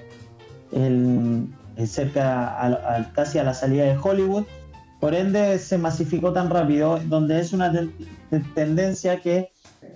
cerca 1.86 3.10
casi 3.14 3.38
a 3.38 3.44
la 3.44 3.54
salida 3.54 3.84
de 3.84 3.96
Hollywood. 3.96 4.44
Por 5.00 5.14
ende 5.14 5.58
se 5.58 5.78
masificó 5.78 6.32
tan 6.32 6.50
rápido, 6.50 6.98
donde 7.06 7.40
es 7.40 7.52
una 7.52 7.72
tendencia 8.54 9.20
que 9.20 9.50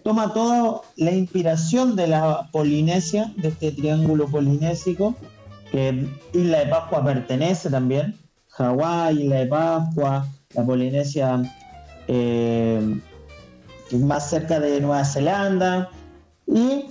toma 0.04 0.32
toda 0.32 0.82
la 0.96 1.12
inspiración 1.12 1.96
de 1.96 2.06
la 2.08 2.48
Polinesia, 2.52 3.32
de 3.36 3.48
este 3.48 3.72
triángulo 3.72 4.26
polinésico, 4.26 5.14
que 5.72 6.06
Isla 6.32 6.60
de 6.60 6.66
Pascua 6.66 7.04
pertenece 7.04 7.70
también, 7.70 8.16
Hawái, 8.48 9.22
Isla 9.22 9.36
de 9.36 9.46
Pascua, 9.46 10.26
la 10.54 10.64
Polinesia 10.64 11.42
eh, 12.08 13.00
más 13.98 14.30
cerca 14.30 14.60
de 14.60 14.80
Nueva 14.80 15.04
Zelanda. 15.04 15.90
Y 16.46 16.86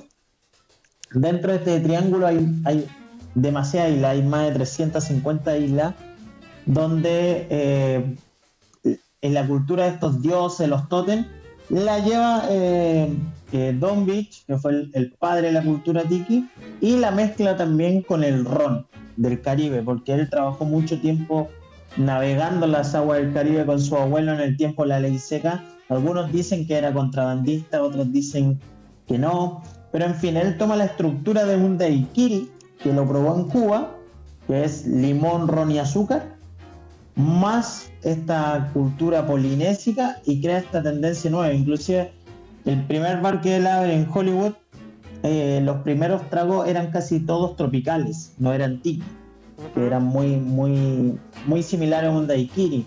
dentro 1.14 1.52
de 1.52 1.58
este 1.58 1.80
triángulo 1.80 2.28
hay, 2.28 2.62
hay 2.66 2.88
demasiadas 3.36 3.92
islas, 3.92 4.12
hay 4.12 4.24
más 4.24 4.48
de 4.48 4.52
350 4.54 5.58
islas, 5.58 5.96
donde 6.66 7.48
eh, 7.50 8.16
en 9.22 9.34
la 9.34 9.46
cultura 9.48 9.86
de 9.86 9.90
estos 9.92 10.22
dioses, 10.22 10.68
los 10.70 10.88
totem, 10.90 11.26
la 11.70 12.00
lleva 12.00 12.44
eh, 12.50 13.14
eh, 13.52 13.76
Don 13.78 14.06
Beach, 14.06 14.46
que 14.46 14.58
fue 14.58 14.90
el, 14.94 15.14
padre 15.20 15.48
de 15.48 15.54
la 15.54 15.64
cultura 15.64 16.04
tiki, 16.04 16.50
y 16.82 16.98
la 16.98 17.12
mezcla 17.12 17.56
también 17.56 18.02
con 18.02 18.24
el 18.24 18.46
ron 18.46 18.88
del 19.18 19.42
Caribe, 19.42 19.82
porque 19.84 20.14
él 20.14 20.30
trabajó 20.30 20.66
mucho 20.66 21.00
tiempo 21.00 21.50
navegando 21.98 22.68
las 22.68 22.96
aguas 22.96 23.20
del 23.20 23.34
Caribe 23.34 23.66
con 23.66 23.80
su 23.80 23.96
abuelo 23.98 24.34
en 24.34 24.40
el 24.40 24.58
tiempo 24.58 24.84
de 24.84 24.90
la 24.90 25.00
ley 25.00 25.18
seca 25.18 25.64
algunos 25.90 26.32
dicen 26.32 26.66
que 26.66 26.76
era 26.76 26.94
contrabandista, 26.94 27.82
otros 27.82 28.12
dicen 28.12 28.60
que 29.08 29.18
no. 29.18 29.64
Pero 29.92 30.06
en 30.06 30.16
fin, 30.16 30.38
él 30.38 30.58
toma 30.58 30.76
la 30.76 30.86
estructura 30.86 31.46
de 31.46 31.58
un 31.58 31.78
daiquiri 31.78 32.50
que 32.82 32.94
lo 32.94 33.08
probó 33.08 33.36
en 33.36 33.46
Cuba, 33.46 33.96
que 34.48 34.64
es 34.64 34.86
limón, 34.86 35.48
ron 35.48 35.72
y 35.72 35.80
azúcar, 35.80 36.36
más 37.16 37.92
esta 38.04 38.70
cultura 38.74 39.26
polinésica 39.26 40.22
y 40.26 40.42
crea 40.42 40.60
esta 40.60 40.82
tendencia 40.82 41.30
nueva. 41.30 41.52
Inclusive 41.52 42.12
el 42.66 42.84
primer 42.86 43.22
bar 43.22 43.42
que 43.42 43.58
él 43.58 43.68
abre 43.68 43.94
en 43.94 44.08
Hollywood, 44.12 44.54
eh, 45.24 45.60
los 45.64 45.78
primeros 45.78 46.30
tragos 46.30 46.68
eran 46.68 46.92
casi 46.92 47.20
todos 47.20 47.56
tropicales, 47.58 48.34
no 48.38 48.54
eran 48.54 48.80
tiki, 48.82 49.04
que 49.74 49.86
eran 49.86 50.04
muy, 50.04 50.38
muy, 50.38 51.18
muy 51.46 51.64
similares 51.64 52.10
a 52.10 52.14
un 52.14 52.28
daiquiri. 52.28 52.86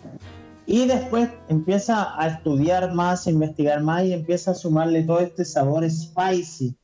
Y 0.66 0.86
después 0.86 1.28
empieza 1.48 2.20
a 2.20 2.28
estudiar 2.28 2.94
más, 2.94 3.26
a 3.26 3.30
investigar 3.30 3.82
más 3.82 4.04
y 4.04 4.12
empieza 4.12 4.52
a 4.52 4.54
sumarle 4.54 5.02
todo 5.02 5.20
este 5.20 5.44
sabor 5.44 5.88
spicy, 5.90 6.76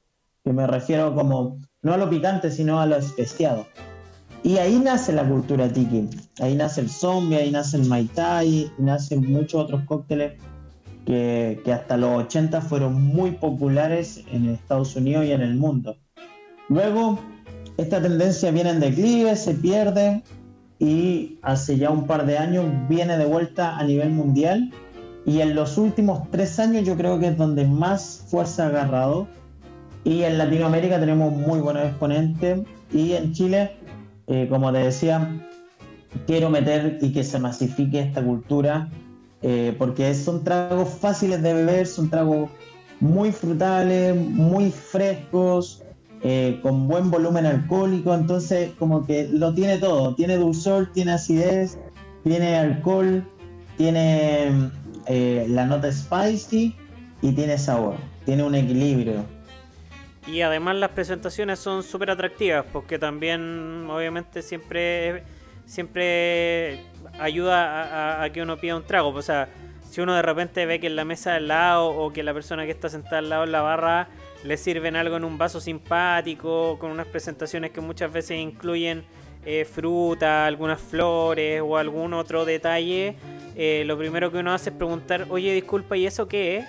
que 0.45 0.53
me 0.53 0.67
refiero 0.67 1.15
como 1.15 1.59
no 1.83 1.95
a 1.95 1.97
lo 1.97 2.11
picante, 2.11 2.51
sino 2.51 2.81
a 2.81 2.87
lo 2.87 2.97
especiado. 2.97 3.67
Y 4.43 4.59
ahí 4.59 4.79
nace 4.79 5.13
la 5.13 5.29
cultura 5.29 5.73
tiki. 5.73 6.09
Ahí 6.41 6.55
nace 6.55 6.81
el 6.81 6.91
zombie, 6.91 7.37
ahí 7.37 7.51
nace 7.51 7.77
el 7.77 7.87
mai 7.87 8.05
tai, 8.07 8.71
nacen 8.79 9.31
muchos 9.31 9.65
otros 9.65 9.83
cócteles 9.85 10.41
que, 11.07 11.61
que, 11.65 11.73
hasta 11.73 11.97
los 11.97 12.25
80 12.25 12.61
fueron 12.61 13.03
muy 13.03 13.33
populares 13.33 14.25
en 14.33 14.49
Estados 14.49 14.95
Unidos 14.97 15.25
y 15.25 15.33
en 15.33 15.41
el 15.41 15.55
mundo. 15.55 15.97
Luego, 16.69 17.19
esta 17.77 18.01
tendencia 18.03 18.51
viene 18.51 18.71
en 18.71 18.81
declive, 18.81 19.35
se 19.37 19.55
pierde 19.55 20.23
y 20.79 21.39
hace 21.43 21.77
ya 21.77 21.91
un 21.91 22.07
par 22.07 22.27
de 22.27 22.39
años 22.39 22.67
viene 22.89 23.17
de 23.19 23.25
vuelta 23.25 23.77
a 23.77 23.85
nivel 23.85 24.11
mundial. 24.11 24.71
Y 25.27 25.41
en 25.41 25.55
los 25.55 25.77
últimos 25.77 26.31
tres 26.31 26.59
años 26.59 26.87
yo 26.87 26.97
creo 26.97 27.19
que 27.19 27.29
es 27.29 27.37
donde 27.37 27.67
más 27.67 28.25
fuerza 28.29 28.65
ha 28.65 28.69
agarrado. 28.69 29.27
Y 30.05 30.23
en 30.23 30.39
Latinoamérica 30.39 30.99
tenemos 31.01 31.33
muy 31.33 31.61
buenos 31.61 31.85
exponentes. 31.85 32.61
Y 32.93 33.13
en 33.13 33.33
Chile, 33.33 33.73
eh, 34.27 34.47
como 34.49 34.73
te 34.73 34.79
decía, 34.79 35.29
quiero 36.27 36.49
meter 36.49 36.99
y 37.03 37.13
que 37.13 37.25
se 37.25 37.39
masifique 37.39 38.01
esta 38.01 38.23
cultura 38.23 38.89
eh, 39.43 39.75
porque 39.79 40.15
son 40.15 40.43
tragos 40.43 40.89
fáciles 40.89 41.43
de 41.43 41.55
beber, 41.55 41.87
son 41.87 42.11
tragos 42.11 42.51
muy 43.01 43.31
frutales, 43.31 44.17
muy 44.17 44.71
frescos, 44.71 45.85
eh, 46.23 46.59
con 46.63 46.89
buen 46.89 47.11
volumen 47.11 47.47
alcohólico, 47.47 48.15
entonces 48.15 48.73
como 48.79 49.07
que 49.07 49.29
lo 49.33 49.55
tiene 49.55 49.79
todo, 49.79 50.15
tiene 50.15 50.37
dulzor, 50.37 50.93
tiene 50.93 51.13
acidez, 51.13 51.79
tiene 52.25 52.57
alcohol, 52.57 53.25
tiene 53.77 54.71
eh, 55.07 55.47
la 55.49 55.67
nota 55.67 55.93
spicy 55.93 56.75
y 57.23 57.33
tiene 57.33 57.57
sabor, 57.57 57.97
tiene 58.25 58.43
un 58.43 58.55
equilibrio. 58.55 59.25
Y 60.27 60.43
además 60.43 60.77
las 60.77 60.91
presentaciones 60.91 61.59
son 61.59 61.83
súper 61.83 62.11
atractivas 62.11 62.67
porque 62.71 62.99
también 62.99 63.87
obviamente 63.89 64.43
siempre 64.43 65.23
siempre 65.65 66.81
ayuda 67.21 68.23
a, 68.23 68.31
que 68.31 68.43
uno 68.43 68.57
pida 68.57 68.77
un 68.77 68.85
trago. 68.85 69.11
O 69.11 69.23
sea, 69.23 69.49
si 69.89 70.01
uno 70.01 70.15
de 70.15 70.23
repente 70.23 70.67
ve 70.67 70.81
que 70.81 70.87
en 70.89 70.97
la 70.97 71.05
mesa 71.05 71.35
al 71.35 71.49
lado 71.49 71.89
o 71.91 72.13
que 72.13 72.23
la 72.23 72.35
persona 72.35 72.65
que 72.65 72.73
está 72.73 72.89
sentada 72.89 73.19
al 73.19 73.29
lado 73.29 73.45
en 73.45 73.53
la 73.53 73.63
barra 73.63 74.09
le 74.45 74.57
sirven 74.57 74.97
algo 74.97 75.17
en 75.17 75.25
un 75.25 75.39
vaso 75.39 75.61
simpático, 75.61 76.79
con 76.79 76.91
unas 76.91 77.07
presentaciones 77.07 77.71
que 77.71 77.81
muchas 77.81 78.13
veces 78.13 78.39
incluyen 78.39 79.05
eh, 79.45 79.65
fruta, 79.65 80.47
algunas 80.47 80.81
flores 80.81 81.63
o 81.65 81.77
algún 81.77 82.13
otro 82.15 82.45
detalle, 82.45 83.17
eh, 83.57 83.83
lo 83.87 83.99
primero 83.99 84.31
que 84.31 84.39
uno 84.39 84.53
hace 84.53 84.71
es 84.71 84.77
preguntar, 84.77 85.27
oye, 85.31 85.53
disculpa, 85.53 85.97
¿y 85.97 86.07
eso 86.07 86.29
qué 86.29 86.59
es? 86.59 86.67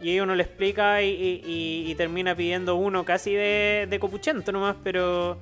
Y 0.00 0.20
uno 0.20 0.34
le 0.34 0.42
explica 0.42 1.02
y, 1.02 1.94
termina 1.96 2.34
pidiendo 2.34 2.76
uno 2.76 3.04
casi 3.04 3.32
de, 3.32 3.86
de 3.88 3.98
copuchento 3.98 4.52
nomás, 4.52 4.76
pero, 4.82 5.38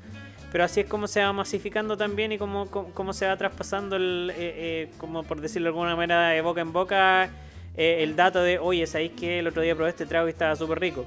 pero 0.52 0.64
así 0.64 0.80
es 0.80 0.86
como 0.86 1.08
se 1.08 1.22
va 1.22 1.32
masificando 1.32 1.96
también 1.96 2.30
y 2.30 2.38
como, 2.38 2.70
como, 2.70 3.12
se 3.14 3.26
va 3.26 3.36
traspasando, 3.38 3.96
el, 3.96 4.30
eh, 4.32 4.34
eh, 4.38 4.90
como 4.98 5.22
por 5.22 5.40
decirlo 5.40 5.66
de 5.66 5.70
alguna 5.70 5.96
manera, 5.96 6.28
de 6.28 6.42
boca 6.42 6.60
en 6.60 6.72
boca, 6.74 7.30
eh, 7.74 8.02
el 8.02 8.14
dato 8.16 8.42
de, 8.42 8.58
oye, 8.58 8.86
¿sabéis 8.86 9.12
que 9.12 9.38
el 9.38 9.46
otro 9.46 9.62
día 9.62 9.74
probé 9.74 9.90
este 9.90 10.04
trago 10.04 10.26
y 10.28 10.30
estaba 10.30 10.54
súper 10.54 10.78
rico? 10.78 11.06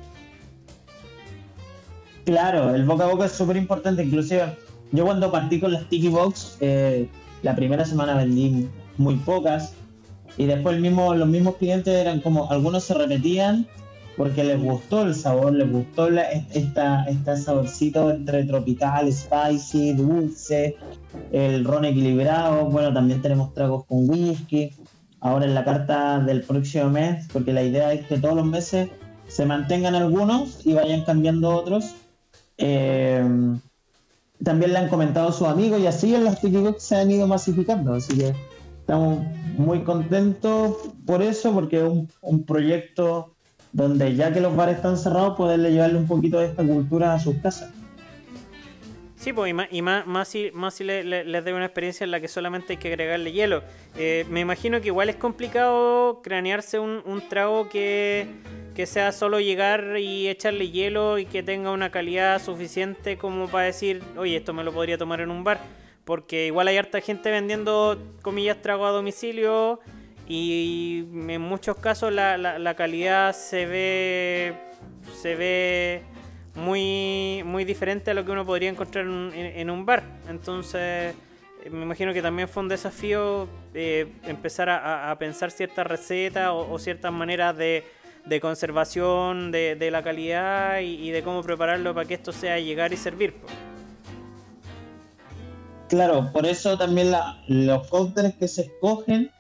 Claro, 2.26 2.74
el 2.74 2.86
boca 2.86 3.06
a 3.06 3.08
boca 3.08 3.26
es 3.26 3.32
súper 3.32 3.56
importante, 3.56 4.04
inclusive 4.04 4.58
yo 4.92 5.06
cuando 5.06 5.32
partí 5.32 5.60
con 5.60 5.72
las 5.74 5.88
Tiki 5.90 6.08
Box, 6.08 6.58
la 7.44 7.56
primera 7.56 7.86
semana 7.86 8.16
vendí 8.16 8.68
muy 8.98 9.16
pocas 9.18 9.74
y 10.38 10.46
después 10.46 10.76
el 10.76 10.82
mismo, 10.82 11.14
los 11.14 11.28
mismos 11.28 11.56
clientes 11.58 11.94
eran 11.94 12.22
como, 12.22 12.50
algunos 12.52 12.84
se 12.84 12.94
repetían 12.94 13.68
porque 14.18 14.44
les 14.44 14.62
gustó 14.62 15.04
el 15.04 15.14
sabor, 15.14 15.54
les 15.54 15.72
gustó 15.72 16.10
la, 16.10 16.24
esta, 16.32 17.04
esta 17.04 17.36
saborcito 17.36 18.12
entre 18.12 18.46
tropical, 18.46 19.12
spicy, 19.12 19.94
dulce, 19.94 20.78
el 21.32 21.66
ron 21.66 21.86
equilibrado. 21.86 22.66
Bueno, 22.66 22.94
también 22.94 23.22
tenemos 23.22 23.54
tragos 23.54 23.86
con 23.86 24.10
whisky. 24.10 24.72
Ahora 25.20 25.46
en 25.46 25.56
la 25.56 25.66
carta 25.66 26.20
del 26.20 26.44
próximo 26.44 26.90
mes, 26.90 27.28
porque 27.34 27.52
la 27.52 27.64
idea 27.64 27.92
es 27.92 28.06
que 28.06 28.18
todos 28.18 28.36
los 28.36 28.46
meses 28.46 28.90
se 29.28 29.46
mantengan 29.46 29.96
algunos 29.96 30.66
y 30.66 30.74
vayan 30.74 31.02
cambiando 31.02 31.50
otros. 31.50 31.96
Eh, 32.58 33.24
también 34.44 34.74
le 34.74 34.80
han 34.80 34.90
comentado 34.90 35.32
sus 35.32 35.48
amigos 35.48 35.80
y 35.80 35.88
así 35.88 36.14
en 36.14 36.26
los 36.26 36.40
TikTok 36.40 36.78
se 36.80 36.96
han 36.96 37.12
ido 37.12 37.28
masificando. 37.28 37.94
Así 37.94 38.18
que 38.18 38.34
estamos 38.80 39.20
muy 39.58 39.84
contentos 39.84 40.76
por 41.06 41.22
eso, 41.22 41.54
porque 41.54 41.78
es 41.78 41.84
un, 41.84 42.10
un 42.22 42.44
proyecto 42.44 43.36
donde 43.72 44.16
ya 44.16 44.32
que 44.32 44.42
los 44.42 44.56
bares 44.56 44.78
están 44.78 44.98
cerrados, 44.98 45.36
poderle 45.36 45.72
llevarle 45.72 45.98
un 45.98 46.08
poquito 46.08 46.40
de 46.40 46.48
esta 46.48 46.64
cultura 46.64 47.14
a 47.14 47.20
sus 47.20 47.36
casas. 47.38 47.72
Sí, 49.26 49.34
pues, 49.34 49.52
y 49.72 49.82
más, 49.82 50.06
más, 50.06 50.28
si, 50.28 50.52
más 50.54 50.76
si 50.76 50.84
les 50.84 51.44
doy 51.44 51.54
una 51.54 51.66
experiencia 51.66 52.04
en 52.04 52.12
la 52.12 52.20
que 52.22 52.28
solamente 52.28 52.74
hay 52.74 52.78
que 52.78 52.90
agregarle 52.90 53.32
hielo. 53.32 53.64
Eh, 53.98 54.24
me 54.30 54.42
imagino 54.42 54.80
que 54.82 54.90
igual 54.90 55.10
es 55.10 55.16
complicado 55.16 56.22
cranearse 56.22 56.78
un, 56.78 57.24
trago 57.28 57.68
que, 57.68 58.28
que, 58.76 58.86
sea 58.86 59.12
solo 59.12 59.40
llegar 59.40 59.98
y 59.98 60.28
echarle 60.28 60.70
hielo 60.70 61.18
y 61.18 61.26
que 61.26 61.42
tenga 61.42 61.72
una 61.72 61.90
calidad 61.90 62.40
suficiente 62.40 63.18
como 63.18 63.48
para 63.48 63.66
decir, 63.66 64.04
oye, 64.16 64.36
esto 64.36 64.54
me 64.54 64.64
lo 64.64 64.72
podría 64.72 65.00
tomar 65.00 65.22
en 65.22 65.32
un 65.32 65.44
bar. 65.44 65.60
Porque 66.04 66.46
igual 66.46 66.68
hay 66.68 66.78
harta 66.78 67.02
gente 67.02 67.32
vendiendo, 67.32 67.98
comillas, 68.22 68.62
trago 68.62 68.86
a 68.86 68.92
domicilio 68.92 69.80
y 70.28 71.04
en 71.30 71.42
muchos 71.42 71.78
casos 71.78 72.14
la, 72.14 72.38
la, 72.38 72.76
calidad 72.76 73.34
se 73.34 73.66
ve 73.66 74.54
se 75.20 75.34
ve 75.34 76.04
muy 76.56 77.44
muy 77.46 77.66
diferente 77.66 78.12
a 78.12 78.14
lo 78.14 78.26
que 78.26 78.32
uno 78.32 78.46
podría 78.46 78.70
encontrar 78.70 79.06
en, 79.06 79.70
un 79.70 79.86
bar 79.86 80.04
entonces 80.30 81.14
eh, 81.64 81.70
me 81.70 81.84
imagino 81.84 82.14
que 82.14 82.22
también 82.22 82.48
fue 82.48 82.64
un 82.64 82.70
desafío 82.70 83.48
eh, 83.74 84.14
empezar 84.26 84.70
a, 84.70 85.16
pensar 85.18 85.52
ciertas 85.52 85.86
recetas 85.88 86.50
o, 86.52 86.78
ciertas 86.78 87.12
maneras 87.12 87.58
de, 87.58 87.84
conservación 88.40 89.52
de, 89.52 89.90
la 89.92 90.04
calidad 90.04 90.80
y, 90.80 91.10
de 91.10 91.24
cómo 91.24 91.42
prepararlo 91.42 91.94
para 91.94 92.08
que 92.08 92.14
esto 92.14 92.32
sea 92.32 92.60
llegar 92.60 92.94
y 92.94 92.98
servir. 92.98 93.34
Claro, 95.90 96.32
por 96.34 96.46
eso 96.46 96.78
también 96.78 97.12
los 97.48 97.88
cócteles 97.88 98.36
que 98.36 98.48
se 98.48 98.62
escogen 98.62 99.32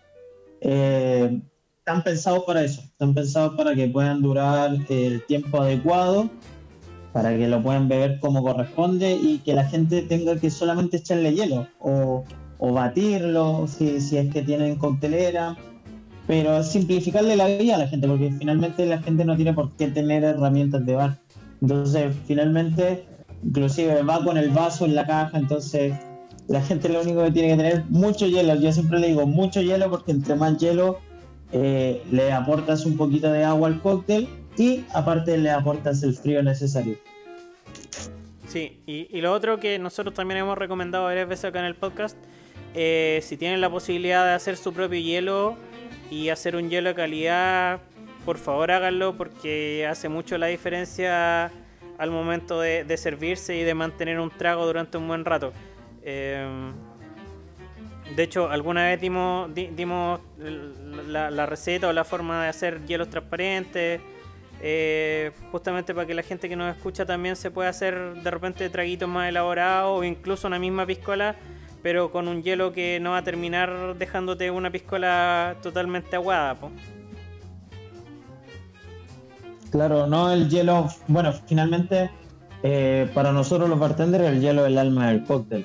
eh, 0.62 1.42
están 1.78 2.04
pensados 2.04 2.44
para 2.46 2.64
eso, 2.64 2.82
están 2.82 3.14
pensados 3.14 3.56
para 3.56 3.76
que 3.76 3.88
puedan 3.88 4.22
durar 4.22 4.72
el 4.90 5.24
tiempo 5.28 5.62
adecuado, 5.62 6.30
para 7.16 7.30
que 7.38 7.48
lo 7.48 7.64
puedan 7.64 7.88
beber 7.88 8.20
como 8.20 8.44
corresponde 8.44 9.14
y 9.16 9.38
que 9.38 9.54
la 9.54 9.64
gente 9.64 10.02
tenga 10.02 10.36
que 10.36 10.50
solamente 10.50 10.98
echarle 10.98 11.34
hielo 11.34 11.66
o, 11.80 12.26
batirlo 12.60 13.68
si, 13.70 14.02
si, 14.02 14.18
es 14.18 14.34
que 14.34 14.42
tienen 14.42 14.76
coctelera, 14.76 15.56
pero 16.28 16.62
simplificarle 16.62 17.38
la 17.38 17.48
vida 17.48 17.76
a 17.76 17.78
la 17.78 17.88
gente, 17.88 18.06
porque 18.06 18.34
finalmente 18.38 18.86
la 18.86 19.02
gente 19.02 19.24
no 19.24 19.38
tiene 19.38 19.54
por 19.54 19.72
qué 19.78 19.88
tener 19.88 20.26
herramientas 20.26 20.86
de 20.86 20.96
bar. 20.96 21.18
Entonces, 21.62 22.14
finalmente, 22.26 23.06
inclusive 23.46 24.04
va 24.04 24.22
con 24.22 24.36
el 24.36 24.50
vaso 24.50 24.84
en 24.84 24.96
la 24.96 25.08
caja, 25.08 25.38
entonces 25.38 25.94
la 26.50 26.62
gente 26.64 26.90
lo 26.90 27.02
único 27.02 27.24
que 27.24 27.32
tiene 27.32 27.48
que 27.52 27.64
tener 27.64 27.86
mucho 27.88 28.28
hielo. 28.28 28.56
Yo 28.56 28.74
siempre 28.74 29.00
le 29.00 29.08
digo 29.08 29.26
mucho 29.26 29.62
hielo 29.62 29.90
porque 29.90 30.12
entre 30.12 30.36
más 30.36 30.58
hielo 30.58 30.98
eh, 31.54 32.04
le 32.12 32.34
aportas 32.34 32.86
un 32.86 32.98
poquito 32.98 33.32
de 33.32 33.46
agua 33.46 33.70
al 33.70 33.82
cóctel 33.82 34.28
y 34.58 34.86
aparte 34.94 35.38
le 35.38 35.52
aportas 35.52 36.04
el 36.04 36.14
frío 36.16 36.42
necesario. 36.44 36.98
Sí, 38.48 38.82
y, 38.86 39.20
lo 39.22 39.34
otro 39.34 39.60
que 39.60 39.80
nosotros 39.80 40.14
también 40.14 40.40
hemos 40.40 40.58
recomendado 40.58 41.06
varias 41.06 41.28
veces 41.28 41.46
acá 41.46 41.60
en 41.60 41.66
el 41.66 41.76
podcast, 41.76 42.18
eh, 42.74 43.20
si 43.22 43.38
tienen 43.38 43.60
la 43.60 43.70
posibilidad 43.70 44.26
de 44.26 44.34
hacer 44.34 44.56
su 44.56 44.74
propio 44.74 45.00
hielo 45.00 45.58
y 46.10 46.30
hacer 46.30 46.56
un 46.56 46.70
hielo 46.70 46.90
de 46.90 46.96
calidad, 46.96 47.82
por 48.26 48.38
favor 48.38 48.72
háganlo 48.72 49.16
porque 49.16 49.88
hace 49.90 50.10
mucho 50.10 50.38
la 50.38 50.48
diferencia 50.48 51.52
al 51.98 52.12
momento 52.12 52.60
de 52.62 52.98
servirse 52.98 53.56
y 53.56 53.64
de 53.64 53.74
mantener 53.74 54.20
un 54.20 54.30
trago 54.30 54.66
durante 54.66 54.98
un 54.98 55.08
buen 55.08 55.26
rato. 55.26 55.52
Em, 56.06 56.72
de 58.16 58.24
hecho, 58.24 58.50
alguna 58.50 58.84
vez 58.84 59.02
dimos, 59.02 59.50
dimos 59.54 60.20
la, 61.08 61.46
receta 61.48 61.88
o 61.88 61.94
la 61.94 62.04
forma 62.04 62.44
de 62.44 62.50
hacer 62.50 62.86
hielos 62.86 63.10
transparentes, 63.10 64.00
eh, 64.68 65.32
justamente 65.52 65.94
para 65.94 66.08
que 66.08 66.16
la 66.16 66.24
gente 66.24 66.50
que 66.50 66.56
nos 66.56 66.76
escucha 66.76 67.06
también 67.06 67.36
se 67.36 67.52
pueda 67.52 67.70
hacer 67.70 68.16
de 68.16 68.32
repente 68.32 68.68
traguitos 68.72 69.08
más 69.08 69.30
elaborados 69.30 70.00
o 70.00 70.04
incluso 70.04 70.48
una 70.48 70.58
misma 70.58 70.88
piscola, 70.88 71.36
pero 71.84 72.12
con 72.12 72.28
un 72.28 72.42
hielo 72.42 72.74
que 72.74 73.00
no 73.00 73.12
va 73.12 73.18
a 73.20 73.24
terminar 73.24 73.96
dejándote 73.96 74.50
una 74.50 74.72
piscola 74.72 75.56
totalmente 75.62 76.16
aguada. 76.16 76.58
Claro, 79.70 80.08
no 80.08 80.32
el 80.34 80.50
hielo, 80.50 80.90
bueno, 81.08 81.32
finalmente 81.46 82.10
eh, 82.64 83.08
para 83.14 83.32
nosotros 83.32 83.70
los 83.70 83.78
bartenders 83.78 84.26
el 84.26 84.42
hielo 84.42 84.66
es 84.66 84.72
el 84.72 84.80
alma 84.80 85.10
del 85.10 85.26
cóctel 85.26 85.64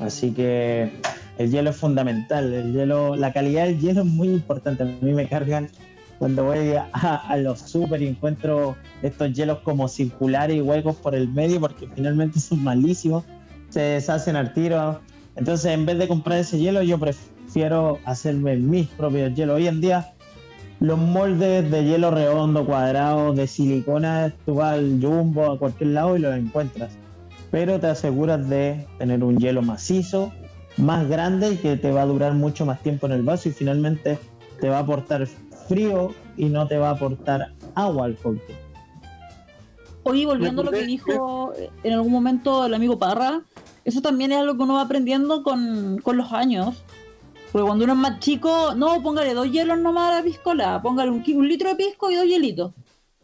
Así 0.00 0.32
que 0.32 0.92
el 1.38 1.50
hielo 1.50 1.70
es 1.70 1.76
fundamental. 1.76 2.52
El 2.52 2.74
hielo, 2.74 3.16
la 3.16 3.32
calidad 3.32 3.64
del 3.64 3.80
hielo 3.80 4.02
es 4.02 4.06
muy 4.06 4.28
importante. 4.28 4.82
A 4.82 4.86
mí 4.86 5.14
me 5.14 5.26
cargan 5.26 5.70
cuando 6.18 6.44
voy 6.44 6.74
a, 6.92 7.36
los 7.36 7.60
super 7.60 8.02
y 8.02 8.08
encuentro 8.08 8.76
estos 9.02 9.32
hielos 9.32 9.58
como 9.60 9.88
circulares 9.88 10.56
y 10.56 10.60
huecos 10.60 10.96
por 10.96 11.14
el 11.14 11.28
medio 11.28 11.60
porque 11.60 11.88
finalmente 11.94 12.40
son 12.40 12.62
malísimos. 12.64 13.24
Se 13.68 13.80
deshacen 13.80 14.36
al 14.36 14.52
tiro. 14.52 15.00
Entonces, 15.36 15.72
en 15.72 15.86
vez 15.86 15.98
de 15.98 16.08
comprar 16.08 16.38
ese 16.38 16.58
hielo, 16.58 16.82
yo 16.82 16.98
prefiero 16.98 17.98
hacerme 18.04 18.56
mis 18.56 18.88
propios 18.88 19.34
hielos. 19.34 19.56
Hoy 19.56 19.68
en 19.68 19.80
día, 19.80 20.12
los 20.80 20.98
moldes 20.98 21.70
de 21.70 21.84
hielo 21.84 22.10
redondo, 22.10 22.66
cuadrado, 22.66 23.32
de 23.32 23.46
silicona, 23.46 24.34
tú 24.44 24.56
vas 24.56 24.74
al 24.74 24.98
jumbo, 25.00 25.52
a 25.52 25.58
cualquier 25.58 25.90
lado 25.90 26.16
y 26.16 26.20
los 26.20 26.34
encuentras 26.34 26.98
pero 27.50 27.80
te 27.80 27.86
aseguras 27.86 28.48
de 28.48 28.86
tener 28.98 29.24
un 29.24 29.38
hielo 29.38 29.62
macizo, 29.62 30.32
más 30.76 31.08
grande 31.08 31.52
y 31.52 31.56
que 31.56 31.76
te 31.76 31.90
va 31.90 32.02
a 32.02 32.06
durar 32.06 32.34
mucho 32.34 32.66
más 32.66 32.80
tiempo 32.82 33.06
en 33.06 33.12
el 33.12 33.22
vaso 33.22 33.48
y 33.48 33.52
finalmente 33.52 34.18
te 34.60 34.68
va 34.68 34.78
a 34.78 34.80
aportar 34.80 35.26
frío 35.68 36.14
y 36.36 36.46
no 36.46 36.66
te 36.66 36.78
va 36.78 36.88
a 36.88 36.92
aportar 36.92 37.52
agua 37.74 38.06
al 38.06 38.16
cóctel. 38.16 38.56
Oye, 40.02 40.24
volviendo 40.24 40.62
a 40.62 40.64
lo 40.64 40.70
que 40.70 40.84
dijo 40.84 41.52
en 41.82 41.92
algún 41.92 42.12
momento 42.12 42.64
el 42.64 42.74
amigo 42.74 42.98
Parra, 42.98 43.42
eso 43.84 44.00
también 44.00 44.32
es 44.32 44.38
algo 44.38 44.56
que 44.56 44.62
uno 44.62 44.74
va 44.74 44.82
aprendiendo 44.82 45.42
con, 45.42 46.00
los 46.04 46.32
años. 46.32 46.82
Porque 47.52 47.66
cuando 47.66 47.84
uno 47.84 47.94
es 47.94 47.98
más 47.98 48.20
chico, 48.20 48.74
no, 48.74 49.02
póngale 49.02 49.34
dos 49.34 49.50
hielos 49.50 49.78
nomás 49.78 50.12
a 50.12 50.16
la 50.16 50.22
piscola, 50.22 50.80
póngale 50.82 51.10
un, 51.10 51.22
un 51.26 51.48
litro 51.48 51.68
de 51.70 51.76
pisco 51.76 52.10
y 52.10 52.14
dos 52.14 52.26
hielitos. 52.26 52.72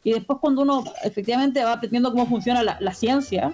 Y 0.03 0.13
después 0.13 0.39
cuando 0.41 0.63
uno 0.63 0.85
efectivamente 1.03 1.65
va 1.65 1.73
aprendiendo 1.73 2.11
cómo 2.11 2.27
funciona 2.27 2.63
la, 2.63 2.77
la 2.81 2.93
ciencia, 2.93 3.53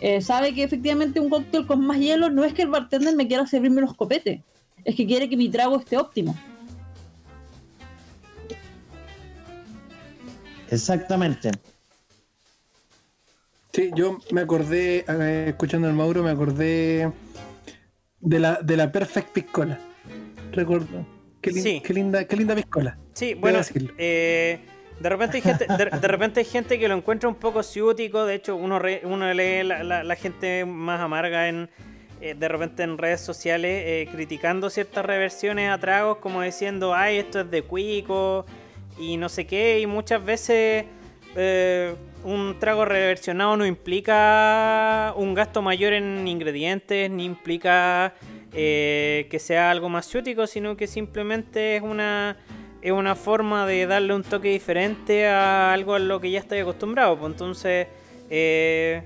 eh, 0.00 0.20
sabe 0.20 0.54
que 0.54 0.62
efectivamente 0.62 1.20
un 1.20 1.28
cóctel 1.28 1.66
con 1.66 1.84
más 1.84 1.98
hielo 1.98 2.30
no 2.30 2.44
es 2.44 2.52
que 2.52 2.62
el 2.62 2.68
bartender 2.68 3.16
me 3.16 3.26
quiera 3.26 3.46
servirme 3.46 3.78
unos 3.78 3.94
copetes, 3.94 4.42
es 4.84 4.94
que 4.94 5.06
quiere 5.06 5.28
que 5.28 5.36
mi 5.36 5.48
trago 5.48 5.78
esté 5.78 5.96
óptimo. 5.96 6.36
Exactamente. 10.70 11.50
Sí, 13.72 13.90
yo 13.94 14.18
me 14.32 14.40
acordé, 14.40 15.04
eh, 15.08 15.46
escuchando 15.48 15.88
al 15.88 15.94
Mauro, 15.94 16.22
me 16.22 16.30
acordé 16.30 17.12
de 18.20 18.38
la, 18.38 18.60
de 18.62 18.76
la 18.76 18.90
Perfect 18.90 19.32
Piscola. 19.32 19.78
Recuerdo. 20.52 21.06
Qué, 21.40 21.80
qué 21.84 21.94
linda, 21.94 22.24
qué 22.24 22.36
linda 22.36 22.54
piscola. 22.54 22.98
Sí, 23.12 23.34
bueno, 23.34 23.60
eh, 23.96 24.58
de 24.98 25.08
repente 25.08 25.36
hay 25.36 25.42
gente, 25.42 25.66
de, 25.66 26.08
repente 26.08 26.40
hay 26.40 26.46
gente 26.46 26.78
que 26.78 26.88
lo 26.88 26.96
encuentra 26.96 27.28
un 27.28 27.36
poco 27.36 27.62
ciútico, 27.62 28.26
de 28.26 28.34
hecho 28.34 28.56
uno, 28.56 28.80
uno 29.04 29.34
lee 29.34 29.62
la, 29.62 30.16
gente 30.16 30.64
más 30.64 31.00
amarga 31.00 31.48
en 31.48 31.70
eh, 32.20 32.34
de 32.34 32.48
repente 32.48 32.82
en 32.82 32.98
redes 32.98 33.20
sociales 33.20 33.82
eh, 33.86 34.08
criticando 34.10 34.68
ciertas 34.70 35.06
reversiones 35.06 35.70
a 35.70 35.78
tragos 35.78 36.18
como 36.18 36.42
diciendo, 36.42 36.92
ay, 36.92 37.18
esto 37.18 37.40
es 37.40 37.50
de 37.50 37.62
cuico 37.62 38.44
y 38.98 39.16
no 39.16 39.28
sé 39.28 39.46
qué, 39.46 39.80
y 39.80 39.86
muchas 39.86 40.24
veces 40.24 40.84
eh, 41.36 41.94
un 42.24 42.56
trago 42.58 42.84
reversionado 42.84 43.56
no 43.56 43.66
implica 43.66 45.12
un 45.16 45.34
gasto 45.34 45.62
mayor 45.62 45.92
en 45.92 46.26
ingredientes, 46.26 47.10
ni 47.10 47.24
implica 47.24 48.14
eh, 48.52 49.26
que 49.30 49.38
sea 49.38 49.70
algo 49.70 49.88
más 49.88 50.06
ciútico, 50.06 50.46
sino 50.46 50.76
que 50.76 50.86
simplemente 50.86 51.76
es 51.76 51.82
una, 51.82 52.36
es 52.82 52.92
una 52.92 53.14
forma 53.14 53.66
de 53.66 53.86
darle 53.86 54.14
un 54.14 54.24
toque 54.24 54.48
diferente 54.48 55.26
a 55.26 55.72
algo 55.72 55.94
a 55.94 55.98
lo 55.98 56.20
que 56.20 56.30
ya 56.30 56.40
estoy 56.40 56.58
acostumbrado. 56.58 57.16
Pues 57.18 57.32
entonces, 57.32 57.86
eh, 58.30 59.02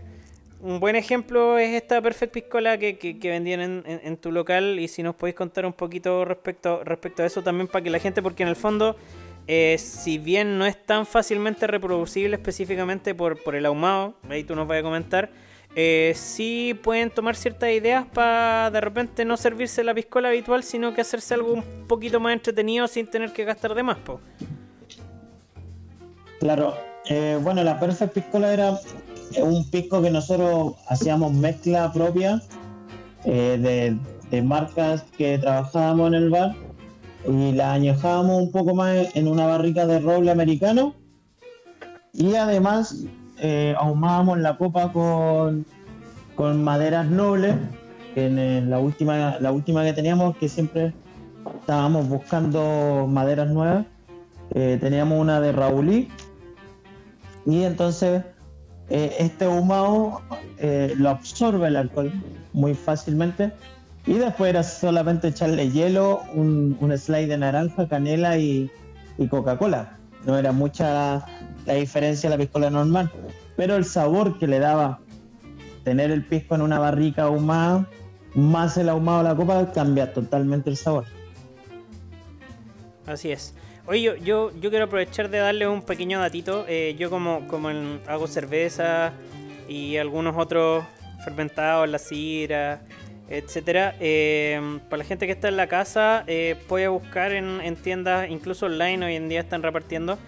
un 0.63 0.79
buen 0.79 0.97
ejemplo 0.97 1.59
es 1.59 1.75
esta 1.75 2.01
Perfect 2.01 2.33
Piscola 2.33 2.79
que, 2.79 2.97
que, 2.97 3.29
vendían 3.29 3.61
en, 3.61 3.83
en, 3.85 4.17
tu 4.17 4.31
local 4.31 4.79
y 4.79 4.87
si 4.87 5.03
nos 5.03 5.17
podéis 5.17 5.35
contar 5.35 5.67
un 5.67 5.73
poquito 5.73 6.25
respecto, 6.25 6.83
respecto 6.85 7.25
a 7.25 7.27
eso 7.27 7.43
también 7.43 7.67
para 7.67 7.83
que 7.83 7.91
la 7.91 7.99
gente, 7.99 8.23
porque 8.23 8.45
en 8.45 8.49
el 8.49 8.57
fondo 8.57 8.97
eh, 9.47 9.77
si 9.79 10.19
bien 10.19 10.57
no 10.59 10.67
es 10.67 10.85
tan 10.85 11.05
fácilmente 11.05 11.67
reproducible 11.67 12.37
específicamente 12.37 13.15
por, 13.15 13.39
el 13.55 13.67
ahumado, 13.67 14.15
ahí 14.29 14.45
tú 14.45 14.55
nos 14.55 14.69
vas 14.69 14.79
a 14.79 14.83
comentar, 14.83 15.31
eh, 15.75 16.13
sí 16.15 16.79
pueden 16.83 17.11
tomar 17.11 17.35
ciertas 17.35 17.71
ideas 17.71 18.07
para 18.13 18.71
de 18.71 18.81
repente 18.81 19.25
no 19.25 19.37
servirse 19.37 19.83
la 19.83 19.95
piscola 19.95 20.29
habitual, 20.29 20.63
sino 20.63 20.95
que 20.95 21.01
hacerse 21.01 21.35
algo 21.35 21.55
un 21.55 21.65
poquito 21.89 22.21
más 22.21 22.35
entretenido 22.35 22.87
sin 22.87 23.07
tener 23.07 23.33
que 23.33 23.45
gastar 23.45 23.75
de 23.75 23.83
más. 23.83 23.99
Po. 23.99 24.21
Claro, 26.39 26.77
eh, 27.09 27.39
bueno, 27.43 27.65
la 27.65 27.81
Perfect 27.81 28.15
Piscola 28.15 28.53
era 28.53 28.79
un 29.39 29.69
pisco 29.71 30.03
que 30.03 30.11
nosotros 30.11 30.75
hacíamos 30.89 31.33
mezcla 31.33 31.91
propia 31.93 32.41
de 33.25 34.43
marcas 34.43 35.05
que 35.17 35.39
trabajábamos 35.39 36.09
en 36.09 36.15
el 36.15 36.31
bar 36.31 36.55
y 37.27 37.53
la 37.53 37.73
añejábamos 37.75 38.43
un 38.43 38.51
poco 38.51 38.75
más 38.75 39.15
en 39.15 39.29
una 39.29 39.47
barrica 39.47 39.87
de 39.87 40.01
roble 40.01 40.31
americano. 40.31 40.95
Y 42.13 42.35
además 42.35 43.05
eh, 43.39 43.75
ahumábamos 43.79 44.39
la 44.39 44.57
copa 44.57 44.93
con, 44.93 45.65
con 46.35 46.63
maderas 46.63 47.07
nobles 47.07 47.55
en 48.15 48.69
la 48.69 48.79
última 48.79 49.39
la 49.41 49.53
última 49.53 49.85
que 49.85 49.95
teníamos 49.95 50.37
que 50.37 50.47
siempre 50.47 50.93
estábamos 51.61 52.07
buscando 52.11 53.07
maderas 53.09 53.49
nuevas 53.49 53.87
eh, 54.55 54.77
teníamos 54.81 55.19
una 55.19 55.41
de 55.41 55.53
Raulí. 55.53 56.09
Y 57.47 57.63
entonces 57.63 58.23
eh, 58.91 59.17
este 59.19 59.47
ahumado 59.47 60.21
lo 60.97 61.09
absorbe 61.09 61.69
el 61.69 61.77
alcohol 61.77 62.13
muy 62.53 62.75
fácilmente 62.75 63.53
y 64.07 64.15
después 64.15 64.51
era 64.51 64.63
solamente 64.63 65.29
echarle 65.29 65.71
hielo, 65.71 66.23
un, 66.35 66.77
slide 66.97 67.29
de 67.29 67.39
naranja, 67.39 67.89
canela 67.89 68.37
y, 68.37 68.71
Coca-Cola. 69.31 69.99
No 70.27 70.37
era 70.37 70.51
mucha 70.51 71.25
la 71.67 71.75
diferencia 71.75 72.29
de 72.29 72.37
la 72.37 72.43
piscola 72.43 72.71
normal. 72.71 73.11
Pero 73.57 73.77
el 73.77 73.85
sabor 73.85 74.39
que 74.39 74.49
le 74.49 74.59
daba 74.59 74.99
tener 75.85 76.11
el 76.11 76.25
pisco 76.25 76.57
en 76.57 76.63
una 76.63 76.81
barrica 76.81 77.25
ahumada, 77.25 77.87
más 78.35 78.77
el 78.77 78.89
ahumado 78.89 79.19
de 79.19 79.25
la 79.25 79.37
copa, 79.37 79.73
cambia 79.73 80.13
totalmente 80.13 80.71
el 80.71 80.77
sabor. 80.77 81.05
Así 83.07 83.31
es. 83.31 83.55
Oye, 83.87 84.03
yo, 84.03 84.17
yo, 84.17 84.53
yo 84.61 84.71
quiero 84.71 84.87
aprovechar 84.87 85.29
de 85.29 85.39
darle 85.39 85.69
un 85.69 85.83
pequeño 85.83 86.19
datito. 86.19 86.65
Eh, 86.69 86.97
yo 86.99 87.11
como, 87.11 87.47
como 87.47 87.69
hago 88.09 88.27
cerveza 88.27 89.13
y 89.69 89.97
algunos 89.97 90.37
otros 90.37 90.85
fermentados, 91.25 91.89
la 91.89 91.99
sidra, 91.99 92.83
etcétera. 93.29 93.95
Eh, 94.01 94.79
para 94.89 94.99
la 94.99 95.05
gente 95.05 95.27
que 95.27 95.33
está 95.33 95.49
en 95.49 95.57
la 95.57 95.67
casa, 95.67 96.25
eh, 96.27 96.57
puede 96.69 96.89
buscar 96.89 97.33
en, 97.33 97.77
tiendas, 97.77 98.29
incluso 98.31 98.67
online 98.67 99.05
hoy 99.07 99.17
en 99.17 99.29
día 99.29 99.41
están 99.41 99.63
repartiendo, 99.63 100.19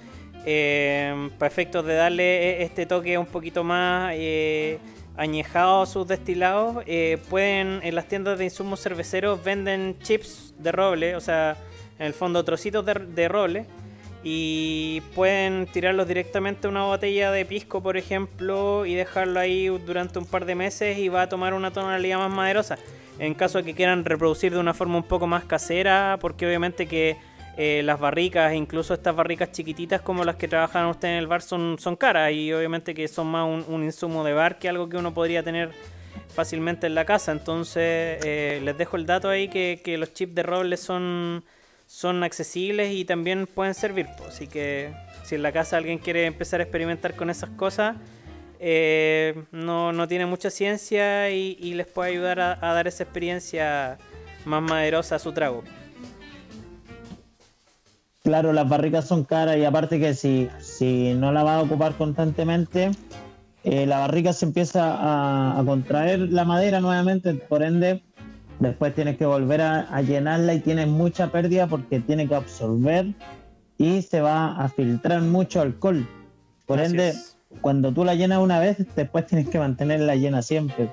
eh, 0.46 1.30
para 1.38 1.46
efectos 1.46 1.84
de 1.86 1.94
darle 1.94 2.62
este 2.62 2.86
toque 2.86 3.16
un 3.18 3.26
poquito 3.26 3.64
más 3.64 4.14
añejado 5.16 5.82
a 5.82 5.86
sus 5.86 6.06
destilados. 6.06 6.84
pueden, 7.28 7.80
en 7.82 7.94
las 7.94 8.06
tiendas 8.06 8.38
de 8.38 8.44
insumos 8.44 8.80
cerveceros 8.82 9.42
venden 9.42 9.96
chips 10.00 10.54
de 10.58 10.72
roble, 10.72 11.16
o 11.16 11.20
sea, 11.20 11.56
en 11.98 12.06
el 12.06 12.14
fondo 12.14 12.44
trocitos 12.44 12.84
de, 12.84 12.94
de 12.94 13.28
roble 13.28 13.66
y 14.26 15.02
pueden 15.14 15.66
tirarlos 15.66 16.08
directamente 16.08 16.66
a 16.66 16.70
una 16.70 16.84
botella 16.84 17.30
de 17.30 17.44
pisco, 17.44 17.82
por 17.82 17.98
ejemplo, 17.98 18.86
y 18.86 18.94
dejarlo 18.94 19.38
ahí 19.38 19.66
durante 19.66 20.18
un 20.18 20.24
par 20.24 20.46
de 20.46 20.54
meses 20.54 20.96
y 20.96 21.10
va 21.10 21.22
a 21.22 21.28
tomar 21.28 21.52
una 21.52 21.70
tonalidad 21.70 22.18
más 22.18 22.30
maderosa. 22.30 22.78
En 23.18 23.34
caso 23.34 23.58
de 23.58 23.64
que 23.64 23.74
quieran 23.74 24.04
reproducir 24.04 24.52
de 24.52 24.58
una 24.58 24.72
forma 24.72 24.96
un 24.96 25.02
poco 25.02 25.26
más 25.26 25.44
casera, 25.44 26.16
porque 26.22 26.46
obviamente 26.46 26.86
que 26.86 27.18
eh, 27.58 27.82
las 27.84 28.00
barricas, 28.00 28.54
incluso 28.54 28.94
estas 28.94 29.14
barricas 29.14 29.52
chiquititas 29.52 30.00
como 30.00 30.24
las 30.24 30.36
que 30.36 30.48
trabajan 30.48 30.86
ustedes 30.86 31.12
en 31.12 31.18
el 31.18 31.26
bar, 31.26 31.42
son, 31.42 31.76
son 31.78 31.94
caras 31.94 32.32
y 32.32 32.50
obviamente 32.52 32.94
que 32.94 33.06
son 33.06 33.26
más 33.26 33.46
un, 33.68 33.84
insumo 33.84 34.24
de 34.24 34.32
bar 34.32 34.58
que 34.58 34.70
algo 34.70 34.88
que 34.88 34.96
uno 34.96 35.12
podría 35.12 35.42
tener 35.42 35.70
fácilmente 36.34 36.86
en 36.86 36.94
la 36.94 37.04
casa. 37.04 37.30
Entonces 37.30 38.18
eh, 38.24 38.60
les 38.64 38.78
dejo 38.78 38.96
el 38.96 39.04
dato 39.04 39.28
ahí 39.28 39.48
que, 39.48 39.82
que 39.84 39.98
los 39.98 40.14
chips 40.14 40.34
de 40.34 40.42
roble 40.42 40.78
son 40.78 41.44
son 41.86 42.22
accesibles 42.22 42.92
y 42.92 43.04
también 43.04 43.46
pueden 43.46 43.74
servir. 43.74 44.08
Así 44.26 44.46
que 44.46 44.92
si 45.24 45.34
en 45.34 45.42
la 45.42 45.52
casa 45.52 45.76
alguien 45.76 45.98
quiere 45.98 46.26
empezar 46.26 46.60
a 46.60 46.64
experimentar 46.64 47.14
con 47.14 47.30
esas 47.30 47.50
cosas, 47.50 47.96
eh, 48.60 49.44
no, 49.52 50.08
tiene 50.08 50.26
mucha 50.26 50.50
ciencia 50.50 51.30
y, 51.30 51.74
les 51.74 51.86
puede 51.86 52.12
ayudar 52.12 52.40
a, 52.40 52.56
dar 52.56 52.86
esa 52.86 53.02
experiencia 53.02 53.98
más 54.44 54.62
maderosa 54.62 55.16
a 55.16 55.18
su 55.18 55.32
trago. 55.32 55.62
Claro, 58.22 58.54
las 58.54 58.66
barricas 58.66 59.06
son 59.06 59.24
caras 59.24 59.58
y 59.58 59.64
aparte 59.64 60.00
que 60.00 60.14
si, 60.14 60.48
si 60.60 61.12
no 61.12 61.30
la 61.30 61.42
vas 61.42 61.60
a 61.60 61.62
ocupar 61.62 61.94
constantemente, 61.94 62.90
eh, 63.64 63.84
la 63.84 63.98
barrica 63.98 64.32
se 64.32 64.46
empieza 64.46 65.58
a 65.58 65.62
contraer 65.64 66.20
la 66.20 66.44
madera 66.44 66.80
nuevamente, 66.80 67.34
por 67.34 67.62
ende 67.62 68.02
Después 68.64 68.94
tienes 68.94 69.18
que 69.18 69.26
volver 69.26 69.60
a, 69.60 70.00
llenarla 70.00 70.54
y 70.54 70.60
tienes 70.60 70.88
mucha 70.88 71.30
pérdida 71.30 71.66
porque 71.66 72.00
tiene 72.00 72.26
que 72.26 72.34
absorber 72.34 73.08
y 73.76 74.00
se 74.00 74.22
va 74.22 74.56
a 74.56 74.70
filtrar 74.70 75.20
mucho 75.20 75.60
alcohol. 75.60 76.08
Por 76.64 76.80
ende, 76.80 77.12
cuando 77.60 77.92
tú 77.92 78.06
la 78.06 78.14
llenas 78.14 78.38
una 78.38 78.58
vez, 78.58 78.78
después 78.96 79.26
tienes 79.26 79.50
que 79.50 79.58
mantenerla 79.58 80.16
llena 80.16 80.40
siempre. 80.40 80.88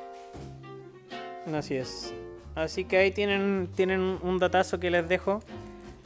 Así 1.53 1.75
es. 1.75 2.13
Así 2.55 2.83
que 2.83 2.97
ahí 2.97 3.11
tienen, 3.11 3.69
tienen 3.73 4.01
un 4.21 4.37
datazo 4.37 4.77
que 4.77 4.91
les 4.91 5.07
dejo. 5.07 5.41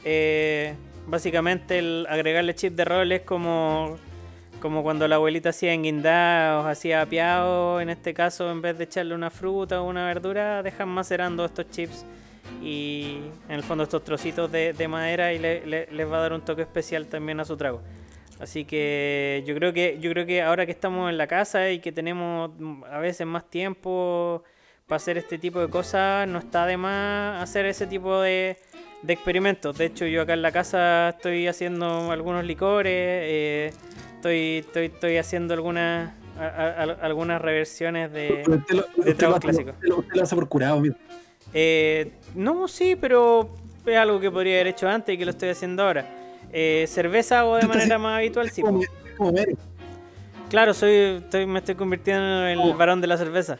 Eh, 0.04 0.74
básicamente 1.08 1.80
el 1.80 2.06
agregarle 2.08 2.54
chip 2.54 2.76
de 2.76 2.84
rol 2.84 3.10
es 3.10 3.22
como 3.22 3.96
como 4.60 4.82
cuando 4.82 5.06
la 5.08 5.16
abuelita 5.16 5.50
hacía 5.50 5.72
enguindados, 5.72 6.66
hacía 6.66 7.02
apiados, 7.02 7.82
en 7.82 7.90
este 7.90 8.14
caso 8.14 8.50
en 8.50 8.62
vez 8.62 8.78
de 8.78 8.84
echarle 8.84 9.14
una 9.14 9.30
fruta 9.30 9.80
o 9.82 9.88
una 9.88 10.06
verdura, 10.06 10.62
dejan 10.62 10.88
macerando 10.88 11.44
estos 11.44 11.70
chips 11.70 12.04
y 12.62 13.18
en 13.48 13.54
el 13.54 13.62
fondo 13.62 13.84
estos 13.84 14.04
trocitos 14.04 14.50
de, 14.50 14.88
madera 14.88 15.32
y 15.32 15.38
les 15.38 16.10
va 16.10 16.18
a 16.18 16.20
dar 16.20 16.32
un 16.32 16.42
toque 16.42 16.62
especial 16.62 17.06
también 17.06 17.40
a 17.40 17.44
su 17.44 17.56
trago. 17.56 17.82
Así 18.40 18.64
que 18.64 19.42
yo 19.46 19.54
creo 19.54 19.72
que 19.72 19.98
yo 19.98 20.10
creo 20.10 20.26
que 20.26 20.42
ahora 20.42 20.66
que 20.66 20.72
estamos 20.72 21.08
en 21.10 21.16
la 21.16 21.26
casa 21.26 21.70
y 21.70 21.78
que 21.78 21.90
tenemos 21.90 22.50
a 22.90 22.98
veces 22.98 23.26
más 23.26 23.48
tiempo 23.48 24.42
para 24.86 24.96
hacer 24.96 25.16
este 25.16 25.38
tipo 25.38 25.60
de 25.60 25.68
cosas, 25.68 26.28
no 26.28 26.38
está 26.38 26.66
de 26.66 26.76
más 26.76 27.42
hacer 27.42 27.66
ese 27.66 27.86
tipo 27.86 28.20
de, 28.20 28.56
de 29.02 29.12
experimentos. 29.12 29.76
De 29.78 29.86
hecho, 29.86 30.06
yo 30.06 30.22
acá 30.22 30.34
en 30.34 30.42
la 30.42 30.52
casa 30.52 31.10
estoy 31.10 31.48
haciendo 31.48 32.12
algunos 32.12 32.44
licores. 32.44 32.92
Eh, 32.94 33.72
estoy, 34.26 34.58
estoy, 34.58 34.86
estoy 34.86 35.16
haciendo 35.16 35.54
algunas 35.54 36.12
algunas 37.00 37.40
reversiones 37.40 38.12
de, 38.12 38.44
de 38.96 39.14
tragos 39.14 39.40
clásicos. 39.40 39.74
lo 39.82 40.22
hace 40.22 40.34
por 40.34 40.48
curado, 40.48 40.82
eh, 41.54 42.12
no, 42.34 42.68
sí, 42.68 42.96
pero 43.00 43.48
es 43.86 43.96
algo 43.96 44.20
que 44.20 44.30
podría 44.30 44.56
haber 44.56 44.66
hecho 44.66 44.88
antes 44.88 45.14
y 45.14 45.18
que 45.18 45.24
lo 45.24 45.30
estoy 45.30 45.48
haciendo 45.48 45.84
ahora. 45.84 46.06
Eh, 46.52 46.84
cerveza 46.88 47.40
hago 47.40 47.56
de 47.56 47.66
manera 47.66 47.98
más 47.98 48.18
habitual, 48.18 48.50
sí. 48.50 48.62
claro, 50.50 50.74
soy, 50.74 51.22
estoy, 51.22 51.46
me 51.46 51.60
estoy 51.60 51.76
convirtiendo 51.76 52.46
en 52.46 52.58
el 52.58 52.60
oh. 52.70 52.76
varón 52.76 53.00
de 53.00 53.06
la 53.06 53.16
cerveza. 53.16 53.58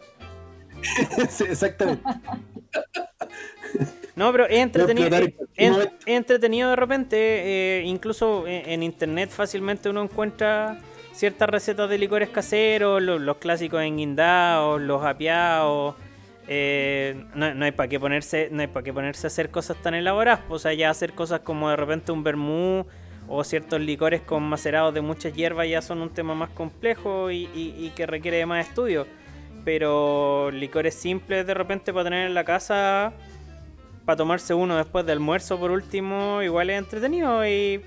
sí, 1.30 1.44
exactamente. 1.48 2.02
No, 4.16 4.32
pero 4.32 4.46
es 4.46 4.60
entretenido, 4.60 5.10
es, 5.54 5.88
entretenido 6.06 6.70
de 6.70 6.76
repente, 6.76 7.16
eh, 7.18 7.82
incluso 7.84 8.44
en, 8.46 8.82
internet 8.82 9.28
fácilmente 9.28 9.90
uno 9.90 10.02
encuentra 10.02 10.78
ciertas 11.12 11.50
recetas 11.50 11.90
de 11.90 11.98
licores 11.98 12.30
caseros, 12.30 13.02
los, 13.02 13.36
clásicos 13.36 13.82
enguindados, 13.82 14.80
los 14.80 15.04
apiados. 15.04 15.96
Eh, 16.48 17.26
no, 17.34 17.62
hay 17.62 17.72
para 17.72 17.88
qué 17.88 18.00
ponerse, 18.00 18.48
no 18.50 18.62
hay 18.62 18.68
para 18.68 18.84
qué 18.84 18.92
ponerse 18.92 19.26
a 19.26 19.28
hacer 19.28 19.50
cosas 19.50 19.76
tan 19.82 19.92
elaboradas, 19.92 20.40
pues, 20.48 20.62
o 20.62 20.62
sea, 20.62 20.72
ya 20.72 20.88
hacer 20.88 21.12
cosas 21.12 21.40
como 21.40 21.68
de 21.68 21.76
repente 21.76 22.10
un 22.10 22.24
vermú 22.24 22.86
o 23.28 23.44
ciertos 23.44 23.80
licores 23.82 24.22
con 24.22 24.44
macerados 24.44 24.94
de 24.94 25.02
muchas 25.02 25.34
hierbas 25.34 25.68
ya 25.68 25.82
son 25.82 26.00
un 26.00 26.08
tema 26.08 26.34
más 26.34 26.48
complejo 26.50 27.30
y, 27.30 27.50
y 27.52 27.92
que 27.94 28.06
requiere 28.06 28.38
de 28.38 28.46
más 28.46 28.66
estudio. 28.66 29.06
Pero 29.62 30.50
licores 30.52 30.94
simples 30.94 31.46
de 31.46 31.52
repente 31.52 31.92
para 31.92 32.04
tener 32.04 32.26
en 32.28 32.34
la 32.34 32.44
casa 32.44 33.12
para 34.06 34.16
tomarse 34.16 34.54
uno 34.54 34.76
después 34.76 35.04
del 35.04 35.18
almuerzo 35.18 35.58
por 35.58 35.70
último, 35.70 36.40
igual 36.42 36.70
es 36.70 36.78
entretenido 36.78 37.44
y 37.46 37.82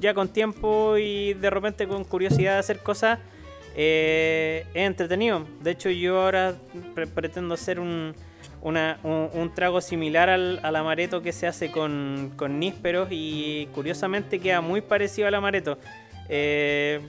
ya 0.00 0.14
con 0.14 0.28
tiempo 0.28 0.96
y 0.96 1.34
de 1.34 1.50
repente 1.50 1.86
con 1.86 2.04
curiosidad 2.04 2.52
de 2.54 2.58
hacer 2.60 2.78
cosas, 2.78 3.18
eh, 3.76 4.64
es 4.72 4.86
entretenido. 4.86 5.44
De 5.60 5.72
hecho, 5.72 5.90
yo 5.90 6.22
ahora 6.22 6.54
pre- 6.94 7.06
pretendo 7.08 7.54
hacer 7.54 7.80
un, 7.80 8.14
una- 8.62 8.98
un, 9.02 9.30
un 9.34 9.52
trago 9.54 9.80
similar 9.80 10.30
al, 10.30 10.60
al 10.62 10.76
amareto 10.76 11.22
que 11.22 11.32
se 11.32 11.46
hace 11.46 11.70
con, 11.70 12.32
con 12.36 12.58
nísperos 12.60 13.08
y 13.10 13.66
curiosamente 13.74 14.38
queda 14.38 14.60
muy 14.60 14.80
parecido 14.80 15.26
al 15.28 15.34
amareto. 15.34 15.78
Eh, 16.28 17.00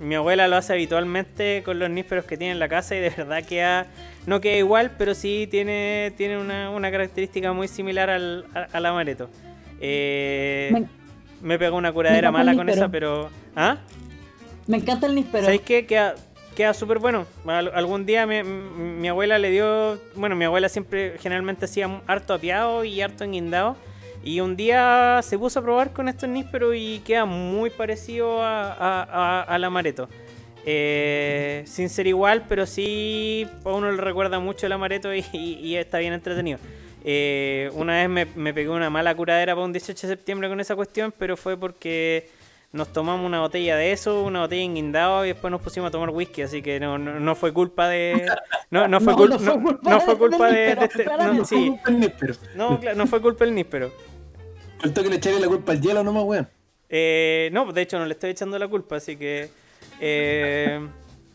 mi 0.00 0.14
abuela 0.16 0.48
lo 0.48 0.56
hace 0.56 0.72
habitualmente 0.72 1.62
con 1.64 1.78
los 1.78 1.88
nísperos 1.90 2.24
que 2.24 2.36
tiene 2.36 2.52
en 2.52 2.58
la 2.58 2.68
casa 2.68 2.96
y 2.96 3.00
de 3.00 3.10
verdad 3.10 3.44
queda, 3.44 3.86
no 4.26 4.40
queda 4.40 4.56
igual, 4.56 4.92
pero 4.98 5.14
sí 5.14 5.46
tiene, 5.50 6.12
tiene 6.16 6.38
una, 6.38 6.70
una 6.70 6.90
característica 6.90 7.52
muy 7.52 7.68
similar 7.68 8.10
al, 8.10 8.46
a- 8.54 8.68
al 8.72 8.86
amareto. 8.86 9.30
Eh, 9.80 10.70
Me, 10.72 10.86
me 11.42 11.58
pegó 11.58 11.76
una 11.76 11.92
curadera 11.92 12.30
mala 12.32 12.54
con 12.54 12.68
esa, 12.68 12.88
pero... 12.88 13.30
¿Ah? 13.56 13.78
me 14.66 14.78
encanta 14.78 15.06
el 15.06 15.14
níspero. 15.14 15.44
¿Sabéis 15.44 15.60
qué? 15.62 15.84
Queda, 15.86 16.14
queda 16.56 16.72
súper 16.74 16.98
bueno. 16.98 17.26
Al- 17.46 17.70
algún 17.74 18.06
día 18.06 18.26
mi, 18.26 18.42
mi- 18.42 19.00
mi 19.00 19.08
abuela 19.08 19.38
le 19.38 19.50
dio. 19.50 19.98
Bueno, 20.16 20.34
mi 20.36 20.44
abuela 20.46 20.68
siempre 20.70 21.16
generalmente 21.20 21.66
hacía 21.66 22.00
harto 22.06 22.32
apiado 22.34 22.82
y 22.84 23.00
harto 23.02 23.24
enguindado. 23.24 23.76
Y 24.24 24.40
un 24.40 24.56
día 24.56 25.20
se 25.22 25.38
puso 25.38 25.60
a 25.60 25.62
probar 25.62 25.92
con 25.92 26.08
estos 26.08 26.28
nísperos 26.28 26.74
y 26.76 27.00
queda 27.04 27.24
muy 27.26 27.68
parecido 27.70 28.42
a, 28.42 28.72
a- 28.72 29.02
a- 29.02 29.42
al 29.42 29.64
amareto. 29.64 30.08
Eh, 30.66 31.62
sin 31.66 31.90
ser 31.90 32.06
igual, 32.06 32.44
pero 32.48 32.64
sí 32.64 33.46
a 33.64 33.68
uno 33.70 33.90
le 33.92 34.00
recuerda 34.00 34.38
mucho 34.38 34.64
el 34.66 34.72
amareto 34.72 35.14
y, 35.14 35.22
y- 35.32 35.58
y 35.60 35.76
está 35.76 35.98
bien 35.98 36.14
entretenido. 36.14 36.58
Eh, 37.04 37.70
una 37.74 37.96
vez 37.98 38.08
me, 38.08 38.24
me 38.34 38.54
pegué 38.54 38.70
una 38.70 38.88
mala 38.88 39.14
curadera 39.14 39.54
para 39.54 39.66
un 39.66 39.72
18 39.74 40.06
de 40.06 40.14
septiembre 40.14 40.48
con 40.48 40.58
esa 40.58 40.74
cuestión, 40.74 41.12
pero 41.18 41.36
fue 41.36 41.58
porque 41.58 42.30
nos 42.72 42.90
tomamos 42.94 43.26
una 43.26 43.40
botella 43.40 43.76
de 43.76 43.92
eso, 43.92 44.22
una 44.24 44.40
botella 44.40 44.62
de 44.66 44.72
guindado 44.74 45.24
y 45.26 45.28
después 45.28 45.50
nos 45.50 45.60
pusimos 45.60 45.88
a 45.88 45.90
tomar 45.90 46.08
whisky, 46.10 46.40
así 46.42 46.62
que 46.62 46.80
no, 46.80 46.96
no, 46.96 47.20
no 47.20 47.34
fue 47.34 47.52
culpa 47.52 47.88
de... 47.88 48.26
No, 48.70 48.88
no 48.88 49.00
fue, 49.02 49.12
No, 49.16 49.18
cul- 49.18 49.28
no 49.30 49.38
fue 49.38 49.60
culpa 49.60 49.90
no 49.90 49.96
de- 49.98 50.00
fue 50.00 50.18
culpa 50.18 50.46
del 50.50 50.78
de, 50.78 50.84
este... 50.86 51.04
no, 51.04 51.44
sí, 51.44 51.76
no, 52.56 52.80
cla- 52.80 52.94
no 52.94 53.06
fue 53.06 53.20
culpa 53.20 53.44
del 53.44 53.54
níspero. 53.54 53.92
Faltó 54.78 55.02
que 55.02 55.08
le 55.10 55.16
echarle 55.16 55.40
la 55.40 55.48
culpa 55.48 55.72
al 55.72 55.80
hielo 55.80 56.02
nomás, 56.04 56.24
weón. 56.24 56.48
Eh, 56.88 57.48
no, 57.52 57.72
de 57.72 57.82
hecho 57.82 57.98
no 57.98 58.04
le 58.06 58.12
estoy 58.12 58.30
echando 58.30 58.58
la 58.58 58.68
culpa, 58.68 58.96
así 58.96 59.16
que... 59.16 59.48
eh, 60.00 60.80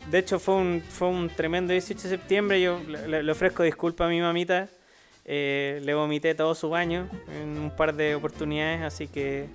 de 0.09 0.17
hecho 0.17 0.39
fue 0.39 0.55
un, 0.55 0.81
fue 0.87 1.07
un 1.09 1.29
tremendo 1.29 1.73
18 1.73 2.03
de 2.03 2.09
septiembre, 2.09 2.61
yo 2.61 2.79
le, 2.87 3.23
le- 3.23 3.31
ofrezco 3.31 3.63
disculpas 3.63 4.05
a 4.07 4.09
mi 4.09 4.21
mamita. 4.21 4.67
eh, 5.25 5.79
le 5.83 5.93
vomité 5.93 6.33
todo 6.35 6.55
su 6.55 6.69
baño 6.69 7.07
en 7.41 7.57
un 7.57 7.75
par 7.75 7.93
de 7.95 8.15
oportunidades, 8.15 8.81
así 8.81 9.07
que 9.07 9.47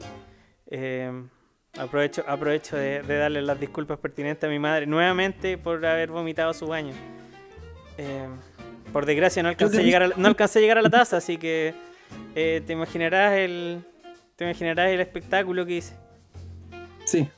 eh, 0.71 1.11
aprovecho, 1.79 2.25
aprovecho 2.27 2.77
de, 2.77 3.03
de 3.03 3.17
darle 3.17 3.43
las 3.43 3.59
disculpas 3.59 3.99
pertinentes 3.99 4.45
a 4.45 4.51
mi 4.51 4.59
madre 4.59 4.87
nuevamente 4.87 5.57
por 5.59 5.85
haber 5.87 6.11
vomitado 6.11 6.53
su 6.55 6.67
baño. 6.67 6.93
Eh, 7.99 8.27
por 8.93 9.07
desgracia 9.07 9.43
no 9.43 9.49
alcancé, 9.49 9.79
a 9.79 9.83
llegar 9.83 10.03
a, 10.03 10.09
la- 10.09 10.17
no 10.17 10.29
alcancé 10.29 10.59
a 10.59 10.63
llegar 10.63 10.79
a 10.79 10.83
la 10.83 10.91
taza, 10.91 11.17
así 11.17 11.37
que 11.39 11.75
eh, 12.35 12.63
te 12.67 12.73
imaginarás 12.73 13.35
el 13.35 13.85
te 14.37 14.45
imaginarás 14.45 14.91
el 14.91 15.01
espectáculo 15.01 15.65
que 15.65 15.77
hice. 15.77 15.95
Sí. 17.05 17.29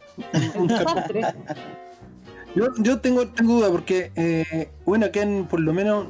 Yo, 2.55 2.69
yo 2.79 3.01
tengo, 3.01 3.29
tengo 3.29 3.55
duda 3.55 3.71
porque, 3.71 4.13
eh, 4.17 4.71
bueno, 4.87 5.05
acá 5.07 5.21
en, 5.21 5.47
por 5.47 5.61
lo 5.61 5.75
menos, 5.75 6.07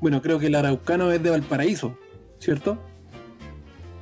bueno, 0.00 0.20
creo 0.20 0.40
que 0.40 0.46
el 0.46 0.56
araucano 0.56 1.12
es 1.12 1.22
de 1.22 1.30
Valparaíso, 1.30 1.96
¿cierto? 2.40 2.78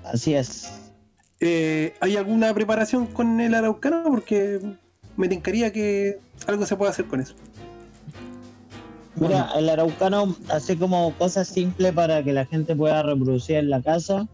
Así 0.02 0.34
es. 0.34 0.92
Eh, 1.40 1.92
¿Hay 2.00 2.16
alguna 2.16 2.54
preparación 2.54 3.06
con 3.06 3.40
el 3.40 3.54
araucano? 3.54 4.04
Porque 4.04 4.58
me 5.16 5.28
tincaría 5.28 5.70
que 5.70 6.18
algo 6.46 6.64
se 6.64 6.76
puede 6.76 6.92
hacer 6.92 7.04
con 7.06 7.20
eso. 7.20 7.34
Mira, 9.18 9.51
el 9.56 9.68
araucano 9.70 10.36
hace 10.51 10.76
como 10.76 11.12
cosas 11.14 11.48
simples 11.48 11.93
para 11.93 12.22
que 12.22 12.32
la 12.32 12.44
gente 12.44 12.76
pueda 12.76 13.02
reproducir 13.02 13.56
en 13.56 13.70
la 13.70 13.80
casa. 13.80 14.28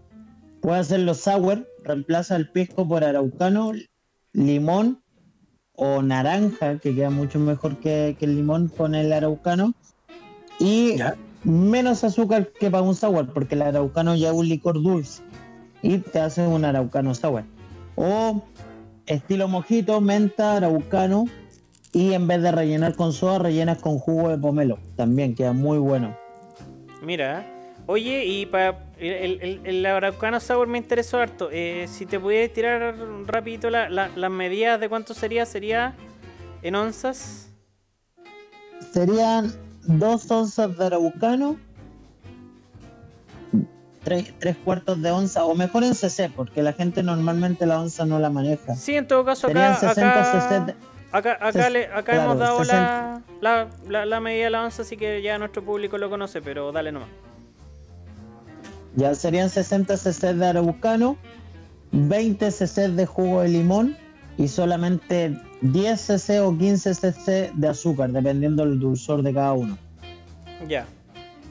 Puede 0.60 0.80
hacerlo 0.80 1.14
sour, 1.14 1.68
reemplaza 1.84 2.34
el 2.36 2.48
pisco 2.48 2.86
por 2.86 3.04
araucano, 3.04 3.72
limón 4.32 5.00
o 5.74 6.02
naranja, 6.02 6.78
que 6.78 6.94
queda 6.94 7.10
mucho 7.10 7.38
mejor 7.38 7.78
que, 7.78 8.16
que 8.18 8.24
el 8.24 8.36
limón 8.36 8.68
con 8.68 8.94
el 8.94 9.12
araucano. 9.12 9.72
Y 10.58 10.96
¿Ya? 10.96 11.16
menos 11.44 12.02
azúcar 12.02 12.48
que 12.48 12.70
para 12.70 12.82
un 12.82 12.94
sour, 12.96 13.32
porque 13.32 13.54
el 13.54 13.62
araucano 13.62 14.16
ya 14.16 14.28
es 14.30 14.34
un 14.34 14.48
licor 14.48 14.82
dulce. 14.82 15.22
Y 15.80 15.98
te 15.98 16.20
hace 16.20 16.46
un 16.46 16.64
araucano 16.64 17.14
sour. 17.14 17.44
O 17.94 18.42
estilo 19.06 19.46
mojito, 19.46 20.00
menta, 20.00 20.56
araucano. 20.56 21.26
Y 21.92 22.14
en 22.14 22.26
vez 22.26 22.40
de 22.42 22.50
rellenar 22.52 22.94
con 22.96 23.12
soda, 23.12 23.38
rellenas 23.38 23.78
con 23.78 23.98
jugo 23.98 24.30
de 24.30 24.38
pomelo. 24.38 24.78
También 24.96 25.34
queda 25.34 25.52
muy 25.52 25.76
bueno. 25.78 26.16
Mira, 27.02 27.44
oye, 27.86 28.24
y 28.24 28.46
para 28.46 28.78
el, 28.98 29.38
el, 29.42 29.60
el 29.64 29.86
Araucano 29.86 30.40
Sour 30.40 30.68
me 30.68 30.78
interesó 30.78 31.18
harto. 31.20 31.50
Eh, 31.52 31.86
si 31.88 32.06
te 32.06 32.18
pudieras 32.18 32.52
tirar 32.54 32.94
rapidito 33.26 33.68
la- 33.68 33.90
la- 33.90 34.08
las 34.16 34.30
medidas 34.30 34.80
de 34.80 34.88
cuánto 34.88 35.12
sería, 35.12 35.44
sería 35.44 35.94
en 36.62 36.74
onzas. 36.76 37.50
Serían 38.92 39.52
dos 39.86 40.30
onzas 40.30 40.76
de 40.78 40.86
araucano, 40.86 41.56
tres, 44.04 44.32
tres 44.38 44.56
cuartos 44.64 45.00
de 45.02 45.10
onza, 45.10 45.44
o 45.44 45.54
mejor 45.54 45.84
en 45.84 45.94
cc, 45.94 46.30
porque 46.34 46.62
la 46.62 46.72
gente 46.72 47.02
normalmente 47.02 47.66
la 47.66 47.80
onza 47.80 48.04
no 48.06 48.18
la 48.18 48.30
maneja. 48.30 48.74
Sí, 48.76 48.94
en 48.96 49.06
todo 49.06 49.24
caso 49.24 49.46
Serían 49.48 49.72
acá, 49.72 49.88
60 49.94 50.20
acá, 50.20 50.48
cc. 50.48 50.66
de- 50.66 50.91
acá, 51.12 51.38
acá, 51.40 51.70
le- 51.70 51.86
acá 51.86 52.02
claro, 52.02 52.22
hemos 52.22 52.38
dado 52.38 52.58
60. 52.64 52.74
la, 52.74 53.22
la, 53.40 53.68
la, 53.88 54.06
la 54.06 54.20
medida 54.20 54.44
de 54.44 54.50
la 54.50 54.64
onza, 54.64 54.82
así 54.82 54.96
que 54.96 55.22
ya 55.22 55.38
nuestro 55.38 55.62
público 55.62 55.98
lo 55.98 56.10
conoce, 56.10 56.40
pero 56.42 56.72
dale 56.72 56.90
nomás. 56.92 57.08
Ya 58.94 59.14
serían 59.14 59.48
60 59.48 59.96
cc 59.96 60.34
de 60.34 60.46
araucano, 60.46 61.16
20 61.92 62.50
cc 62.50 62.88
de 62.88 63.06
jugo 63.06 63.40
de 63.42 63.48
limón 63.48 63.96
y 64.38 64.48
solamente 64.48 65.38
10 65.62 66.00
cc 66.00 66.40
o 66.40 66.56
15 66.56 66.94
cc 66.94 67.52
de 67.54 67.68
azúcar, 67.68 68.10
dependiendo 68.10 68.64
del 68.64 68.78
dulzor 68.78 69.22
de 69.22 69.32
cada 69.32 69.52
uno. 69.54 69.78
Ya. 70.68 70.86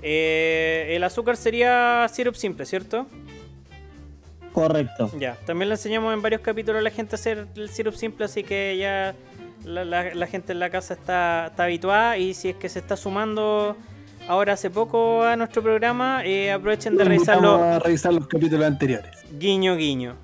Eh, 0.04 0.94
el 0.96 1.04
azúcar 1.04 1.38
sería 1.38 2.08
syrup 2.12 2.36
simple, 2.36 2.66
¿cierto? 2.66 3.08
Correcto. 4.54 5.10
Ya, 5.18 5.36
también 5.46 5.70
le 5.70 5.76
enseñamos 5.76 6.14
en 6.14 6.22
varios 6.22 6.42
capítulos 6.42 6.80
a 6.80 6.84
la 6.84 6.90
gente 6.90 7.16
a 7.16 7.18
hacer 7.18 7.48
el 7.56 7.70
syrup 7.70 7.94
simple, 7.96 8.26
así 8.26 8.44
que 8.44 8.78
ya 8.78 9.16
la, 9.66 9.86
la- 9.86 10.14
la 10.14 10.28
gente 10.28 10.54
en 10.54 10.60
la 10.60 10.70
casa 10.70 10.94
está, 10.94 11.48
está 11.48 11.64
habituada 11.66 12.18
y 12.18 12.34
si 12.34 12.50
es 12.50 12.56
que 12.56 12.70
se 12.70 12.80
está 12.80 12.96
sumando 12.98 13.76
ahora 14.28 14.54
hace 14.54 14.70
poco 14.70 15.24
a 15.24 15.36
nuestro 15.36 15.62
programa, 15.64 16.22
eh, 16.26 16.52
aprovechen 16.52 16.96
de 16.98 17.04
revisarlo 17.04 17.56
a 17.64 17.80
revisar 17.80 18.14
los 18.14 18.28
capítulos 18.28 18.66
anteriores. 18.66 19.12
guiño 19.38 19.76
guiño. 19.76 20.16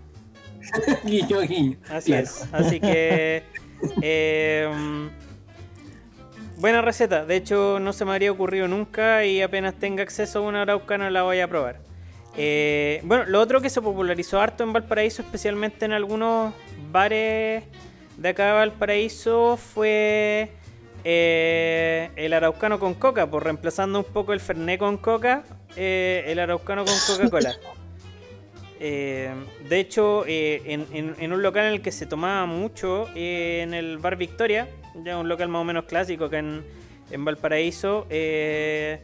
guiño, 1.06 1.40
guiño. 1.42 1.78
Así 1.90 2.12
Claro. 2.12 2.24
es, 2.26 2.48
así 2.52 2.80
que 2.80 3.44
eh, 4.02 4.70
buena 6.58 6.82
receta, 6.82 7.26
de 7.26 7.36
hecho 7.36 7.80
no 7.80 7.94
se 7.94 8.06
me 8.06 8.12
habría 8.12 8.32
ocurrido 8.32 8.68
nunca 8.68 9.24
y 9.26 9.42
apenas 9.42 9.76
tenga 9.76 10.04
acceso 10.04 10.40
a 10.40 10.42
una 10.42 10.64
araucana 10.64 11.10
la 11.10 11.24
voy 11.24 11.40
a 11.40 11.48
probar. 11.48 11.80
Eh, 12.40 13.02
bueno, 13.04 13.26
lo 13.26 13.40
otro 13.42 13.62
que 13.62 13.70
se 13.70 13.82
popularizó 13.82 14.40
harto 14.40 14.64
en 14.64 14.72
Valparaíso, 14.74 15.22
especialmente 15.24 15.86
en 15.86 15.94
algunos 15.94 16.54
bares 16.92 17.64
de 18.18 18.30
acá 18.30 18.48
de 18.48 18.52
Valparaíso, 18.54 19.58
fue 19.58 20.50
eh, 21.04 22.10
el 22.16 22.34
araucano 22.34 22.80
con 22.80 22.94
coca, 22.96 23.30
por 23.30 23.44
reemplazando 23.44 24.00
un 24.00 24.06
poco 24.06 24.34
el 24.34 24.40
fernet 24.40 24.80
con 24.80 24.98
coca, 24.98 25.44
eh, 25.76 26.24
el 26.28 26.40
araucano 26.40 26.84
con 26.86 26.94
Coca-Cola. 27.08 27.56
Eh, 28.80 29.34
de 29.68 29.80
hecho, 29.80 30.24
en, 30.28 30.86
en- 30.94 31.16
en 31.18 31.34
un 31.34 31.42
local 31.42 31.66
en 31.66 31.74
el 31.74 31.82
que 31.82 31.92
se 31.92 32.06
tomaba 32.06 32.46
mucho, 32.46 33.08
en 33.16 33.74
el 33.74 33.98
Bar 33.98 34.18
Victoria, 34.18 34.68
ya 35.04 35.18
un 35.18 35.28
local 35.28 35.48
más 35.50 35.62
o 35.62 35.64
menos 35.64 35.86
clásico 35.86 36.26
acá 36.26 36.38
en, 36.38 36.64
en 37.10 37.26
Valparaíso, 37.26 38.06
que 38.08 39.00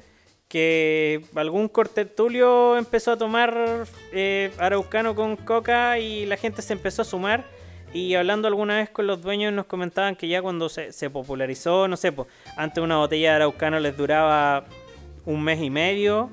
algún 1.34 1.70
cortertulio 1.70 2.78
empezó 2.78 3.14
a 3.14 3.18
tomar 3.18 3.86
araucano 4.60 5.16
con 5.16 5.36
coca 5.38 5.98
y 5.98 6.28
la 6.28 6.38
gente 6.38 6.62
se 6.62 6.74
empezó 6.74 7.02
a 7.02 7.06
sumar. 7.06 7.44
Y 7.94 8.16
hablando 8.16 8.48
alguna 8.48 8.78
vez 8.78 8.90
con 8.90 9.06
los 9.06 9.22
dueños 9.22 9.54
nos 9.54 9.66
comentaban 9.68 10.16
que 10.16 10.28
ya 10.28 10.42
cuando 10.42 10.68
se, 10.68 11.10
popularizó, 11.12 11.88
no 11.88 11.96
sé, 11.96 12.12
pues, 12.12 12.28
antes 12.58 12.84
una 12.84 12.98
botella 12.98 13.30
de 13.30 13.36
araucano 13.36 13.80
les 13.80 13.96
duraba 13.96 14.66
un 15.26 15.44
mes 15.44 15.62
y 15.62 15.70
medio. 15.70 16.32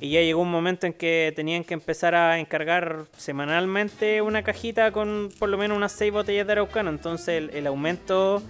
Y 0.00 0.10
ya 0.12 0.20
llegó 0.22 0.40
un 0.40 0.50
momento 0.50 0.86
en 0.86 0.94
que 0.94 1.32
tenían 1.36 1.62
que 1.62 1.74
empezar 1.74 2.14
a 2.14 2.38
encargar 2.38 3.04
semanalmente 3.18 4.22
una 4.22 4.42
cajita 4.42 4.92
con 4.92 5.28
por 5.38 5.48
lo 5.50 5.58
menos 5.58 5.76
unas 5.76 5.92
6 5.92 6.12
botellas 6.12 6.46
de 6.46 6.52
araucano. 6.52 6.88
Entonces 6.90 7.50
el, 7.52 7.66
aumento 7.66 8.42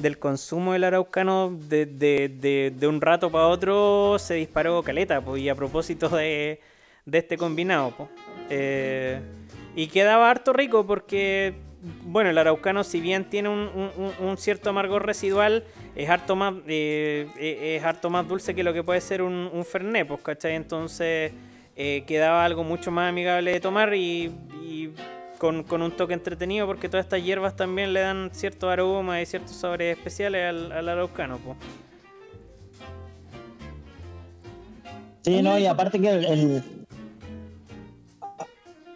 del 0.00 0.18
consumo 0.18 0.74
del 0.74 0.84
araucano 0.84 1.56
de, 1.68 1.86
de- 1.86 2.72
de- 2.76 2.86
un 2.88 3.00
rato 3.00 3.30
para 3.30 3.46
otro 3.46 4.16
se 4.18 4.34
disparó 4.34 4.82
caleta. 4.82 5.20
Pues, 5.22 5.40
y 5.40 5.48
a 5.48 5.54
propósito 5.54 6.08
de, 6.10 6.60
este 7.10 7.38
combinado. 7.38 7.94
pues. 7.96 9.20
Y 9.76 9.86
quedaba 9.86 10.30
harto 10.30 10.52
rico 10.52 10.84
porque 10.86 11.54
bueno, 12.02 12.30
el 12.30 12.38
araucano, 12.38 12.84
si 12.84 13.00
bien 13.00 13.24
tiene 13.30 13.48
un, 13.48 13.68
un- 14.20 14.36
cierto 14.38 14.70
amargor 14.70 15.04
residual, 15.06 15.64
es 15.96 16.08
harto 16.08 16.36
más 16.36 16.54
eh, 16.66 17.26
eh, 17.38 17.76
es 17.76 17.84
harto 17.84 18.10
más 18.10 18.26
dulce 18.28 18.54
que 18.54 18.62
lo 18.62 18.72
que 18.72 18.82
puede 18.82 19.00
ser 19.00 19.22
un, 19.22 19.50
un 19.52 19.64
Fernet, 19.64 20.06
pues, 20.06 20.20
¿cachai? 20.22 20.54
Entonces 20.54 21.32
eh, 21.76 22.04
quedaba 22.06 22.44
algo 22.44 22.64
mucho 22.64 22.90
más 22.90 23.08
amigable 23.08 23.52
de 23.52 23.60
tomar 23.60 23.94
y, 23.94 24.32
y 24.62 24.90
con, 25.38 25.62
con 25.62 25.82
un 25.82 25.92
toque 25.92 26.14
entretenido 26.14 26.66
porque 26.66 26.88
todas 26.88 27.06
estas 27.06 27.22
hierbas 27.22 27.54
también 27.56 27.92
le 27.92 28.00
dan 28.00 28.30
ciertos 28.32 28.70
aromas 28.70 29.22
y 29.22 29.26
ciertos 29.26 29.52
sabores 29.56 29.96
especiales 29.96 30.48
al, 30.72 30.88
araucano, 30.88 31.38
pues. 31.38 31.56
Sí, 35.22 35.42
no, 35.42 35.58
y 35.58 35.66
aparte 35.66 36.00
que 36.00 36.08
el- 36.10 36.62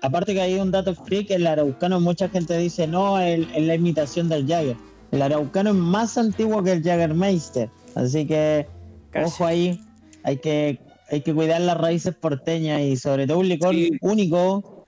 aparte 0.03 0.35
que 0.35 0.41
hay 0.41 0.55
un 0.59 0.71
dato 0.71 0.95
freak, 0.95 1.31
el 1.31 1.47
araucano 1.47 2.01
mucha 2.01 2.29
gente 2.29 2.57
dice, 2.59 2.87
no, 2.87 3.19
es 3.19 3.47
la 3.57 3.75
imitación 3.75 4.29
del 4.29 4.47
Jagger. 4.47 4.77
El 5.11 5.23
araucano 5.23 5.71
es 5.71 5.77
más 5.77 6.19
antiguo 6.19 6.63
que 6.63 6.73
el 6.73 6.83
Jaggermeister, 6.83 7.69
así 7.95 8.27
que 8.27 8.67
Casi. 9.11 9.27
ojo 9.27 9.47
ahí, 9.47 9.81
hay 10.25 10.37
que 10.39 10.79
hay 11.11 11.21
que 11.21 11.35
cuidar 11.35 11.61
las 11.61 11.77
raíces 11.77 12.15
porteñas 12.15 12.81
y 12.81 12.97
sobre 12.97 13.27
todo 13.27 13.39
un 13.41 13.49
licor 13.49 13.75
Sí. 13.75 13.91
único. 14.01 14.87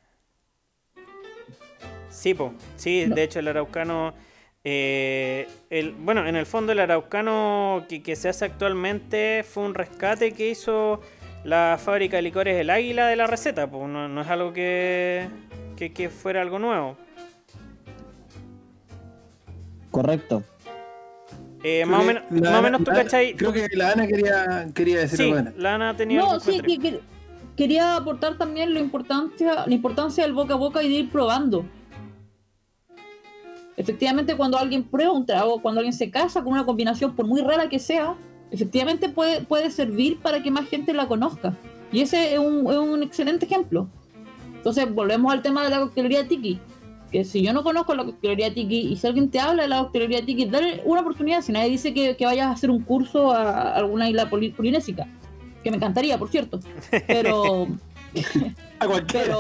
Sí, 2.11 2.32
po. 2.32 2.55
sí, 2.77 3.05
de 3.05 3.23
hecho 3.24 3.41
el 3.41 3.49
araucano, 3.49 4.15
eh, 4.62 5.47
el, 5.69 5.93
bueno, 5.93 6.27
en 6.27 6.36
el 6.36 6.47
fondo 6.47 6.73
el 6.73 6.81
araucano 6.81 7.85
que, 7.89 8.03
que 8.03 8.16
se 8.16 8.31
hace 8.31 8.47
actualmente 8.47 9.45
fue 9.47 9.65
un 9.65 9.74
rescate 9.74 10.32
que 10.32 10.49
hizo 10.49 11.01
la 11.45 11.79
fábrica 11.83 12.16
de 12.16 12.23
licores 12.23 12.57
El 12.59 12.71
Águila 12.71 13.07
de 13.07 13.16
la 13.16 13.27
receta, 13.27 13.71
pues 13.71 13.89
no, 13.89 14.09
no 14.09 14.21
es 14.23 14.29
algo 14.29 14.53
que, 14.53 15.29
que, 15.77 15.93
que 15.93 16.09
fuera 16.09 16.41
algo 16.43 16.59
nuevo. 16.59 16.97
Correcto. 19.91 20.43
Eh, 21.62 21.87
más, 21.87 22.01
o 22.01 22.05
menos, 22.05 22.23
más 22.31 22.43
o 22.43 22.49
Ana- 22.49 22.61
menos 22.62 22.85
tú 22.85 22.91
la- 22.91 22.97
cachai. 23.05 23.35
Creo 23.35 23.53
que 23.53 23.69
la 23.75 23.93
Ana 23.93 24.07
quería, 24.07 24.69
quería 24.75 25.01
decir 25.01 25.19
sí, 25.19 25.31
algo. 25.33 25.51
La 25.57 25.75
Ana 25.77 25.97
tenía 25.97 26.21
No, 26.21 26.41
sí, 26.41 26.61
que, 26.61 26.79
que- 26.79 27.01
quería 27.57 27.97
aportar 27.97 28.37
también 28.37 28.75
la 28.75 28.81
importancia, 28.81 29.65
la 29.66 29.73
importancia 29.75 30.25
del 30.25 30.35
boca 30.35 30.55
a 30.55 30.57
boca 30.57 30.83
y 30.83 30.89
de 30.89 30.95
ir 30.97 31.11
probando. 31.11 31.65
Efectivamente, 33.77 34.37
cuando 34.37 34.59
alguien 34.59 34.85
prueba 34.85 35.12
un 35.12 35.27
trago, 35.27 35.61
cuando 35.61 35.81
alguien 35.81 35.93
se 35.95 36.11
casa 36.11 36.43
con 36.43 36.53
una 36.53 36.65
combinación, 36.65 37.15
por 37.16 37.27
muy 37.27 37.41
rara 37.43 37.69
que 37.69 37.79
sea, 37.79 38.15
efectivamente 38.55 39.09
puede, 39.09 39.43
puede 39.43 39.70
servir 39.70 40.18
para 40.20 40.43
que 40.43 40.51
más 40.51 40.68
gente 40.68 40.93
la 40.93 41.06
conozca. 41.09 41.56
Y 41.93 42.01
ese 42.01 42.35
es 42.35 42.39
un, 42.39 42.70
es 42.70 42.78
un 42.78 43.02
excelente 43.02 43.47
ejemplo. 43.47 43.89
Entonces, 44.56 44.93
volvemos 44.93 45.32
al 45.32 45.43
tema 45.43 45.62
de 45.64 45.70
la 45.70 45.81
coctelería 45.81 46.26
tiki. 46.26 46.59
Que 47.12 47.22
si 47.24 47.43
yo 47.43 47.52
no 47.52 47.62
conozco 47.62 47.94
la 47.94 48.05
coctelería 48.05 48.52
tiki 48.52 48.78
y 48.93 48.97
si 48.97 49.06
alguien 49.06 49.31
te 49.31 49.39
habla 49.39 49.62
de 49.64 49.68
la 49.68 49.78
coctelería 49.81 50.24
tiki, 50.24 50.47
dale 50.47 50.82
una 50.85 51.02
oportunidad. 51.02 51.43
Si 51.43 51.52
nadie 51.52 51.70
dice 51.70 51.94
que, 51.94 52.16
que 52.16 52.24
vayas 52.24 52.47
a 52.47 52.51
hacer 52.52 52.70
un 52.70 52.82
curso 52.82 53.31
a 53.31 53.74
alguna 53.74 54.09
isla 54.09 54.28
poli- 54.31 54.51
polinésica, 54.51 55.06
que 55.62 55.70
me 55.70 55.76
encantaría, 55.76 56.18
por 56.18 56.28
cierto. 56.31 56.59
Pero, 57.06 57.68
A 58.81 58.86
cualquiera. 58.86 59.36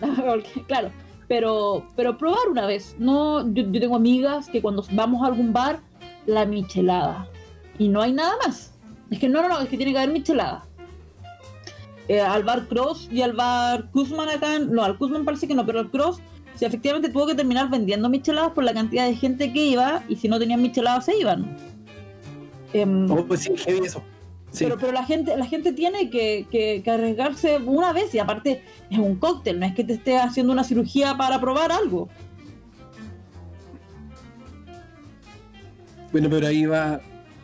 pero, 0.00 0.42
claro, 0.66 0.90
pero, 1.26 1.86
pero 1.96 2.16
probar 2.16 2.48
una 2.50 2.64
vez. 2.66 2.96
No, 2.98 3.42
yo, 3.52 3.64
yo 3.70 3.80
tengo 3.80 3.96
amigas 3.96 4.48
que 4.48 4.62
cuando 4.62 4.84
vamos 4.92 5.22
a 5.22 5.26
algún 5.26 5.52
bar, 5.52 5.80
la 6.26 6.46
michelada. 6.46 7.26
Y 7.78 7.88
no 7.88 8.02
hay 8.02 8.12
nada 8.12 8.34
más. 8.44 8.72
Es 9.10 9.18
que 9.18 9.28
no, 9.28 9.40
no, 9.42 9.48
no, 9.48 9.60
es 9.60 9.68
que 9.68 9.76
tiene 9.76 9.92
que 9.92 9.98
haber 9.98 10.12
michelada. 10.12 10.64
Eh, 12.08 12.20
al 12.20 12.42
bar 12.42 12.66
Cross 12.68 13.08
y 13.12 13.20
al 13.22 13.34
bar 13.34 13.90
Kuzman 13.90 14.28
acá, 14.28 14.56
en- 14.56 14.72
no, 14.72 14.82
al 14.82 14.96
Kuzman 14.98 15.24
parece 15.24 15.46
que 15.46 15.54
no, 15.54 15.64
pero 15.66 15.80
al 15.80 15.90
Cross, 15.90 16.20
sí, 16.54 16.64
efectivamente 16.64 17.10
tuvo 17.10 17.26
que 17.26 17.34
terminar 17.34 17.68
vendiendo 17.70 18.08
micheladas 18.08 18.52
por 18.52 18.64
la 18.64 18.72
cantidad 18.72 19.06
de 19.06 19.14
gente 19.14 19.52
que 19.52 19.64
iba, 19.66 20.02
y 20.08 20.16
si 20.16 20.26
no 20.28 20.38
tenían 20.38 20.62
micheladas 20.62 21.04
se 21.04 21.16
iban. 21.18 21.56
Em, 22.72 23.10
Oh, 23.10 23.24
pues 23.26 23.40
sí, 23.42 23.52
heavy 23.56 23.86
eso. 23.86 24.02
Sí. 24.50 24.64
pero, 24.64 24.78
pero 24.78 24.92
la 24.92 25.04
gente, 25.04 25.36
la 25.36 25.44
gente 25.44 25.72
tiene 25.74 26.08
que, 26.08 26.46
que- 26.50 26.80
que 26.82 26.90
arriesgarse 26.90 27.58
una 27.58 27.92
vez 27.92 28.14
y 28.14 28.18
aparte 28.18 28.62
es 28.90 28.98
un 28.98 29.16
cóctel, 29.16 29.60
no 29.60 29.66
es 29.66 29.74
que 29.74 29.84
te 29.84 29.92
esté 29.92 30.16
haciendo 30.16 30.52
una 30.54 30.64
cirugía 30.64 31.14
para 31.18 31.38
probar 31.38 31.70
algo. 31.70 32.08
Bueno, 36.12 36.28
pero 36.30 36.46
ahí 36.46 36.64
va. 36.64 37.00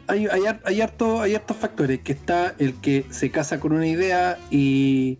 Hay, 0.06 0.26
hay, 0.26 0.42
hay, 0.64 0.80
harto, 0.80 1.20
hay 1.22 1.34
hartos 1.34 1.56
factores. 1.56 2.00
Que 2.00 2.12
está 2.12 2.54
el 2.58 2.74
que 2.74 3.06
se 3.10 3.30
casa 3.30 3.60
con 3.60 3.72
una 3.72 3.86
idea 3.86 4.38
y, 4.50 5.18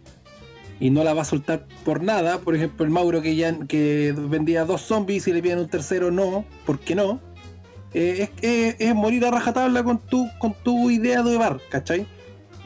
y 0.81 0.91
no 0.91 1.05
la 1.05 1.15
va 1.15 1.23
a 1.23 1.25
soltar 1.25 1.67
por 1.85 2.03
nada. 2.03 2.39
Por 2.39 2.55
ejemplo, 2.55 2.85
el 2.85 2.91
Mauro 2.91 3.23
que 3.23 3.35
ya 3.37 3.57
que 3.67 4.15
vendía 4.17 4.65
dos 4.65 4.83
zombies 4.83 5.27
y 5.29 5.33
le 5.33 5.43
piden 5.43 5.59
un 5.61 5.69
tercero, 5.69 6.11
no. 6.11 6.45
¿Por 6.67 6.79
qué 6.81 6.95
no? 6.95 7.21
Eh, 7.95 8.29
es, 8.43 8.43
es- 8.43 8.77
es 8.81 8.95
morir 8.95 9.25
a 9.25 9.31
rajatabla 9.31 9.83
con 9.85 9.99
tu, 9.99 10.29
con 10.39 10.53
tu 10.65 10.91
idea 10.91 11.23
de 11.23 11.37
bar, 11.37 11.61
¿cachai? 11.71 12.07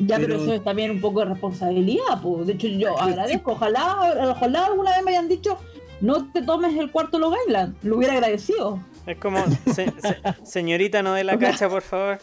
Ya, 0.01 0.17
pero, 0.17 0.29
Pero- 0.29 0.43
eso 0.43 0.55
es 0.55 0.65
también 0.65 0.91
un 0.93 1.01
poco 1.01 1.21
de 1.21 1.27
responsabilidad. 1.27 2.23
pues. 2.23 2.47
De 2.47 2.53
hecho, 2.55 2.67
yo 2.69 2.99
agradezco. 3.01 3.53
Ojalá, 3.53 4.15
ojalá 4.31 4.67
alguna 4.67 4.93
vez 4.97 5.05
me 5.05 5.11
hayan 5.11 5.29
dicho, 5.29 5.59
no 6.01 6.31
te 6.33 6.41
tomes 6.43 6.77
el 6.79 6.91
cuarto 6.91 7.19
Long 7.19 7.35
Island. 7.47 7.77
Lo 7.83 7.97
hubiera 7.97 8.15
agradecido. 8.15 8.81
Es 9.09 9.17
como, 9.19 9.39
se- 9.75 9.87
se- 10.01 10.19
señorita, 10.45 11.03
no 11.03 11.15
dé 11.15 11.25
la 11.25 11.39
cacha, 11.39 11.69
por 11.69 11.83
favor. 11.83 12.19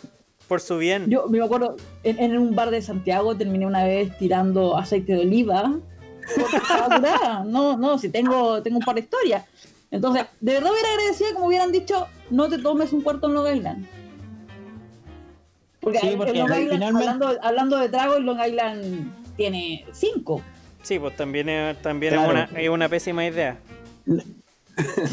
Por 0.47 0.61
su 0.61 0.77
bien. 0.77 1.09
Yo 1.09 1.25
me 1.27 1.43
acuerdo, 1.43 1.75
en, 2.03 2.19
en 2.19 2.37
un 2.37 2.55
bar 2.55 2.69
de 2.69 2.79
Santiago 2.81 3.35
terminé 3.35 3.65
una 3.65 3.83
vez 3.83 4.15
tirando 4.19 4.77
aceite 4.77 5.13
de 5.13 5.21
oliva. 5.21 5.73
Porque 6.39 6.57
estaba 6.57 6.95
curada. 6.97 7.43
No, 7.43 7.75
no, 7.77 7.97
si 7.97 8.09
tengo, 8.09 8.61
tengo 8.61 8.77
un 8.77 8.83
par 8.85 8.95
de 8.95 9.01
historias. 9.01 9.43
Entonces, 9.89 10.25
de 10.41 10.53
verdad 10.53 10.71
hubiera 10.71 10.89
agradecido 10.89 11.39
me 11.39 11.47
hubieran 11.47 11.71
dicho, 11.71 12.07
no 12.29 12.47
te 12.49 12.57
tomes 12.59 12.93
un 12.93 13.01
cuarto 13.01 13.27
en 13.27 13.33
Long 13.33 13.55
Island. 13.55 13.87
Porque, 15.79 15.99
Sí, 15.99 16.13
porque 16.17 16.33
Long 16.33 16.49
Island, 16.49 16.69
finalmente- 16.71 16.87
hablando, 17.09 17.39
hablando 17.41 17.77
de 17.77 17.89
trago, 17.89 18.19
Long 18.19 18.39
Island 18.45 19.11
tiene 19.35 19.85
cinco. 19.91 20.41
Sí, 20.83 20.99
pues 20.99 21.15
también 21.15 21.49
es, 21.49 21.81
también 21.81 22.13
Claro. 22.13 22.37
es, 22.39 22.49
una, 22.51 22.59
es 22.61 22.69
una 22.69 22.89
pésima 22.89 23.25
idea. 23.25 23.57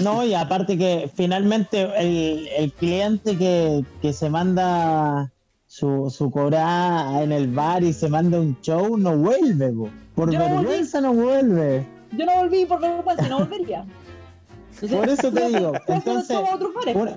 No, 0.03 0.25
y 0.25 0.35
aparte 0.35 0.77
que 0.77 1.11
finalmente 1.15 1.89
el, 1.97 2.49
el 2.57 2.73
cliente 2.73 3.37
que, 3.37 3.85
que 4.01 4.13
se 4.13 4.29
manda 4.31 5.31
su, 5.67 6.11
su 6.11 6.31
cobrada 6.31 7.23
en 7.23 7.33
el 7.33 7.49
bar 7.49 7.83
y 7.85 7.93
se 7.93 8.09
manda 8.09 8.41
un 8.41 8.61
show 8.61 8.97
no 8.99 9.17
vuelve, 9.17 9.71
po. 9.73 9.89
por 10.15 10.31
Yo 10.33 10.39
vergüenza 10.39 11.01
no 11.01 11.13
vuelve. 11.15 11.87
Yo 12.17 12.27
no 12.27 12.35
volví 12.37 12.67
por 12.67 12.81
vergüenza, 12.81 13.29
no 13.29 13.39
volvería. 13.41 13.85
Entonces, 14.75 14.99
Por 14.99 15.09
eso 15.09 15.31
te 15.33 15.49
digo, 15.57 15.73
entonces, 15.89 16.39
una- 16.95 17.17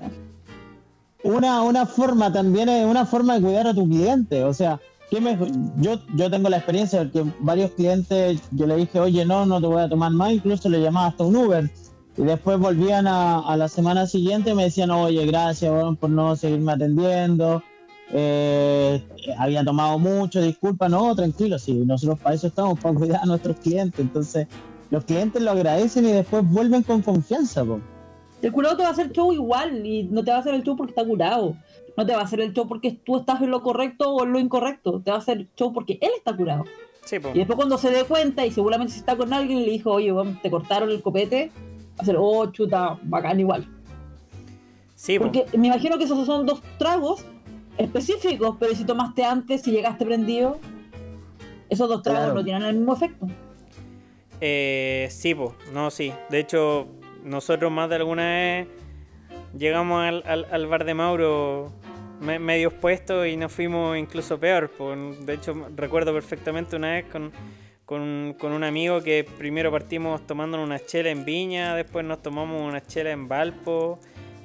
Una, 1.24 1.62
una 1.62 1.86
forma 1.86 2.32
también 2.32 2.68
es 2.68 2.86
una 2.86 3.04
forma 3.04 3.34
de 3.34 3.42
cuidar 3.42 3.66
a 3.66 3.74
tu 3.74 3.88
cliente, 3.88 4.44
o 4.44 4.54
sea, 4.54 4.78
¿qué 5.10 5.20
mejor? 5.20 5.48
Yo, 5.78 5.98
yo 6.14 6.30
tengo 6.30 6.48
la 6.48 6.58
experiencia 6.58 7.04
de 7.04 7.10
que 7.10 7.24
varios 7.40 7.72
clientes 7.72 8.40
yo 8.52 8.66
le 8.66 8.76
dije, 8.76 9.00
oye, 9.00 9.24
no, 9.24 9.44
no 9.44 9.60
te 9.60 9.66
voy 9.66 9.82
a 9.82 9.88
tomar 9.88 10.12
más, 10.12 10.32
incluso 10.32 10.68
le 10.68 10.80
llamaba 10.80 11.08
hasta 11.08 11.24
un 11.24 11.34
Uber. 11.36 11.68
Y 12.16 12.22
después 12.22 12.58
volvían 12.58 13.06
a, 13.06 13.40
a 13.40 13.56
la 13.56 13.68
semana 13.68 14.06
siguiente 14.06 14.50
y 14.50 14.54
me 14.54 14.64
decían, 14.64 14.90
oye, 14.90 15.26
gracias 15.26 15.72
por 15.98 16.10
no 16.10 16.34
seguirme 16.36 16.72
atendiendo. 16.72 17.62
Eh, 18.12 19.02
había 19.36 19.64
tomado 19.64 19.98
mucho, 19.98 20.40
disculpa, 20.40 20.88
no, 20.88 21.14
tranquilo, 21.16 21.58
sí, 21.58 21.74
nosotros 21.74 22.20
para 22.20 22.36
eso 22.36 22.46
estamos, 22.46 22.78
para 22.80 22.94
cuidar 22.94 23.20
a 23.22 23.26
nuestros 23.26 23.56
clientes. 23.58 24.00
Entonces, 24.00 24.46
los 24.90 25.04
clientes 25.04 25.42
lo 25.42 25.50
agradecen 25.50 26.06
y 26.06 26.12
después 26.12 26.48
vuelven 26.48 26.82
con 26.82 27.02
confianza. 27.02 27.64
Po. 27.64 27.80
El 28.42 28.52
curado 28.52 28.76
te 28.76 28.82
va 28.82 28.90
a 28.90 28.92
hacer 28.92 29.10
show 29.12 29.32
igual 29.32 29.84
y 29.84 30.04
no 30.04 30.22
te 30.22 30.30
va 30.30 30.38
a 30.38 30.40
hacer 30.40 30.54
el 30.54 30.62
show 30.62 30.76
porque 30.76 30.92
está 30.92 31.04
curado. 31.04 31.56
No 31.96 32.06
te 32.06 32.12
va 32.12 32.20
a 32.20 32.24
hacer 32.24 32.40
el 32.40 32.52
show 32.52 32.68
porque 32.68 32.92
tú 32.92 33.16
estás 33.16 33.40
en 33.40 33.50
lo 33.50 33.62
correcto 33.62 34.10
o 34.10 34.24
en 34.24 34.32
lo 34.32 34.38
incorrecto. 34.38 35.00
Te 35.00 35.10
va 35.10 35.16
a 35.16 35.20
hacer 35.20 35.38
el 35.38 35.48
show 35.56 35.72
porque 35.72 35.98
él 36.00 36.10
está 36.16 36.36
curado. 36.36 36.64
Sí. 37.04 37.16
Y 37.34 37.38
después 37.38 37.56
cuando 37.56 37.78
se 37.78 37.90
dé 37.90 38.04
cuenta 38.04 38.44
y 38.44 38.50
seguramente 38.50 38.92
si 38.92 38.98
está 38.98 39.16
con 39.16 39.32
alguien 39.32 39.60
le 39.60 39.70
dijo, 39.70 39.92
oye, 39.92 40.12
te 40.42 40.50
cortaron 40.50 40.90
el 40.90 41.02
copete, 41.02 41.50
va 41.98 42.02
a 42.02 42.04
ser, 42.04 42.16
oh, 42.18 42.46
chuta, 42.52 42.98
bacán 43.02 43.40
igual. 43.40 43.66
Sí, 44.94 45.18
po. 45.18 45.24
Porque 45.26 45.44
me 45.56 45.68
imagino 45.68 45.98
que 45.98 46.04
esos 46.04 46.24
son 46.26 46.46
dos 46.46 46.62
tragos 46.78 47.24
específicos, 47.78 48.56
pero 48.58 48.74
si 48.74 48.84
tomaste 48.84 49.24
antes, 49.24 49.62
si 49.62 49.70
llegaste 49.70 50.04
prendido, 50.06 50.58
esos 51.68 51.88
dos 51.88 52.02
tragos 52.02 52.20
Claro. 52.24 52.34
no 52.34 52.44
tienen 52.44 52.62
el 52.62 52.76
mismo 52.76 52.94
efecto. 52.94 53.26
Eh, 54.40 55.08
sí, 55.10 55.34
pues, 55.34 55.50
no, 55.72 55.90
sí. 55.90 56.12
De 56.30 56.38
hecho, 56.40 56.88
nosotros 57.24 57.70
más 57.72 57.88
de 57.88 57.96
alguna 57.96 58.24
vez 58.24 58.68
llegamos 59.56 60.02
al, 60.02 60.22
al- 60.26 60.46
al 60.50 60.66
bar 60.66 60.84
de 60.84 60.94
Mauro 60.94 61.72
me- 62.20 62.38
medio 62.38 62.70
puestos 62.70 63.26
y 63.26 63.36
nos 63.36 63.52
fuimos 63.52 63.96
incluso 63.96 64.38
peor. 64.38 64.70
po. 64.70 64.94
De 64.94 65.34
hecho, 65.34 65.54
recuerdo 65.76 66.12
perfectamente 66.12 66.76
una 66.76 66.92
vez 66.92 67.06
con, 67.06 67.32
con, 67.86 68.34
un 68.42 68.64
amigo 68.64 69.00
que 69.02 69.24
primero 69.38 69.70
partimos 69.70 70.26
tomando 70.26 70.62
una 70.62 70.78
chela 70.84 71.08
en 71.10 71.24
Viña, 71.24 71.74
después 71.74 72.04
nos 72.04 72.20
tomamos 72.22 72.60
una 72.60 72.84
chela 72.84 73.10
en 73.12 73.28
Valpo. 73.28 73.98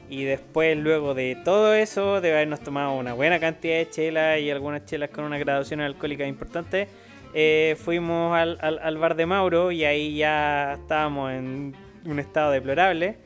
Y 0.09 0.25
después, 0.25 0.77
luego 0.77 1.13
de 1.13 1.37
todo 1.45 1.73
eso, 1.73 2.19
de 2.19 2.33
habernos 2.33 2.59
tomado 2.59 2.93
una 2.95 3.13
buena 3.13 3.39
cantidad 3.39 3.75
de 3.77 3.89
chelas 3.89 4.39
y 4.41 4.51
algunas 4.51 4.85
chelas 4.85 5.09
con 5.09 5.23
una 5.23 5.37
graduación 5.37 5.79
alcohólica 5.79 6.27
importante, 6.27 6.89
eh, 7.33 7.77
fuimos 7.79 8.35
al, 8.37 8.57
al- 8.61 8.79
al 8.79 8.97
bar 8.97 9.15
de 9.15 9.25
Mauro 9.25 9.71
y 9.71 9.85
ahí 9.85 10.17
ya 10.17 10.73
estábamos 10.73 11.31
en 11.31 11.73
un 12.05 12.19
estado 12.19 12.51
deplorable. 12.51 13.19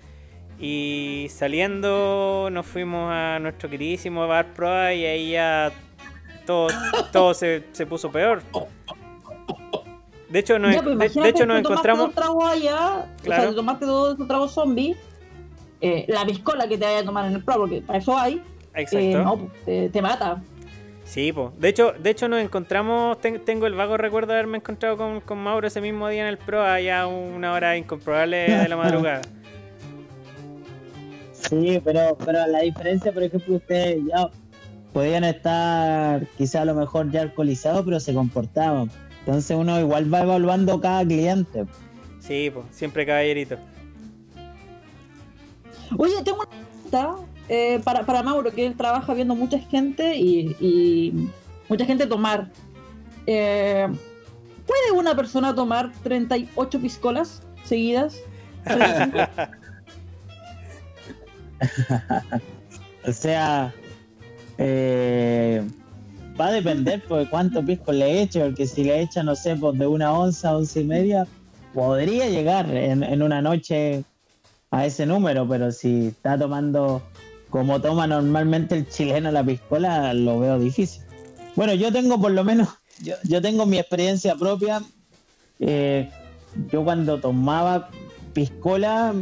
Y 0.59 1.25
saliendo 1.31 2.49
nos 2.51 2.67
fuimos 2.67 3.11
a 3.11 3.39
nuestro 3.41 3.67
queridísimo 3.67 4.27
bar 4.27 4.53
proa 4.53 4.93
y 4.93 5.05
ahí 5.05 5.31
ya 5.31 5.71
todo, 6.45 6.67
todo 7.11 7.33
se, 7.33 7.63
se 7.71 7.85
puso 7.87 8.11
peor. 8.11 8.43
De 10.35 10.41
hecho, 10.41 10.59
nos, 10.59 10.75
Ya, 10.75 10.81
pues, 10.83 10.99
de- 10.99 11.21
de 11.21 11.29
hecho 11.29 11.45
nos 11.45 11.59
encontramos... 11.59 12.07
dos 12.07 12.13
tragos 12.15 12.43
allá, 12.43 13.05
o 13.19 13.23
Claro. 13.23 13.41
sea, 13.43 13.49
te 13.51 13.55
tomaste 13.55 13.85
dos 13.85 14.15
esos 14.15 14.27
tragos 14.27 14.51
zombies, 14.51 14.97
eh, 15.79 16.03
la 16.09 16.25
piscola 16.25 16.67
que 16.67 16.77
te 16.77 16.83
vaya 16.83 16.99
a 16.99 17.05
tomar 17.05 17.25
en 17.27 17.35
el 17.35 17.41
pro, 17.41 17.55
porque 17.55 17.81
para 17.81 17.99
eso 17.99 18.17
hay, 18.17 18.43
Exacto. 18.73 18.97
eh, 18.99 19.13
no, 19.13 19.37
pues, 19.37 19.51
te, 19.63 19.89
te 19.91 20.01
mata. 20.01 20.43
Sí, 21.05 21.31
pues. 21.31 21.57
De 21.57 21.69
hecho, 21.69 21.93
de 21.97 22.09
hecho 22.09 22.27
nos 22.27 22.41
encontramos, 22.41 23.17
ten- 23.21 23.45
tengo 23.45 23.65
el 23.65 23.75
vago 23.75 23.95
recuerdo 23.95 24.33
de 24.33 24.39
haberme 24.39 24.57
encontrado 24.57 24.97
con, 24.97 25.21
con 25.21 25.37
Mauro 25.37 25.67
ese 25.67 25.79
mismo 25.79 26.09
día 26.09 26.23
en 26.23 26.27
el 26.27 26.37
Pro, 26.37 26.61
allá 26.65 27.07
una 27.07 27.53
hora 27.53 27.77
incomprobable 27.77 28.35
de 28.51 28.67
la 28.67 28.75
madrugada. 28.75 29.21
Sí, 31.31 31.79
pero, 31.85 32.17
pero 32.25 32.45
la 32.47 32.59
diferencia, 32.59 33.13
por 33.13 33.23
ejemplo, 33.23 33.55
ustedes 33.55 33.99
ya 34.05 34.29
podían 34.91 35.23
estar 35.23 36.25
quizá 36.37 36.63
a 36.63 36.65
lo 36.65 36.73
mejor 36.75 37.09
ya 37.11 37.21
alcoholizados, 37.21 37.83
pero 37.85 37.99
se 38.01 38.13
comportaban. 38.13 38.89
Entonces 39.25 39.57
uno 39.57 39.79
igual 39.79 40.13
va 40.13 40.21
evaluando 40.21 40.79
cada 40.79 41.03
cliente. 41.03 41.65
Sí, 42.19 42.51
pues, 42.53 42.65
siempre 42.71 43.05
caballerito. 43.05 43.57
Oye, 45.97 46.13
tengo 46.23 46.39
una 46.39 46.49
pregunta 46.49 47.15
eh, 47.49 47.79
para, 47.83 48.05
para 48.05 48.21
Mauro, 48.21 48.51
que 48.51 48.65
él 48.65 48.75
trabaja 48.75 49.13
viendo 49.13 49.35
mucha 49.35 49.59
gente 49.59 50.15
y, 50.15 50.55
y 50.59 51.29
mucha 51.69 51.85
gente 51.85 52.05
tomar. 52.05 52.51
Eh, 53.25 53.87
¿Puede 54.67 54.91
una 54.99 55.15
persona 55.15 55.53
tomar 55.53 55.91
38 56.03 56.79
piscolas 56.79 57.41
seguidas? 57.63 58.21
35? 58.63 59.17
O 63.07 63.11
sea, 63.11 63.71
eh, 64.57 65.63
va 66.39 66.47
a 66.47 66.51
depender 66.51 67.03
pues, 67.07 67.25
de 67.25 67.29
cuánto 67.29 67.65
pisco 67.65 67.91
le 67.91 68.21
eche, 68.21 68.41
porque 68.41 68.67
si 68.67 68.83
le 68.83 69.01
echa, 69.01 69.23
no 69.23 69.35
sé, 69.35 69.55
pues 69.55 69.77
de 69.77 69.87
una 69.87 70.13
onza, 70.13 70.55
once 70.55 70.81
y 70.81 70.85
media, 70.85 71.27
podría 71.73 72.29
llegar 72.29 72.69
en, 72.75 73.03
en 73.03 73.21
una 73.21 73.41
noche 73.41 74.03
a 74.71 74.85
ese 74.85 75.05
número, 75.05 75.47
pero 75.47 75.71
si 75.71 76.07
está 76.07 76.37
tomando 76.37 77.01
como 77.49 77.79
toma 77.79 78.07
normalmente 78.07 78.75
el 78.75 78.89
chileno 78.89 79.31
la 79.31 79.43
piscola, 79.43 80.13
lo 80.13 80.39
veo 80.39 80.59
difícil. 80.59 81.03
Bueno, 81.55 81.73
yo 81.73 81.91
tengo 81.91 82.19
por 82.19 82.31
lo 82.31 82.43
menos, 82.43 82.67
yo, 83.23 83.41
tengo 83.41 83.65
mi 83.65 83.77
experiencia 83.77 84.35
propia. 84.35 84.81
eh, 85.59 86.09
yo 86.69 86.83
cuando 86.83 87.19
tomaba 87.19 87.89
piscola, 88.33 89.13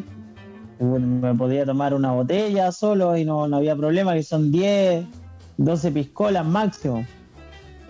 me 0.79 1.35
podía 1.35 1.65
tomar 1.65 1.93
una 1.93 2.11
botella 2.11 2.71
solo 2.71 3.15
y 3.17 3.25
no, 3.25 3.47
no 3.47 3.57
había 3.57 3.75
problema, 3.75 4.13
que 4.13 4.23
son 4.23 4.51
10, 4.51 5.05
12 5.57 5.91
piscolas 5.91 6.45
máximo. 6.45 7.05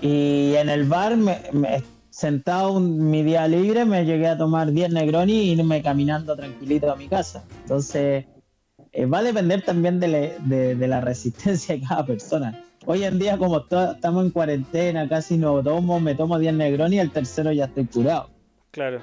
Y 0.02 0.56
en 0.56 0.70
el 0.70 0.84
bar, 0.86 1.16
me, 1.18 1.38
sentado 2.10 2.74
un- 2.74 3.10
mi 3.10 3.24
día 3.24 3.48
libre, 3.48 3.86
me 3.86 4.06
llegué 4.06 4.28
a 4.28 4.38
tomar 4.38 4.72
10 4.72 4.92
Negroni 4.92 5.34
y 5.34 5.52
irme 5.54 5.82
caminando 5.82 6.36
tranquilito 6.36 6.92
a 6.92 6.96
mi 6.96 7.08
casa. 7.08 7.44
Entonces, 7.62 8.26
eh, 8.92 9.06
va 9.06 9.20
a 9.20 9.24
depender 9.24 9.62
también 9.64 10.00
de, 10.00 10.36
de- 10.46 10.88
la 10.88 11.02
resistencia 11.02 11.76
de 11.76 11.82
cada 11.88 12.06
persona. 12.06 12.64
Hoy 12.86 13.04
en 13.06 13.18
día, 13.18 13.38
como 13.38 13.60
estamos 13.60 14.26
en 14.26 14.32
cuarentena, 14.32 15.08
casi 15.08 15.38
no 15.38 15.64
tomo, 15.64 16.00
me 16.02 16.16
tomo 16.16 16.38
10 16.38 16.54
Negroni 16.54 16.98
y 16.98 17.00
el 17.00 17.12
tercero 17.12 17.52
ya 17.54 17.66
estoy 17.66 17.86
curado. 17.86 18.30
Claro. 18.72 19.02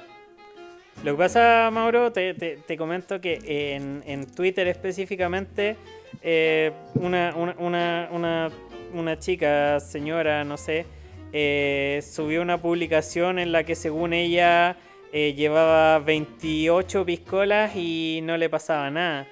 Lo 1.03 1.13
que 1.13 1.19
pasa, 1.19 1.71
Mauro, 1.73 2.13
te, 2.13 2.35
te- 2.35 2.59
te 2.59 2.77
comento 2.77 3.23
que 3.23 3.75
en, 3.75 4.03
en 4.07 4.27
Twitter 4.27 4.69
específicamente, 4.69 5.79
eh, 6.23 6.73
una, 6.95 7.35
una, 7.35 8.09
una, 8.11 8.51
una, 8.93 9.19
chica, 9.19 9.81
señora, 9.81 10.45
no 10.45 10.57
sé, 10.57 10.85
eh, 11.33 12.03
subió 12.03 12.43
una 12.43 12.59
publicación 12.59 13.39
en 13.39 13.53
la 13.53 13.65
que 13.65 13.75
según 13.75 14.13
ella 14.13 14.77
eh, 15.13 15.33
llevaba 15.35 15.99
28 16.01 17.07
piscolas 17.07 17.75
y 17.75 18.21
no 18.23 18.37
le 18.37 18.51
pasaba 18.51 18.91
nada. 18.91 19.27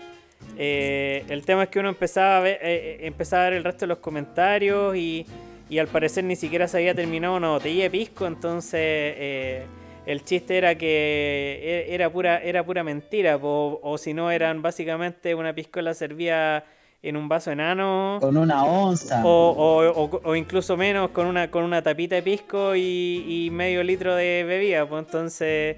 Eh, 0.57 1.25
el 1.29 1.45
tema 1.45 1.65
es 1.65 1.69
que 1.69 1.81
uno 1.81 1.91
empezaba 1.91 2.39
a 2.39 2.41
ver, 2.41 2.59
empezaba 2.63 3.43
a 3.43 3.51
ver 3.51 3.59
el 3.59 3.65
resto 3.65 3.81
de 3.81 3.89
los 3.89 3.99
comentarios 3.99 4.97
y, 4.97 5.27
y 5.69 5.79
al 5.79 5.89
parecer 5.89 6.25
ni 6.25 6.37
siquiera 6.37 6.69
se 6.69 6.79
había 6.79 6.95
terminado 6.95 7.37
una 7.37 7.51
botella 7.51 7.83
de 7.85 7.91
pisco, 7.91 8.27
entonces 8.27 9.67
el 10.07 10.25
chiste 10.25 10.57
era 10.57 10.75
que 10.77 11.87
e- 11.89 11.95
era 11.95 12.09
pura, 12.09 12.39
era 12.39 12.65
pura 12.65 12.83
mentira, 12.83 13.39
o 13.43 13.99
si 13.99 14.15
no 14.15 14.31
eran 14.31 14.63
básicamente 14.63 15.35
una 15.35 15.55
piscola 15.55 15.93
servía 15.93 16.65
en 17.03 17.17
un 17.17 17.29
vaso 17.29 17.51
enano. 17.53 18.19
Con 18.21 18.37
una 18.37 18.65
onza. 18.65 19.23
O, 19.25 19.29
o- 19.51 20.03
o- 20.05 20.21
o 20.25 20.35
incluso 20.37 20.77
menos 20.77 21.11
con 21.11 21.27
una, 21.27 21.51
con 21.51 21.65
una 21.65 21.83
tapita 21.83 22.17
de 22.17 22.23
pisco 22.23 22.75
y, 22.75 23.25
y 23.47 23.51
medio 23.51 23.83
litro 23.85 24.15
de 24.15 24.45
bebida, 24.45 24.89
pues 24.89 25.05
entonces 25.07 25.77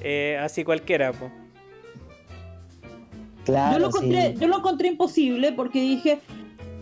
eh, 0.00 0.38
así 0.42 0.64
cualquiera, 0.64 1.12
pues. 1.12 1.30
claro, 3.44 3.72
yo, 3.74 3.78
lo 3.80 3.86
encontré, 3.88 4.32
sí. 4.32 4.38
yo 4.40 4.48
lo 4.48 4.56
encontré 4.58 4.88
imposible 4.88 5.52
porque 5.52 5.80
dije, 5.80 6.20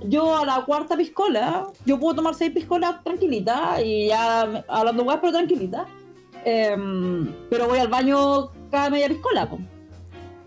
yo 0.04 0.36
a 0.38 0.46
la 0.46 0.64
cuarta 0.64 0.96
piscola, 0.96 1.66
yo 1.84 1.98
puedo 1.98 2.14
tomar 2.16 2.34
seis 2.34 2.52
piscolas 2.52 3.02
tranquilita 3.04 3.82
y 3.82 4.08
ya 4.08 4.64
hablando 4.68 5.04
guay, 5.04 5.18
pero 5.20 5.32
tranquilita. 5.32 5.86
Em, 6.44 7.28
pero 7.50 7.66
voy 7.68 7.78
al 7.80 7.88
baño 7.88 8.50
cada 8.70 8.88
media 8.88 9.08
piscola. 9.08 9.48
po. 9.50 9.58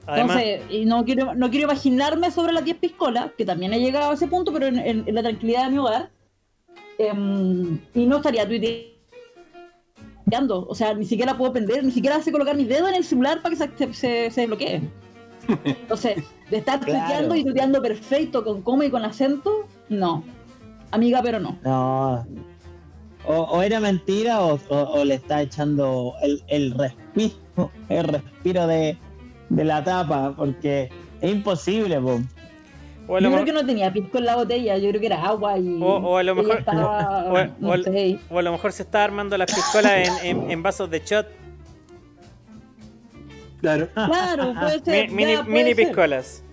Además, 0.06 0.38
Entonces, 0.42 0.72
y 0.76 0.86
no 0.86 1.06
quiero, 1.06 1.34
no 1.36 1.50
quiero 1.50 1.66
imaginarme 1.66 2.30
sobre 2.32 2.52
las 2.54 2.66
10 2.66 2.78
piscolas, 2.78 3.32
que 3.38 3.46
también 3.46 3.74
he 3.74 3.80
llegado 3.80 4.12
a 4.12 4.14
ese 4.16 4.28
punto, 4.28 4.52
pero 4.52 4.66
en, 4.68 4.78
en- 4.80 5.04
en 5.08 5.16
la 5.16 5.22
tranquilidad 5.24 5.66
de 5.66 5.72
mi 5.72 5.78
hogar. 5.78 6.10
Em, 6.98 7.80
y 7.94 8.06
no 8.06 8.18
estaría 8.18 8.46
tuiteando. 8.48 8.94
O 10.68 10.76
sea, 10.76 10.94
ni 10.94 11.06
siquiera 11.06 11.38
puedo 11.38 11.54
prender, 11.54 11.84
ni 11.84 11.92
siquiera 11.92 12.22
sé 12.22 12.32
colocar 12.32 12.56
mi 12.56 12.66
dedo 12.66 12.88
en 12.88 12.96
el 12.96 13.04
celular 13.04 13.42
para 13.42 13.56
que 13.56 13.62
se, 13.64 13.70
se, 13.78 13.94
se- 13.94 14.32
se 14.32 14.42
desbloquee. 14.42 14.82
Entonces, 15.66 16.24
de 16.50 16.58
estar 16.58 16.80
Claro. 16.86 17.00
tuiteando 17.06 17.36
y 17.36 17.44
tuiteando 17.44 17.82
perfecto, 17.82 18.44
con 18.44 18.62
coma 18.62 18.86
y 18.86 18.90
con 18.90 19.04
acento, 19.06 19.68
no. 19.90 20.24
Amiga, 20.92 21.22
pero 21.24 21.40
no. 21.40 21.58
No. 21.64 22.26
O, 23.26 23.34
o 23.36 23.62
era 23.62 23.80
mentira 23.80 24.42
o, 24.42 24.60
o- 24.70 25.00
o 25.00 25.06
le 25.06 25.16
está 25.16 25.42
echando 25.42 26.14
el, 26.22 26.44
el 26.48 26.74
respiro, 26.74 27.72
el 27.90 28.04
respiro 28.04 28.68
de, 28.68 28.98
de 29.56 29.64
la 29.64 29.84
tapa, 29.84 30.34
porque 30.36 30.90
es 31.22 31.32
imposible, 31.32 32.00
po. 32.00 32.20
Yo 33.08 33.16
creo 33.18 33.30
mejor- 33.32 33.46
que 33.46 33.52
no 33.54 33.66
tenía 33.66 33.92
pisco 33.92 34.18
en 34.18 34.26
la 34.26 34.36
botella, 34.36 34.78
yo 34.78 34.90
creo 34.90 35.00
que 35.02 35.08
era 35.08 35.22
agua 35.26 35.58
y. 35.58 35.78
O- 35.82 35.98
o 35.98 36.18
a 36.18 36.24
lo 36.24 36.36
mejor- 36.36 36.60
estaba- 36.60 37.26
o- 37.26 37.34
o- 37.34 37.48
no 37.60 37.70
o- 37.72 37.78
sé. 37.78 38.18
o 38.30 38.40
a 38.40 38.42
lo 38.42 38.52
mejor 38.54 38.72
se 38.72 38.84
está 38.84 39.04
armando 39.04 39.38
las 39.38 39.54
piscolas 39.54 40.08
en, 40.24 40.38
en- 40.44 40.52
en 40.52 40.64
vasos 40.64 40.90
de 40.90 41.00
shot, 41.00 41.28
Claro. 43.60 43.88
Claro, 43.94 44.54
puede 44.60 44.78
mi- 44.80 44.84
ser. 44.86 45.10
mini, 45.12 45.32
ya, 45.34 45.44
puede 45.44 45.54
mini 45.54 45.74
ser. 45.74 45.86
piscolas. 45.88 46.44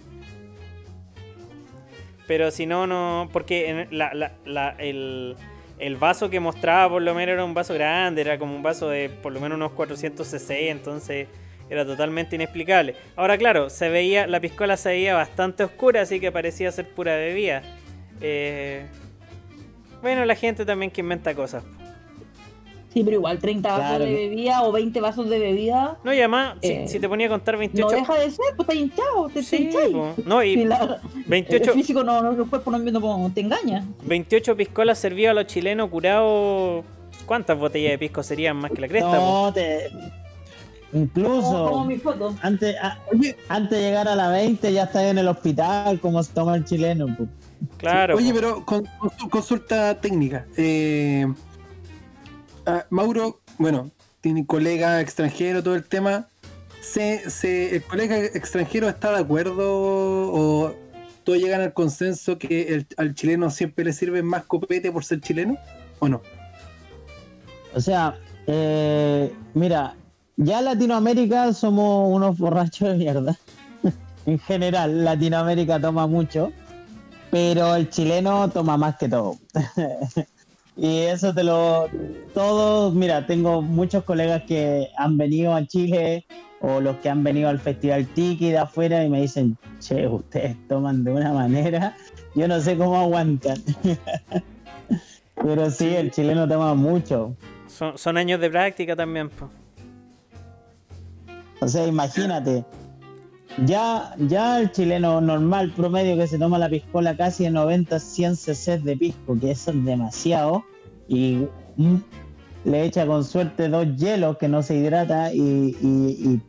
Pero 2.26 2.50
si 2.52 2.66
no, 2.66 2.86
no. 2.86 3.28
Porque 3.32 3.68
en 3.68 3.88
la- 3.98 4.14
la- 4.14 4.32
la- 4.44 4.76
el, 4.78 5.34
el 5.78 5.96
vaso 5.96 6.30
que 6.30 6.38
mostraba 6.38 6.88
por 6.90 7.02
lo 7.02 7.12
menos 7.14 7.32
era 7.32 7.44
un 7.44 7.54
vaso 7.54 7.74
grande, 7.74 8.20
era 8.20 8.38
como 8.38 8.54
un 8.54 8.62
vaso 8.62 8.88
de 8.88 9.08
por 9.08 9.32
lo 9.32 9.40
menos 9.40 9.56
unos 9.56 9.72
400 9.72 10.26
cc, 10.28 10.70
entonces 10.70 11.26
era 11.70 11.86
totalmente 11.86 12.34
inexplicable. 12.36 12.96
Ahora, 13.16 13.38
claro, 13.38 13.70
se 13.70 13.88
veía, 13.88 14.26
la 14.26 14.40
piscola 14.40 14.76
se 14.76 14.90
veía 14.90 15.14
bastante 15.14 15.64
oscura, 15.64 16.02
así 16.02 16.18
que 16.20 16.30
parecía 16.32 16.70
ser 16.72 16.88
pura 16.88 17.14
bebida. 17.16 17.62
Eh, 18.20 18.86
bueno, 20.02 20.24
la 20.24 20.34
gente 20.34 20.64
también 20.66 20.90
que 20.90 21.00
inventa 21.00 21.34
cosas. 21.34 21.62
Sí, 22.92 23.04
pero 23.04 23.18
igual 23.18 23.38
30 23.38 23.68
vasos 23.68 23.86
Claro. 23.86 24.04
de 24.04 24.12
bebida 24.12 24.62
o 24.64 24.72
20 24.72 25.00
vasos 25.00 25.30
de 25.30 25.38
bebida 25.38 25.96
No, 26.02 26.12
y 26.12 26.18
además, 26.18 26.56
si- 26.60 26.72
Eh, 26.72 26.88
si, 26.88 26.98
te 26.98 27.08
ponía 27.08 27.26
a 27.28 27.30
contar 27.30 27.56
28. 27.56 27.88
no 27.88 27.96
deja 28.00 28.14
de 28.18 28.30
ser, 28.32 28.44
pues 28.56 28.68
está 28.68 28.74
hinchado, 28.74 29.28
te, 29.32 29.42
Sí, 29.44 29.70
po. 29.92 30.14
no, 30.26 30.42
y 30.42 30.54
Si 30.54 30.64
la- 30.64 31.00
28, 31.28 31.70
el 31.70 31.76
físico 31.76 32.02
no, 32.02 32.20
no, 32.20 32.32
el 32.32 32.48
cuerpo 32.50 32.72
no, 32.72 32.78
no- 32.80 33.32
te 33.32 33.42
engaña. 33.42 33.84
28 34.02 34.56
piscolas 34.56 34.98
servidas 34.98 35.30
a 35.30 35.34
los 35.34 35.46
chilenos 35.46 35.88
curados. 35.88 36.84
¿Cuántas 37.26 37.56
botellas 37.56 37.92
de 37.92 37.98
pisco 37.98 38.24
serían 38.24 38.56
más 38.56 38.72
que 38.72 38.80
la 38.80 38.88
cresta? 38.88 39.08
po? 39.08 39.16
No, 39.46 39.52
te... 39.52 39.88
Incluso 40.92 41.68
como 41.70 41.84
mi 41.84 41.98
foto. 41.98 42.34
antes, 42.42 42.74
a- 42.82 42.98
antes 43.48 43.70
de 43.78 43.84
llegar 43.84 44.08
a 44.08 44.16
la 44.16 44.28
20 44.30 44.72
ya 44.72 44.84
estás 44.84 45.04
en 45.04 45.18
el 45.18 45.28
hospital, 45.28 46.00
como 46.00 46.22
se 46.22 46.32
toma 46.32 46.56
el 46.56 46.64
chileno. 46.64 47.06
po. 47.16 47.26
Claro. 47.76 48.16
Oye, 48.16 48.32
pero 48.34 48.64
con, 48.64 48.84
con- 48.98 49.28
consulta 49.30 50.00
técnica. 50.00 50.46
Eh, 50.56 51.26
ah, 52.66 52.84
Mauro, 52.90 53.40
bueno, 53.58 53.90
tiene 54.20 54.44
colega 54.46 55.00
extranjero, 55.00 55.62
todo 55.62 55.74
el 55.76 55.84
tema. 55.84 56.26
Se, 56.80 57.28
se- 57.30 57.76
¿El 57.76 57.82
colega 57.84 58.16
extranjero 58.18 58.88
está 58.88 59.12
de 59.12 59.18
acuerdo 59.20 59.54
o 59.68 60.74
todos 61.24 61.38
llegan 61.38 61.60
al 61.60 61.72
consenso 61.74 62.38
que 62.38 62.74
el- 62.74 62.86
al 62.96 63.14
chileno 63.14 63.50
siempre 63.50 63.84
le 63.84 63.92
sirve 63.92 64.22
más 64.22 64.44
copete 64.44 64.90
por 64.90 65.04
ser 65.04 65.20
chileno? 65.20 65.56
¿O 65.98 66.08
no? 66.08 66.22
O 67.74 67.80
sea, 67.80 68.18
eh, 68.46 69.32
mira, 69.54 69.94
ya 70.36 70.60
Latinoamérica 70.60 71.52
somos 71.52 72.14
unos 72.14 72.38
borrachos 72.38 72.88
de 72.90 72.94
mierda. 72.96 73.36
en 74.26 74.38
general, 74.38 75.04
Latinoamérica 75.04 75.80
toma 75.80 76.06
mucho, 76.06 76.52
pero 77.30 77.74
el 77.76 77.90
chileno 77.90 78.48
toma 78.50 78.76
más 78.76 78.96
que 78.96 79.08
todo. 79.08 79.36
y 80.76 80.98
eso 80.98 81.34
te 81.34 81.44
lo... 81.44 81.88
Todos, 82.34 82.94
mira, 82.94 83.26
tengo 83.26 83.62
muchos 83.62 84.04
colegas 84.04 84.42
que 84.44 84.88
han 84.96 85.16
venido 85.16 85.54
a 85.54 85.66
Chile 85.66 86.26
o 86.60 86.80
los 86.80 86.96
que 86.96 87.08
han 87.08 87.24
venido 87.24 87.48
al 87.48 87.58
Festival 87.58 88.06
Tiki 88.06 88.50
de 88.50 88.58
afuera 88.58 89.02
y 89.04 89.08
me 89.08 89.22
dicen, 89.22 89.56
che, 89.80 90.06
ustedes 90.06 90.56
toman 90.68 91.04
de 91.04 91.12
una 91.12 91.32
manera, 91.32 91.96
yo 92.34 92.46
no 92.46 92.60
sé 92.60 92.76
cómo 92.76 93.00
aguantan. 93.00 93.58
Pero 95.34 95.70
sí, 95.70 95.94
el 95.94 96.10
chileno 96.10 96.46
toma 96.46 96.74
mucho. 96.74 97.34
Son, 97.66 97.96
son 97.96 98.18
años 98.18 98.40
de 98.40 98.50
práctica 98.50 98.94
también, 98.94 99.30
pues. 99.30 99.50
O 101.60 101.68
sea, 101.68 101.86
imagínate, 101.86 102.64
ya, 103.66 104.14
ya 104.18 104.60
el 104.60 104.70
chileno 104.70 105.20
normal 105.20 105.72
promedio 105.76 106.16
que 106.16 106.26
se 106.26 106.38
toma 106.38 106.58
la 106.58 106.68
piscola 106.68 107.16
casi 107.16 107.44
de 107.44 107.50
90, 107.50 107.98
100 107.98 108.36
cc 108.36 108.78
de 108.78 108.96
pisco, 108.96 109.38
que 109.38 109.50
eso 109.50 109.70
es 109.70 109.84
demasiado, 109.84 110.64
y 111.08 111.46
mm, 111.76 111.96
le 112.64 112.84
echa 112.84 113.06
con 113.06 113.24
suerte 113.24 113.68
dos 113.68 113.86
hielos 113.96 114.38
que 114.38 114.48
no 114.48 114.62
se 114.62 114.76
hidrata 114.76 115.32
y, 115.32 116.40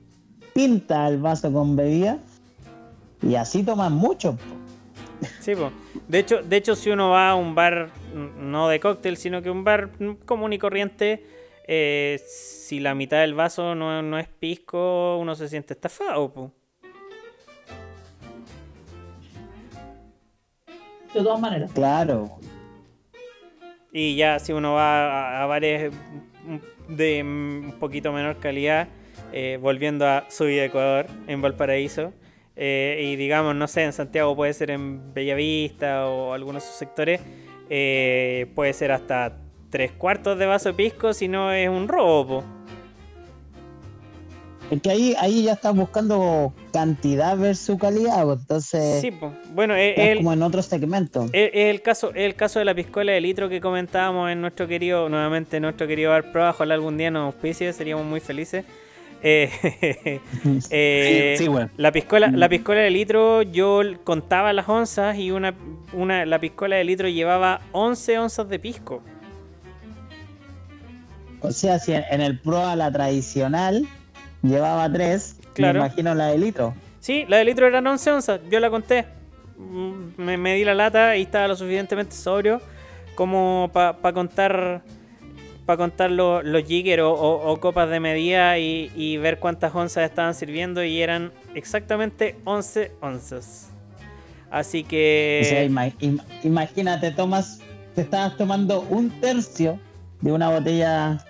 pinta 0.54 1.08
el 1.08 1.18
vaso 1.18 1.52
con 1.52 1.76
bebida, 1.76 2.20
y 3.22 3.36
así 3.36 3.64
toman 3.64 3.94
mucho. 3.94 4.38
Sí, 5.40 5.56
po. 5.56 5.72
De 6.08 6.20
hecho, 6.20 6.42
de 6.42 6.58
hecho, 6.58 6.76
si 6.76 6.90
uno 6.90 7.10
va 7.10 7.30
a 7.30 7.36
un 7.36 7.56
bar, 7.56 7.90
no 8.40 8.68
de 8.68 8.80
cóctel, 8.80 9.18
sino 9.18 9.42
que 9.42 9.50
un 9.50 9.64
bar 9.64 9.92
común 10.26 10.52
y 10.52 10.58
corriente, 10.58 11.24
eh, 11.68 12.20
si 12.28 12.80
la 12.80 12.96
mitad 12.96 13.22
del 13.22 13.34
vaso 13.34 13.76
no, 13.76 14.02
no 14.02 14.20
es 14.20 14.28
pisco, 14.28 15.18
uno 15.18 15.36
se 15.36 15.48
siente 15.48 15.74
estafado, 15.74 16.34
po. 16.34 16.52
De 21.14 21.22
todas 21.22 21.40
maneras. 21.40 21.72
Claro, 21.74 22.40
Y 23.92 24.16
ya 24.16 24.40
si 24.40 24.54
uno 24.54 24.74
va 24.74 25.40
a, 25.40 25.44
a 25.44 25.46
bares 25.46 25.92
de 26.88 27.22
un 27.22 27.76
poquito 27.80 28.12
menor 28.12 28.38
calidad, 28.40 28.88
eh, 29.34 29.58
volviendo 29.62 30.08
a 30.08 30.26
su 30.30 30.46
vida 30.46 30.66
Ecuador, 30.66 31.08
en 31.28 31.42
Valparaíso, 31.42 32.14
eh, 32.56 33.02
y 33.04 33.16
digamos, 33.16 33.56
no 33.56 33.68
sé, 33.68 33.84
en 33.84 33.94
Santiago 33.94 34.36
puede 34.36 34.54
ser 34.54 34.72
en 34.72 35.14
Bellavista 35.14 36.08
o 36.08 36.34
algunos 36.34 36.64
de 36.64 36.70
sus 36.70 36.78
sectores, 36.78 37.22
eh, 37.70 38.52
puede 38.56 38.74
ser 38.74 38.92
hasta 38.92 39.38
tres 39.72 39.92
cuartos 39.94 40.38
de 40.38 40.46
vaso 40.46 40.70
de 40.70 40.76
pisco 40.76 41.14
si 41.14 41.28
no 41.28 41.52
es 41.52 41.68
un 41.70 41.88
robo. 41.88 42.42
po. 42.42 42.44
es 44.70 44.82
que 44.82 44.90
ahí, 44.90 45.16
ahí 45.20 45.44
ya 45.44 45.54
estás 45.54 45.76
buscando 45.76 46.54
cantidad 46.72 47.36
versus 47.38 47.78
calidad, 47.78 48.32
entonces 48.32 49.02
Sí, 49.02 49.12
po. 49.12 49.34
bueno, 49.54 49.76
es, 49.76 49.98
es 49.98 50.08
el, 50.10 50.18
como 50.20 50.32
en 50.34 50.42
otro 50.44 50.62
segmento. 50.62 51.26
es- 51.34 51.52
es 51.54 51.66
el 51.76 51.82
caso, 51.82 52.12
es 52.12 52.24
el 52.24 52.36
caso 52.36 52.60
de 52.60 52.66
la 52.66 52.74
piscola 52.74 53.12
de 53.12 53.20
litro 53.20 53.50
que 53.50 53.60
comentábamos 53.60 54.30
en 54.32 54.40
nuestro 54.40 54.68
querido, 54.68 55.10
nuevamente 55.10 55.58
en 55.58 55.64
nuestro 55.64 55.88
querido 55.88 56.12
bar 56.12 56.32
Pro, 56.32 56.48
ojalá 56.50 56.74
algún 56.76 56.98
día 56.98 57.12
nos 57.12 57.34
auspicie, 57.34 57.74
seríamos 57.74 58.06
muy 58.06 58.20
felices. 58.20 58.64
Eh, 59.24 59.52
eh, 60.72 61.36
sí, 61.38 61.44
sí, 61.44 61.48
bueno. 61.48 61.70
La 61.78 61.92
piscola, 61.92 62.32
la 62.32 62.50
piscola 62.50 62.80
de 62.80 62.90
litro, 62.90 63.44
yo 63.44 63.82
contaba 64.04 64.52
las 64.52 64.68
onzas 64.68 65.16
y 65.16 65.30
una, 65.30 65.54
una, 65.94 66.26
la 66.26 66.40
piscola 66.40 66.78
de 66.78 66.84
litro 66.86 67.08
llevaba 67.08 67.62
11 67.72 68.18
onzas 68.18 68.50
de 68.50 68.58
pisco. 68.58 69.04
O 71.42 71.52
sea, 71.52 71.80
si 71.80 71.94
en 71.94 72.22
el 72.22 72.40
Pro 72.40 72.66
a 72.66 72.76
la 72.76 72.92
tradicional 72.92 73.88
llevaba 74.44 74.92
tres, 74.92 75.38
Claro. 75.54 75.80
me 75.80 75.86
imagino 75.88 76.14
la 76.16 76.28
de 76.28 76.38
litro. 76.38 76.74
Sí, 77.00 77.26
la 77.28 77.38
de 77.38 77.46
litro 77.46 77.68
eran 77.68 77.86
11 77.88 78.12
onzas, 78.12 78.40
yo 78.50 78.60
la 78.60 78.70
conté. 78.70 79.06
Mm, 79.58 80.22
Me, 80.22 80.38
me 80.38 80.54
di 80.56 80.64
la 80.64 80.74
lata 80.76 81.16
y 81.18 81.24
estaba 81.24 81.48
lo 81.48 81.56
suficientemente 81.56 82.16
sobrio 82.16 82.62
como 83.16 83.70
para 83.74 84.14
contar 84.14 84.82
para 85.66 85.78
contar 85.78 86.10
lo- 86.12 86.42
los 86.42 86.64
jigger 86.64 87.02
o, 87.02 87.14
o- 87.14 87.52
o 87.52 87.60
copas 87.60 87.88
de 87.90 88.00
medida 88.00 88.58
y, 88.58 88.92
y 88.96 89.18
ver 89.18 89.38
cuántas 89.40 89.74
onzas 89.76 90.04
estaban 90.10 90.34
sirviendo 90.34 90.84
y 90.84 91.02
eran 91.02 91.32
exactamente 91.54 92.36
11 92.46 92.92
onzas. 93.00 93.70
Así 94.50 94.84
que... 94.84 95.42
O 95.44 95.46
sea, 95.48 95.64
ima- 95.64 95.94
im- 96.00 96.22
imagínate, 96.44 97.12
tomas, 97.12 97.60
te 97.96 98.02
estabas 98.02 98.36
tomando 98.38 98.82
un 98.90 99.12
tercio 99.22 99.80
de 100.22 100.32
una 100.32 100.50
botella 100.50 101.24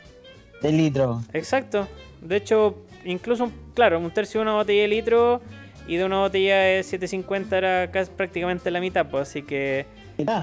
de 0.62 0.72
litro. 0.72 1.22
Exacto. 1.34 1.88
De 2.22 2.36
hecho, 2.38 2.78
incluso, 3.06 3.52
claro, 3.74 4.00
un 4.00 4.12
tercio 4.12 4.40
de 4.40 4.44
una 4.44 4.54
botella 4.54 4.84
de 4.84 4.88
litro 4.88 5.42
y 5.88 5.96
de 5.96 6.06
una 6.06 6.20
botella 6.20 6.60
de 6.60 6.84
750 6.84 7.58
era 7.58 7.92
casi 7.92 8.12
prácticamente 8.12 8.70
la 8.72 8.80
mitad, 8.80 9.08
pues 9.10 9.30
así 9.30 9.42
que 9.42 9.86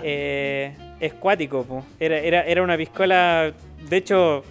eh, 0.03 0.75
es 1.01 1.15
cuático, 1.15 1.63
pues. 1.65 1.85
Era, 2.01 2.19
era, 2.19 2.43
era 2.45 2.63
una 2.63 2.77
piscola. 2.77 3.53
De 3.89 3.97
hecho, 3.97 4.43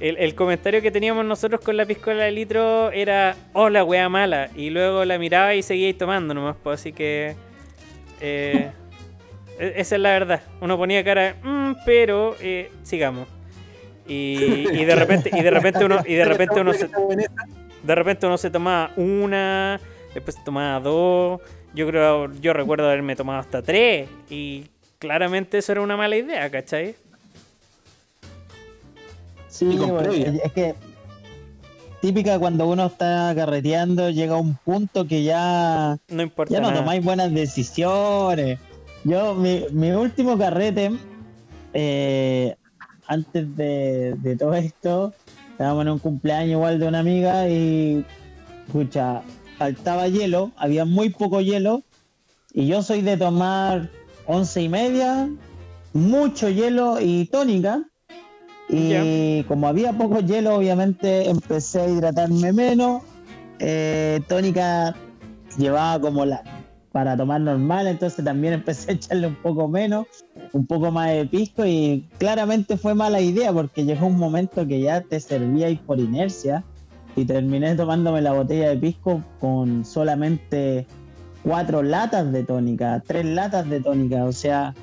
el, 0.00 0.16
el 0.18 0.34
comentario 0.36 0.80
que 0.80 0.90
teníamos 0.92 1.24
nosotros 1.24 1.60
con 1.60 1.76
la 1.76 1.84
piscola 1.86 2.24
de 2.24 2.30
litro 2.30 2.92
era, 2.92 3.34
oh, 3.52 3.68
la 3.68 3.82
wea 3.84 4.08
mala. 4.08 4.48
Y 4.54 4.70
luego 4.70 5.04
la 5.04 5.18
miraba 5.18 5.54
y 5.54 5.62
seguía 5.62 5.96
tomando 5.98 6.32
nomás, 6.34 6.56
pues 6.62 6.80
así 6.80 6.92
que. 6.92 7.34
eh, 8.20 8.70
e- 9.58 9.72
esa 9.76 9.96
es 9.96 10.00
la 10.00 10.10
verdad. 10.10 10.42
Uno 10.60 10.76
ponía 10.78 11.02
cara, 11.02 11.22
de, 11.22 11.34
"Mm, 11.42 11.76
pero 11.84 12.36
eh, 12.40 12.70
sigamos. 12.84 13.26
Y, 14.10 14.66
y 14.72 14.84
de 14.84 14.94
repente, 14.96 15.30
y 15.32 15.40
de 15.40 15.50
repente 15.50 15.84
uno, 15.84 16.00
y 16.04 16.14
de 16.14 16.24
repente 16.24 16.60
uno 16.60 16.72
se, 16.74 16.88
de 17.82 17.94
repente 17.94 18.26
uno 18.26 18.36
se 18.36 18.50
tomaba 18.50 18.90
una, 18.96 19.80
después 20.12 20.34
se 20.36 20.42
tomaba 20.42 20.80
dos. 20.80 21.40
Yo 21.74 21.86
creo, 21.86 22.32
yo 22.40 22.52
recuerdo 22.52 22.86
haberme 22.88 23.14
tomado 23.14 23.38
hasta 23.38 23.62
tres. 23.62 24.08
Y 24.28 24.66
claramente 24.98 25.58
eso 25.58 25.70
era 25.72 25.80
una 25.80 25.96
mala 25.96 26.16
idea, 26.16 26.50
¿cachai? 26.50 26.96
sí, 29.48 29.78
previa. 29.98 30.32
es 30.44 30.52
que 30.52 30.74
típica 32.00 32.38
cuando 32.38 32.66
uno 32.68 32.86
está 32.86 33.32
carreteando, 33.36 34.10
llega 34.10 34.34
a 34.34 34.38
un 34.38 34.56
punto 34.56 35.06
que 35.06 35.22
ya, 35.22 35.96
No 36.08 36.22
importa. 36.22 36.52
ya 36.54 36.60
no 36.60 36.68
nada. 36.68 36.80
tomáis 36.80 37.04
buenas 37.04 37.32
decisiones. 37.32 38.58
Yo, 39.04 39.34
mi, 39.34 39.66
mi 39.72 39.92
último 39.92 40.36
carrete, 40.36 40.90
eh, 41.74 42.56
antes 43.10 43.56
de, 43.56 44.14
de 44.18 44.36
todo 44.36 44.54
esto, 44.54 45.12
estábamos 45.50 45.82
en 45.82 45.92
un 45.92 45.98
cumpleaños 45.98 46.52
igual 46.52 46.78
de 46.78 46.86
una 46.86 47.00
amiga 47.00 47.48
y, 47.48 48.04
escucha, 48.66 49.22
faltaba 49.58 50.06
hielo, 50.06 50.52
había 50.56 50.84
muy 50.84 51.10
poco 51.10 51.40
hielo, 51.40 51.82
y 52.52 52.68
yo 52.68 52.82
soy 52.82 53.02
de 53.02 53.16
tomar 53.16 53.90
once 54.26 54.62
y 54.62 54.68
media, 54.68 55.28
mucho 55.92 56.48
hielo 56.48 57.00
y 57.00 57.26
tónica. 57.26 57.82
Y 58.68 59.42
como 59.48 59.66
había 59.66 59.92
poco 59.92 60.20
hielo, 60.20 60.54
obviamente 60.54 61.28
empecé 61.28 61.80
a 61.80 61.88
hidratarme 61.88 62.52
menos. 62.52 63.02
Eh, 63.58 64.20
tónica 64.28 64.94
llevaba 65.58 66.00
como 66.00 66.24
la 66.24 66.44
para 66.92 67.16
tomar 67.16 67.40
normal, 67.40 67.86
entonces 67.86 68.24
también 68.24 68.54
empecé 68.54 68.90
a 68.90 68.94
echarle 68.94 69.26
un 69.28 69.36
poco 69.36 69.68
menos, 69.68 70.06
un 70.52 70.66
poco 70.66 70.90
más 70.90 71.10
de 71.10 71.26
pisco 71.26 71.64
y 71.64 72.08
claramente 72.18 72.76
fue 72.76 72.94
mala 72.94 73.20
idea 73.20 73.52
porque 73.52 73.84
llegó 73.84 74.06
un 74.06 74.18
momento 74.18 74.66
que 74.66 74.80
ya 74.80 75.00
te 75.00 75.20
servía 75.20 75.70
y 75.70 75.76
por 75.76 75.98
inercia 75.98 76.64
y 77.16 77.24
terminé 77.24 77.74
tomándome 77.74 78.20
la 78.20 78.32
botella 78.32 78.70
de 78.70 78.76
pisco 78.76 79.22
con 79.38 79.84
solamente 79.84 80.86
cuatro 81.42 81.82
latas 81.82 82.32
de 82.32 82.44
tónica, 82.44 83.02
tres 83.06 83.24
latas 83.24 83.68
de 83.68 83.80
tónica, 83.80 84.24
o 84.24 84.32
sea, 84.32 84.74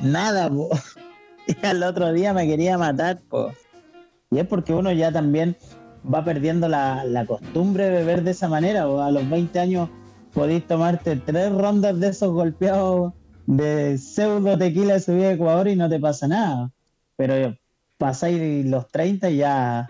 nada, 0.00 0.50
y 1.46 1.66
al 1.66 1.82
otro 1.82 2.12
día 2.12 2.32
me 2.32 2.46
quería 2.46 2.78
matar, 2.78 3.20
po. 3.28 3.52
y 4.30 4.38
es 4.38 4.46
porque 4.46 4.72
uno 4.72 4.92
ya 4.92 5.12
también 5.12 5.56
va 6.12 6.24
perdiendo 6.24 6.68
la, 6.68 7.04
la 7.04 7.26
costumbre 7.26 7.84
de 7.84 7.90
beber 7.90 8.22
de 8.22 8.30
esa 8.30 8.48
manera, 8.48 8.88
o 8.88 9.00
a 9.00 9.10
los 9.10 9.28
20 9.28 9.58
años 9.58 9.88
podéis 10.32 10.66
tomarte 10.66 11.16
tres 11.16 11.52
rondas 11.52 11.98
de 11.98 12.08
esos 12.08 12.32
golpeados 12.32 13.12
de 13.46 13.96
pseudo 13.98 14.58
tequila 14.58 14.94
de 14.94 15.00
subida 15.00 15.28
de 15.28 15.34
Ecuador 15.34 15.68
y 15.68 15.76
no 15.76 15.88
te 15.88 15.98
pasa 16.00 16.26
nada. 16.28 16.70
Pero 17.16 17.56
pasáis 17.98 18.66
los 18.66 18.88
30 18.88 19.30
y 19.30 19.38
ya, 19.38 19.86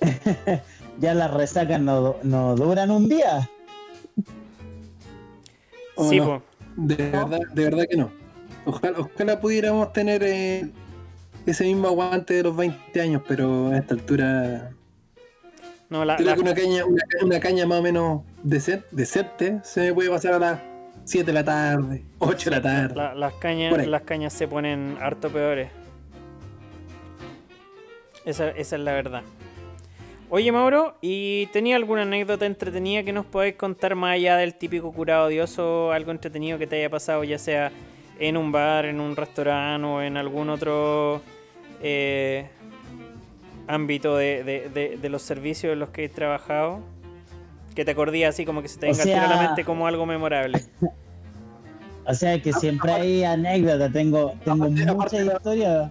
ya 1.00 1.14
las 1.14 1.32
resacas 1.32 1.80
no, 1.80 2.16
no 2.22 2.54
duran 2.56 2.90
un 2.90 3.08
día. 3.08 3.48
¿O 5.96 6.08
Sí, 6.08 6.18
no? 6.18 6.42
De 6.76 6.96
verdad, 6.96 7.40
de 7.52 7.64
verdad 7.64 7.84
que 7.90 7.96
no. 7.96 8.10
Ojalá, 8.64 8.98
ojalá 9.00 9.40
pudiéramos 9.40 9.92
tener 9.92 10.22
eh, 10.22 10.70
ese 11.46 11.64
mismo 11.64 11.88
aguante 11.88 12.34
de 12.34 12.42
los 12.44 12.56
20 12.56 13.00
años, 13.00 13.22
pero 13.26 13.68
a 13.68 13.78
esta 13.78 13.94
altura 13.94 14.70
No, 15.88 16.04
la, 16.04 16.16
creo 16.16 16.28
la- 16.28 16.34
que 16.34 16.40
una 16.42 16.54
caña, 16.54 16.84
una, 16.84 17.02
ca- 17.08 17.24
una 17.24 17.40
caña 17.40 17.66
más 17.66 17.78
o 17.80 17.82
menos 17.82 18.22
decente, 18.42 18.86
decente 18.92 19.60
se 19.64 19.80
me 19.80 19.94
puede 19.94 20.10
pasar 20.10 20.34
a 20.34 20.38
las 20.38 20.60
7 21.04 21.26
de 21.26 21.32
la 21.32 21.44
tarde, 21.44 22.04
8 22.18 22.50
de 22.50 22.56
la 22.56 22.62
tarde. 22.62 22.94
la- 22.94 23.14
las, 23.14 23.34
cañas, 23.34 23.86
las 23.86 24.02
cañas 24.02 24.32
se 24.32 24.46
ponen 24.46 24.96
harto 25.00 25.28
peores. 25.30 25.70
Esa, 28.24 28.50
esa 28.50 28.76
es 28.76 28.82
la 28.82 28.92
verdad. 28.92 29.22
Oye, 30.28 30.52
Mauro, 30.52 30.96
¿y 31.00 31.46
tenía 31.46 31.74
alguna 31.76 32.02
anécdota 32.02 32.46
entretenida 32.46 33.02
que 33.02 33.12
nos 33.12 33.26
podáis 33.26 33.56
contar 33.56 33.96
más 33.96 34.14
allá 34.14 34.36
del 34.36 34.54
típico 34.54 34.92
curado 34.92 35.26
odioso? 35.26 35.90
Algo 35.90 36.12
entretenido 36.12 36.58
que 36.58 36.66
te 36.68 36.76
haya 36.76 36.88
pasado, 36.90 37.24
ya 37.24 37.38
sea 37.38 37.72
en 38.18 38.36
un 38.36 38.52
bar, 38.52 38.84
en 38.84 39.00
un 39.00 39.16
restaurante 39.16 39.86
o 39.86 40.02
en 40.02 40.16
algún 40.16 40.50
otro 40.50 41.20
eh, 41.82 42.46
ámbito 43.66 44.16
de, 44.16 44.44
de- 44.44 44.68
de- 44.68 44.96
de 44.98 45.08
los 45.08 45.22
servicios 45.22 45.72
en 45.72 45.80
los 45.80 45.88
que 45.88 46.04
he 46.04 46.08
trabajado. 46.08 46.80
Que 47.74 47.84
te 47.84 47.92
acordías 47.92 48.34
así 48.34 48.44
como 48.44 48.62
que 48.62 48.68
se 48.68 48.78
te 48.78 48.86
O 48.86 48.90
venga 48.90 49.02
al 49.02 49.08
tiro 49.08 49.20
a 49.20 49.28
la 49.28 49.38
sea- 49.38 49.46
mente 49.46 49.64
como 49.64 49.86
algo 49.86 50.06
memorable. 50.06 50.64
O 52.06 52.14
sea 52.14 52.40
que 52.42 52.52
siempre 52.52 52.90
hay 52.92 53.22
anécdotas, 53.22 53.92
tengo, 53.92 54.32
tengo 54.44 54.64
Aparte- 54.64 55.22
historias. 55.24 55.90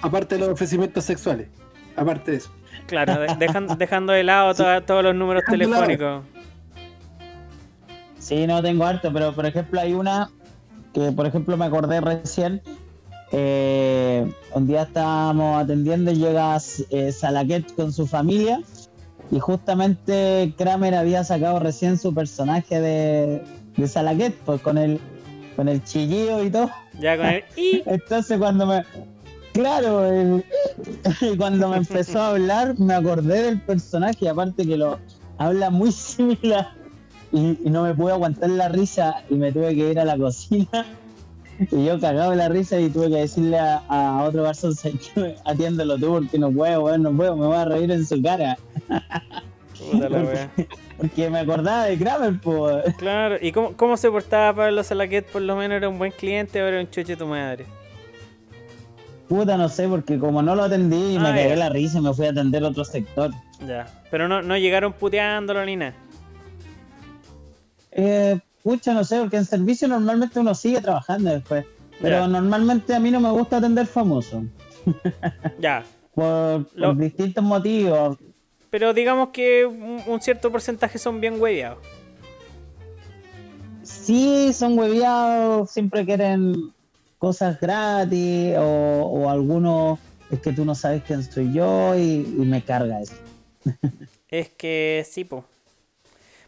Aparte 0.00 0.34
de 0.36 0.40
los 0.42 0.50
ofrecimientos 0.50 1.02
sexuales. 1.02 1.48
Aparte 1.96 2.30
de 2.32 2.36
eso. 2.36 2.50
Claro, 2.86 3.18
de- 3.20 3.26
dejan- 3.38 3.76
dejando 3.76 4.12
de 4.12 4.22
lado 4.22 4.54
toda- 4.54 4.82
todos 4.82 5.02
los 5.02 5.14
números 5.16 5.42
Dejando 5.48 5.64
telefónicos. 5.76 6.24
Sí, 8.18 8.46
no 8.46 8.62
tengo 8.62 8.84
harto, 8.84 9.12
pero 9.12 9.32
por 9.32 9.46
ejemplo 9.46 9.80
hay 9.80 9.94
una 9.94 10.30
que 10.92 11.10
por 11.12 11.26
ejemplo 11.26 11.56
me 11.56 11.64
acordé 11.64 12.00
recién. 12.00 12.60
Eh, 13.32 14.30
un 14.54 14.66
día 14.68 14.82
estábamos 14.82 15.62
atendiendo 15.64 16.12
y 16.12 16.16
llega 16.16 16.56
eh, 16.90 17.10
Salaquet 17.12 17.74
con 17.74 17.92
su 17.92 18.06
familia 18.06 18.60
y 19.30 19.38
justamente 19.40 20.52
Kramer 20.56 20.94
había 20.94 21.24
sacado 21.24 21.58
recién 21.58 21.98
su 21.98 22.14
personaje 22.14 22.80
de, 22.80 23.42
de 23.76 23.88
Salaquet, 23.88 24.34
pues 24.44 24.60
con 24.60 24.78
el, 24.78 25.00
con 25.56 25.68
el 25.68 25.82
chillido 25.84 26.44
y 26.44 26.50
todo. 26.50 26.70
Ya 27.00 27.16
con 27.16 27.26
el... 27.26 27.42
Entonces 27.86 28.38
cuando 28.38 28.66
me... 28.66 28.84
Claro, 29.52 30.04
el- 30.04 30.44
cuando 31.38 31.68
me 31.70 31.78
empezó 31.78 32.20
a 32.20 32.28
hablar 32.30 32.78
me 32.78 32.94
acordé 32.94 33.42
del 33.42 33.60
personaje 33.62 34.28
aparte 34.28 34.66
que 34.66 34.76
lo 34.76 34.98
habla 35.38 35.70
muy 35.70 35.90
similar. 35.92 36.68
Y, 37.32 37.58
y 37.64 37.70
no 37.70 37.82
me 37.82 37.92
pude 37.94 38.12
aguantar 38.12 38.48
la 38.50 38.68
risa 38.68 39.24
y 39.28 39.34
me 39.34 39.50
tuve 39.50 39.74
que 39.74 39.90
ir 39.90 39.98
a 39.98 40.04
la 40.04 40.16
cocina 40.16 40.86
y 41.70 41.84
yo 41.84 41.98
cagado 42.00 42.30
de 42.30 42.36
la 42.36 42.48
risa 42.48 42.78
y 42.78 42.88
tuve 42.90 43.08
que 43.10 43.16
decirle 43.16 43.58
a, 43.58 43.82
a 43.88 44.22
otro 44.24 44.42
garzón 44.42 44.74
"Sabes 44.74 45.10
qué? 45.14 45.36
atiéndelo 45.44 45.96
tú 45.98 46.12
porque 46.12 46.38
no 46.38 46.50
puedo, 46.52 46.82
weón, 46.84 47.02
no 47.02 47.12
puedo, 47.12 47.36
me 47.36 47.46
voy 47.46 47.56
a 47.56 47.64
reír 47.64 47.90
en 47.90 48.04
su 48.06 48.20
cara 48.22 48.56
Puta 49.92 50.08
la 50.08 50.18
wea. 50.22 50.50
porque 50.98 51.28
me 51.30 51.40
acordaba 51.40 51.84
de 51.84 51.98
Kramer, 51.98 52.40
pues. 52.42 52.94
Claro, 52.96 53.36
¿y 53.40 53.52
cómo, 53.52 53.72
cómo 53.76 53.96
se 53.98 54.10
portaba 54.10 54.54
Pablo 54.54 54.82
Salaquet? 54.82 55.26
Por 55.26 55.42
lo 55.42 55.54
menos 55.54 55.76
era 55.76 55.88
un 55.88 55.98
buen 55.98 56.12
cliente, 56.12 56.60
ahora 56.60 56.72
era 56.76 56.80
un 56.80 56.90
chuche 56.90 57.14
tu 57.16 57.26
madre. 57.26 57.66
Puta, 59.28 59.56
no 59.58 59.68
sé, 59.68 59.86
porque 59.88 60.18
como 60.18 60.40
no 60.40 60.54
lo 60.54 60.62
atendí, 60.64 61.18
me 61.18 61.28
Ah, 61.28 61.32
cagué 61.32 61.48
ya. 61.50 61.56
la 61.56 61.68
risa 61.68 61.98
y 61.98 62.00
me 62.00 62.14
fui 62.14 62.26
a 62.26 62.30
atender 62.30 62.62
otro 62.64 62.84
sector. 62.84 63.30
Ya. 63.66 63.86
Pero 64.10 64.28
no, 64.28 64.40
no 64.40 64.56
llegaron 64.56 64.92
puteándolo 64.94 65.64
ni 65.66 65.76
nada. 65.76 65.94
Eh, 67.92 68.38
pucha, 68.66 68.92
no 68.92 69.04
sé, 69.04 69.20
porque 69.20 69.36
en 69.36 69.44
servicio 69.44 69.86
normalmente 69.86 70.40
uno 70.40 70.52
sigue 70.52 70.80
trabajando 70.80 71.30
después. 71.30 71.64
Pero 72.00 72.26
normalmente 72.26 72.96
a 72.96 72.98
mí 72.98 73.12
no 73.12 73.20
me 73.20 73.30
gusta 73.30 73.58
atender 73.58 73.86
famosos. 73.86 74.42
Ya. 75.60 75.84
Por, 76.16 76.64
por 76.66 76.76
Lo- 76.78 76.94
distintos 76.94 77.44
motivos. 77.44 78.16
Pero 78.70 78.92
digamos 78.94 79.28
que 79.28 79.66
un, 79.66 80.02
un 80.06 80.20
cierto 80.20 80.50
porcentaje 80.50 80.98
son 80.98 81.20
bien 81.20 81.40
hueveados. 81.40 81.78
Sí, 83.82 84.50
son 84.54 84.78
hueviados, 84.78 85.70
siempre 85.70 86.04
quieren 86.04 86.72
cosas 87.18 87.60
gratis 87.60 88.54
o, 88.58 88.62
o 88.62 89.30
algunos 89.30 89.98
es 90.30 90.40
que 90.40 90.52
tú 90.52 90.64
no 90.64 90.74
sabes 90.74 91.02
quién 91.06 91.22
soy 91.22 91.52
yo 91.52 91.94
y, 91.94 92.00
y 92.38 92.44
me 92.44 92.62
carga 92.62 93.00
eso. 93.00 93.14
Es 94.28 94.48
que 94.48 95.06
sí, 95.08 95.24
po. 95.24 95.44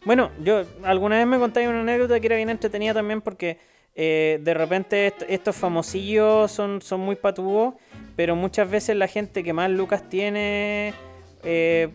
Bueno, 0.05 0.31
yo 0.43 0.63
alguna 0.83 1.17
vez 1.17 1.27
me 1.27 1.37
contáis 1.39 1.67
una 1.67 1.81
anécdota 1.81 2.19
que 2.19 2.27
era 2.27 2.35
bien 2.35 2.49
entretenida 2.49 2.93
también 2.93 3.21
porque 3.21 3.57
eh, 3.95 4.39
de 4.41 4.53
repente 4.53 5.07
est- 5.07 5.23
estos 5.27 5.55
famosillos 5.55 6.51
son, 6.51 6.81
son 6.81 7.01
muy 7.01 7.15
patúos, 7.15 7.73
pero 8.15 8.35
muchas 8.35 8.69
veces 8.69 8.95
la 8.95 9.07
gente 9.07 9.43
que 9.43 9.51
más 9.53 9.69
lucas 9.69 10.07
tiene 10.09 10.93
eh, 11.43 11.89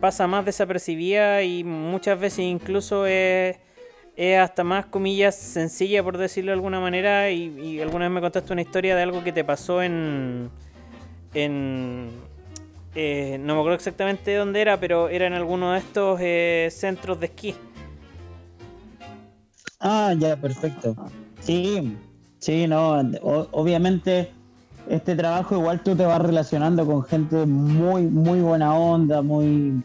pasa 0.00 0.26
más 0.26 0.44
desapercibida 0.44 1.42
y 1.42 1.64
muchas 1.64 2.18
veces 2.20 2.40
incluso 2.40 3.04
es, 3.06 3.56
es 4.16 4.38
hasta 4.38 4.62
más 4.62 4.86
comillas 4.86 5.34
sencilla 5.34 6.02
por 6.04 6.18
decirlo 6.18 6.50
de 6.50 6.54
alguna 6.54 6.78
manera. 6.80 7.30
Y, 7.30 7.46
y 7.60 7.80
alguna 7.80 8.04
vez 8.06 8.14
me 8.14 8.20
contaste 8.20 8.52
una 8.52 8.62
historia 8.62 8.94
de 8.94 9.02
algo 9.02 9.24
que 9.24 9.32
te 9.32 9.44
pasó 9.44 9.82
en... 9.82 10.50
en 11.34 12.10
eh, 12.94 13.38
no 13.40 13.54
me 13.54 13.60
acuerdo 13.60 13.76
exactamente 13.76 14.34
dónde 14.34 14.60
era, 14.60 14.78
pero 14.78 15.08
era 15.08 15.26
en 15.26 15.34
alguno 15.34 15.72
de 15.72 15.78
estos 15.78 16.18
eh, 16.20 16.68
centros 16.70 17.18
de 17.20 17.26
esquí. 17.26 17.54
Ah, 19.80 20.14
ya, 20.18 20.36
perfecto. 20.36 20.96
Sí, 21.40 21.96
sí, 22.38 22.66
no, 22.66 22.98
obviamente 23.52 24.30
este 24.88 25.16
trabajo 25.16 25.56
igual 25.56 25.82
tú 25.82 25.96
te 25.96 26.04
vas 26.04 26.20
relacionando 26.20 26.86
con 26.86 27.04
gente 27.04 27.46
muy, 27.46 28.02
muy 28.02 28.40
buena 28.40 28.74
onda, 28.74 29.22
muy, 29.22 29.82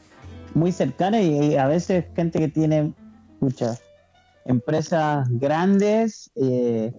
muy 0.53 0.71
cercana 0.71 1.21
y, 1.21 1.55
a 1.55 1.67
veces 1.67 2.05
gente 2.15 2.39
que 2.39 2.47
tiene 2.47 2.93
muchas 3.39 3.81
empresas 4.45 5.27
grandes 5.31 6.29
eh, 6.35 6.91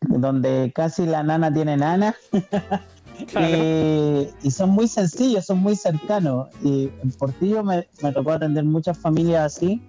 donde 0.00 0.72
casi 0.74 1.06
la 1.06 1.22
nana 1.22 1.52
tiene 1.52 1.76
nana 1.76 2.14
Claro. 3.24 3.46
Eh, 3.50 4.30
y 4.42 4.50
son 4.50 4.70
muy 4.70 4.88
sencillos, 4.88 5.46
son 5.46 5.58
muy 5.58 5.74
cercanos. 5.76 6.48
Y 6.62 6.90
en 7.02 7.10
Portillo 7.18 7.62
me, 7.64 7.86
me 8.02 8.12
tocó 8.12 8.32
atender 8.32 8.64
muchas 8.64 8.98
familias 8.98 9.56
así, 9.56 9.82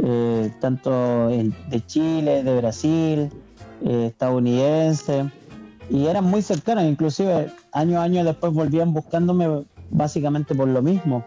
eh, 0.00 0.50
tanto 0.60 1.30
en- 1.30 1.54
de 1.70 1.84
Chile, 1.86 2.42
de 2.42 2.56
Brasil, 2.56 3.30
eh, 3.84 4.06
estadounidense, 4.08 5.30
y 5.90 6.06
eran 6.06 6.24
muy 6.24 6.42
cercanos, 6.42 6.84
inclusive 6.84 7.52
años 7.72 7.96
a 7.98 8.02
años 8.04 8.24
después 8.24 8.52
volvían 8.52 8.92
buscándome 8.92 9.64
básicamente 9.90 10.54
por 10.54 10.68
lo 10.68 10.82
mismo. 10.82 11.24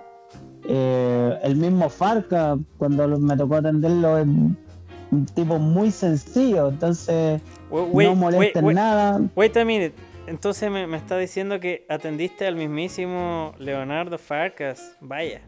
Eh, 0.68 1.38
el 1.44 1.56
mismo 1.56 1.90
Farca, 1.90 2.58
cuando 2.78 3.08
me 3.20 3.38
tocó 3.38 3.56
atenderlo, 3.56 4.18
es 4.18 4.26
un 4.26 5.26
tipo 5.34 5.58
muy 5.60 5.92
sencillo, 5.92 6.68
entonces 6.70 7.42
Wait, 7.70 8.10
no 8.10 8.16
molesta 8.16 8.60
en 8.60 8.66
wait, 8.66 8.76
nada. 8.76 9.22
wait 9.36 9.56
a 9.56 9.64
minute. 9.64 9.94
Entonces 10.28 10.70
me, 10.70 10.86
me 10.88 10.98
está 10.98 11.18
diciendo 11.18 11.60
que 11.60 11.86
atendiste 11.90 12.46
al 12.46 12.56
mismísimo 12.56 13.54
Leonardo 13.58 14.18
Farcas. 14.18 14.96
Vaya. 15.00 15.42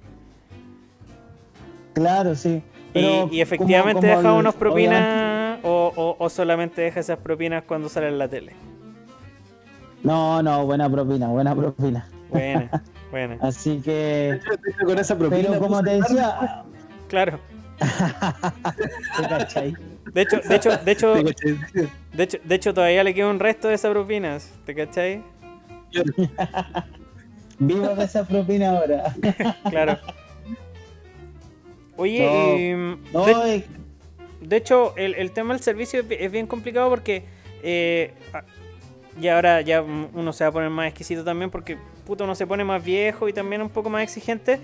Claro, 1.94 2.34
sí. 2.36 2.64
Y, 2.90 2.94
Pero 2.94 3.30
y 3.32 3.42
efectivamente 3.42 4.02
como- 4.02 4.14
como 4.14 4.18
deja 4.24 4.34
el- 4.34 4.40
unos 4.40 4.56
propinas 4.56 5.60
o, 5.64 5.92
o- 5.96 6.16
o 6.24 6.30
solamente 6.30 6.82
deja 6.82 7.02
esas 7.02 7.18
propinas 7.20 7.64
cuando 7.64 7.90
sale 7.90 8.08
en 8.08 8.18
la 8.18 8.28
tele. 8.30 8.54
No, 10.02 10.42
no, 10.42 10.66
buena 10.66 10.90
propina, 10.90 11.28
buena 11.28 11.54
propina. 11.54 12.08
Buena, 12.30 12.70
buena. 13.12 13.38
Así 13.42 13.82
que, 13.82 14.40
Con 14.86 14.98
esa 14.98 15.18
propina. 15.18 15.50
pero 15.50 15.60
como 15.60 15.84
te 15.84 15.90
decía, 16.02 16.64
Claro. 17.10 17.40
De 20.14 20.22
hecho, 20.22 20.40
de 20.42 20.56
hecho, 20.56 20.72
de 20.84 20.92
hecho, 20.92 21.14
de 22.14 22.24
hecho, 22.24 22.38
de 22.44 22.56
hecho 22.56 22.74
todavía 22.74 23.04
le 23.04 23.14
queda 23.14 23.28
un 23.28 23.40
resto 23.40 23.68
de 23.68 23.76
esas 23.76 23.92
propinas. 23.92 24.52
¿Te 24.66 24.74
cachai? 24.76 25.22
Vivo 27.60 27.88
de 27.96 28.04
esa 28.06 28.26
propina 28.28 28.72
ahora. 28.78 29.16
Claro. 29.70 29.98
Oye, 31.98 32.98
No, 33.14 33.26
de- 33.26 33.56
eh, 33.56 33.64
De 34.42 34.56
hecho, 34.56 34.94
el, 34.96 35.16
el 35.16 35.32
tema 35.32 35.54
del 35.54 35.62
servicio 35.62 36.00
es 36.00 36.08
bi- 36.08 36.16
es 36.20 36.32
bien 36.32 36.48
complicado 36.48 36.90
porque. 36.90 37.24
eh, 37.62 38.14
y 39.22 39.28
ahora 39.28 39.60
ya 39.62 39.82
mm, 39.82 40.10
uno 40.14 40.32
se 40.32 40.46
va 40.46 40.50
a 40.50 40.54
poner 40.54 40.70
más 40.70 40.88
exquisito 40.88 41.26
también 41.26 41.50
porque 41.52 41.78
puto 42.06 42.24
uno 42.24 42.36
se 42.36 42.48
pone 42.48 42.64
más 42.64 42.82
viejo 42.82 43.28
y 43.28 43.34
también 43.34 43.62
un 43.62 43.70
poco 43.70 43.90
más 43.90 44.02
exigente. 44.04 44.60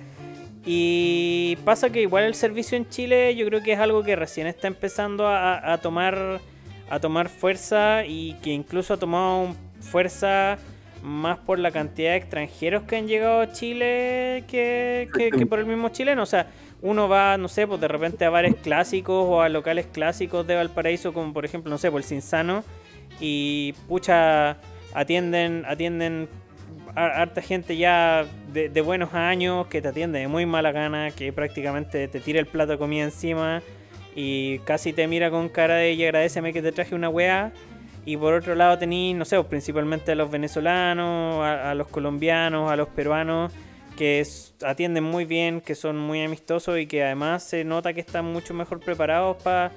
Y 0.66 1.58
pasa 1.64 1.92
que 1.92 2.02
igual 2.02 2.24
el 2.24 2.34
servicio 2.36 2.76
en 2.78 2.90
Chile 2.90 3.36
yo 3.36 3.46
creo 3.46 3.62
que 3.62 3.74
es 3.74 3.80
algo 3.80 4.04
que 4.04 4.16
recién 4.16 4.48
está 4.48 4.68
empezando 4.68 5.28
a, 5.28 5.78
tomar 5.82 6.40
a 6.90 7.00
tomar 7.00 7.30
fuerza 7.30 8.04
y 8.06 8.34
que 8.42 8.52
incluso 8.52 8.94
ha 8.94 8.98
tomado 8.98 9.56
fuerza 9.80 10.58
más 11.04 11.38
por 11.38 11.60
la 11.60 11.70
cantidad 11.72 12.12
de 12.12 12.18
extranjeros 12.18 12.84
que 12.84 12.96
han 12.96 13.08
llegado 13.08 13.42
a 13.42 13.52
Chile 13.52 14.44
que, 14.48 15.08
que- 15.14 15.30
por 15.46 15.60
el 15.60 15.68
mismo 15.68 15.90
chileno. 15.90 16.24
O 16.24 16.26
sea, 16.26 16.48
uno 16.82 17.08
va, 17.08 17.38
no 17.38 17.48
sé, 17.48 17.68
pues 17.68 17.80
de 17.80 17.88
repente 17.88 18.26
a 18.26 18.32
bares 18.32 18.56
clásicos 18.56 19.24
o 19.28 19.42
a 19.42 19.50
locales 19.50 19.86
clásicos 19.92 20.46
de 20.48 20.56
Valparaíso, 20.56 21.14
como 21.14 21.32
por 21.32 21.46
ejemplo, 21.46 21.70
no 21.70 21.78
sé, 21.78 21.92
por 21.92 22.02
el 22.02 22.06
Cinsano, 22.08 22.64
y 23.20 23.74
pucha, 23.88 24.58
atienden, 24.96 25.64
atienden 25.68 26.28
a- 26.96 27.22
harta 27.22 27.42
gente 27.42 27.78
ya 27.78 28.26
de, 28.56 28.82
buenos 28.82 29.14
años 29.14 29.68
que 29.68 29.82
te 29.82 29.90
atiende 29.90 30.20
de 30.20 30.28
muy 30.30 30.46
mala 30.46 30.72
gana, 30.72 31.12
que 31.12 31.34
prácticamente 31.34 32.08
te 32.08 32.20
tira 32.22 32.40
el 32.40 32.46
plato 32.46 32.72
de 32.72 32.78
comida 32.78 33.04
encima 33.04 33.62
y 34.16 34.60
casi 34.60 34.94
te 34.94 35.08
mira 35.08 35.30
con 35.30 35.50
cara 35.50 35.76
de 35.76 35.92
y 35.92 36.04
agradeceme 36.06 36.54
que 36.54 36.62
te 36.62 36.72
traje 36.72 36.96
una 36.96 37.10
weá. 37.10 37.52
Y 38.06 38.16
por 38.18 38.34
otro 38.34 38.56
lado 38.56 38.78
tení, 38.78 39.14
no 39.14 39.26
sé, 39.26 39.44
principalmente 39.44 40.14
a 40.14 40.16
los 40.16 40.32
venezolanos, 40.32 41.44
a, 41.44 41.74
los 41.74 41.88
colombianos, 41.88 42.72
a 42.72 42.76
los 42.76 42.88
peruanos, 42.90 43.52
que 43.98 44.20
es- 44.22 44.54
atienden 44.64 45.04
muy 45.04 45.26
bien, 45.26 45.60
que 45.60 45.76
son 45.76 45.98
muy 45.98 46.24
amistosos 46.24 46.80
y 46.80 46.86
que 46.86 47.04
además 47.04 47.44
se 47.44 47.64
nota 47.66 47.94
que 47.94 48.00
están 48.00 48.26
mucho 48.26 48.54
mejor 48.54 48.80
preparados 48.80 49.38
para 49.42 49.72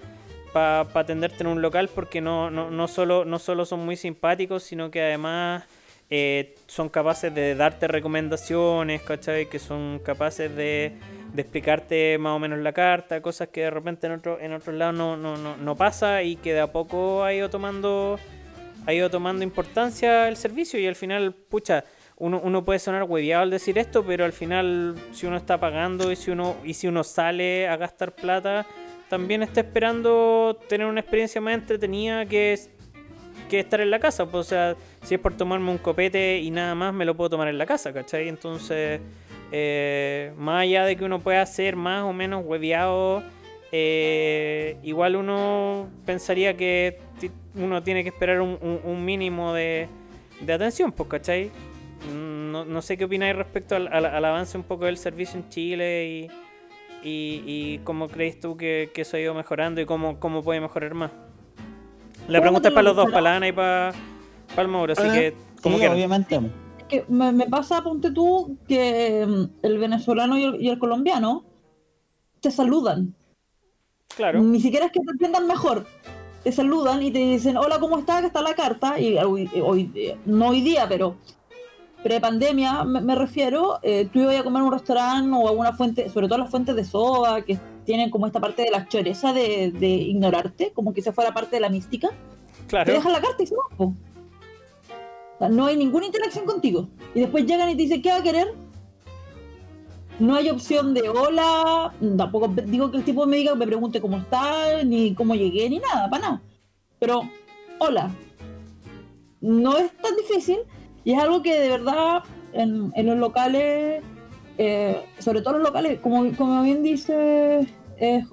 atenderte 0.94 1.42
en 1.42 1.48
un 1.48 1.62
local 1.62 1.88
porque 1.92 2.20
no, 2.20 2.50
no, 2.50 2.70
no, 2.70 2.86
solo, 2.86 3.24
no 3.24 3.38
solo 3.38 3.64
son 3.64 3.80
muy 3.80 3.96
simpáticos, 3.96 4.62
sino 4.62 4.90
que 4.90 5.02
además 5.02 5.64
eh, 6.10 6.54
son 6.66 6.88
capaces 6.88 7.34
de 7.34 7.54
darte 7.54 7.86
recomendaciones, 7.88 9.02
¿cachai? 9.02 9.48
Que 9.48 9.58
son 9.58 10.00
capaces 10.02 10.54
de, 10.54 10.94
de 11.32 11.42
explicarte 11.42 12.16
más 12.18 12.32
o 12.34 12.38
menos 12.38 12.58
la 12.60 12.72
carta, 12.72 13.20
cosas 13.20 13.48
que 13.48 13.62
de 13.62 13.70
repente 13.70 14.06
en, 14.06 14.14
otro, 14.14 14.40
en 14.40 14.52
otros 14.52 14.74
lados 14.74 14.94
no, 14.94 15.16
no, 15.16 15.36
no, 15.36 15.56
no 15.56 15.76
pasa 15.76 16.22
y 16.22 16.36
que 16.36 16.54
de 16.54 16.60
a 16.60 16.72
poco 16.72 17.24
ha 17.24 17.34
ido 17.34 17.50
tomando 17.50 18.18
ha 18.86 18.94
ido 18.94 19.10
tomando 19.10 19.44
importancia 19.44 20.28
el 20.28 20.36
servicio 20.38 20.80
y 20.80 20.86
al 20.86 20.96
final, 20.96 21.34
pucha, 21.34 21.84
uno, 22.16 22.40
uno 22.42 22.64
puede 22.64 22.78
sonar 22.78 23.02
hueviado 23.02 23.42
al 23.42 23.50
decir 23.50 23.76
esto, 23.76 24.02
pero 24.02 24.24
al 24.24 24.32
final 24.32 24.94
si 25.12 25.26
uno 25.26 25.36
está 25.36 25.60
pagando 25.60 26.10
y 26.10 26.16
si 26.16 26.30
uno, 26.30 26.56
y 26.64 26.72
si 26.72 26.88
uno 26.88 27.04
sale 27.04 27.68
a 27.68 27.76
gastar 27.76 28.14
plata, 28.14 28.66
también 29.10 29.42
está 29.42 29.60
esperando 29.60 30.58
tener 30.70 30.86
una 30.86 31.00
experiencia 31.00 31.38
más 31.42 31.52
entretenida 31.52 32.24
que, 32.24 32.58
que 33.48 33.60
estar 33.60 33.80
en 33.80 33.90
la 33.90 33.98
casa. 33.98 34.26
Pues, 34.26 34.46
o 34.46 34.48
sea, 34.48 34.76
si 35.02 35.14
es 35.14 35.20
por 35.20 35.36
tomarme 35.36 35.70
un 35.70 35.78
copete 35.78 36.38
y 36.38 36.50
nada 36.50 36.74
más, 36.74 36.94
me 36.94 37.04
lo 37.04 37.16
puedo 37.16 37.30
tomar 37.30 37.48
en 37.48 37.58
la 37.58 37.66
casa, 37.66 37.92
¿cachai? 37.92 38.28
Entonces, 38.28 39.00
eh, 39.52 40.32
más 40.36 40.62
allá 40.62 40.84
de 40.84 40.96
que 40.96 41.04
uno 41.04 41.20
pueda 41.20 41.44
ser 41.46 41.76
más 41.76 42.04
o 42.04 42.12
menos 42.12 42.44
hueviado, 42.44 43.22
eh, 43.72 44.76
igual 44.82 45.16
uno 45.16 45.88
pensaría 46.04 46.56
que 46.56 46.98
uno 47.54 47.82
tiene 47.82 48.02
que 48.02 48.10
esperar 48.10 48.40
un, 48.40 49.04
mínimo 49.04 49.52
de, 49.52 49.88
atención, 50.42 50.92
pues, 50.92 51.08
¿cachai? 51.08 51.50
No, 52.12 52.64
no 52.64 52.82
sé 52.82 52.96
qué 52.96 53.04
opináis 53.04 53.34
respecto 53.34 53.74
al, 53.76 54.04
avance 54.04 54.56
un 54.56 54.64
poco 54.64 54.84
del 54.84 54.96
servicio 54.96 55.38
en 55.40 55.48
Chile 55.48 56.30
y 57.02 57.78
cómo 57.84 58.08
crees 58.08 58.40
tú 58.40 58.56
que, 58.56 58.90
que 58.92 59.02
eso 59.02 59.16
ha 59.16 59.20
ido 59.20 59.34
mejorando 59.34 59.80
y 59.80 59.86
cómo, 59.86 60.20
cómo 60.20 60.42
puede 60.42 60.60
mejorar 60.60 60.94
más. 60.94 61.10
La 62.28 62.38
¿Cómo 62.38 62.42
pregunta 62.42 62.68
es 62.68 62.74
para 62.74 62.82
lo 62.82 62.88
los 62.90 62.96
dos, 62.96 63.04
para 63.06 63.20
la 63.22 63.36
Ana 63.36 63.48
y 63.48 63.52
para, 63.52 63.92
para 64.50 64.62
el 64.62 64.68
Mauro, 64.68 64.92
así 64.92 65.02
Ah, 65.04 65.12
que 65.12 65.34
como 65.62 65.78
Sí, 65.78 65.86
obviamente. 65.86 66.40
que 66.88 67.04
me, 67.08 67.32
me 67.32 67.46
pasa, 67.46 67.82
ponte 67.82 68.10
tú, 68.10 68.56
que 68.68 69.26
mm, 69.26 69.44
el 69.66 69.78
venezolano 69.78 70.38
y 70.38 70.44
el, 70.44 70.62
y 70.62 70.68
el 70.68 70.78
colombiano 70.78 71.44
te 72.40 72.50
saludan. 72.50 73.14
Claro, 74.16 74.40
Ni 74.42 74.60
siquiera 74.60 74.86
es 74.86 74.92
que 74.92 75.00
te 75.00 75.10
entiendan 75.10 75.46
mejor. 75.46 75.86
Te 76.44 76.52
saludan 76.52 77.02
y 77.02 77.10
te 77.10 77.18
dicen, 77.18 77.56
hola, 77.56 77.78
¿cómo 77.78 77.98
estás? 77.98 78.20
Que 78.20 78.26
está 78.28 78.42
la 78.42 78.54
carta. 78.54 78.98
Y 79.00 79.16
hoy, 79.18 79.48
hoy- 79.62 79.90
eh, 79.94 80.16
no 80.24 80.48
hoy 80.48 80.60
día, 80.60 80.86
pero 80.88 81.16
pre-pandemia 82.02 82.84
me, 82.84 83.00
me 83.00 83.14
refiero, 83.14 83.78
eh, 83.82 84.08
tú 84.12 84.20
ibas 84.20 84.36
a 84.36 84.44
comer 84.44 84.62
a 84.62 84.64
un 84.66 84.72
restaurante 84.72 85.30
o 85.36 85.48
a 85.48 85.52
una 85.52 85.72
fuente, 85.72 86.08
sobre 86.10 86.28
todo 86.28 86.38
las 86.38 86.50
fuentes 86.50 86.76
de 86.76 86.84
soda, 86.84 87.42
que 87.42 87.58
tienen 87.88 88.10
como 88.10 88.26
esta 88.26 88.38
parte 88.38 88.60
de 88.60 88.70
la 88.70 88.86
choreza 88.86 89.32
de, 89.32 89.72
de 89.72 89.88
ignorarte, 89.88 90.72
como 90.74 90.92
que 90.92 91.00
se 91.00 91.10
fuera 91.10 91.32
parte 91.32 91.56
de 91.56 91.60
la 91.60 91.70
mística. 91.70 92.10
te 92.68 92.92
dejan 92.92 93.12
la 93.12 93.22
carta 93.22 93.42
y 93.42 93.46
se 93.46 93.54
van. 93.56 93.78
O 93.78 93.94
sea, 95.38 95.48
no 95.48 95.64
hay 95.64 95.78
ninguna 95.78 96.04
interacción 96.04 96.44
contigo. 96.44 96.86
Y 97.14 97.20
después 97.20 97.46
llegan 97.46 97.70
y 97.70 97.76
te 97.76 97.84
dicen, 97.84 98.02
¿qué 98.02 98.10
va 98.10 98.16
a 98.16 98.22
querer? 98.22 98.48
No 100.18 100.34
hay 100.34 100.50
opción 100.50 100.92
de 100.92 101.08
hola, 101.08 101.94
tampoco 102.18 102.48
digo 102.66 102.90
que 102.90 102.98
el 102.98 103.04
tipo 103.04 103.24
me 103.24 103.38
diga, 103.38 103.54
me 103.54 103.66
pregunte 103.66 104.02
cómo 104.02 104.18
está, 104.18 104.84
ni 104.84 105.14
cómo 105.14 105.34
llegué, 105.34 105.70
ni 105.70 105.78
nada, 105.78 106.10
para 106.10 106.22
nada. 106.22 106.42
Pero, 106.98 107.22
hola. 107.78 108.10
No 109.40 109.78
es 109.78 109.90
tan 109.96 110.14
difícil 110.14 110.58
y 111.04 111.14
es 111.14 111.18
algo 111.18 111.40
que 111.40 111.58
de 111.58 111.70
verdad 111.70 112.22
en, 112.52 112.92
en 112.94 113.06
los 113.06 113.16
locales, 113.16 114.02
eh, 114.58 115.02
sobre 115.20 115.40
todo 115.40 115.54
los 115.54 115.62
locales, 115.62 116.00
como, 116.00 116.30
como 116.36 116.62
bien 116.64 116.82
dice, 116.82 117.66
eh, 118.00 118.24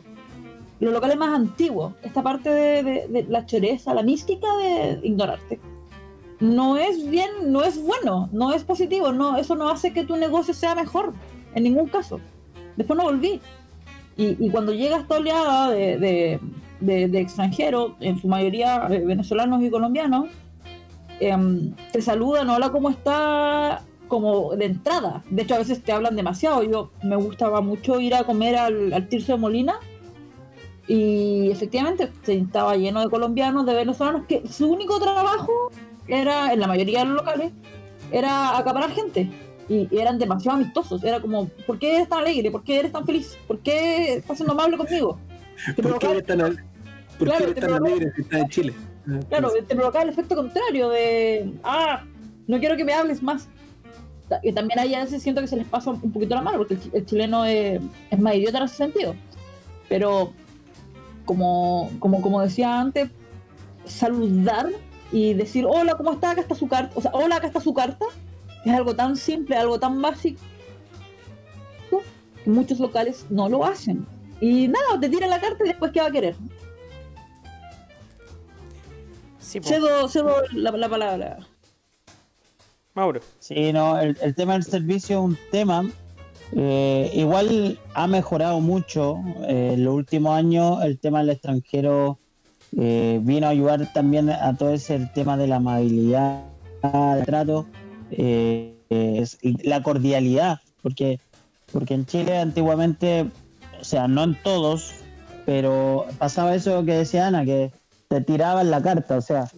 los 0.79 0.93
locales 0.93 1.17
más 1.17 1.29
antiguos, 1.35 1.93
esta 2.03 2.21
parte 2.21 2.49
de, 2.49 2.83
de- 3.07 3.25
la 3.29 3.45
choreza, 3.45 3.93
la 3.93 4.03
mística 4.03 4.47
de 4.57 4.99
ignorarte. 5.03 5.59
No 6.39 6.75
es 6.77 7.09
bien, 7.09 7.29
no 7.47 7.63
es 7.63 7.81
bueno, 7.81 8.29
no 8.33 8.53
es 8.53 8.63
positivo, 8.63 9.11
no, 9.13 9.37
eso 9.37 9.55
no 9.55 9.69
hace 9.69 9.93
que 9.93 10.03
tu 10.03 10.17
negocio 10.17 10.53
sea 10.53 10.75
mejor, 10.75 11.13
en 11.53 11.63
ningún 11.63 11.87
caso. 11.87 12.19
Después 12.75 12.97
no 12.97 13.03
volví. 13.05 13.39
Y, 14.17 14.45
y 14.45 14.49
cuando 14.49 14.73
llega 14.73 14.97
esta 14.97 15.15
oleada 15.15 15.69
de, 15.71 16.39
de, 16.81 17.19
extranjeros, 17.19 17.93
en 18.01 18.19
su 18.19 18.27
mayoría 18.27 18.87
eh, 18.89 18.99
venezolanos 19.05 19.63
y 19.63 19.69
colombianos, 19.69 20.27
em, 21.21 21.73
te 21.93 22.01
saludan, 22.01 22.49
hola, 22.49 22.69
¿cómo 22.69 22.89
está? 22.89 23.81
Como 24.15 24.55
de 24.55 24.63
entrada. 24.63 25.23
De 25.29 25.41
hecho, 25.41 25.55
a 25.55 25.57
veces 25.57 25.83
te 25.83 25.91
hablan 25.91 26.15
demasiado. 26.15 26.63
Yo 26.63 26.89
me 27.03 27.17
gustaba 27.17 27.59
mucho 27.59 27.99
ir 27.99 28.15
a 28.15 28.23
comer 28.23 28.55
al, 28.55 28.93
al 28.93 29.09
Tirso 29.09 29.33
de 29.33 29.37
Molina 29.39 29.75
y 30.87 31.49
efectivamente 31.51 32.13
se- 32.23 32.35
estaba 32.37 32.77
lleno 32.77 33.01
de 33.01 33.09
colombianos, 33.09 33.65
de 33.65 33.73
venezolanos, 33.73 34.25
que 34.25 34.47
su 34.47 34.67
único 34.71 34.99
trabajo 35.01 35.69
era, 36.07 36.53
en 36.53 36.61
la 36.61 36.67
mayoría 36.67 36.99
de 36.99 37.05
los 37.07 37.15
locales, 37.15 37.51
era 38.09 38.57
acaparar 38.57 38.91
gente. 38.91 39.29
Y, 39.67 39.89
y 39.93 39.97
eran 39.99 40.17
demasiado 40.17 40.55
amistosos. 40.59 41.03
Era 41.03 41.19
como, 41.19 41.49
¿por 41.67 41.77
qué 41.77 41.97
eres 41.97 42.07
tan 42.07 42.19
alegre? 42.19 42.51
¿Por 42.51 42.63
qué 42.63 42.79
eres 42.79 42.93
tan 42.93 43.05
feliz? 43.05 43.37
¿Por 43.47 43.59
qué 43.59 44.13
estás 44.13 44.37
siendo 44.37 44.53
amable 44.53 44.77
conmigo? 44.77 45.19
¿Por 45.75 45.99
qué 45.99 46.07
eres 46.11 46.25
tan, 46.25 46.39
al- 46.39 46.63
por 47.19 47.27
qué 47.27 47.35
Claro, 47.35 47.43
eres 47.43 47.55
te 47.55 47.61
tan 47.61 47.73
alegre 47.73 48.11
si 48.15 48.21
estás 48.21 48.39
en 48.39 48.49
Chile? 48.49 48.73
Ah, 49.09 49.19
Claro, 49.27 49.49
te 49.67 49.75
provocaba 49.75 50.03
el 50.03 50.09
efecto 50.09 50.35
contrario 50.37 50.87
de, 50.89 51.51
ah, 51.65 52.03
no 52.47 52.59
quiero 52.59 52.77
que 52.77 52.85
me 52.85 52.93
hables 52.93 53.21
más. 53.21 53.49
Y 54.41 54.51
también 54.53 54.79
ahí 54.79 54.93
a 54.95 55.03
veces 55.03 55.21
siento 55.21 55.41
que 55.41 55.47
se 55.47 55.55
les 55.55 55.67
pasa 55.67 55.91
un 55.91 56.11
poquito 56.11 56.33
la 56.35 56.41
mano, 56.41 56.57
porque 56.57 56.73
el, 56.75 56.79
chi- 56.81 56.91
el 56.93 57.05
chileno 57.05 57.45
es, 57.45 57.79
es 58.09 58.19
más 58.19 58.35
idiota 58.35 58.57
en 58.57 58.63
ese 58.63 58.75
sentido. 58.75 59.15
Pero, 59.87 60.33
como, 61.25 61.91
como, 61.99 62.21
como 62.21 62.41
decía 62.41 62.79
antes, 62.79 63.09
saludar 63.85 64.67
y 65.11 65.33
decir, 65.35 65.65
hola, 65.67 65.95
¿cómo 65.95 66.13
está? 66.13 66.31
Acá 66.31 66.41
está 66.41 66.55
su 66.55 66.67
carta. 66.67 66.91
O 66.95 67.01
sea, 67.01 67.11
hola, 67.13 67.35
acá 67.35 67.47
está 67.47 67.59
su 67.59 67.73
carta. 67.73 68.05
Es 68.65 68.73
algo 68.73 68.95
tan 68.95 69.15
simple, 69.15 69.55
algo 69.55 69.79
tan 69.79 70.01
básico, 70.01 70.41
que 72.43 72.49
muchos 72.49 72.79
locales 72.79 73.27
no 73.29 73.47
lo 73.47 73.63
hacen. 73.63 74.07
Y 74.41 74.67
nada, 74.67 74.99
te 74.99 75.07
tiran 75.07 75.29
la 75.29 75.39
carta 75.39 75.63
y 75.63 75.67
después, 75.67 75.91
¿qué 75.91 76.01
va 76.01 76.07
a 76.07 76.11
querer? 76.11 76.35
Sí. 79.37 79.59
Cedo, 79.61 80.09
cedo 80.09 80.37
la, 80.51 80.71
la 80.71 80.89
palabra. 80.89 81.37
Mauro. 82.95 83.19
Sí, 83.39 83.71
no, 83.73 83.99
el, 83.99 84.17
el 84.21 84.33
tema 84.33 84.53
del 84.53 84.63
servicio 84.63 85.19
es 85.19 85.23
un 85.25 85.37
tema. 85.51 85.87
eh, 86.55 87.11
igual 87.13 87.79
ha 87.93 88.07
mejorado 88.07 88.59
mucho. 88.61 89.19
eh, 89.47 89.71
en 89.73 89.83
los 89.83 89.93
últimos 89.93 90.35
años 90.35 90.83
el 90.83 90.97
tema 90.97 91.19
del 91.19 91.31
extranjero 91.31 92.17
eh, 92.77 93.19
vino 93.21 93.47
a 93.47 93.49
ayudar 93.51 93.91
también 93.93 94.29
a 94.29 94.55
todo 94.57 94.71
ese 94.71 94.99
tema 95.13 95.37
de 95.37 95.47
la 95.47 95.57
amabilidad, 95.57 96.43
del 96.81 97.25
trato, 97.25 97.65
la 99.63 99.83
cordialidad. 99.83 100.59
Porque, 100.81 101.19
porque 101.71 101.95
en 101.95 102.05
Chile 102.05 102.37
antiguamente, 102.37 103.25
o 103.79 103.83
sea, 103.83 104.07
no 104.07 104.23
en 104.23 104.35
todos, 104.43 104.93
pero 105.45 106.05
pasaba 106.17 106.53
eso 106.55 106.85
que 106.85 106.93
decía 106.93 107.27
Ana, 107.27 107.43
que 107.43 107.71
te 108.07 108.21
tiraban 108.21 108.69
la 108.69 108.81
carta, 108.81 109.17
o 109.17 109.21
sea, 109.21 109.49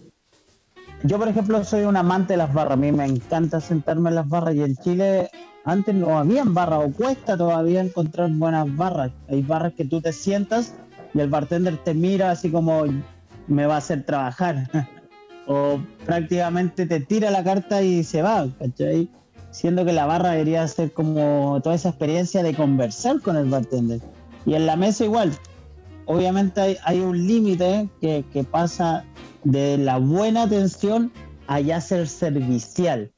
yo, 1.04 1.18
por 1.18 1.28
ejemplo, 1.28 1.62
soy 1.64 1.82
un 1.82 1.96
amante 1.96 2.32
de 2.32 2.38
las 2.38 2.52
barras. 2.52 2.74
A 2.74 2.76
mí 2.76 2.90
me 2.90 3.04
encanta 3.04 3.60
sentarme 3.60 4.08
en 4.08 4.16
las 4.16 4.28
barras 4.28 4.54
y 4.54 4.62
en 4.62 4.76
Chile 4.76 5.30
antes 5.64 5.94
no 5.94 6.18
habían 6.18 6.54
barras 6.54 6.80
o 6.84 6.92
cuesta 6.92 7.36
todavía 7.36 7.80
encontrar 7.80 8.30
buenas 8.32 8.74
barras. 8.76 9.12
Hay 9.28 9.42
barras 9.42 9.74
que 9.74 9.84
tú 9.84 10.00
te 10.00 10.12
sientas 10.12 10.74
y 11.14 11.20
el 11.20 11.28
bartender 11.28 11.76
te 11.78 11.94
mira 11.94 12.32
así 12.32 12.50
como 12.50 12.84
me 13.46 13.66
va 13.66 13.76
a 13.76 13.78
hacer 13.78 14.04
trabajar. 14.04 14.68
o 15.46 15.80
prácticamente 16.04 16.84
te 16.84 17.00
tira 17.00 17.30
la 17.30 17.44
carta 17.44 17.80
y 17.82 18.02
se 18.02 18.22
va, 18.22 18.46
¿cachai? 18.58 19.08
Siendo 19.50 19.84
que 19.84 19.92
la 19.92 20.04
barra 20.04 20.32
debería 20.32 20.66
ser 20.66 20.92
como 20.92 21.60
toda 21.62 21.76
esa 21.76 21.90
experiencia 21.90 22.42
de 22.42 22.54
conversar 22.54 23.20
con 23.20 23.36
el 23.36 23.48
bartender. 23.48 24.00
Y 24.46 24.54
en 24.54 24.66
la 24.66 24.76
mesa 24.76 25.04
igual. 25.04 25.32
Obviamente 26.06 26.78
hay, 26.82 27.00
un 27.00 27.26
límite 27.26 27.88
que 28.00 28.46
pasa 28.50 29.04
de 29.44 29.78
la 29.78 29.98
buena 29.98 30.42
atención 30.42 31.12
a 31.46 31.60
ya 31.60 31.80
ser 31.80 32.08
servicial. 32.08 33.12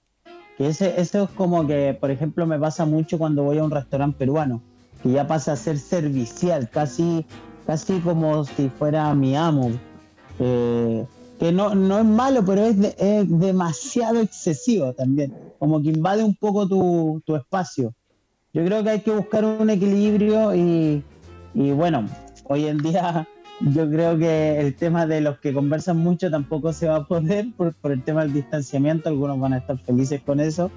Que 0.57 0.69
ese, 0.69 1.01
eso 1.01 1.25
es 1.25 1.31
como 1.31 1.67
que, 1.67 1.97
por 1.99 2.11
ejemplo, 2.11 2.47
me 2.47 2.59
pasa 2.59 2.85
mucho 2.85 3.19
cuando 3.19 3.45
voy 3.45 3.59
a 3.59 3.65
un 3.65 3.71
restaurante 3.71 4.19
peruano, 4.19 4.63
que 5.03 5.11
ya 5.11 5.27
pasa 5.27 5.53
a 5.53 5.57
ser 5.57 5.79
servicial, 5.79 6.69
casi, 6.71 7.25
casi 7.67 7.99
como 8.01 8.45
si 8.45 8.69
fuera 8.69 9.15
mi 9.15 9.37
amo. 9.37 9.71
Eh, 10.39 11.05
que 11.39 11.53
no, 11.53 11.75
no 11.75 11.99
es 11.99 12.05
malo, 12.05 12.45
pero 12.45 12.63
es, 12.63 12.77
es 12.99 13.39
demasiado 13.41 14.21
excesivo 14.21 14.93
también, 14.93 15.35
como 15.59 15.81
que 15.81 15.89
invade 15.89 16.23
un 16.23 16.35
poco 16.35 16.69
tu, 16.69 17.23
tu 17.25 17.35
espacio. 17.35 17.95
Yo 18.53 18.63
creo 18.65 18.85
que 18.85 18.91
hay 18.91 19.01
que 19.01 19.11
buscar 19.11 19.47
un 19.47 19.71
equilibrio 19.71 20.55
y, 20.55 21.03
y 21.55 21.71
bueno, 21.73 22.07
hoy 22.45 22.67
en 22.67 22.79
día 22.79 23.27
yo 23.61 23.89
creo 23.91 24.17
que 24.19 24.59
el 24.61 24.75
tema 24.75 25.07
de 25.07 25.21
los 25.21 25.39
que 25.39 25.53
conversan 25.53 25.99
mucho 25.99 26.31
tampoco 26.31 26.73
se 26.73 26.89
va 26.89 26.97
a 26.97 27.07
poder 27.07 27.47
por, 27.57 27.75
el 27.93 28.03
tema 28.03 28.23
del 28.23 28.33
distanciamiento. 28.33 29.09
Algunos 29.09 29.39
van 29.39 29.53
a 29.55 29.59
estar 29.59 29.79
felices 29.79 30.21
con 30.23 30.41
eso. 30.41 30.71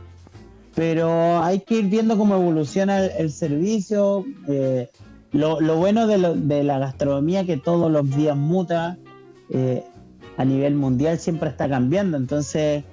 pero 0.76 1.41
hay 1.43 1.60
que 1.61 1.76
ir 1.80 1.85
viendo 1.85 2.18
cómo 2.18 2.35
evoluciona 2.35 3.05
el, 3.05 3.31
servicio. 3.31 4.26
eh, 4.49 4.89
lo, 5.31 5.60
lo 5.61 5.77
bueno 5.77 6.05
de, 6.07 6.18
lo- 6.19 6.35
de 6.35 6.64
la 6.64 6.77
gastronomía 6.80 7.45
que 7.45 7.57
todos 7.57 7.91
los 7.91 8.10
días 8.15 8.35
muta 8.38 8.97
eh, 9.49 9.84
a 10.38 10.45
nivel 10.45 10.76
mundial 10.76 11.18
siempre 11.19 11.49
está 11.49 11.68
cambiando, 11.69 12.18
entonces 12.18 12.84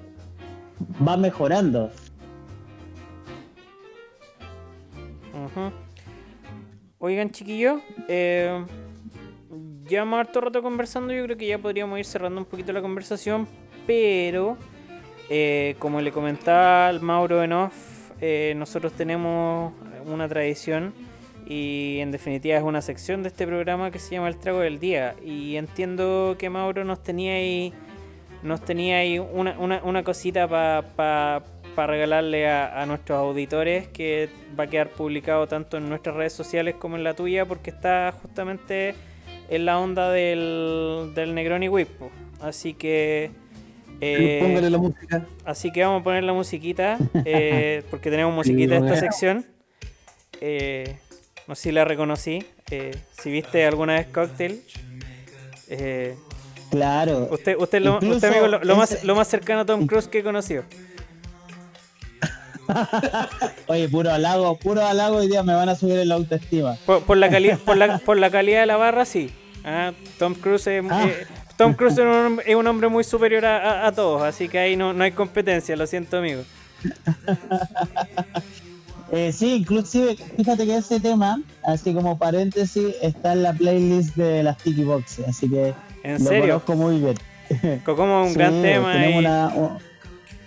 va 1.06 1.16
mejorando. 1.16 1.90
Oigan, 6.98 7.30
chiquillos, 7.30 7.80
eh, 8.08 8.64
llevamos 9.90 10.20
harto 10.20 10.40
rato 10.40 10.62
conversando. 10.62 11.12
Yo 11.12 11.24
creo 11.24 11.36
que 11.36 11.46
ya 11.46 11.58
podríamos 11.58 11.98
ir 11.98 12.06
cerrando 12.06 12.40
un 12.40 12.46
poquito 12.46 12.72
la 12.72 12.80
conversación, 12.80 13.46
pero 13.86 14.56
eh, 15.28 15.74
como 15.78 16.00
le 16.00 16.12
comentaba 16.12 16.88
al 16.88 17.00
Mauro 17.00 17.42
en 17.42 17.52
off, 17.52 17.74
eh, 18.20 18.54
nosotros 18.56 18.92
tenemos 18.92 19.74
una 20.06 20.28
tradición 20.28 20.94
y 21.46 21.98
en 21.98 22.12
definitiva 22.12 22.56
es 22.56 22.62
una 22.62 22.80
sección 22.80 23.22
de 23.22 23.28
este 23.28 23.46
programa 23.46 23.90
que 23.90 23.98
se 23.98 24.14
llama 24.14 24.28
El 24.28 24.36
Trago 24.36 24.60
del 24.60 24.78
Día. 24.78 25.16
Y 25.24 25.56
entiendo 25.56 26.36
que 26.38 26.48
Mauro 26.48 26.84
nos 26.84 27.02
tenía 27.02 27.34
ahí, 27.34 27.74
nos 28.44 28.64
tenía 28.64 28.98
ahí 28.98 29.18
una, 29.18 29.58
una, 29.58 29.82
una 29.82 30.04
cosita 30.04 30.46
para 30.48 31.42
regalarle 31.76 32.48
a, 32.48 32.80
a 32.80 32.86
nuestros 32.86 33.18
auditores 33.18 33.88
que 33.88 34.28
va 34.58 34.64
a 34.64 34.66
quedar 34.68 34.90
publicado 34.90 35.48
tanto 35.48 35.78
en 35.78 35.88
nuestras 35.88 36.14
redes 36.14 36.34
sociales 36.34 36.76
como 36.78 36.96
en 36.96 37.04
la 37.04 37.14
tuya 37.14 37.46
porque 37.46 37.70
está 37.70 38.12
justamente 38.20 38.94
en 39.50 39.64
la 39.66 39.78
onda 39.78 40.10
del, 40.10 41.12
del 41.14 41.34
Negroni 41.34 41.68
Whip. 41.68 41.88
Así 42.40 42.72
que... 42.74 43.30
eh, 44.00 44.38
Póngale 44.42 44.70
la 44.70 44.78
música. 44.78 45.26
Así 45.44 45.70
que 45.72 45.82
vamos 45.84 46.00
a 46.00 46.04
poner 46.04 46.24
la 46.24 46.32
musiquita, 46.32 46.96
eh, 47.24 47.82
porque 47.90 48.10
tenemos 48.10 48.34
musiquita 48.34 48.76
en 48.76 48.84
esta 48.86 48.98
sección. 49.00 49.44
Eh, 50.40 50.96
no 51.46 51.54
sé 51.54 51.62
si 51.64 51.72
la 51.72 51.84
reconocí. 51.84 52.44
eh, 52.70 52.94
si 53.20 53.30
viste 53.30 53.66
alguna 53.66 53.94
vez 53.94 54.06
Cocktail. 54.06 54.62
eh, 55.68 56.16
Claro. 56.70 57.28
usted, 57.32 57.56
usted, 57.58 57.80
lo, 57.82 57.98
usted 57.98 58.28
amigo, 58.28 58.46
lo, 58.46 58.62
lo 58.62 58.76
más, 58.76 59.02
lo 59.02 59.16
más 59.16 59.26
cercano 59.26 59.60
a 59.62 59.64
Tom 59.66 59.88
Cruise 59.88 60.06
que 60.06 60.20
he 60.20 60.22
conocido. 60.22 60.62
Oye, 63.66 63.88
puro 63.88 64.10
halago, 64.12 64.56
puro 64.56 64.84
halago 64.86 65.16
hoy 65.16 65.26
día 65.26 65.42
me 65.42 65.54
van 65.54 65.68
a 65.68 65.74
subir 65.74 65.98
el 65.98 66.12
autoestima. 66.12 66.76
Por, 66.86 67.02
por 67.02 67.16
la, 67.16 67.28
por, 67.64 67.76
la, 67.76 67.98
por 67.98 68.16
la 68.18 68.30
calidad 68.30 68.60
de 68.60 68.66
la 68.66 68.76
barra, 68.76 69.04
sí. 69.04 69.30
Ah, 69.64 69.92
Tom 70.18 70.34
Cruise 70.34 70.66
es, 70.66 70.84
Ah. 70.90 71.04
eh, 71.06 71.26
Tom 71.56 71.74
Cruise 71.74 71.92
es 71.94 71.98
un, 72.00 72.08
hombre- 72.08 72.44
es 72.50 72.54
un 72.56 72.66
hombre 72.66 72.88
muy 72.88 73.04
superior 73.04 73.44
a, 73.44 73.56
a- 73.84 73.86
a 73.88 73.92
todos, 73.92 74.22
así 74.22 74.48
que 74.48 74.58
ahí 74.58 74.76
no, 74.76 74.92
no 74.92 75.04
hay 75.04 75.12
competencia, 75.12 75.76
lo 75.76 75.86
siento 75.86 76.18
amigo. 76.18 76.42
Eh, 79.12 79.32
sí, 79.32 79.54
inclusive, 79.56 80.14
fíjate 80.36 80.64
que 80.66 80.76
ese 80.76 81.00
tema, 81.00 81.42
así 81.64 81.92
como 81.92 82.16
paréntesis, 82.16 82.94
está 83.02 83.32
en 83.32 83.42
la 83.42 83.52
playlist 83.52 84.14
de 84.14 84.44
las 84.44 84.56
Tiki 84.58 84.84
Boxes, 84.84 85.26
así 85.26 85.50
que 85.50 85.74
¿En 86.04 86.22
lo 86.22 86.30
serio? 86.30 86.42
conozco 86.62 86.74
muy 86.76 87.00
bien. 87.00 87.80
Como 87.84 88.22
un 88.22 88.28
Sí, 88.28 88.34
gran 88.34 88.62
tema. 88.62 89.04
y 89.08 89.18
una, 89.18 89.48
un- 89.48 89.78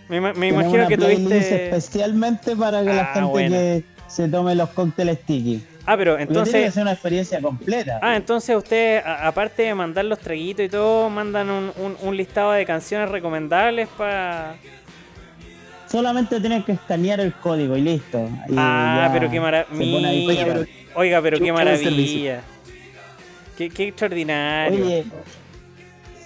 me, 0.07 0.15
imagino 0.47 0.69
una 0.69 0.87
que 0.87 0.97
tuviste... 0.97 1.65
especialmente 1.65 2.55
para 2.55 2.79
que 2.85 2.93
la 2.93 3.01
Ah, 3.01 3.13
gente 3.15 3.29
bueno. 3.29 3.55
que 3.57 3.83
se 4.07 4.29
tome 4.29 4.55
los 4.55 4.69
cócteles 4.69 5.19
Tiki. 5.25 5.61
Ah, 5.85 5.97
pero 5.97 6.13
Porque 6.13 6.25
tiene 6.27 6.33
que 6.43 6.49
entonces... 6.49 6.73
ser 6.73 6.83
una 6.83 6.93
experiencia 6.93 7.41
completa. 7.41 7.99
Ah, 8.01 8.15
entonces 8.15 8.55
ustedes, 8.55 9.05
a- 9.05 9.27
aparte 9.27 9.63
de 9.63 9.75
mandar 9.75 10.05
los 10.05 10.17
traguitos 10.19 10.65
y 10.65 10.69
todo, 10.69 11.09
mandan 11.09 11.49
un, 11.49 11.71
un- 11.77 11.97
un 12.01 12.15
listado 12.17 12.51
de 12.53 12.65
canciones 12.65 13.09
recomendables 13.09 13.89
para... 13.97 14.55
Solamente 15.87 16.39
tienes 16.39 16.63
que 16.65 16.71
escanear 16.71 17.19
el 17.19 17.33
código 17.33 17.77
y 17.77 17.81
listo. 17.81 18.17
Y 18.49 18.55
Ah, 18.57 19.09
pero 19.13 19.29
qué 19.29 19.39
maravilla. 19.39 20.65
Oiga, 20.95 21.21
pero 21.21 21.37
Qué 21.39 21.51
maravilla. 21.53 22.41
Qué, 23.57 23.69
qué 23.69 23.89
extraordinario. 23.89 24.83
Oye, 24.85 25.05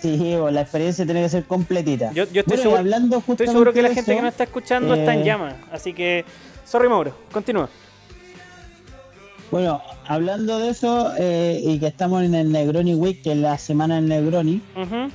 sí, 0.02 0.36
la 0.52 0.62
experiencia 0.62 1.04
tiene 1.04 1.22
que 1.24 1.30
ser 1.30 1.44
completita. 1.44 2.12
Yo- 2.14 2.24
yo 2.32 2.42
estoy 2.42 2.44
Bueno, 2.46 2.62
seguro- 2.62 2.80
hablando 2.80 3.24
Estoy 3.28 3.48
seguro 3.48 3.74
que 3.74 3.82
la 3.82 3.94
gente 3.94 4.16
que 4.16 4.22
nos 4.22 4.32
está 4.32 4.44
escuchando 4.46 4.94
está 4.94 5.14
en 5.14 5.22
eh, 5.22 5.26
llamas. 5.26 5.56
Así 5.72 5.92
que, 5.94 6.24
sorry 6.64 6.88
Mauro, 6.88 7.14
continúa. 7.32 7.70
Bueno, 9.50 9.82
hablando 10.08 10.60
de 10.60 10.70
eso 10.70 11.14
eh, 11.18 11.62
y 11.64 11.80
que 11.80 11.88
estamos 11.88 12.22
en 12.24 12.36
el 12.36 12.52
Negroni 12.52 12.96
Week, 12.96 13.22
que 13.22 13.32
es 13.32 13.38
la 13.38 13.58
semana 13.58 13.96
del 13.96 14.08
Negroni, 14.10 14.62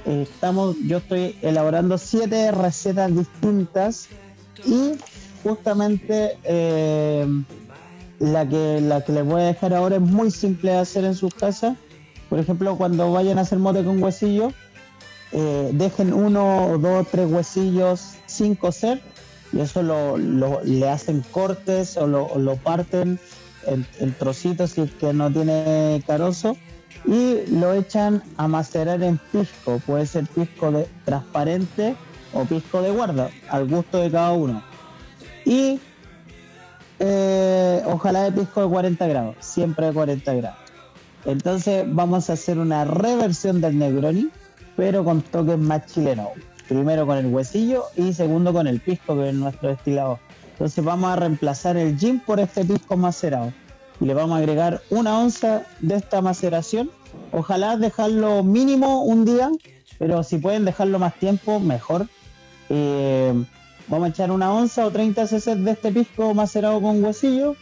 eh, 0.07 0.23
estamos, 0.23 0.77
yo 0.87 0.99
estoy 0.99 1.37
elaborando 1.43 1.99
siete 1.99 2.51
recetas 2.51 3.15
distintas 3.15 4.09
y 4.65 4.93
justamente 5.43 6.39
eh, 6.45 7.27
la 8.21 8.49
que 8.49 8.81
la 8.81 9.03
que 9.05 9.13
les 9.13 9.25
voy 9.25 9.43
a 9.43 9.45
dejar 9.47 9.75
ahora 9.75 9.97
es 9.97 10.03
muy 10.03 10.31
simple 10.31 10.71
de 10.71 10.79
hacer 10.79 11.05
en 11.05 11.15
sus 11.15 11.35
casas. 11.35 11.77
Por 12.31 12.39
ejemplo, 12.39 12.77
cuando 12.77 13.13
vayan 13.13 13.37
a 13.39 13.43
hacer 13.43 13.59
mote 13.59 13.85
con 13.85 14.03
huesillo, 14.03 14.51
eh, 15.33 15.71
dejen 15.75 16.15
uno 16.15 16.79
dos 16.79 17.07
tres 17.11 17.31
huesillos 17.31 18.15
sin 18.25 18.55
cocer 18.55 19.03
y 19.53 19.61
eso 19.61 19.83
lo, 19.83 20.17
lo- 20.17 20.63
le 20.65 20.89
hacen 20.89 21.23
cortes 21.33 21.99
o 21.99 22.07
lo, 22.07 22.25
o 22.29 22.39
lo 22.39 22.57
parten 22.57 23.19
en 23.67 24.15
trocitos 24.15 24.73
si 24.73 24.83
es 24.83 24.91
que 24.93 25.13
no 25.13 25.31
tiene 25.31 26.03
carozo 26.07 26.57
y 27.05 27.47
lo 27.49 27.75
echan 27.75 28.23
a 28.37 28.49
macerar 28.49 29.03
en 29.03 29.19
pisco. 29.31 29.81
Puede 29.87 30.07
ser 30.07 30.27
pisco 30.27 30.71
de, 30.71 30.89
transparente 31.05 31.97
o 32.33 32.45
pisco 32.45 32.83
de 32.83 32.91
guarda, 32.91 33.31
al 33.49 33.69
gusto 33.69 33.99
de 33.99 34.11
cada 34.11 34.33
uno. 34.33 34.63
Y 35.45 35.81
eh, 36.99 37.83
ojalá 37.87 38.25
de 38.25 38.33
pisco 38.33 38.63
de 38.63 38.69
40 38.69 39.07
grados, 39.07 39.37
siempre 39.41 39.87
de 39.87 39.93
40 39.93 40.35
grados. 40.35 40.59
Entonces 41.25 41.85
vamos 41.89 42.31
a 42.31 42.35
hacer 42.35 42.59
una 42.59 42.85
reversión 42.85 43.61
del 43.61 43.79
Negroni, 43.79 44.31
pero 44.77 45.05
con 45.05 45.23
toques 45.23 45.59
más 45.59 45.87
chilenos. 45.87 46.29
Primero 46.69 47.07
con 47.07 47.19
el 47.19 47.27
huesillo 47.27 47.85
y 47.97 48.13
segundo 48.13 48.53
con 48.53 48.67
el 48.67 48.81
pisco, 48.81 49.17
que 49.17 49.29
es 49.29 49.35
nuestro 49.35 49.69
destilado. 49.69 50.19
Entonces 50.63 50.85
vamos 50.85 51.11
a 51.11 51.17
reemplazar 51.17 51.77
el 51.77 51.99
gin 51.99 52.21
por 52.21 52.39
este 52.39 52.65
pisco 52.65 52.97
macerado. 52.97 53.53
Y 54.01 54.05
le 54.05 54.15
vamos 54.15 54.37
a 54.37 54.39
agregar 54.39 54.81
una 54.91 55.19
onza 55.19 55.67
de 55.81 55.97
esta 55.97 56.23
maceración. 56.23 56.89
Ojalá 57.33 57.77
dejarlo 57.77 58.45
mínimo 58.45 59.03
un 59.03 59.25
día, 59.25 59.51
pero 59.99 60.23
si 60.23 60.39
pueden 60.39 60.65
dejarlo 60.65 61.01
más 61.01 61.17
tiempo, 61.17 61.59
mejor. 61.59 62.07
Eh, 62.69 63.35
vamos 63.89 64.07
a 64.07 64.11
echar 64.11 64.31
una 64.31 64.53
onza 64.53 64.87
o 64.87 64.93
30 64.93 65.27
cc 65.27 65.57
de 65.57 65.73
este 65.73 65.91
pisco 65.91 66.33
macerado 66.33 66.81
con 66.81 67.03
huesillo, 67.03 67.57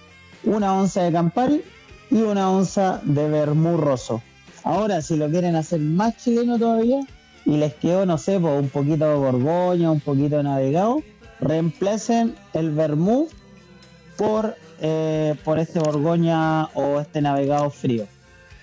una 0.44 0.74
onza 0.74 1.02
de 1.02 1.10
Campari 1.10 1.62
y 2.10 2.16
una 2.16 2.51
onza 2.51 3.01
de 3.02 3.31
vermú 3.31 3.78
roso. 3.78 4.20
Ahora, 4.62 5.01
si 5.01 5.16
lo 5.16 5.31
quieren 5.31 5.56
hacer 5.56 5.81
más 5.81 6.18
chileno 6.18 6.59
todavía 6.59 7.01
y 7.47 7.56
les 7.56 7.72
quedó, 7.77 8.05
no 8.05 8.18
sé, 8.18 8.39
pues, 8.39 8.60
un 8.60 8.68
poquito 8.68 9.09
de 9.09 9.14
borgoña, 9.14 9.90
un 9.90 10.01
poquito 10.01 10.36
de 10.36 10.43
navegado, 10.43 11.02
reemplacen 11.40 12.34
el 12.52 12.70
vermú 12.72 13.28
por, 14.16 14.56
eh, 14.80 15.34
por 15.44 15.58
este 15.58 15.78
borgoña 15.80 16.66
o 16.74 17.00
este 17.00 17.20
navegado 17.22 17.70
frío. 17.70 18.06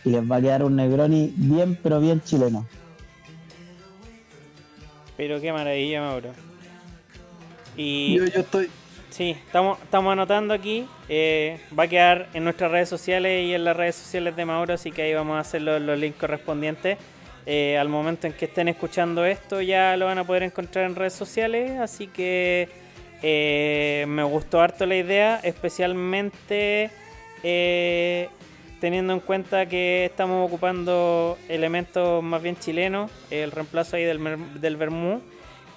Y 0.06 0.10
les 0.12 0.30
va 0.30 0.38
a 0.38 0.42
quedar 0.42 0.64
un 0.64 0.76
Negroni 0.76 1.34
bien, 1.36 1.78
pero 1.82 2.00
bien 2.00 2.22
chileno. 2.22 2.66
Pero 5.18 5.42
qué 5.42 5.52
maravilla, 5.52 6.02
Mauro. 6.02 6.30
Y 7.76 8.16
Yo, 8.18 8.26
yo 8.26 8.40
estoy. 8.42 8.70
sí, 9.10 9.32
estamos, 9.32 9.80
estamos 9.82 10.14
anotando 10.14 10.54
aquí. 10.54 10.88
eh, 11.10 11.60
va 11.78 11.84
a 11.84 11.88
quedar 11.88 12.30
en 12.34 12.44
nuestras 12.44 12.72
redes 12.72 12.90
sociales 12.90 13.46
y 13.48 13.54
en 13.54 13.64
las 13.64 13.76
redes 13.76 13.96
sociales 13.96 14.36
de 14.36 14.46
Mauro, 14.46 14.74
así 14.74 14.92
que 14.92 15.02
ahí 15.04 15.14
vamos 15.14 15.38
a 15.38 15.40
hacer 15.40 15.62
los, 15.62 15.82
los 15.82 15.98
links 15.98 16.20
correspondientes. 16.20 16.98
Eh, 17.50 17.78
al 17.78 17.88
momento 17.88 18.28
en 18.28 18.34
que 18.34 18.44
estén 18.44 18.68
escuchando 18.68 19.24
esto 19.24 19.62
ya 19.62 19.96
lo 19.96 20.06
van 20.06 20.18
a 20.18 20.26
poder 20.26 20.44
encontrar 20.44 20.84
en 20.84 20.96
redes 20.96 21.14
sociales, 21.14 21.80
así 21.80 22.08
que 22.08 22.68
eh, 23.24 24.04
me 24.10 24.22
gustó 24.24 24.60
harto 24.60 24.86
la 24.86 24.98
idea, 24.98 25.40
especialmente 25.42 26.90
eh, 27.44 28.28
teniendo 28.82 29.14
en 29.14 29.22
cuenta 29.22 29.66
que 29.66 30.04
estamos 30.04 30.46
ocupando 30.46 31.38
elementos 31.48 32.22
más 32.22 32.42
bien 32.42 32.58
chilenos, 32.58 33.10
el 33.32 33.52
reemplazo 33.52 33.96
ahí 33.96 34.04
del, 34.04 34.20
del 34.60 34.76
vermú. 34.76 35.22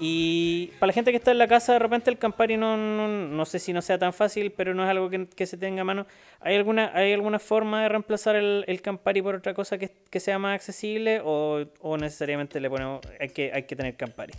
Y 0.03 0.69
para 0.79 0.89
la 0.89 0.93
gente 0.95 1.11
que 1.11 1.19
está 1.19 1.31
en 1.31 1.37
la 1.37 1.47
casa, 1.47 1.75
de 1.75 1.79
repente 1.79 2.11
el 2.11 2.17
Campari 2.17 2.57
no, 2.57 2.79
no, 2.79 3.07
no 3.07 3.45
sé 3.45 3.59
si 3.59 3.75
no 3.75 3.83
sea 3.83 3.99
tan 3.99 4.15
fácil, 4.15 4.51
pero 4.51 4.75
no 4.75 4.83
es 4.83 4.89
algo 4.89 5.11
que, 5.11 5.29
que 5.29 5.45
se 5.47 5.59
tenga 5.59 5.83
a 5.83 5.85
mano. 5.85 6.07
¿Hay 6.41 6.57
alguna, 6.57 6.91
¿Hay 6.95 7.13
alguna 7.13 7.39
forma 7.39 7.83
de 7.83 7.91
reemplazar 7.91 8.35
el, 8.35 8.81
Campari 8.83 9.21
por 9.21 9.35
otra 9.35 9.53
cosa 9.53 9.77
que, 9.77 9.93
que 10.09 10.19
sea 10.19 10.39
más 10.39 10.55
accesible 10.55 11.21
o, 11.23 11.67
o 11.81 11.99
necesariamente 11.99 12.61
le 12.61 12.71
ponemos, 12.71 13.01
hay 13.21 13.29
que, 13.29 13.53
hay 13.53 13.65
que 13.65 13.77
tener 13.77 13.95
Campari? 13.95 14.33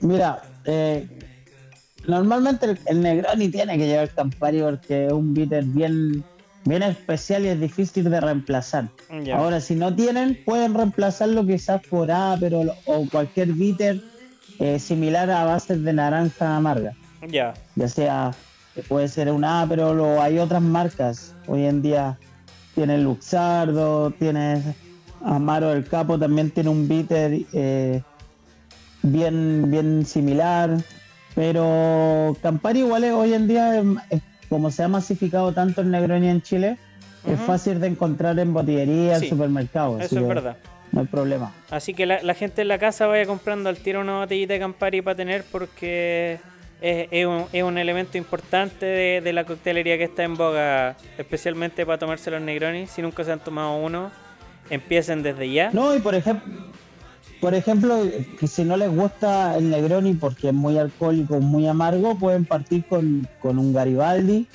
Mira, 0.00 0.42
eh, 0.64 1.06
normalmente 2.08 2.66
el, 2.66 2.78
el 2.86 3.02
Negroni 3.02 3.50
tiene 3.50 3.78
que 3.78 3.86
llevar 3.86 4.10
Campari 4.10 4.62
porque 4.62 5.06
es 5.06 5.12
un 5.12 5.32
bitter 5.32 5.62
bien, 5.62 6.24
bien 6.64 6.82
especial 6.82 7.44
y 7.44 7.48
es 7.48 7.60
difícil 7.60 8.08
de 8.10 8.20
reemplazar. 8.20 8.88
Ahora, 9.36 9.60
si 9.60 9.74
no 9.74 9.94
tienen, 9.94 10.38
pueden 10.44 10.74
reemplazarlo 10.74 11.46
quizás 11.46 11.80
por 11.88 12.10
A, 12.10 12.36
pero 12.38 12.62
o 12.86 13.06
cualquier 13.10 13.48
bitter 13.52 14.00
eh, 14.58 14.78
similar 14.78 15.30
a 15.30 15.44
bases 15.44 15.82
de 15.82 15.92
naranja 15.92 16.56
amarga. 16.56 16.92
Ya. 17.28 17.54
Ya 17.76 17.88
sea, 17.88 18.30
puede 18.88 19.08
ser 19.08 19.30
un 19.32 19.44
Aperol 19.44 20.00
o 20.00 20.20
hay 20.22 20.38
otras 20.38 20.62
marcas. 20.62 21.34
Hoy 21.46 21.64
en 21.66 21.82
día 21.82 22.18
tienes 22.74 23.00
Luxardo, 23.00 24.10
tienes 24.12 24.64
Amaro 25.24 25.68
del 25.70 25.84
Capo, 25.86 26.18
también 26.18 26.50
tiene 26.50 26.70
un 26.70 26.88
bitter 26.88 27.40
eh, 27.52 28.02
bien, 29.02 29.70
bien 29.70 30.04
similar. 30.06 30.78
Pero 31.34 32.36
Campari 32.42 32.80
igual 32.80 33.04
es- 33.04 33.12
hoy 33.12 33.32
en 33.34 33.48
día, 33.48 33.78
es- 33.78 33.86
es- 34.10 34.22
como 34.52 34.70
se 34.70 34.82
ha 34.82 34.88
masificado 34.88 35.50
tanto 35.54 35.80
el 35.80 35.90
Negroni 35.90 36.28
en 36.28 36.42
Chile, 36.42 36.76
es 37.26 37.40
fácil 37.40 37.80
de 37.80 37.86
encontrar 37.86 38.38
en 38.38 38.52
botillería, 38.52 39.18
Sí, 39.18 39.24
en 39.24 39.30
supermercados. 39.30 40.02
Eso 40.02 40.18
es 40.18 40.28
verdad. 40.28 40.58
No 40.92 41.00
hay 41.00 41.06
problema. 41.06 41.54
Así 41.70 41.94
que 41.94 42.04
la, 42.04 42.22
la 42.22 42.34
gente 42.34 42.60
en 42.60 42.68
la 42.68 42.78
casa 42.78 43.06
vaya 43.06 43.24
comprando 43.24 43.70
al 43.70 43.78
tiro 43.78 44.02
una 44.02 44.18
botellita 44.18 44.52
de 44.52 44.60
Campari 44.60 45.00
para 45.00 45.16
tener 45.16 45.42
porque 45.50 46.38
es, 46.82 47.08
es 47.10 47.24
un, 47.24 47.46
es 47.50 47.62
un 47.62 47.78
elemento 47.78 48.18
importante 48.18 48.84
de, 48.84 49.20
de 49.22 49.32
la 49.32 49.44
coctelería 49.44 49.96
que 49.96 50.04
está 50.04 50.22
en 50.22 50.36
boga, 50.36 50.96
especialmente 51.16 51.86
para 51.86 51.96
tomarse 51.96 52.30
los 52.30 52.42
Negroni. 52.42 52.86
Si 52.88 53.00
nunca 53.00 53.24
se 53.24 53.32
han 53.32 53.40
tomado 53.40 53.76
uno, 53.76 54.10
empiecen 54.68 55.22
desde 55.22 55.50
ya. 55.50 55.70
No, 55.72 55.96
y 55.96 56.00
por 56.00 56.14
ejemplo, 56.14 56.52
por 57.42 57.54
ejemplo, 57.54 58.04
si 58.46 58.62
no 58.62 58.76
les 58.76 58.88
gusta 58.88 59.56
el 59.58 59.68
Negroni 59.68 60.14
porque 60.14 60.50
es 60.50 60.54
muy 60.54 60.78
alcohólico, 60.78 61.40
muy 61.40 61.66
amargo, 61.66 62.16
pueden 62.16 62.44
partir 62.44 62.84
con, 62.86 63.26
con 63.40 63.58
un 63.58 63.72
Garibaldi, 63.72 64.46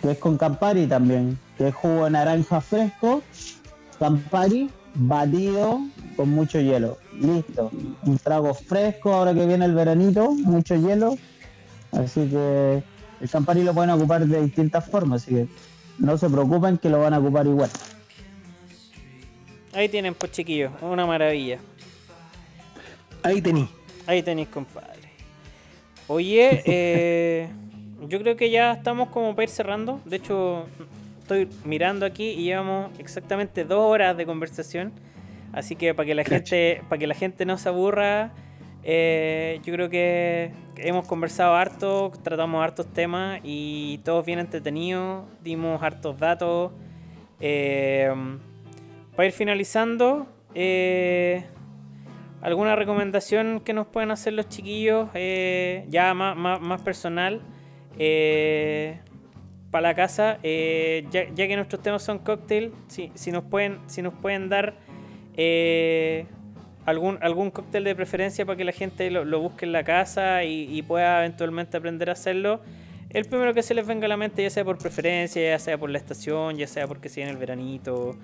que 0.00 0.12
es 0.12 0.18
con 0.18 0.38
Campari 0.38 0.86
también, 0.86 1.36
que 1.56 1.66
es 1.66 1.74
jugo 1.74 2.04
de 2.04 2.10
naranja 2.10 2.60
fresco, 2.60 3.24
Campari 3.98 4.70
batido 4.94 5.80
con 6.14 6.28
mucho 6.28 6.60
hielo. 6.60 6.98
Listo. 7.12 7.72
Un 8.04 8.18
trago 8.18 8.54
fresco 8.54 9.14
ahora 9.14 9.34
que 9.34 9.44
viene 9.44 9.64
el 9.64 9.74
veranito, 9.74 10.30
mucho 10.30 10.76
hielo. 10.76 11.16
Así 11.90 12.24
que 12.28 12.84
el 13.20 13.28
Campari 13.28 13.64
lo 13.64 13.74
pueden 13.74 13.90
ocupar 13.90 14.24
de 14.24 14.42
distintas 14.42 14.88
formas, 14.88 15.24
así 15.24 15.34
que 15.34 15.48
no 15.98 16.16
se 16.16 16.30
preocupen 16.30 16.78
que 16.78 16.88
lo 16.88 17.00
van 17.00 17.14
a 17.14 17.18
ocupar 17.18 17.48
igual. 17.48 17.70
Ahí 19.72 19.88
tienen, 19.88 20.14
pues 20.14 20.30
chiquillos, 20.30 20.70
una 20.80 21.04
maravilla. 21.04 21.58
Ahí 23.22 23.40
tení. 23.42 23.68
Ahí 24.06 24.22
tenéis, 24.22 24.48
compadre. 24.48 25.10
Oye, 26.06 26.62
eh, 26.66 27.48
yo 28.08 28.18
creo 28.20 28.36
que 28.36 28.50
ya 28.50 28.72
estamos 28.72 29.08
como 29.08 29.34
para 29.34 29.44
ir 29.44 29.50
cerrando. 29.50 30.00
De 30.04 30.16
hecho, 30.16 30.66
estoy 31.20 31.48
mirando 31.64 32.06
aquí 32.06 32.30
y 32.30 32.44
llevamos 32.44 32.90
exactamente 32.98 33.64
dos 33.64 33.80
horas 33.80 34.16
de 34.16 34.24
conversación. 34.24 34.92
Así 35.52 35.76
que 35.76 35.94
para 35.94 36.06
que 36.06 36.14
la 36.14 36.24
gente, 36.24 36.82
para 36.88 36.98
que 36.98 37.06
la 37.06 37.14
gente 37.14 37.44
no 37.44 37.58
se 37.58 37.68
aburra, 37.68 38.32
eh, 38.82 39.60
yo 39.64 39.72
creo 39.74 39.90
que 39.90 40.52
hemos 40.76 41.06
conversado 41.06 41.54
harto, 41.54 42.12
tratamos 42.22 42.62
hartos 42.62 42.86
temas 42.92 43.40
y 43.42 43.98
todos 44.04 44.24
bien 44.24 44.38
entretenidos, 44.38 45.24
dimos 45.42 45.82
hartos 45.82 46.18
datos. 46.18 46.72
Eh, 47.40 48.10
para 49.14 49.26
ir 49.26 49.32
finalizando, 49.32 50.26
eh, 50.54 51.44
¿Alguna 52.40 52.76
recomendación 52.76 53.60
que 53.60 53.72
nos 53.72 53.86
pueden 53.86 54.10
hacer 54.10 54.32
los 54.32 54.48
chiquillos? 54.48 55.08
eh, 55.14 55.84
ya 55.88 56.14
más, 56.14 56.36
más, 56.36 56.60
más 56.60 56.82
personal. 56.82 57.40
eh, 57.98 58.98
para 59.70 59.88
la 59.88 59.94
casa. 59.94 60.38
eh, 60.42 61.06
ya, 61.10 61.28
ya 61.34 61.46
que 61.46 61.56
nuestros 61.56 61.82
temas 61.82 62.02
son 62.02 62.18
cóctel. 62.18 62.72
Si, 62.88 63.10
si 63.14 63.32
nos 63.32 63.44
pueden, 63.44 63.78
si 63.86 64.02
nos 64.02 64.14
pueden 64.14 64.48
dar 64.48 64.74
algún, 66.88 67.18
algún 67.20 67.50
cóctel 67.50 67.84
de 67.84 67.94
preferencia 67.94 68.46
para 68.46 68.56
que 68.56 68.64
la 68.64 68.72
gente 68.72 69.10
lo, 69.10 69.40
busque 69.40 69.66
en 69.66 69.72
la 69.72 69.84
casa 69.84 70.44
y, 70.44 70.80
pueda 70.82 71.18
eventualmente 71.18 71.76
aprender 71.76 72.08
a 72.08 72.12
hacerlo. 72.12 72.62
El 73.10 73.26
primero 73.26 73.52
que 73.52 73.62
se 73.62 73.74
les 73.74 73.86
venga 73.86 74.06
a 74.06 74.08
la 74.08 74.16
mente, 74.16 74.42
ya 74.42 74.50
sea 74.50 74.64
por 74.64 74.78
preferencia, 74.78 75.50
ya 75.50 75.58
sea 75.58 75.76
por 75.76 75.90
la 75.90 75.98
estación, 75.98 76.56
ya 76.56 76.66
sea 76.66 76.86
porque 76.86 77.10
si 77.10 77.20
en 77.20 77.28
el 77.28 77.36
veranito. 77.36 78.16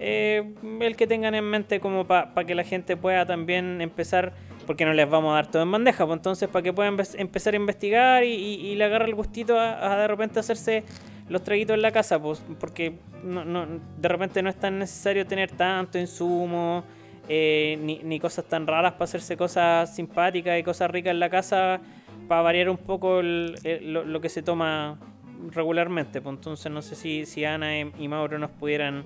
Eh, 0.00 0.54
el 0.80 0.96
que 0.96 1.06
tengan 1.08 1.34
en 1.34 1.44
mente 1.44 1.80
como 1.80 2.06
para 2.06 2.44
que 2.44 2.54
la 2.54 2.62
gente 2.62 2.96
pueda 2.96 3.26
también 3.26 3.80
empezar, 3.80 4.32
porque 4.66 4.84
no 4.84 4.92
les 4.92 5.10
vamos 5.10 5.32
a 5.32 5.34
dar 5.36 5.50
todo 5.50 5.62
en 5.62 5.72
bandeja, 5.72 6.06
pues 6.06 6.16
entonces 6.18 6.48
para 6.48 6.62
que 6.62 6.72
puedan 6.72 6.96
empe- 6.96 7.16
empezar 7.18 7.54
a 7.54 7.56
investigar 7.56 8.22
y, 8.22 8.74
le 8.76 8.84
agarre 8.84 9.06
el 9.06 9.14
gustito 9.14 9.58
a, 9.58 9.96
de 9.96 10.06
repente 10.06 10.38
hacerse 10.38 10.84
los 11.28 11.42
traguitos 11.42 11.74
en 11.74 11.82
la 11.82 11.90
casa, 11.90 12.22
pues 12.22 12.40
porque 12.60 12.94
no, 13.24 13.66
de 13.96 14.08
repente 14.08 14.40
no 14.42 14.50
es 14.50 14.56
tan 14.56 14.78
necesario 14.78 15.26
tener 15.26 15.50
tanto 15.50 15.98
insumo, 15.98 16.84
eh, 17.28 17.76
ni, 17.82 18.20
cosas 18.20 18.44
tan 18.44 18.66
raras 18.66 18.92
para 18.92 19.04
hacerse 19.04 19.36
cosas 19.36 19.94
simpáticas 19.94 20.58
y 20.58 20.62
cosas 20.62 20.90
ricas 20.90 21.10
en 21.10 21.20
la 21.20 21.28
casa, 21.28 21.80
para 22.28 22.42
variar 22.42 22.70
un 22.70 22.78
poco 22.78 23.20
el- 23.20 23.54
lo 23.92 24.20
que 24.20 24.28
se 24.28 24.42
toma 24.42 24.98
regularmente. 25.50 26.20
Pues 26.20 26.36
entonces 26.36 26.70
no 26.70 26.82
sé 26.82 26.94
si, 26.94 27.26
si 27.26 27.44
Ana 27.44 27.80
y, 27.80 27.92
y 27.98 28.08
Mauro 28.08 28.38
nos 28.38 28.50
pudieran 28.50 29.04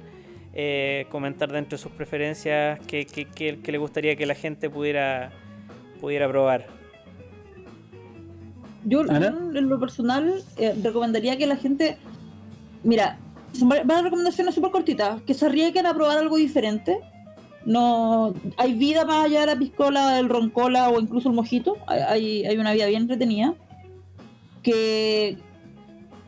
eh, 0.55 1.07
comentar 1.11 1.51
dentro 1.51 1.77
de 1.79 1.83
sus 1.83 1.93
preferencias 1.93 2.79
que, 2.87 3.07
que, 3.07 3.25
que- 3.27 3.61
que 3.61 3.73
le 3.73 3.79
gustaría 3.79 4.17
que 4.17 4.27
la 4.27 4.35
gente 4.35 4.69
pudiera, 4.71 5.31
pudiera 6.01 6.29
probar. 6.29 6.67
Yo, 8.85 9.03
en 9.03 9.69
lo 9.69 9.79
personal 9.79 10.43
eh, 10.59 10.75
recomendaría 10.83 11.37
que 11.39 11.47
la 11.47 11.57
gente, 11.57 11.97
mira, 12.83 13.17
son 13.53 13.71
vari- 13.71 13.85
varias 13.85 14.05
recomendaciones 14.05 14.55
súper 14.55 14.71
cortitas, 14.73 15.23
que 15.23 15.35
se 15.35 15.47
arriesguen 15.47 15.87
a 15.87 15.95
probar 15.95 16.19
algo 16.19 16.37
diferente. 16.37 16.99
No, 17.65 18.35
hay 18.57 18.75
vida 18.75 19.05
más 19.05 19.27
allá 19.27 19.41
de 19.43 19.47
la 19.47 19.57
piscola, 19.57 20.17
del 20.17 20.29
roncola 20.29 20.89
o 20.91 21.01
incluso 21.01 21.29
el 21.29 21.37
mojito. 21.37 21.77
Hay, 21.87 22.01
hay, 22.01 22.45
hay 22.45 22.59
una 22.59 22.73
vida 22.73 22.87
bien 22.87 23.03
entretenida. 23.03 23.55
Que 24.65 25.39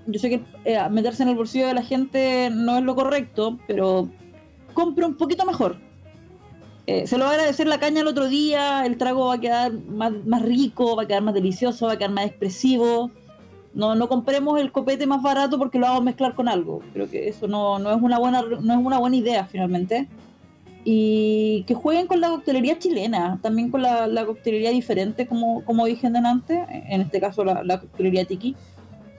yo 0.07 0.21
sé 0.21 0.31
que 0.31 0.43
eh, 0.65 0.79
meterse 0.91 1.23
en 1.23 1.31
el 1.31 1.37
bolsillo 1.37 1.67
de 1.67 1.75
la 1.75 1.83
gente 1.83 2.51
no 2.53 2.77
es 2.77 2.85
lo 2.85 2.95
correcto, 2.95 3.59
pero 3.67 4.09
compre 4.73 5.07
un 5.07 5.15
poquito 5.15 5.45
mejor. 5.45 5.77
Eh, 6.87 7.07
se 7.07 7.17
lo 7.17 7.25
va 7.25 7.31
a 7.31 7.35
agradecer 7.35 7.67
la 7.67 7.79
caña 7.79 8.03
el 8.03 8.07
otro 8.07 8.29
día, 8.29 8.85
el 8.85 8.99
trago 8.99 9.29
va 9.29 9.35
a 9.35 9.41
quedar 9.41 9.73
más, 9.73 10.13
más 10.27 10.43
rico, 10.43 10.97
va 10.97 11.05
a 11.05 11.07
quedar 11.07 11.23
más 11.23 11.33
delicioso, 11.33 11.87
va 11.87 11.93
a 11.93 11.97
quedar 11.99 12.11
más 12.11 12.27
expresivo. 12.27 13.11
No, 13.73 13.95
no 13.95 14.09
compremos 14.09 14.61
el 14.61 14.71
copete 14.71 15.07
más 15.07 15.23
barato 15.23 15.59
porque 15.59 15.79
lo 15.79 15.87
vamos 15.87 16.03
a 16.03 16.05
mezclar 16.05 16.35
con 16.35 16.49
algo. 16.49 16.83
Creo 16.93 17.09
que 17.09 17.29
eso 17.29 17.49
no, 17.49 17.79
no 17.79 17.91
es 17.91 18.03
una 18.03 18.19
buena 18.19 18.43
no 18.43 18.75
es 18.75 18.87
una 18.87 18.99
buena 18.99 19.17
idea 19.17 19.47
finalmente. 19.47 20.09
Y 20.85 21.65
que 21.67 21.75
jueguen 21.75 22.07
con 22.07 22.21
la 22.21 22.29
coctelería 22.29 22.79
chilena, 22.79 23.39
también 23.43 23.71
con 23.71 23.81
la, 23.81 24.27
coctelería 24.27 24.71
diferente, 24.71 25.27
como, 25.27 25.65
como 25.65 25.87
dije 25.87 26.07
antes, 26.09 26.59
en 26.69 27.01
este 27.01 27.21
caso 27.21 27.43
la, 27.43 27.65
la 27.65 27.81
coctelería 27.81 28.27
tiki. 28.27 28.55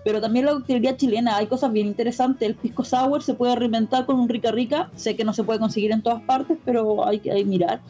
Pero 0.05 0.21
también 0.21 0.45
la 0.45 0.53
coctelería 0.53 0.95
chilena, 0.95 1.35
hay 1.35 1.47
cosas 1.47 1.73
bien 1.73 1.87
interesantes. 1.87 2.47
El 2.47 2.53
pisco 2.53 2.83
sour 2.83 3.23
se 3.23 3.33
puede 3.33 3.55
reinventar 3.55 4.05
con 4.05 4.19
un 4.19 4.29
rica 4.29 4.51
rica. 4.51 4.91
Sé 4.95 5.15
que 5.15 5.25
no 5.25 5.33
se 5.33 5.43
puede 5.43 5.57
conseguir 5.59 5.91
en 5.91 6.03
todas 6.03 6.21
partes, 6.21 6.59
pero 6.63 7.05
hay 7.07 7.17
que 7.19 7.31
hay 7.31 7.43
mirar. 7.43 7.81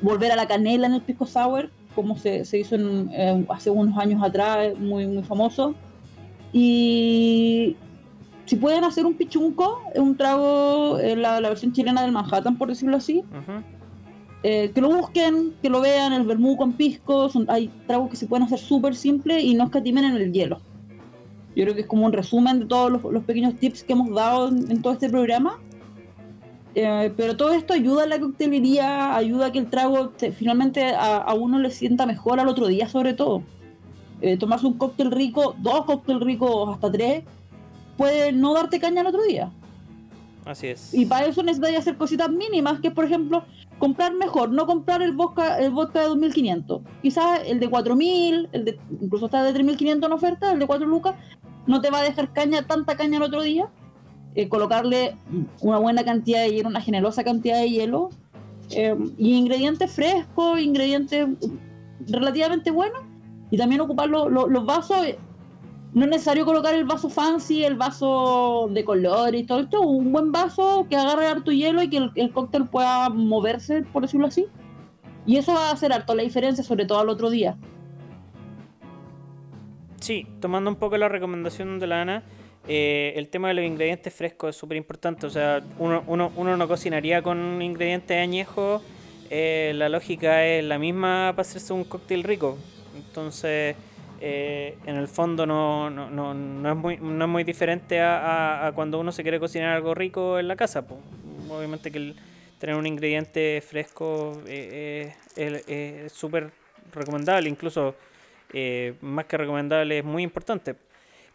Volver 0.00 0.32
a 0.32 0.36
la 0.36 0.48
canela 0.48 0.86
en 0.86 0.94
el 0.94 1.02
pisco 1.02 1.26
sour, 1.26 1.70
como 1.94 2.16
se, 2.16 2.46
se 2.46 2.58
hizo 2.58 2.74
en, 2.74 3.10
eh, 3.12 3.44
hace 3.50 3.68
unos 3.68 3.98
años 3.98 4.22
atrás, 4.22 4.78
muy, 4.78 5.06
muy 5.06 5.22
famoso. 5.24 5.74
Y 6.54 7.76
si 8.46 8.56
pueden 8.56 8.84
hacer 8.84 9.04
un 9.04 9.12
pichunco, 9.12 9.82
un 9.94 10.16
trago, 10.16 10.98
eh, 10.98 11.16
la, 11.16 11.38
la 11.38 11.50
versión 11.50 11.74
chilena 11.74 12.00
del 12.00 12.12
Manhattan, 12.12 12.56
por 12.56 12.68
decirlo 12.68 12.96
así, 12.96 13.18
Ujú. 13.18 13.62
eh, 14.42 14.70
que 14.74 14.80
lo 14.80 14.88
busquen, 14.88 15.52
que 15.60 15.68
lo 15.68 15.82
vean, 15.82 16.14
el 16.14 16.24
vermú 16.24 16.56
con 16.56 16.72
pisco, 16.72 17.28
son, 17.28 17.44
hay 17.50 17.70
tragos 17.86 18.08
que 18.08 18.16
se 18.16 18.26
pueden 18.26 18.46
hacer 18.46 18.58
súper 18.58 18.96
simples 18.96 19.44
y 19.44 19.52
no 19.52 19.64
escatimen 19.64 20.04
en 20.04 20.16
el 20.16 20.32
hielo. 20.32 20.62
Yo 21.58 21.64
creo 21.64 21.74
que 21.74 21.80
es 21.80 21.86
como 21.88 22.06
un 22.06 22.12
resumen 22.12 22.60
de 22.60 22.66
todos 22.66 22.88
los, 22.92 23.02
los 23.02 23.24
pequeños 23.24 23.56
tips 23.56 23.82
que 23.82 23.92
hemos 23.94 24.14
dado 24.14 24.46
en, 24.46 24.70
en 24.70 24.80
todo 24.80 24.92
este 24.92 25.10
programa. 25.10 25.58
Eh, 26.76 27.12
pero 27.16 27.36
todo 27.36 27.50
esto 27.52 27.72
ayuda 27.74 28.04
a 28.04 28.06
la 28.06 28.20
coctelería, 28.20 29.16
ayuda 29.16 29.46
a 29.46 29.52
que 29.52 29.58
el 29.58 29.68
trago 29.68 30.10
te- 30.10 30.30
finalmente 30.30 30.84
a, 30.84 31.16
a 31.16 31.34
uno 31.34 31.58
le 31.58 31.72
sienta 31.72 32.06
mejor 32.06 32.38
al 32.38 32.46
otro 32.46 32.68
día 32.68 32.88
sobre 32.88 33.12
todo. 33.12 33.42
Eh, 34.20 34.36
tomarse 34.36 34.66
un 34.68 34.74
cóctel 34.74 35.10
rico, 35.10 35.56
dos 35.58 35.84
cócteles 35.84 36.22
ricos, 36.22 36.72
hasta 36.72 36.92
tres, 36.92 37.24
puede 37.96 38.30
no 38.30 38.54
darte 38.54 38.78
caña 38.78 39.00
al 39.00 39.08
otro 39.08 39.24
día. 39.24 39.50
Así 40.44 40.68
es. 40.68 40.94
Y 40.94 41.06
para 41.06 41.26
eso 41.26 41.42
necesitaría 41.42 41.80
hacer 41.80 41.96
cositas 41.96 42.30
mínimas, 42.30 42.78
que 42.78 42.88
es, 42.88 42.94
por 42.94 43.04
ejemplo, 43.04 43.42
comprar 43.80 44.14
mejor, 44.14 44.50
no 44.50 44.64
comprar 44.66 45.02
el 45.02 45.12
vodka, 45.12 45.58
el 45.58 45.70
vodka 45.72 46.00
de 46.02 46.06
2500. 46.06 46.82
Quizás 47.02 47.40
el 47.46 47.58
de 47.58 47.68
4000, 47.68 48.48
el 48.52 48.64
de, 48.64 48.78
incluso 49.00 49.26
está 49.26 49.42
de 49.42 49.52
3500 49.52 50.08
en 50.08 50.12
oferta, 50.14 50.52
el 50.52 50.58
de 50.60 50.66
4 50.66 50.86
lucas, 50.86 51.16
no 51.68 51.80
te 51.80 51.90
va 51.90 52.00
a 52.00 52.02
dejar 52.02 52.32
caña, 52.32 52.66
tanta 52.66 52.96
caña 52.96 53.18
el 53.18 53.22
otro 53.22 53.42
día. 53.42 53.68
Eh, 54.34 54.48
colocarle 54.48 55.16
una 55.60 55.78
buena 55.78 56.04
cantidad 56.04 56.42
de 56.42 56.50
hielo, 56.52 56.68
una 56.68 56.80
generosa 56.80 57.22
cantidad 57.24 57.58
de 57.58 57.70
hielo. 57.70 58.10
eh, 58.70 58.94
y 59.16 59.34
ingredientes 59.36 59.90
frescos, 59.90 60.60
ingredientes 60.60 61.26
relativamente 62.06 62.70
buenos. 62.70 63.00
Y 63.50 63.56
también 63.56 63.80
ocupar 63.80 64.08
lo- 64.08 64.28
lo- 64.28 64.46
los 64.48 64.66
vasos. 64.66 64.98
no 65.94 66.04
es 66.04 66.10
necesario 66.10 66.44
colocar 66.44 66.74
el 66.74 66.84
vaso 66.84 67.08
fancy, 67.08 67.64
el 67.64 67.74
vaso 67.76 68.68
de 68.70 68.84
color 68.84 69.34
y 69.34 69.44
todo 69.44 69.60
esto. 69.60 69.80
Un 69.80 70.12
buen 70.12 70.32
vaso 70.32 70.86
que 70.90 70.96
agarre 70.96 71.26
harto 71.28 71.50
hielo 71.50 71.82
y 71.82 71.88
que 71.88 71.96
el, 71.96 72.10
el 72.14 72.30
cóctel 72.30 72.66
pueda 72.68 73.08
moverse, 73.08 73.82
por 73.90 74.02
decirlo 74.02 74.26
así. 74.26 74.44
Y 75.24 75.36
eso 75.38 75.54
va 75.54 75.70
a 75.70 75.72
hacer 75.72 75.90
harto 75.94 76.14
la 76.14 76.22
diferencia, 76.22 76.62
sobre 76.62 76.84
todo 76.84 77.00
al 77.00 77.08
otro 77.08 77.30
día. 77.30 77.56
Sí, 80.00 80.26
tomando 80.40 80.70
un 80.70 80.76
poco 80.76 80.96
la 80.96 81.08
recomendación 81.08 81.78
de 81.78 81.86
la 81.86 82.02
Ana, 82.02 82.22
eh, 82.68 83.14
el 83.16 83.28
tema 83.28 83.48
de 83.48 83.54
los 83.54 83.64
ingredientes 83.64 84.14
frescos 84.14 84.50
es 84.50 84.56
súper 84.56 84.76
importante. 84.76 85.26
O 85.26 85.30
sea, 85.30 85.62
uno, 85.78 86.04
uno, 86.06 86.32
uno 86.36 86.56
no 86.56 86.68
cocinaría 86.68 87.22
con 87.22 87.60
ingredientes 87.62 88.16
añejos. 88.16 88.82
eh, 89.30 89.72
la 89.74 89.88
lógica 89.90 90.46
es 90.46 90.64
la 90.64 90.78
misma 90.78 91.32
para 91.36 91.42
hacerse 91.42 91.72
un 91.72 91.84
cóctel 91.84 92.22
rico. 92.22 92.56
Entonces, 92.96 93.76
eh, 94.20 94.78
en 94.86 94.96
el 94.96 95.08
fondo 95.08 95.46
no, 95.46 95.90
no, 95.90 96.10
no, 96.10 96.34
no 96.34 96.70
es, 96.70 96.76
muy, 96.76 96.96
no 96.98 97.24
es 97.24 97.30
muy 97.30 97.44
diferente 97.44 98.00
a, 98.00 98.72
cuando 98.74 98.98
uno 98.98 99.12
se 99.12 99.22
quiere 99.22 99.38
cocinar 99.38 99.76
algo 99.76 99.94
rico 99.94 100.38
en 100.38 100.48
la 100.48 100.56
casa. 100.56 100.86
po. 100.86 100.98
Obviamente 101.50 101.90
que 101.90 102.14
tener 102.58 102.76
un 102.76 102.86
ingrediente 102.86 103.62
fresco 103.66 104.40
eh, 104.46 105.14
es 105.36 106.12
súper 106.12 106.50
recomendable, 106.92 107.48
incluso 107.48 107.94
eh, 108.52 108.94
más 109.00 109.26
que 109.26 109.36
recomendable 109.36 109.98
es 109.98 110.04
muy 110.04 110.22
importante. 110.22 110.76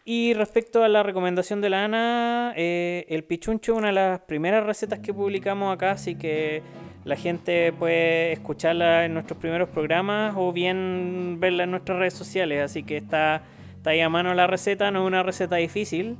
Y 0.05 0.33
respecto 0.33 0.83
a 0.83 0.89
la 0.89 1.01
recomendación 1.01 1.61
de 1.61 1.69
la 1.69 1.85
Ana, 1.85 2.53
eh, 2.57 3.05
el 3.07 3.23
pichuncho 3.23 3.71
es 3.71 3.77
una 3.77 3.87
de 3.87 3.93
las 3.93 4.19
primeras 4.21 4.65
recetas 4.65 4.99
que 4.99 5.13
publicamos 5.13 5.73
acá, 5.73 5.91
así 5.91 6.15
que 6.15 6.61
la 7.05 7.15
gente 7.15 7.71
puede 7.71 8.33
escucharla 8.33 9.05
en 9.05 9.13
nuestros 9.13 9.39
primeros 9.39 9.69
programas 9.69 10.33
o 10.37 10.51
bien 10.51 11.37
verla 11.39 11.63
en 11.63 11.71
nuestras 11.71 11.99
redes 11.99 12.15
sociales, 12.15 12.61
así 12.61 12.83
que 12.83 12.97
está, 12.97 13.43
ahí 13.85 14.01
a 14.01 14.09
mano 14.09 14.33
la 14.33 14.45
receta, 14.45 14.91
no 14.91 15.03
es 15.03 15.07
una 15.07 15.23
receta 15.23 15.55
difícil 15.55 16.17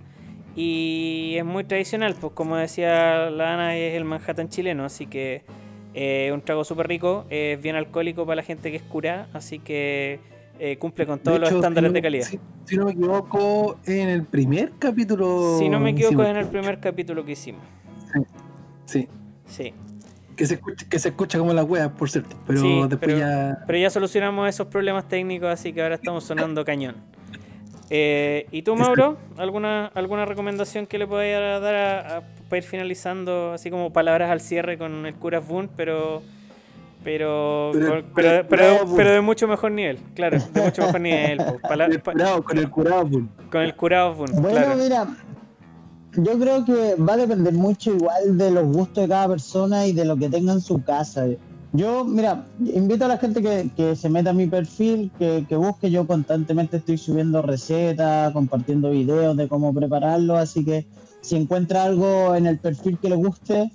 y 0.56 1.36
es 1.38 1.44
muy 1.44 1.66
tradicional, 1.66 2.16
pues 2.20 2.32
como 2.34 2.56
decía 2.56 3.30
la 3.32 3.54
Ana 3.54 3.76
es 3.76 3.96
el 3.96 4.06
Manhattan 4.06 4.48
chileno, 4.48 4.86
así 4.86 5.08
que 5.08 5.44
eh, 5.94 6.32
un 6.34 6.42
trago 6.42 6.64
súper 6.64 6.88
rico, 6.88 7.26
es 7.30 7.62
bien 7.62 7.76
alcohólico 7.76 8.26
para 8.26 8.38
la 8.38 8.44
gente 8.44 8.72
que 8.72 8.78
es 8.78 8.84
cura, 8.84 9.28
así 9.34 9.60
que 9.60 10.20
eh, 10.60 10.78
cumple 10.78 11.06
con 11.06 11.20
todos 11.20 11.40
los 11.40 11.52
estándares 11.52 11.90
si 11.90 11.92
no- 11.92 11.94
de 11.94 12.02
calidad. 12.02 12.26
Si, 12.26 12.40
si 12.66 12.78
no 12.78 12.86
me 12.86 12.92
equivoco, 12.92 13.80
en 13.86 14.10
el 14.10 14.24
primer 14.24 14.72
capítulo. 14.80 15.58
Si 15.60 15.68
no 15.70 15.80
me 15.80 15.92
equivoco, 15.92 16.14
hicimos- 16.14 16.26
es 16.26 16.32
en 16.32 16.38
el 16.38 16.48
primer 16.48 16.80
capítulo 16.80 17.26
que 17.26 17.32
hicimos. 17.34 17.62
Sí. 18.86 19.08
Sí. 19.46 19.74
Que 20.36 20.48
se 20.48 20.56
escucha, 20.56 20.88
que 20.90 21.00
se 21.00 21.10
escucha 21.10 21.38
como 21.38 21.54
las 21.54 21.66
weas, 21.66 21.90
por 21.90 22.10
cierto. 22.10 22.36
Pero 22.48 22.60
Sí, 22.62 22.80
después 22.82 23.00
pero- 23.00 23.18
ya. 23.18 23.64
Pero 23.68 23.78
ya 23.80 23.90
solucionamos 23.90 24.50
esos 24.50 24.68
problemas 24.68 25.08
técnicos, 25.08 25.50
así 25.50 25.74
que 25.74 25.82
ahora 25.82 25.96
estamos 25.96 26.24
sonando 26.24 26.64
cañón. 26.66 26.96
Eh, 27.90 28.48
¿Y 28.52 28.62
tú, 28.64 28.76
Mauro? 28.76 29.18
¿Alguna, 29.38 29.88
¿Alguna 29.94 30.26
recomendación 30.26 30.88
que 30.88 30.98
le 30.98 31.06
pueda 31.06 31.60
dar 31.60 31.76
a, 31.76 32.18
a- 32.18 32.22
para 32.50 32.58
ir 32.58 32.64
finalizando, 32.64 33.54
así 33.54 33.70
como 33.70 33.92
palabras 33.94 34.32
al 34.32 34.42
cierre 34.42 34.78
con 34.78 35.06
el 35.06 35.14
cura 35.16 35.40
Boon, 35.40 35.70
pero. 35.76 36.22
Pero, 37.04 37.72
Pero- 37.74 37.88
con- 38.02 38.14
pero- 38.16 38.48
pero, 38.48 38.78
pero, 38.96 39.12
de 39.12 39.22
mucho 39.22 39.48
mejor 39.48 39.72
nivel, 39.72 39.98
claro, 40.16 40.38
de 40.54 40.62
mucho 40.62 40.84
mejor 40.84 41.02
nivel. 41.02 41.38
po. 41.38 41.58
Pala- 41.68 41.86
el 41.86 42.00
pa- 42.02 42.12
curado, 42.14 42.44
con 42.44 42.58
el 42.58 42.70
curado, 42.70 43.10
pues. 43.10 43.24
con 43.52 43.62
el 43.62 43.76
curado 43.76 44.16
Boon, 44.16 44.32
Bueno, 44.42 44.50
claro. 44.60 44.76
mira, 44.82 45.08
yo 46.16 46.40
creo 46.40 46.64
que 46.64 46.96
va 46.96 47.14
a 47.14 47.18
depender 47.18 47.54
mucho 47.54 47.92
igual 47.94 48.38
de 48.38 48.52
los 48.52 48.66
gustos 48.66 49.04
de 49.04 49.10
cada 49.10 49.28
persona 49.28 49.88
y 49.88 49.94
de 49.94 50.06
lo 50.06 50.16
que 50.16 50.30
tenga 50.30 50.54
en 50.54 50.62
su 50.62 50.82
casa. 50.84 51.26
Yo, 51.76 52.06
mira, 52.06 52.46
invito 52.64 53.06
a 53.06 53.08
la 53.08 53.18
gente 53.18 53.42
que, 53.42 53.70
que 53.76 53.96
se 53.96 54.08
meta 54.08 54.30
a 54.30 54.34
mi 54.34 54.46
perfil, 54.46 55.12
que, 55.18 55.44
que 55.50 55.56
busque. 55.56 55.90
Yo 55.90 56.06
constantemente 56.06 56.78
estoy 56.78 57.00
subiendo 57.00 57.42
recetas, 57.42 58.32
compartiendo 58.32 58.92
videos 58.92 59.36
de 59.36 59.48
cómo 59.48 59.74
prepararlo, 59.74 60.38
así 60.38 60.64
que 60.64 60.86
si 61.22 61.36
encuentra 61.36 61.84
algo 61.86 62.36
en 62.36 62.46
el 62.46 62.60
perfil 62.60 63.00
que 63.02 63.10
le 63.10 63.16
guste 63.16 63.72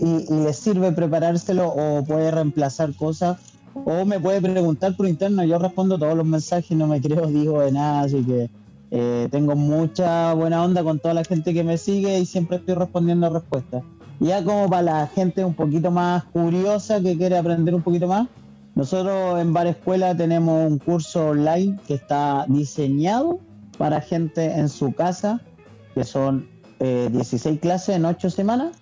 y, 0.00 0.32
y 0.32 0.44
le 0.44 0.52
sirve 0.52 0.92
preparárselo 0.92 1.68
o 1.68 2.04
puede 2.04 2.30
reemplazar 2.30 2.94
cosas, 2.94 3.38
o 3.74 4.04
me 4.04 4.18
puede 4.18 4.40
preguntar 4.40 4.96
por 4.96 5.06
interno, 5.06 5.44
yo 5.44 5.58
respondo 5.58 5.98
todos 5.98 6.16
los 6.16 6.26
mensajes, 6.26 6.76
no 6.76 6.86
me 6.86 7.00
creo, 7.00 7.26
digo 7.28 7.60
de 7.60 7.72
nada, 7.72 8.02
así 8.02 8.24
que 8.24 8.50
eh, 8.90 9.28
tengo 9.30 9.54
mucha 9.54 10.34
buena 10.34 10.64
onda 10.64 10.82
con 10.82 10.98
toda 10.98 11.14
la 11.14 11.24
gente 11.24 11.54
que 11.54 11.62
me 11.62 11.78
sigue 11.78 12.18
y 12.18 12.26
siempre 12.26 12.56
estoy 12.56 12.74
respondiendo 12.74 13.30
respuestas. 13.30 13.84
Ya 14.18 14.44
como 14.44 14.68
para 14.68 14.82
la 14.82 15.06
gente 15.06 15.44
un 15.44 15.54
poquito 15.54 15.90
más 15.90 16.24
curiosa 16.24 17.00
que 17.00 17.16
quiere 17.16 17.38
aprender 17.38 17.74
un 17.74 17.82
poquito 17.82 18.06
más, 18.06 18.28
nosotros 18.74 19.40
en 19.40 19.52
Bar 19.52 19.66
Escuela 19.68 20.16
tenemos 20.16 20.70
un 20.70 20.78
curso 20.78 21.28
online 21.30 21.78
que 21.86 21.94
está 21.94 22.44
diseñado 22.48 23.40
para 23.78 24.00
gente 24.00 24.44
en 24.52 24.68
su 24.68 24.92
casa, 24.92 25.40
que 25.94 26.04
son 26.04 26.48
eh, 26.80 27.08
16 27.12 27.60
clases 27.60 27.96
en 27.96 28.04
8 28.04 28.28
semanas. 28.30 28.76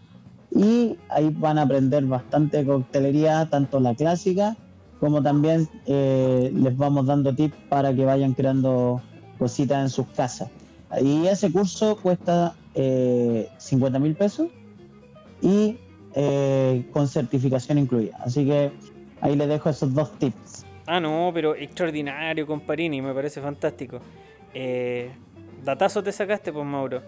Y 0.50 0.96
ahí 1.10 1.30
van 1.30 1.58
a 1.58 1.62
aprender 1.62 2.04
bastante 2.04 2.64
coctelería, 2.64 3.48
tanto 3.50 3.80
la 3.80 3.94
clásica 3.94 4.56
como 5.00 5.22
también 5.22 5.68
eh, 5.86 6.50
les 6.54 6.76
vamos 6.76 7.06
dando 7.06 7.34
tips 7.34 7.56
para 7.68 7.94
que 7.94 8.04
vayan 8.04 8.34
creando 8.34 9.00
cositas 9.38 9.82
en 9.82 9.90
sus 9.90 10.06
casas. 10.08 10.50
Y 11.00 11.26
ese 11.26 11.52
curso 11.52 11.96
cuesta 11.96 12.54
eh, 12.74 13.48
50 13.58 13.98
mil 13.98 14.14
pesos 14.14 14.48
y 15.40 15.76
eh, 16.14 16.84
con 16.92 17.06
certificación 17.06 17.78
incluida. 17.78 18.16
Así 18.24 18.44
que 18.44 18.72
ahí 19.20 19.36
les 19.36 19.48
dejo 19.48 19.70
esos 19.70 19.92
dos 19.94 20.10
tips. 20.18 20.64
Ah, 20.86 21.00
no, 21.00 21.30
pero 21.34 21.54
extraordinario, 21.54 22.46
comparini, 22.46 23.02
me 23.02 23.12
parece 23.12 23.40
fantástico. 23.40 24.00
Eh, 24.54 25.10
datazo 25.62 26.02
te 26.02 26.10
sacaste, 26.10 26.52
pues, 26.52 26.64
Mauro. 26.64 27.02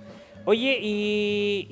Oye, 0.45 0.79
y, 0.81 1.67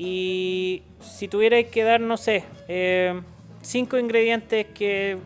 si 1.00 1.28
tuvierais 1.28 1.66
que 1.68 1.82
dar, 1.84 2.00
no 2.00 2.16
sé, 2.16 2.44
eh, 2.68 3.20
cinco 3.62 3.98
ingredientes 3.98 4.66
que 4.74 5.16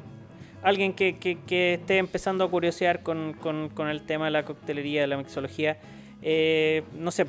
alguien 0.62 0.92
que, 0.92 1.18
que- 1.18 1.38
que 1.46 1.74
esté 1.74 1.98
empezando 1.98 2.44
a 2.44 2.50
curiosear 2.50 3.02
con, 3.02 3.32
con- 3.34 3.68
el 3.88 4.02
tema 4.02 4.26
de 4.26 4.30
la 4.30 4.44
coctelería, 4.44 5.02
de 5.02 5.06
la 5.08 5.16
mixología, 5.16 5.76
eh, 6.22 6.82
no 6.94 7.10
sé, 7.10 7.26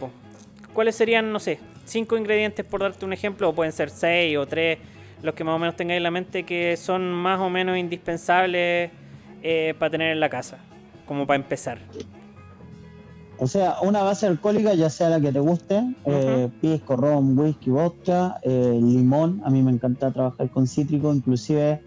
¿cuáles 0.73 0.95
serían, 0.95 1.31
no 1.31 1.40
sé, 1.40 1.60
cinco 1.85 2.15
ingredientes 2.15 2.64
por 2.64 2.81
darte 2.81 3.06
un 3.06 3.14
ejemplo? 3.14 3.49
O 3.49 3.56
pueden 3.56 3.73
ser 3.73 3.90
seis 3.90 4.38
o 4.38 4.45
tres, 4.45 4.77
los 5.23 5.34
que 5.34 5.44
más 5.44 5.56
o 5.56 5.60
menos 5.60 5.76
tengáis 5.76 5.98
en 5.98 6.03
la 6.03 6.11
mente 6.11 6.44
que 6.44 6.77
son 6.77 7.11
más 7.11 7.40
o 7.40 7.49
menos 7.49 7.76
indispensables 7.77 8.91
eh, 9.41 9.73
para 9.80 9.90
tener 9.90 10.11
en 10.11 10.19
la 10.19 10.30
casa, 10.30 10.60
como 11.07 11.26
para 11.26 11.38
empezar. 11.38 11.80
O 13.40 13.48
sea, 13.48 13.78
una 13.82 14.04
base 14.04 14.28
alcohólica, 14.28 14.74
ya 14.74 14.90
sea 14.90 15.10
la 15.10 15.20
que 15.20 15.32
te 15.32 15.40
guste, 15.40 15.84
eh, 16.06 16.50
pisco, 16.62 16.96
ron, 16.96 17.38
whisky, 17.38 17.72
vodka, 17.72 18.40
eh, 18.44 18.80
limón. 18.82 19.42
A 19.44 19.50
mí 19.50 19.62
me 19.62 19.72
encanta 19.72 20.12
trabajar 20.12 20.50
con 20.52 20.68
cítrico, 20.68 21.14
inclusive 21.14 21.82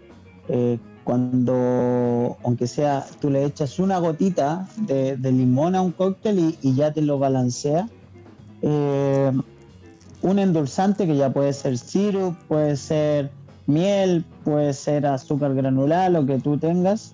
eh, 0.49 0.77
cuando, 1.03 2.37
aunque 2.43 2.67
sea, 2.67 3.05
tú 3.21 3.29
le 3.29 3.45
echas 3.45 3.79
una 3.79 3.97
gotita 3.97 4.67
de, 4.75 5.15
de 5.15 5.31
limón 5.31 5.73
a 5.75 5.81
un 5.81 5.93
cóctel 5.93 6.37
y, 6.37 6.57
y 6.61 6.75
ya 6.75 6.91
te 6.91 7.01
lo 7.01 7.17
balancea. 7.17 7.87
Eh, 8.61 9.31
un 10.21 10.39
endulzante 10.39 11.07
que 11.07 11.15
ya 11.15 11.31
puede 11.31 11.53
ser 11.53 11.77
syrup, 11.77 12.35
puede 12.47 12.75
ser 12.75 13.31
miel, 13.67 14.25
puede 14.43 14.73
ser 14.73 15.05
azúcar 15.05 15.55
granular, 15.55 16.11
lo 16.11 16.25
que 16.25 16.39
tú 16.39 16.57
tengas 16.57 17.13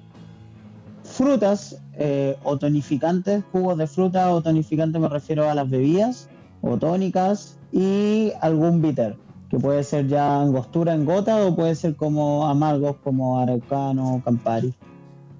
frutas 1.03 1.77
eh, 1.97 2.35
o 2.43 2.57
tonificantes, 2.57 3.43
jugos 3.51 3.77
de 3.77 3.87
fruta 3.87 4.31
o 4.31 4.41
tonificantes 4.41 4.99
me 5.01 5.09
refiero 5.09 5.49
a 5.49 5.53
las 5.53 5.69
bebidas 5.69 6.29
o 6.61 6.77
tónicas 6.77 7.59
y 7.71 8.31
algún 8.41 8.81
bitter, 8.81 9.15
que 9.49 9.59
puede 9.59 9.83
ser 9.83 10.07
ya 10.07 10.41
angostura 10.41 10.93
en 10.93 11.05
gota 11.05 11.45
o 11.45 11.55
puede 11.55 11.75
ser 11.75 11.95
como 11.95 12.47
amargos 12.47 12.95
como 13.03 13.39
araucano 13.39 14.15
o 14.15 14.23
campari. 14.23 14.73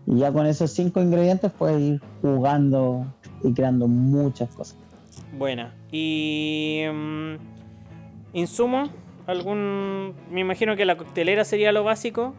Y 0.05 0.17
ya 0.17 0.31
con 0.33 0.45
esos 0.45 0.71
cinco 0.71 1.01
ingredientes 1.01 1.51
puedes 1.51 1.81
ir 1.81 2.01
jugando 2.21 3.05
y 3.43 3.53
creando 3.53 3.87
muchas 3.87 4.53
cosas. 4.53 4.77
Buena. 5.37 5.73
Y. 5.91 6.81
mm, 6.91 7.35
¿Insumo? 8.33 8.89
¿Algún.? 9.27 10.13
Me 10.29 10.41
imagino 10.41 10.75
que 10.75 10.85
la 10.85 10.97
coctelera 10.97 11.45
sería 11.45 11.71
lo 11.71 11.83
básico. 11.83 12.33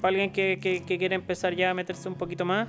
Para 0.00 0.10
alguien 0.10 0.32
que, 0.32 0.58
que, 0.60 0.82
que 0.82 1.06
empezar 1.06 1.54
ya 1.54 1.70
a 1.70 1.74
meterse 1.74 2.08
un 2.08 2.16
poquito 2.16 2.44
más. 2.44 2.68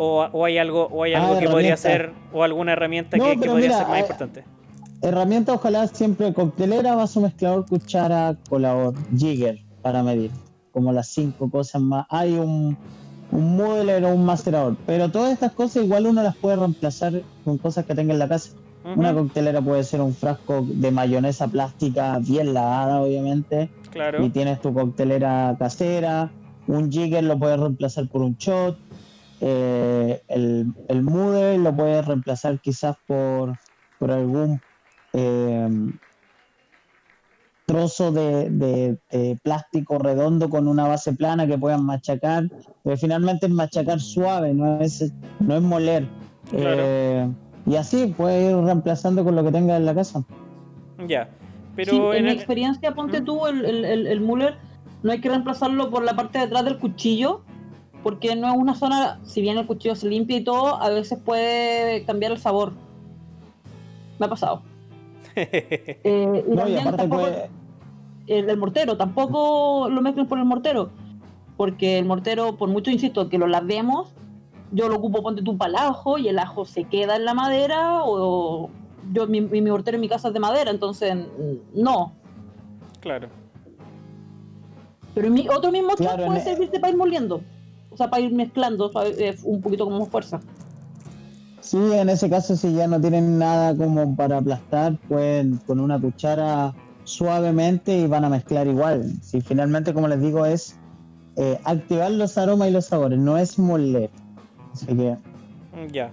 O, 0.00 0.20
o 0.32 0.44
hay 0.44 0.58
algo, 0.58 0.86
o 0.92 1.02
hay 1.02 1.14
Ah, 1.14 1.26
algo 1.26 1.40
que 1.40 1.48
podría 1.48 1.76
ser. 1.76 2.12
O 2.32 2.44
alguna 2.44 2.72
herramienta 2.72 3.16
No, 3.16 3.24
que, 3.24 3.30
que 3.40 3.48
podría 3.48 3.66
mira, 3.68 3.78
ser 3.78 3.86
más 3.88 3.96
hay- 3.96 4.00
importante. 4.02 4.44
Herramienta, 5.02 5.52
ojalá 5.54 5.86
siempre 5.88 6.32
coctelera, 6.32 6.94
vaso 6.94 7.20
mezclador, 7.20 7.66
cuchara, 7.66 8.36
colador, 8.48 8.94
jigger 9.16 9.58
para 9.82 10.02
medir. 10.02 10.30
Como 10.72 10.92
las 10.92 11.08
cinco 11.08 11.50
cosas 11.50 11.82
más. 11.82 12.06
Hay 12.10 12.34
un, 12.34 12.76
un 13.32 13.56
modeler 13.56 14.04
o 14.04 14.14
un 14.14 14.24
macerador. 14.24 14.76
Pero 14.86 15.10
todas 15.10 15.32
estas 15.32 15.52
cosas 15.52 15.84
igual 15.84 16.06
uno 16.06 16.22
las 16.22 16.36
puede 16.36 16.56
reemplazar 16.56 17.22
con 17.44 17.58
cosas 17.58 17.84
que 17.86 17.94
tenga 17.94 18.12
en 18.12 18.18
la 18.18 18.28
casa. 18.28 18.50
Una 18.96 19.12
coctelera 19.12 19.60
puede 19.60 19.84
ser 19.84 20.00
un 20.00 20.14
frasco 20.14 20.64
de 20.66 20.90
mayonesa 20.90 21.46
plástica 21.48 22.18
bien 22.20 22.54
lavada, 22.54 23.00
obviamente. 23.02 23.68
claro. 23.90 24.24
Y 24.24 24.30
tienes 24.30 24.60
tu 24.60 24.72
coctelera 24.72 25.54
casera. 25.58 26.30
Un 26.66 26.90
jigger 26.90 27.24
lo 27.24 27.38
puedes 27.38 27.58
reemplazar 27.60 28.08
por 28.08 28.22
un 28.22 28.36
shot. 28.36 28.78
Eh, 29.40 30.22
el, 30.28 30.72
el 30.88 31.02
moodle 31.02 31.58
lo 31.58 31.74
puedes 31.74 32.04
reemplazar 32.06 32.60
quizás 32.60 32.96
por, 33.06 33.56
por 33.98 34.10
algún 34.10 34.60
eh, 35.12 35.68
trozo 37.66 38.10
de, 38.12 38.48
de- 38.50 38.98
de 39.10 39.38
plástico 39.42 39.98
redondo 39.98 40.48
con 40.48 40.66
una 40.68 40.88
base 40.88 41.12
plana 41.12 41.46
que 41.46 41.58
puedan 41.58 41.84
machacar. 41.84 42.44
Porque 42.82 42.96
finalmente 42.96 43.46
es 43.46 43.52
machacar 43.52 44.00
suave, 44.00 44.54
no 44.54 44.80
es, 44.80 45.12
no 45.40 45.56
es 45.56 45.62
moler. 45.62 46.06
Claro. 46.50 46.82
Eh, 46.82 47.28
y 47.66 47.76
así 47.76 48.14
puedes 48.16 48.50
ir 48.50 48.56
reemplazando 48.64 49.22
con 49.22 49.36
lo 49.36 49.44
que 49.44 49.52
tengas 49.52 49.78
en 49.78 49.84
la 49.86 49.94
casa. 49.94 50.24
Ya. 51.06 51.28
Pero 51.76 51.92
Sí, 51.92 51.96
en 51.98 52.14
en 52.16 52.24
mi 52.24 52.30
el- 52.30 52.36
experiencia, 52.36 52.94
ponte 52.94 53.20
¿Mm? 53.20 53.24
tú, 53.24 53.46
el, 53.46 53.64
el, 53.64 53.84
el, 53.84 54.06
el 54.06 54.20
Muller 54.20 54.56
no 55.02 55.12
hay 55.12 55.20
que 55.20 55.28
reemplazarlo 55.28 55.90
por 55.90 56.02
la 56.02 56.16
parte 56.16 56.38
de 56.38 56.44
atrás 56.46 56.64
del 56.64 56.78
cuchillo, 56.78 57.42
porque 58.02 58.34
no 58.36 58.48
es 58.48 58.54
una 58.56 58.74
zona, 58.74 59.18
si 59.24 59.40
bien 59.40 59.58
el 59.58 59.66
cuchillo 59.66 59.94
se 59.94 60.08
limpia 60.08 60.36
y 60.38 60.44
todo, 60.44 60.80
a 60.80 60.88
veces 60.90 61.18
puede 61.18 62.04
cambiar 62.04 62.32
el 62.32 62.38
sabor. 62.38 62.72
Me 64.18 64.26
ha 64.26 64.28
pasado. 64.28 64.62
Eh, 65.36 66.44
y 66.46 66.50
No, 66.50 66.56
también 66.62 66.84
tampoco- 66.96 67.22
puede, 67.22 67.50
el, 68.26 68.50
el 68.50 68.56
mortero, 68.56 68.96
tampoco 68.96 69.88
lo 69.88 70.00
mezclen 70.02 70.26
por 70.26 70.38
el 70.38 70.44
mortero, 70.44 70.90
porque 71.56 71.98
el 71.98 72.04
mortero, 72.06 72.56
por 72.56 72.68
mucho 72.68 72.90
insisto 72.90 73.28
que 73.28 73.38
lo 73.38 73.46
lavemos, 73.46 74.12
yo 74.72 74.88
lo 74.88 74.96
ocupo, 74.96 75.22
ponte 75.22 75.42
tú 75.42 75.56
para 75.56 75.70
el 75.70 75.76
ajo 75.76 76.18
y 76.18 76.28
el 76.28 76.38
ajo 76.38 76.64
se 76.64 76.84
queda 76.84 77.16
en 77.16 77.24
la 77.24 77.34
madera, 77.34 78.02
o 78.04 78.68
yo 79.12 79.26
mi, 79.28 79.40
mi, 79.40 79.60
mi 79.62 79.70
mortero 79.70 79.94
en 79.96 80.00
mi 80.02 80.08
casa 80.08 80.28
es 80.28 80.34
de 80.34 80.40
madera, 80.40 80.70
entonces 80.72 81.14
mm, 81.14 81.80
no. 81.82 82.12
claro. 83.00 83.28
Pero 85.14 85.30
mi, 85.30 85.48
otro 85.48 85.72
mismo 85.72 85.90
Claro, 85.96 86.26
puede 86.26 86.40
servirte 86.40 86.78
para 86.80 86.90
ir 86.92 86.96
moliendo, 86.98 87.40
sea, 87.98 88.08
para 88.08 88.22
ir 88.22 88.32
mezclando. 88.32 88.90
Eh, 89.04 89.36
un 89.42 89.60
poquito 89.60 89.84
como 89.84 90.06
fuerza. 90.06 90.40
Sí, 91.60 91.76
en 91.76 92.08
ese 92.08 92.30
caso, 92.30 92.56
si 92.56 92.72
ya 92.72 92.86
no 92.86 92.98
tienen 92.98 93.38
nada 93.38 93.76
como 93.76 94.16
para 94.16 94.38
aplastar, 94.38 94.96
pueden 95.08 95.58
con 95.66 95.80
una 95.80 96.00
cuchara 96.00 96.74
suavemente 97.04 97.98
y 97.98 98.06
van 98.06 98.24
a 98.24 98.30
mezclar 98.30 98.66
igual. 98.66 99.12
Si 99.22 99.40
finalmente, 99.40 99.92
como 99.92 100.08
les 100.08 100.20
digo, 100.20 100.46
es 100.46 100.78
eh, 101.36 101.58
activar 101.64 102.10
los 102.10 102.38
aromas 102.38 102.68
y 102.68 102.70
los 102.70 102.86
sabores, 102.86 103.18
no 103.18 103.36
es 103.36 103.58
moler. 103.58 104.10
Así 104.72 104.86
que, 104.86 105.16
Ya. 105.92 106.10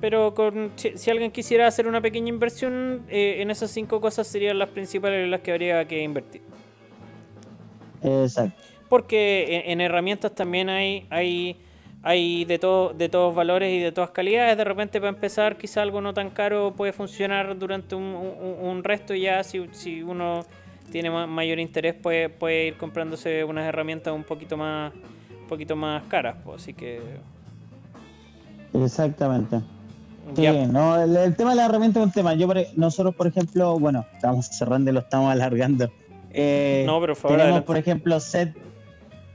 Pero 0.00 0.34
con, 0.34 0.72
si, 0.76 0.96
si 0.96 1.10
alguien 1.10 1.30
quisiera 1.30 1.66
hacer 1.66 1.86
una 1.86 2.00
pequeña 2.00 2.28
inversión, 2.28 3.02
eh, 3.08 3.42
en 3.42 3.50
esas 3.50 3.70
cinco 3.70 4.00
cosas 4.00 4.26
serían 4.26 4.58
las 4.58 4.70
principales 4.70 5.24
en 5.24 5.30
las 5.30 5.40
que 5.40 5.52
habría 5.52 5.86
que 5.86 6.02
invertir. 6.02 6.42
exacto. 8.02 8.73
Porque 8.94 9.56
en, 9.64 9.72
en 9.72 9.80
herramientas 9.80 10.32
también 10.36 10.68
hay, 10.68 11.04
hay, 11.10 11.56
hay 12.04 12.44
de, 12.44 12.60
todo, 12.60 12.92
de 12.94 13.08
todos 13.08 13.34
valores 13.34 13.72
y 13.72 13.80
de 13.80 13.90
todas 13.90 14.10
calidades. 14.10 14.56
De 14.56 14.62
repente, 14.62 15.00
para 15.00 15.08
empezar, 15.08 15.56
quizá 15.56 15.82
algo 15.82 16.00
no 16.00 16.14
tan 16.14 16.30
caro 16.30 16.72
puede 16.76 16.92
funcionar 16.92 17.58
durante 17.58 17.96
un, 17.96 18.04
un- 18.04 18.68
un 18.68 18.84
resto. 18.84 19.12
Ya 19.16 19.42
si, 19.42 19.66
si 19.72 20.00
uno 20.04 20.44
tiene 20.92 21.10
ma- 21.10 21.26
mayor 21.26 21.58
interés, 21.58 21.94
puede, 21.94 22.28
puede 22.28 22.68
ir 22.68 22.76
comprándose 22.76 23.42
unas 23.42 23.64
herramientas 23.66 24.14
un 24.14 24.22
poquito 24.22 24.56
más, 24.56 24.92
un 25.40 25.48
poquito 25.48 25.74
más 25.74 26.04
caras. 26.04 26.36
pues, 26.44 26.62
así 26.62 26.72
que. 26.72 27.00
Exactamente. 28.74 29.60
Sí, 30.36 30.46
no, 30.70 31.02
el, 31.02 31.16
el 31.16 31.34
tema 31.34 31.50
de 31.50 31.56
la 31.56 31.64
herramienta 31.66 31.98
es 31.98 32.06
un 32.06 32.12
tema. 32.12 32.34
Yo, 32.34 32.48
e- 32.52 32.68
nosotros, 32.76 33.12
por 33.16 33.26
ejemplo, 33.26 33.76
bueno, 33.76 34.06
estamos 34.14 34.46
cerrando 34.46 34.90
y 34.90 34.94
lo 34.94 35.00
estamos 35.00 35.32
alargando. 35.32 35.90
Eh, 36.32 36.84
No, 36.86 37.00
pero 37.00 37.14
por 37.14 37.22
favor, 37.22 37.36
tenemos, 37.38 37.44
adelante. 37.58 37.66
por 37.66 37.76
ejemplo, 37.76 38.20
set, 38.20 38.54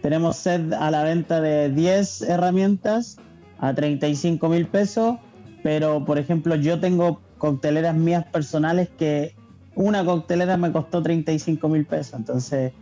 tenemos 0.02 0.38
set 0.38 0.74
a 0.74 0.92
la 0.92 1.04
venta 1.04 1.42
de 1.42 1.70
10 1.70 2.22
herramientas 2.24 3.18
a 3.60 3.74
35 3.74 4.48
mil 4.50 4.68
pesos, 4.68 5.18
pero 5.64 6.06
por 6.06 6.18
ejemplo, 6.18 6.56
yo 6.56 6.80
tengo 6.80 7.22
cocteleras 7.38 7.96
mías 7.96 8.26
personales 8.26 8.90
que 8.98 9.36
una 9.76 10.04
coctelera 10.06 10.58
me 10.58 10.72
costó 10.72 11.02
35 11.02 11.68
mil 11.70 11.86
pesos, 11.86 12.14
entonces 12.14 12.74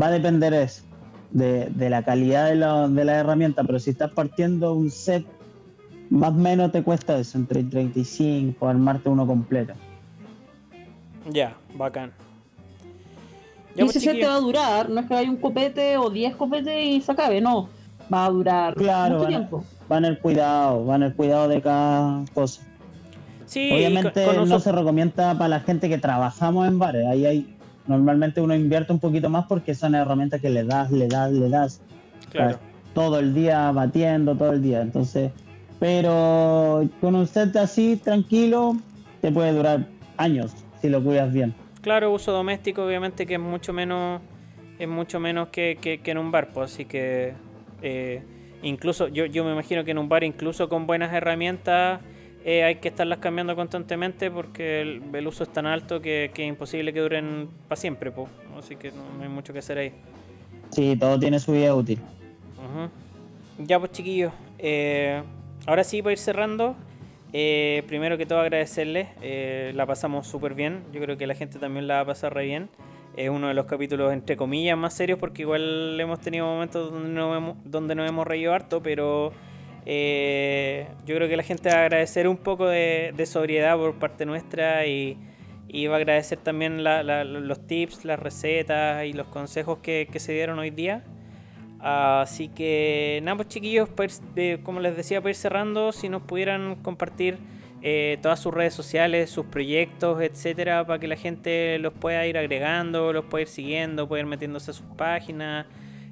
va 0.00 0.06
a 0.06 0.10
depender 0.10 0.54
eso, 0.54 0.82
de, 1.30 1.66
de 1.70 1.90
la 1.90 2.02
calidad 2.02 2.48
de 2.48 2.56
la, 2.56 2.88
de 2.88 3.04
la 3.04 3.16
herramienta, 3.16 3.64
pero 3.64 3.78
si 3.78 3.90
estás 3.90 4.12
partiendo 4.12 4.74
un 4.74 4.90
set, 4.90 5.24
más 6.10 6.30
o 6.30 6.34
menos 6.34 6.72
te 6.72 6.82
cuesta 6.82 7.18
eso, 7.18 7.38
entre 7.38 7.62
35, 7.64 8.68
armarte 8.68 9.08
uno 9.08 9.26
completo. 9.26 9.74
Ya, 11.30 11.56
bacán. 11.74 12.12
Y 13.74 13.78
Ya, 13.78 13.84
pues, 13.84 13.96
ese 13.96 14.00
set 14.10 14.20
te 14.20 14.26
va 14.26 14.34
a 14.36 14.40
durar, 14.40 14.88
no 14.90 15.00
es 15.00 15.06
que 15.06 15.14
hay 15.14 15.28
un 15.28 15.36
copete 15.36 15.96
o 15.96 16.10
10 16.10 16.36
copetes 16.36 16.86
y 16.86 17.00
se 17.00 17.12
acabe, 17.12 17.40
no. 17.40 17.68
Va 18.12 18.26
a 18.26 18.30
durar 18.30 18.74
Claro, 18.74 19.14
mucho 19.14 19.24
van 19.24 19.34
a- 19.34 19.36
tiempo. 19.38 19.64
Van 19.88 20.04
el 20.04 20.18
cuidado, 20.18 20.84
van 20.84 21.02
el 21.02 21.14
cuidado 21.14 21.48
de 21.48 21.60
cada 21.60 22.24
cosa. 22.34 22.62
Sí, 23.46 23.70
Obviamente 23.72 24.24
con- 24.24 24.36
con 24.36 24.48
no 24.48 24.60
se 24.60 24.72
recomienda 24.72 25.34
para 25.34 25.48
la 25.48 25.60
gente 25.60 25.88
que 25.88 25.98
trabajamos 25.98 26.66
en 26.68 26.78
bares. 26.78 27.06
Ahí 27.06 27.26
hay, 27.26 27.56
normalmente 27.86 28.40
uno 28.40 28.54
invierte 28.54 28.92
un 28.92 28.98
poquito 28.98 29.28
más 29.28 29.46
porque 29.46 29.74
son 29.74 29.94
herramientas 29.94 30.40
que 30.40 30.48
le 30.50 30.64
das, 30.64 30.90
le 30.90 31.08
das, 31.08 31.32
le 31.32 31.48
das 31.50 31.80
Claro. 32.30 32.58
todo 32.94 33.18
el 33.18 33.34
día 33.34 33.70
batiendo, 33.72 34.34
todo 34.34 34.52
el 34.52 34.62
día. 34.62 34.80
Entonces, 34.80 35.30
pero 35.78 36.88
con 37.00 37.14
un 37.14 37.26
set 37.26 37.54
así, 37.56 37.96
tranquilo, 37.96 38.76
te 39.20 39.30
puede 39.32 39.52
durar 39.52 39.86
años 40.16 40.52
si 40.80 40.88
lo 40.88 41.02
cuidas 41.02 41.32
bien. 41.32 41.54
Claro, 41.82 42.12
uso 42.12 42.32
doméstico, 42.32 42.84
obviamente 42.84 43.26
que 43.26 43.34
es 43.34 43.40
mucho 43.40 43.72
menos, 43.72 44.20
es 44.78 44.88
mucho 44.88 45.18
menos 45.20 45.48
que, 45.48 45.76
que- 45.80 45.98
que 46.00 46.10
en 46.12 46.18
un 46.18 46.30
bar, 46.30 46.48
pues, 46.54 46.72
así 46.72 46.84
que 46.84 47.32
eh, 47.82 48.22
incluso 48.62 49.08
yo, 49.08 49.26
yo 49.26 49.44
me 49.44 49.52
imagino 49.52 49.84
que 49.84 49.90
en 49.90 49.98
un 49.98 50.08
bar, 50.08 50.22
incluso 50.24 50.68
con 50.68 50.86
buenas 50.86 51.12
herramientas, 51.12 52.00
eh, 52.44 52.62
hay 52.64 52.76
que 52.76 52.88
estarlas 52.88 53.18
cambiando 53.18 53.54
constantemente 53.56 54.30
porque 54.30 54.80
el, 54.80 55.02
el 55.12 55.26
uso 55.26 55.42
es 55.44 55.52
tan 55.52 55.66
alto 55.66 56.00
que, 56.00 56.30
que 56.32 56.42
es 56.44 56.48
imposible 56.48 56.92
que 56.92 57.00
duren 57.00 57.48
para 57.68 57.80
siempre, 57.80 58.10
pues, 58.12 58.28
así 58.58 58.76
que 58.76 58.92
no, 58.92 59.02
no 59.18 59.22
hay 59.24 59.28
mucho 59.28 59.52
que 59.52 59.58
hacer 59.58 59.78
ahí. 59.78 59.92
Sí, 60.70 60.96
todo 60.98 61.18
tiene 61.18 61.38
su 61.40 61.52
vida 61.52 61.74
útil. 61.74 61.98
Ujú. 62.58 62.88
Ya 63.66 63.78
pues 63.80 63.90
chiquillos, 63.92 64.32
eh, 64.58 65.20
ahora 65.66 65.82
sí 65.84 66.00
para 66.00 66.12
ir 66.12 66.18
cerrando, 66.18 66.74
eh, 67.32 67.82
primero 67.86 68.18
que 68.18 68.26
todo 68.26 68.40
agradecerles, 68.40 69.08
eh, 69.22 69.72
la 69.74 69.86
pasamos 69.86 70.26
súper 70.26 70.54
bien, 70.54 70.82
yo 70.92 71.00
creo 71.00 71.16
que 71.16 71.26
la 71.26 71.34
gente 71.34 71.58
también 71.58 71.86
la 71.86 71.94
va 71.96 72.00
a 72.00 72.06
pasar 72.06 72.34
re 72.34 72.44
bien. 72.44 72.68
Es 73.16 73.28
uno 73.28 73.48
de 73.48 73.54
los 73.54 73.66
capítulos 73.66 74.10
entre 74.12 74.36
comillas 74.38 74.76
más 74.78 74.94
serios 74.94 75.18
porque 75.18 75.42
igual 75.42 75.98
hemos 76.00 76.18
tenido 76.20 76.46
momentos 76.46 76.90
donde 76.90 77.10
nos 77.10 77.36
hemos, 77.36 77.56
donde 77.64 77.92
hemos 77.94 78.26
reído 78.26 78.54
harto, 78.54 78.82
pero 78.82 79.32
eh, 79.84 80.86
yo 81.04 81.14
creo 81.16 81.28
que 81.28 81.36
la 81.36 81.42
gente 81.42 81.68
va 81.68 81.76
a 81.76 81.82
agradecer 81.82 82.26
un 82.28 82.38
poco 82.38 82.66
de, 82.66 83.12
de 83.14 83.26
sobriedad 83.26 83.76
por 83.76 83.94
parte 83.98 84.24
nuestra 84.24 84.86
y, 84.86 85.18
y 85.68 85.86
va 85.88 85.94
a 85.94 85.98
agradecer 85.98 86.38
también 86.38 86.82
la- 86.84 87.02
la- 87.02 87.24
los 87.24 87.66
tips, 87.66 88.04
las 88.06 88.18
recetas 88.18 89.04
y 89.04 89.12
los 89.12 89.26
consejos 89.26 89.78
que, 89.82 90.08
que 90.10 90.18
se 90.18 90.32
dieron 90.32 90.58
hoy 90.58 90.70
día. 90.70 91.04
Así 91.82 92.48
que 92.48 93.20
nada, 93.24 93.36
pues 93.36 93.48
chiquillos, 93.48 93.88
eh, 94.36 94.60
como 94.62 94.78
les 94.80 94.96
decía, 94.96 95.20
para 95.20 95.30
ir 95.30 95.36
cerrando, 95.36 95.90
si 95.92 96.08
nos 96.08 96.22
pudieran 96.22 96.76
compartir 96.76 97.38
eh, 97.82 98.18
todas 98.22 98.38
sus 98.38 98.54
redes 98.54 98.72
sociales, 98.72 99.30
sus 99.30 99.46
proyectos, 99.46 100.22
etcétera, 100.22 100.86
para 100.86 101.00
que 101.00 101.08
la 101.08 101.16
gente 101.16 101.78
los 101.80 101.92
pueda 101.92 102.24
ir 102.26 102.38
agregando, 102.38 103.12
los 103.12 103.24
pueda 103.24 103.42
ir 103.42 103.48
siguiendo, 103.48 104.06
pueda 104.06 104.20
ir 104.20 104.26
metiéndose 104.28 104.70
a 104.70 104.74
sus 104.74 104.86
páginas, 104.96 105.66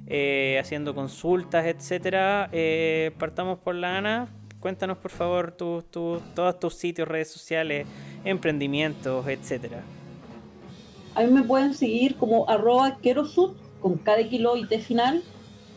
eh, 0.07 0.57
haciendo 0.59 0.93
consultas, 0.93 1.65
etcétera. 1.65 2.49
Eh, 2.51 3.11
partamos 3.17 3.57
por 3.59 3.75
la 3.75 3.97
Ana. 3.97 4.27
Cuéntanos 4.59 4.97
por 4.97 5.11
favor 5.11 5.53
tus 5.53 5.85
tus- 5.89 6.21
todos 6.35 6.59
tus 6.59 6.75
sitios, 6.75 7.07
redes 7.07 7.31
sociales, 7.31 7.87
emprendimientos, 8.25 9.25
etcétera. 9.27 9.81
A 11.15 11.23
mí 11.23 11.31
me 11.31 11.43
pueden 11.43 11.73
seguir 11.73 12.15
como 12.15 12.49
arroba 12.49 12.97
querosud 13.01 13.53
con 13.81 13.99
de 14.03 14.27
kilo 14.27 14.57
y 14.57 14.65
T 14.67 14.79
final, 14.79 15.23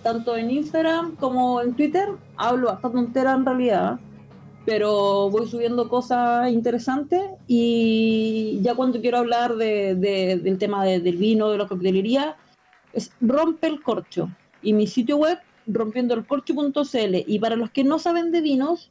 tanto 0.04 0.36
en 0.36 0.52
Instagram 0.52 1.16
como 1.16 1.60
en 1.60 1.74
Twitter. 1.74 2.10
Hablo 2.36 2.70
hasta 2.70 2.92
tontera 2.92 3.32
en 3.32 3.44
realidad, 3.44 3.98
pero 4.64 5.28
voy 5.30 5.48
subiendo 5.48 5.88
cosas 5.88 6.52
interesantes 6.52 7.22
y 7.48 8.60
ya 8.62 8.76
cuando 8.76 9.00
quiero 9.00 9.18
hablar 9.18 9.56
de- 9.56 9.96
de- 9.96 10.36
del 10.36 10.58
tema 10.58 10.84
de- 10.84 11.00
del 11.00 11.16
vino, 11.16 11.48
de 11.50 11.58
la 11.58 11.66
coctelería, 11.66 12.36
es 12.92 13.10
Rompe 13.20 13.66
el 13.66 13.82
Corcho. 13.82 14.28
Y 14.62 14.72
mi 14.74 14.86
sitio 14.86 15.16
web, 15.16 15.38
rompiendoelcorcho.cl. 15.66 17.24
Y 17.26 17.38
para 17.38 17.56
los 17.56 17.70
que 17.70 17.82
no 17.84 17.98
saben 17.98 18.30
de 18.30 18.40
vinos, 18.40 18.90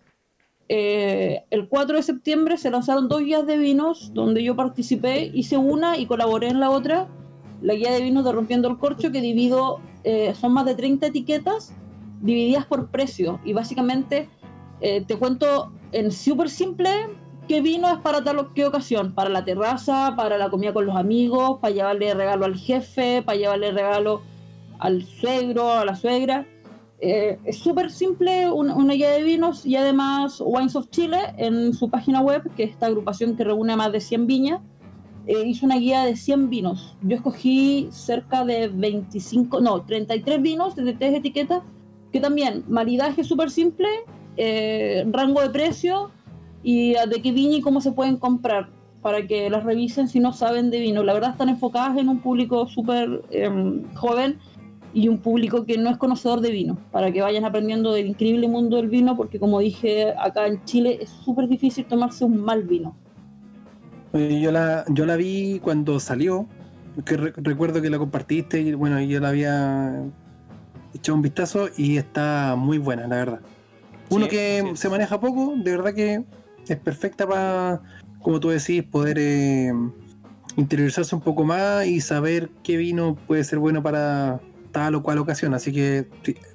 eh, 0.69 1.43
el 1.51 1.67
4 1.67 1.97
de 1.97 2.03
septiembre 2.03 2.57
se 2.57 2.71
lanzaron 2.71 3.07
dos 3.07 3.21
guías 3.21 3.45
de 3.45 3.57
vinos 3.57 4.11
donde 4.13 4.43
yo 4.43 4.55
participé, 4.55 5.29
hice 5.33 5.57
una 5.57 5.97
y 5.97 6.05
colaboré 6.05 6.47
en 6.47 6.59
la 6.59 6.69
otra. 6.69 7.07
La 7.61 7.75
guía 7.75 7.91
de 7.91 8.01
vinos 8.01 8.25
de 8.25 8.31
Rompiendo 8.31 8.67
el 8.67 8.77
Corcho, 8.77 9.11
que 9.11 9.21
divido, 9.21 9.79
eh, 10.03 10.33
son 10.39 10.53
más 10.53 10.65
de 10.65 10.75
30 10.75 11.07
etiquetas 11.07 11.73
divididas 12.21 12.65
por 12.65 12.89
precio. 12.89 13.39
Y 13.43 13.53
básicamente 13.53 14.29
eh, 14.81 15.03
te 15.05 15.15
cuento 15.17 15.71
en 15.91 16.11
súper 16.11 16.49
simple 16.49 16.89
qué 17.47 17.61
vino 17.61 17.89
es 17.89 17.99
para 17.99 18.23
tal 18.23 18.39
o 18.39 18.53
qué 18.53 18.65
ocasión. 18.65 19.13
Para 19.13 19.29
la 19.29 19.45
terraza, 19.45 20.13
para 20.15 20.37
la 20.37 20.49
comida 20.49 20.73
con 20.73 20.85
los 20.85 20.95
amigos, 20.95 21.59
para 21.59 21.73
llevarle 21.73 22.13
regalo 22.13 22.45
al 22.45 22.55
jefe, 22.55 23.21
para 23.21 23.37
llevarle 23.37 23.71
regalo 23.71 24.21
al 24.79 25.03
suegro, 25.03 25.71
a 25.71 25.85
la 25.85 25.95
suegra. 25.95 26.45
Eh, 26.99 27.37
es 27.43 27.57
súper 27.57 27.91
simple, 27.91 28.49
una, 28.49 28.93
guía 28.93 29.11
de 29.11 29.23
vinos 29.23 29.65
y 29.65 29.75
además 29.75 30.41
Wines 30.43 30.73
of 30.77 30.89
Chile 30.89 31.17
en 31.37 31.73
su 31.73 31.89
página 31.89 32.21
web, 32.21 32.49
que 32.55 32.63
es 32.63 32.71
esta 32.71 32.85
agrupación 32.85 33.35
que 33.35 33.43
reúne 33.43 33.73
a 33.73 33.75
más 33.75 33.91
de 33.91 33.99
100 33.99 34.25
viñas, 34.25 34.61
eh, 35.27 35.53
una 35.61 35.77
guía 35.77 36.03
de 36.03 36.15
100 36.15 36.49
vinos. 36.49 36.95
Yo 37.01 37.15
escogí 37.15 37.87
cerca 37.91 38.43
de 38.45 38.67
25, 38.67 39.61
no, 39.61 39.83
33 39.83 40.41
vinos 40.41 40.75
de 40.75 40.93
tres 40.93 41.15
etiquetas, 41.15 41.63
que 42.11 42.19
también, 42.19 42.63
maridaje 42.67 43.23
súper 43.23 43.49
simple, 43.49 43.87
eh, 44.37 45.05
rango 45.11 45.41
de 45.41 45.49
precio 45.49 46.11
y 46.63 46.93
de 46.93 47.21
qué 47.21 47.31
viña 47.31 47.57
y 47.57 47.61
cómo 47.61 47.81
se 47.81 47.91
pueden 47.91 48.17
comprar 48.17 48.69
para 49.01 49.27
que 49.27 49.49
las 49.49 49.63
revisen 49.63 50.07
si 50.07 50.19
no 50.19 50.33
saben 50.33 50.71
de 50.71 50.79
vino. 50.79 51.03
La 51.03 51.13
verdad 51.13 51.31
están 51.31 51.49
enfocadas 51.49 51.97
en 51.97 52.09
un 52.09 52.19
público 52.19 52.67
súper 52.67 53.21
em, 53.31 53.83
joven 53.93 54.39
y 54.93 55.07
un 55.07 55.17
público 55.17 55.65
que 55.65 55.77
no 55.77 55.89
es 55.89 55.97
conocedor 55.97 56.39
de 56.39 56.51
vino, 56.51 56.77
para 56.91 57.11
que 57.11 57.21
vayan 57.21 57.45
aprendiendo 57.45 57.91
del 57.91 58.07
increíble 58.07 58.47
mundo 58.47 58.77
del 58.77 58.89
vino, 58.89 59.17
porque 59.17 59.39
como 59.39 59.59
dije, 59.59 60.13
acá 60.17 60.47
en 60.47 60.63
Chile 60.65 60.99
es 61.01 61.09
súper 61.09 61.47
difícil 61.47 61.85
tomarse 61.85 62.23
un 62.25 62.39
mal 62.39 62.63
vino. 62.63 62.95
Yo 64.13 64.51
la, 64.51 64.85
yo 64.89 65.05
la 65.05 65.15
vi 65.15 65.59
cuando 65.63 65.99
salió, 65.99 66.47
que 67.03 67.17
recuerdo 67.17 67.81
que 67.81 67.89
la 67.89 67.97
compartiste 67.97 68.61
y 68.61 68.73
bueno, 68.73 69.01
yo 69.01 69.19
la 69.19 69.29
había 69.29 70.03
echado 70.93 71.15
un 71.15 71.23
vistazo 71.23 71.69
y 71.75 71.97
está 71.97 72.55
muy 72.55 72.77
buena, 72.77 73.07
la 73.07 73.15
verdad. 73.15 73.39
Uno 74.09 74.27
que 74.27 74.73
se 74.75 74.89
maneja 74.89 75.19
poco, 75.19 75.55
de 75.57 75.71
verdad 75.71 75.93
que 75.95 76.23
es 76.67 76.77
perfecta 76.77 77.27
para, 77.27 77.81
como 78.21 78.39
tú 78.39 78.49
decís, 78.49 78.83
poder 78.83 79.17
eh, 79.19 79.73
interiorizarse 80.55 81.15
un 81.15 81.21
poco 81.21 81.43
más 81.43 81.87
y 81.87 81.99
saber 81.99 82.49
qué 82.63 82.77
vino 82.77 83.15
puede 83.15 83.43
ser 83.43 83.57
bueno 83.57 83.81
para 83.81 84.39
tal 84.71 84.93
o 84.93 85.01
cual 85.01 85.17
ocasión. 85.17 85.55
Así 85.55 85.71
que 85.71 86.07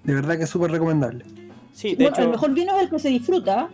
de 0.04 0.14
verdad 0.14 0.36
que 0.36 0.44
es 0.44 0.50
súper 0.50 0.70
recomendable. 0.70 1.24
Sí, 1.72 1.96
de 1.96 2.06
hecho... 2.06 2.22
El 2.22 2.30
mejor 2.30 2.54
vino 2.54 2.76
es 2.76 2.82
el 2.84 2.90
que 2.90 2.98
se 3.00 3.08
disfruta. 3.08 3.68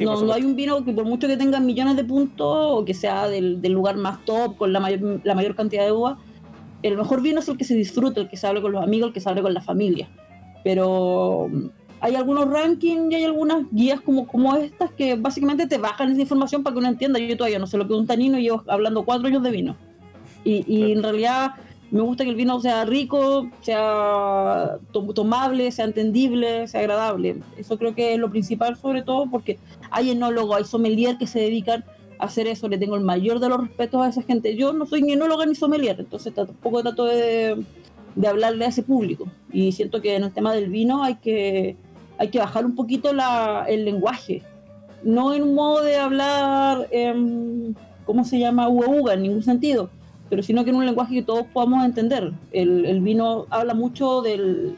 No, 0.00 0.32
hay 0.32 0.42
un 0.42 0.56
vino 0.56 0.84
que 0.84 0.92
por 0.92 1.04
mucho 1.04 1.26
que 1.26 1.36
tenga 1.36 1.60
millones 1.60 1.96
de 1.96 2.04
puntos 2.04 2.46
o 2.48 2.84
que 2.84 2.94
sea 2.94 3.28
del, 3.28 3.60
lugar 3.62 3.96
más 3.96 4.24
top, 4.24 4.56
con 4.56 4.72
la 4.72 4.80
mayor, 4.80 5.20
la 5.24 5.34
mayor 5.34 5.54
cantidad 5.54 5.84
de 5.84 5.92
uva, 5.92 6.18
el 6.82 6.96
mejor 6.96 7.22
vino 7.22 7.40
es 7.40 7.48
el 7.48 7.56
que 7.56 7.64
se 7.64 7.74
disfruta, 7.74 8.20
el 8.20 8.28
que 8.28 8.36
se 8.36 8.46
habla 8.46 8.60
con 8.60 8.72
los 8.72 8.82
amigos, 8.82 9.08
el 9.08 9.14
que 9.14 9.20
se 9.20 9.28
habla 9.28 9.42
con 9.42 9.54
la 9.54 9.60
familia. 9.60 10.08
Pero 10.62 11.48
mm, 11.50 11.66
hay 12.00 12.14
algunos 12.14 12.48
rankings 12.48 13.10
y 13.12 13.14
hay 13.16 13.24
algunas 13.24 13.64
guías 13.70 14.00
como, 14.00 14.26
como 14.26 14.56
estas 14.56 14.92
que 14.92 15.16
básicamente 15.16 15.66
te 15.66 15.78
bajan 15.78 16.12
esa 16.12 16.20
información 16.20 16.62
para 16.62 16.74
que 16.74 16.78
uno 16.78 16.88
entienda. 16.88 17.18
Yo 17.18 17.36
todavía 17.36 17.58
no 17.58 17.66
sé 17.66 17.78
lo 17.78 17.86
que 17.86 17.94
es 17.94 18.00
un 18.00 18.06
tanino 18.06 18.38
y 18.38 18.42
llevo 18.42 18.62
hablando 18.68 19.04
cuatro 19.04 19.26
años 19.26 19.42
de 19.42 19.50
vino. 19.50 19.76
Y, 20.44 20.64
y 20.66 20.92
en 20.92 21.02
realidad 21.02 21.52
me 21.90 22.02
gusta 22.02 22.24
que 22.24 22.30
el 22.30 22.36
vino 22.36 22.60
sea 22.60 22.84
rico, 22.84 23.48
sea 23.62 24.78
tomable, 24.92 25.72
sea 25.72 25.86
entendible, 25.86 26.68
sea 26.68 26.80
agradable. 26.80 27.36
Eso 27.56 27.78
creo 27.78 27.94
que 27.94 28.12
es 28.12 28.18
lo 28.18 28.30
principal 28.30 28.76
sobre 28.76 29.02
todo 29.02 29.30
porque 29.30 29.58
hay 29.90 30.10
enólogos, 30.10 30.56
hay 30.56 30.64
sommelier 30.64 31.16
que 31.16 31.26
se 31.26 31.40
dedican 31.40 31.84
a 32.18 32.26
hacer 32.26 32.46
eso. 32.46 32.68
Le 32.68 32.76
tengo 32.76 32.96
el 32.96 33.04
mayor 33.04 33.40
de 33.40 33.48
los 33.48 33.60
respetos 33.60 34.02
a 34.02 34.08
esa 34.08 34.22
gente. 34.22 34.54
Yo 34.54 34.74
no 34.74 34.84
soy 34.84 35.00
ni 35.02 35.12
enóloga 35.12 35.46
ni 35.46 35.54
sommelier, 35.54 35.98
entonces 35.98 36.34
tampoco 36.34 36.82
trato 36.82 37.06
de, 37.06 37.64
hablarle 38.26 38.66
a 38.66 38.68
ese 38.68 38.82
público. 38.82 39.26
Y 39.50 39.72
siento 39.72 40.02
que 40.02 40.14
en 40.14 40.24
el 40.24 40.32
tema 40.32 40.52
del 40.52 40.68
vino 40.68 41.02
hay 41.02 41.14
que, 41.16 41.76
hay 42.18 42.28
que 42.28 42.38
bajar 42.38 42.66
un 42.66 42.74
poquito 42.74 43.14
la, 43.14 43.64
el 43.66 43.86
lenguaje. 43.86 44.42
No 45.02 45.32
en 45.32 45.42
un 45.42 45.54
modo 45.54 45.82
de 45.82 45.96
hablar, 45.96 46.86
eh, 46.90 47.14
¿cómo 48.04 48.24
se 48.24 48.38
llama? 48.38 48.68
Uga 48.68 48.88
uga, 48.88 49.14
en 49.14 49.22
ningún 49.22 49.42
sentido 49.42 49.88
pero 50.28 50.42
sino 50.42 50.64
que 50.64 50.70
en 50.70 50.76
un 50.76 50.86
lenguaje 50.86 51.14
que 51.14 51.22
todos 51.22 51.46
podamos 51.46 51.84
entender. 51.84 52.32
El, 52.52 53.00
vino 53.00 53.46
habla 53.50 53.74
mucho 53.74 54.22
del... 54.22 54.76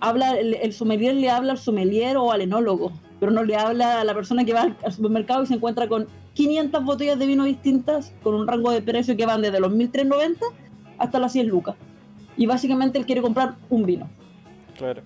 habla 0.00 0.38
el, 0.38 0.72
sommelier 0.72 1.14
le 1.14 1.30
habla 1.30 1.52
al 1.52 1.58
sommelier 1.58 2.16
o 2.16 2.32
al 2.32 2.40
enólogo, 2.40 2.92
pero 3.20 3.32
no 3.32 3.44
le 3.44 3.56
habla 3.56 4.00
a 4.00 4.04
la 4.04 4.14
persona 4.14 4.44
que 4.44 4.54
va 4.54 4.74
al, 4.82 4.92
supermercado 4.92 5.42
y 5.42 5.46
se 5.46 5.54
encuentra 5.54 5.88
con 5.88 6.06
500 6.34 6.84
botellas 6.84 7.18
de 7.18 7.26
vino 7.26 7.44
distintas 7.44 8.12
con 8.22 8.34
un 8.34 8.46
rango 8.46 8.70
de 8.70 8.82
precio 8.82 9.16
que 9.16 9.26
van 9.26 9.42
desde 9.42 9.60
los 9.60 9.72
1.390 9.72 10.38
hasta 10.98 11.18
las 11.18 11.32
100 11.32 11.48
lucas. 11.48 11.76
Y 12.36 12.46
básicamente 12.46 12.98
él 12.98 13.04
quiere 13.04 13.20
comprar 13.20 13.56
un 13.68 13.84
vino. 13.84 14.08
Claro. 14.78 15.02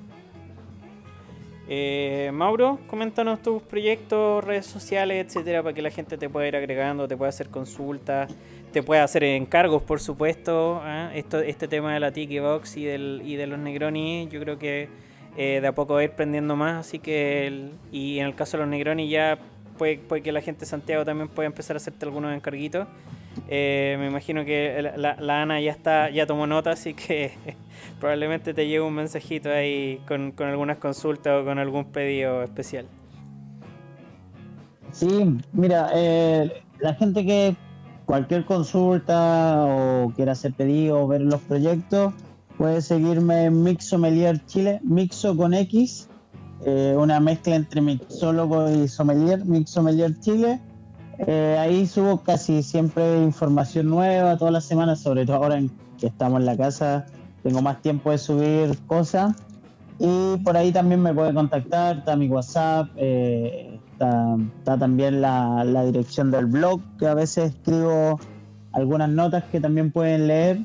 Eh, 1.68 2.30
Mauro, 2.32 2.78
coméntanos 2.86 3.42
tus 3.42 3.60
proyectos, 3.62 4.44
redes 4.44 4.66
sociales, 4.66 5.26
etcétera, 5.26 5.62
para 5.62 5.74
que 5.74 5.82
la 5.82 5.90
gente 5.90 6.16
te 6.16 6.28
pueda 6.28 6.46
ir 6.46 6.54
agregando, 6.54 7.08
te 7.08 7.16
pueda 7.16 7.30
hacer 7.30 7.48
consultas, 7.48 8.32
te 8.76 8.82
puede 8.82 9.00
hacer 9.00 9.24
encargos, 9.24 9.82
por 9.82 10.00
supuesto. 10.00 10.82
¿ah? 10.84 11.10
Esto, 11.14 11.40
este 11.40 11.66
tema 11.66 11.94
de 11.94 12.00
la 12.00 12.12
Tiki 12.12 12.40
Box 12.40 12.76
y, 12.76 12.84
del, 12.84 13.22
y 13.24 13.36
de 13.36 13.46
los 13.46 13.58
Negroni, 13.58 14.28
yo 14.30 14.38
creo 14.38 14.58
que 14.58 14.90
eh, 15.38 15.60
de 15.62 15.66
a 15.66 15.74
poco 15.74 15.94
va 15.94 16.00
a 16.00 16.04
ir 16.04 16.10
prendiendo 16.10 16.56
más. 16.56 16.86
Así 16.86 16.98
que, 16.98 17.70
y 17.90 18.18
en 18.18 18.26
el 18.26 18.34
caso 18.34 18.58
de 18.58 18.64
los 18.64 18.68
Negroni, 18.68 19.08
ya 19.08 19.38
puede, 19.78 19.96
puede, 19.96 20.20
que 20.20 20.30
la 20.30 20.42
gente 20.42 20.60
de 20.60 20.66
Santiago 20.66 21.06
también 21.06 21.28
pueda 21.28 21.46
empezar 21.46 21.74
a 21.74 21.78
hacerte 21.78 22.04
algunos 22.04 22.34
encarguitos. 22.34 22.86
Eh, 23.48 23.96
me 23.98 24.08
imagino 24.08 24.44
que 24.44 24.92
la, 24.94 25.40
Ana 25.40 25.58
ya 25.58 25.70
está 25.72 26.10
ya 26.10 26.26
tomó 26.26 26.46
nota, 26.46 26.72
así 26.72 26.92
que 26.92 27.32
probablemente 27.98 28.52
te 28.52 28.66
llegue 28.66 28.82
un 28.82 28.92
mensajito 28.92 29.50
ahí 29.50 30.02
con, 30.06 30.32
con 30.32 30.48
algunas 30.48 30.76
consultas 30.76 31.40
o 31.40 31.46
con 31.46 31.58
algún 31.58 31.86
pedido 31.92 32.42
especial. 32.42 32.84
Sí, 34.92 35.08
mira, 35.54 35.88
eh, 35.94 36.62
la 36.78 36.92
gente 36.92 37.24
que 37.24 37.56
cualquier 38.06 38.46
consulta 38.46 39.64
o 39.66 40.12
quiera 40.14 40.32
hacer 40.32 40.54
pedido 40.54 41.02
o 41.02 41.06
ver 41.06 41.20
los 41.20 41.40
proyectos, 41.42 42.14
puede 42.56 42.80
seguirme 42.80 43.44
en 43.44 43.62
Mixomelier 43.62 44.44
Chile, 44.46 44.80
Mixo 44.82 45.36
con 45.36 45.52
X, 45.52 46.08
eh, 46.64 46.96
una 46.98 47.20
mezcla 47.20 47.54
entre 47.54 47.82
mixólogo 47.82 48.70
y 48.70 48.88
sommelier, 48.88 49.44
Mixomelier 49.44 50.18
Chile. 50.20 50.60
Eh, 51.18 51.56
ahí 51.58 51.86
subo 51.86 52.22
casi 52.22 52.62
siempre 52.62 53.22
información 53.22 53.86
nueva 53.86 54.38
todas 54.38 54.52
las 54.52 54.64
semanas, 54.64 55.00
sobre 55.00 55.26
todo 55.26 55.36
ahora 55.36 55.60
que 55.98 56.06
estamos 56.06 56.40
en 56.40 56.46
la 56.46 56.56
casa, 56.56 57.06
tengo 57.42 57.60
más 57.62 57.82
tiempo 57.82 58.10
de 58.10 58.18
subir 58.18 58.78
cosas. 58.86 59.34
Y 59.98 60.36
por 60.38 60.56
ahí 60.56 60.72
también 60.72 61.02
me 61.02 61.12
puede 61.14 61.32
contactar, 61.32 61.98
está 61.98 62.16
mi 62.16 62.28
WhatsApp, 62.28 62.88
eh, 62.96 63.75
Está, 63.98 64.76
también 64.78 65.22
la, 65.22 65.84
dirección 65.86 66.30
del 66.30 66.46
blog, 66.46 66.80
que 66.98 67.06
a 67.06 67.14
veces 67.14 67.52
escribo 67.54 68.20
algunas 68.72 69.08
notas 69.08 69.44
que 69.44 69.58
también 69.58 69.90
pueden 69.90 70.26
leer. 70.26 70.58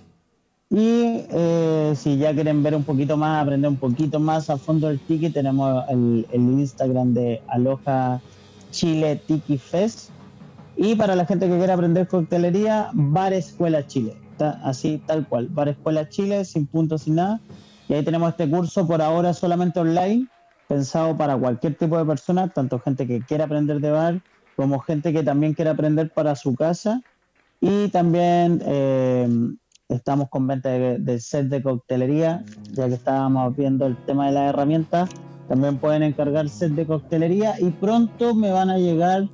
Y 0.70 1.26
eh, 1.30 1.94
si 1.96 2.18
ya 2.18 2.34
quieren 2.34 2.62
ver 2.62 2.76
un 2.76 2.84
poquito 2.84 3.16
más, 3.16 3.42
aprender 3.42 3.70
un 3.70 3.78
poquito 3.78 4.20
más 4.20 4.50
a 4.50 4.58
fondo 4.58 4.88
del 4.88 5.00
tiki, 5.00 5.30
tenemos 5.30 5.84
el, 5.90 6.26
Instagram 6.34 7.14
de 7.14 7.42
Aloha 7.48 8.20
Chile 8.72 9.22
Tiki 9.26 9.58
Fest. 9.58 10.10
Y 10.76 10.96
para 10.96 11.16
la 11.16 11.26
gente 11.26 11.48
que 11.48 11.58
quiera 11.58 11.76
aprender 11.76 12.08
coctelería, 12.08 12.90
Bar 12.94 13.32
Escuela 13.34 13.88
Chile. 13.88 14.16
así, 14.64 15.02
tal 15.06 15.26
cual. 15.28 15.48
Bar 15.48 15.70
Escuela 15.70 16.10
Chile, 16.10 16.44
sin 16.44 16.66
puntos, 16.68 17.04
sin 17.04 17.16
nada. 17.16 17.40
Y 17.88 17.94
ahí 17.94 18.04
tenemos 18.04 18.30
este 18.30 18.50
curso 18.50 18.86
por 18.86 19.02
ahora 19.02 19.34
solamente 19.34 19.80
online 19.80 20.28
pensado 20.72 21.18
para 21.18 21.36
cualquier 21.36 21.76
tipo 21.76 21.98
de 21.98 22.06
persona, 22.06 22.48
tanto 22.48 22.80
gente 22.80 23.06
que 23.06 23.20
quiera 23.20 23.44
aprender 23.44 23.82
de 23.82 23.92
bar 23.92 24.22
como 24.56 24.80
gente 24.80 25.12
que 25.12 25.22
también 25.22 25.54
quiere 25.54 25.70
aprender 25.70 26.14
para 26.14 26.34
su 26.34 26.56
casa. 26.56 27.02
Y 27.60 27.90
también 27.90 28.62
eh, 28.66 29.28
estamos 29.90 30.30
con 30.30 30.48
venta 30.48 30.70
del 30.70 31.20
set 31.20 31.48
de 31.48 31.62
coctelería, 31.62 32.46
ya 32.72 32.88
que 32.88 32.94
estábamos 32.94 33.54
viendo 33.58 33.86
el 33.86 33.98
tema 34.06 34.28
de 34.28 34.32
las 34.32 34.50
herramientas. 34.50 35.10
También 35.50 35.78
pueden 35.78 36.04
encargar 36.04 36.48
set 36.48 36.72
de 36.72 36.86
coctelería 36.86 37.60
y 37.60 37.70
pronto 37.72 38.34
me 38.34 38.52
van 38.52 38.70
a 38.70 38.78
llegar 38.78 39.28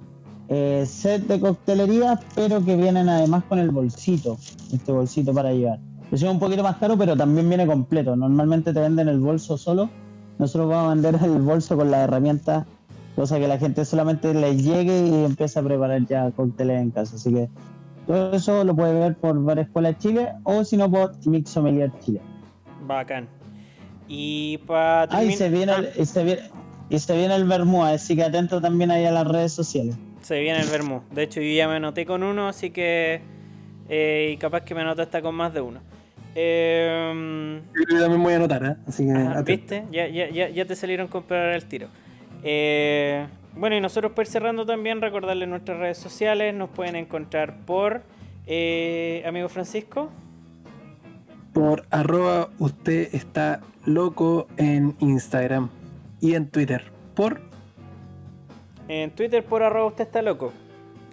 eh, 0.50 0.86
set 0.88 1.22
de 1.28 1.40
coctelería, 1.40 2.20
pero 2.34 2.66
que 2.66 2.76
vienen 2.76 3.10
además 3.10 3.44
con 3.44 3.60
el 3.60 3.70
bolsito, 3.70 4.40
este 4.74 4.92
bolsito 4.92 5.36
para 5.36 5.54
llevar. 5.54 5.80
Es 6.12 6.24
un 6.24 6.40
poquito 6.40 6.64
más 6.64 6.78
caro, 6.78 6.98
pero 6.98 7.16
también 7.16 7.48
viene 7.48 7.68
completo. 7.68 8.16
Normalmente 8.16 8.74
te 8.74 8.80
venden 8.80 9.08
el 9.08 9.20
bolso 9.20 9.56
solo 9.56 9.88
nosotros 10.40 10.70
vamos 10.70 10.92
a 10.92 10.96
vender 10.96 11.20
el 11.24 11.42
bolso 11.42 11.76
con 11.76 11.92
la 11.92 12.04
herramienta, 12.04 12.66
cosa 13.16 13.40
que 13.40 13.48
la 13.48 13.58
gente 13.58 13.84
solamente 13.86 14.34
le 14.34 14.56
llegue 14.56 15.08
y 15.08 15.26
empieza 15.26 15.60
a 15.60 15.64
preparar 15.64 16.06
ya 16.06 16.32
cócteles 16.32 16.82
en 16.82 16.92
casa. 16.92 17.16
Así 17.16 17.34
que 17.34 17.50
todo 18.06 18.34
eso 18.34 18.64
lo 18.64 18.76
puede 18.76 19.00
ver 19.00 19.16
por 19.16 19.44
Bar 19.44 19.60
Escuela 19.60 19.98
Chile 19.98 20.30
o 20.44 20.64
si 20.64 20.78
no 20.78 20.90
por 20.90 21.14
Mixomelier 21.26 21.92
Chile. 22.00 22.22
Bacán. 22.86 23.28
Y 24.08 24.60
para 24.60 25.04
Ahí 25.16 25.34
se 25.34 25.50
viene, 25.50 25.74
el, 25.74 25.90
y 25.98 26.06
se 26.06 26.24
viene, 26.24 26.42
y 26.90 27.00
se 27.00 27.18
viene 27.18 27.36
el 27.36 27.46
Bermú, 27.46 27.84
así 27.84 28.16
que 28.16 28.24
atento 28.24 28.62
también 28.62 28.92
ahí 28.92 29.04
a 29.06 29.12
las 29.12 29.28
redes 29.28 29.52
sociales. 29.52 29.98
Se 30.22 30.40
viene 30.40 30.60
el 30.60 30.70
Bermú. 30.70 31.02
De 31.12 31.24
hecho, 31.24 31.42
yo 31.42 31.54
ya 31.54 31.68
me 31.68 31.76
anoté 31.76 32.06
con 32.06 32.24
uno, 32.24 32.48
así 32.48 32.70
que. 32.70 33.22
Eh, 33.90 34.32
y 34.34 34.38
capaz 34.38 34.62
que 34.62 34.76
me 34.76 34.82
anoté 34.82 35.02
hasta 35.02 35.22
con 35.22 35.36
más 35.36 35.54
de 35.54 35.62
uno. 35.62 35.80
Eh, 36.40 37.62
Yo 37.90 38.00
también 38.00 38.22
voy 38.22 38.34
a 38.34 38.36
anotar, 38.36 38.64
¿eh? 38.64 38.76
Así 38.88 39.08
que. 39.08 39.42
¿Viste? 39.44 39.86
Ya, 39.90 40.08
ya, 40.08 40.50
ya, 40.50 40.66
te 40.66 40.76
salieron 40.76 41.08
comprar 41.08 41.56
el 41.56 41.66
tiro. 41.66 41.88
Eh, 42.44 43.26
bueno, 43.56 43.76
y 43.76 43.82
nosotros 43.82 44.12
por 44.12 44.26
ir 44.26 44.28
cerrando 44.32 44.64
también, 44.64 45.02
recordarles 45.02 45.50
nuestras 45.50 45.80
redes 45.80 45.98
sociales. 45.98 46.54
Nos 46.54 46.70
pueden 46.70 46.96
encontrar 46.96 47.58
por. 47.66 48.04
Eh, 48.46 49.24
amigo 49.26 49.50
Francisco. 49.50 50.12
Por 51.54 51.88
arroba 51.90 52.50
usted 52.60 53.16
está 53.16 53.62
loco 53.84 54.48
en 54.58 54.96
Instagram 55.00 55.70
y 56.22 56.36
en 56.36 56.50
Twitter. 56.50 56.84
Por. 57.16 57.42
En 58.88 59.10
Twitter 59.10 59.44
por 59.44 59.64
arroba 59.64 59.88
usted 59.88 60.04
está 60.04 60.22
loco. 60.22 60.54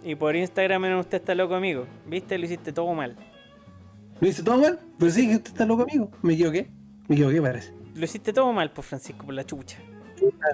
Y 0.05 0.17
por 0.17 0.37
Instagram 0.37 0.85
en 0.85 0.95
usted 0.97 1.17
está 1.17 1.35
loco, 1.35 1.55
amigo. 1.55 1.87
¿Viste? 2.07 2.37
Lo 2.37 2.45
hiciste 2.45 2.75
todo 2.75 2.93
mal. 2.93 3.17
¿Lo 4.25 4.31
hice 4.31 4.43
todo 4.43 4.59
mal? 4.59 4.79
Pero 4.99 5.11
sí, 5.13 5.35
usted 5.35 5.51
está 5.51 5.67
loco, 5.67 5.83
amigo. 5.83 6.11
Me 6.23 6.33
equivoqué. 6.33 6.71
Me 7.09 7.15
equivoqué, 7.15 7.43
parece. 7.43 7.75
Lo 7.95 8.05
hiciste 8.07 8.33
todo 8.33 8.51
mal, 8.55 8.71
pues, 8.71 8.87
Francisco, 8.87 9.27
por 9.27 9.35
la 9.35 9.45
chucha. 9.45 9.77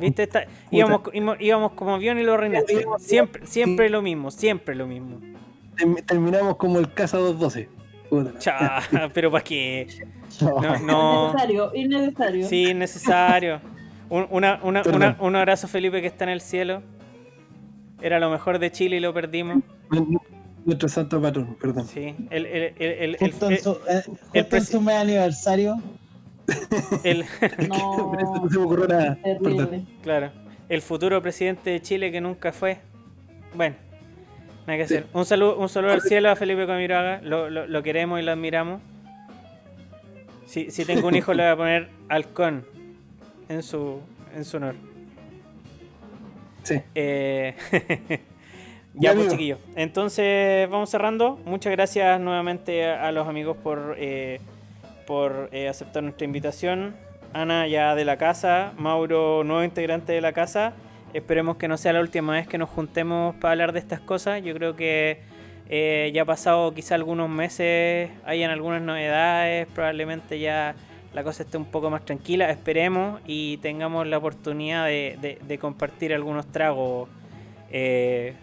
¿Viste? 0.00 0.24
Está- 0.24 0.44
íbamos, 0.72 1.02
íbamos- 1.12 1.36
íbamos 1.40 1.72
como 1.72 1.94
avión 1.94 2.18
y 2.18 2.24
lo 2.24 2.36
reinaste. 2.36 2.84
Siempre, 2.98 3.46
siempre 3.46 3.88
lo 3.88 4.02
mismo, 4.02 4.32
siempre 4.32 4.74
lo 4.74 4.88
mismo. 4.88 5.20
Termi- 5.76 6.04
Terminamos 6.04 6.56
como 6.56 6.80
el 6.80 6.92
Casa 6.92 7.16
212. 7.18 7.68
Puta. 8.08 8.36
Cha, 8.40 8.80
pero 9.14 9.30
¿para 9.30 9.44
qué? 9.44 9.86
No, 10.40 10.78
no. 10.80 11.28
Innecesario, 11.28 11.70
innecesario. 11.74 12.48
Sí, 12.48 12.64
es 12.70 12.74
necesario. 12.76 13.60
Un, 14.08 14.26
una- 14.30 14.58
una- 14.64 14.82
una- 14.82 15.16
un 15.20 15.36
abrazo, 15.36 15.68
Felipe, 15.68 16.00
que 16.00 16.08
está 16.08 16.24
en 16.24 16.30
el 16.30 16.40
cielo. 16.40 16.82
Era 18.02 18.18
lo 18.18 18.30
mejor 18.30 18.58
de 18.58 18.72
Chile 18.72 18.96
y 18.96 19.00
lo 19.00 19.14
perdimos. 19.14 19.62
Nuestro 20.64 20.88
santo 20.88 21.20
patrón, 21.22 21.56
perdón. 21.60 21.86
Sí, 21.86 22.14
el, 22.30 22.46
el, 22.46 22.62
el, 22.62 22.74
el, 22.78 23.14
el- 23.14 23.16
Justo 23.18 23.46
en 23.46 23.52
el- 23.52 23.58
su, 23.58 23.70
eh, 23.88 24.02
justo 24.06 24.26
el 24.34 24.44
en 24.44 24.50
presi- 24.50 24.70
su 24.70 24.80
mes 24.80 24.94
aniversario. 24.96 25.80
el- 27.04 27.24
No, 27.68 28.10
Por 28.10 28.20
eso 28.22 28.34
no 28.42 28.50
se 28.50 28.58
me 28.58 28.64
ocurrió 28.64 28.86
nada. 28.88 29.18
Perdón. 29.22 29.42
terrible. 29.56 29.82
claro, 30.02 30.30
el 30.68 30.82
futuro 30.82 31.20
presidente 31.22 31.70
de 31.70 31.80
Chile 31.80 32.12
que 32.12 32.20
nunca 32.20 32.52
fue. 32.52 32.78
Bueno, 33.54 33.76
nada 34.66 34.78
que 34.78 34.86
Sí. 34.88 34.94
hacer. 34.96 35.06
Un 35.12 35.24
saludo, 35.24 35.56
un 35.58 35.68
saludo 35.68 35.92
al 35.92 36.02
cielo 36.02 36.30
a 36.30 36.36
Felipe 36.36 36.66
Comiroaga. 36.66 37.20
Lo, 37.22 37.48
lo, 37.50 37.66
lo 37.66 37.82
queremos 37.82 38.20
y 38.20 38.22
lo 38.22 38.32
admiramos. 38.32 38.80
Si, 40.46 40.70
si 40.70 40.84
tengo 40.84 41.08
un 41.08 41.14
hijo, 41.16 41.32
le 41.32 41.42
voy 41.44 41.52
a 41.52 41.56
poner 41.56 41.88
halcón 42.08 42.66
en 43.48 43.62
su, 43.62 44.00
en 44.34 44.44
su 44.44 44.56
honor. 44.58 44.74
Sí. 46.64 46.80
Eh, 46.94 47.54
Ya, 49.00 49.14
pues 49.14 49.28
chiquillos. 49.28 49.58
Entonces, 49.76 50.68
vamos 50.70 50.90
cerrando. 50.90 51.38
Muchas 51.44 51.72
gracias 51.72 52.20
nuevamente 52.20 52.86
a, 52.86 53.06
a 53.08 53.12
los 53.12 53.26
amigos 53.26 53.56
por, 53.56 53.96
eh, 53.98 54.40
por 55.06 55.48
eh, 55.52 55.68
aceptar 55.68 56.02
nuestra 56.02 56.24
invitación. 56.24 56.94
Ana, 57.32 57.66
ya 57.66 57.94
de 57.94 58.04
la 58.04 58.16
casa. 58.18 58.72
Mauro, 58.76 59.42
nuevo 59.44 59.64
integrante 59.64 60.12
de 60.12 60.20
la 60.20 60.32
casa. 60.32 60.74
Esperemos 61.14 61.56
que 61.56 61.66
no 61.68 61.76
sea 61.76 61.92
la 61.92 62.00
última 62.00 62.34
vez 62.34 62.46
que 62.46 62.58
nos 62.58 62.68
juntemos 62.68 63.34
para 63.36 63.52
hablar 63.52 63.72
de 63.72 63.78
estas 63.80 64.00
cosas. 64.00 64.42
Yo 64.42 64.54
creo 64.54 64.76
que 64.76 65.18
eh, 65.68 66.10
ya 66.14 66.22
ha 66.22 66.24
pasado 66.26 66.74
quizá 66.74 66.94
algunos 66.94 67.28
meses, 67.30 68.10
hayan 68.26 68.50
algunas 68.50 68.82
novedades. 68.82 69.66
Probablemente 69.74 70.38
ya 70.38 70.74
la 71.14 71.24
cosa 71.24 71.42
esté 71.44 71.56
un 71.56 71.64
poco 71.64 71.88
más 71.90 72.04
tranquila. 72.04 72.50
Esperemos 72.50 73.20
y 73.26 73.56
tengamos 73.58 74.06
la 74.06 74.18
oportunidad 74.18 74.86
de, 74.86 75.16
de- 75.20 75.38
de 75.40 75.58
compartir 75.58 76.12
algunos 76.14 76.46
tragos 76.46 77.08
eh, 77.70 78.34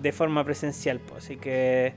de 0.00 0.12
forma 0.12 0.44
presencial. 0.44 1.00
pues. 1.00 1.24
Así 1.24 1.36
que, 1.36 1.94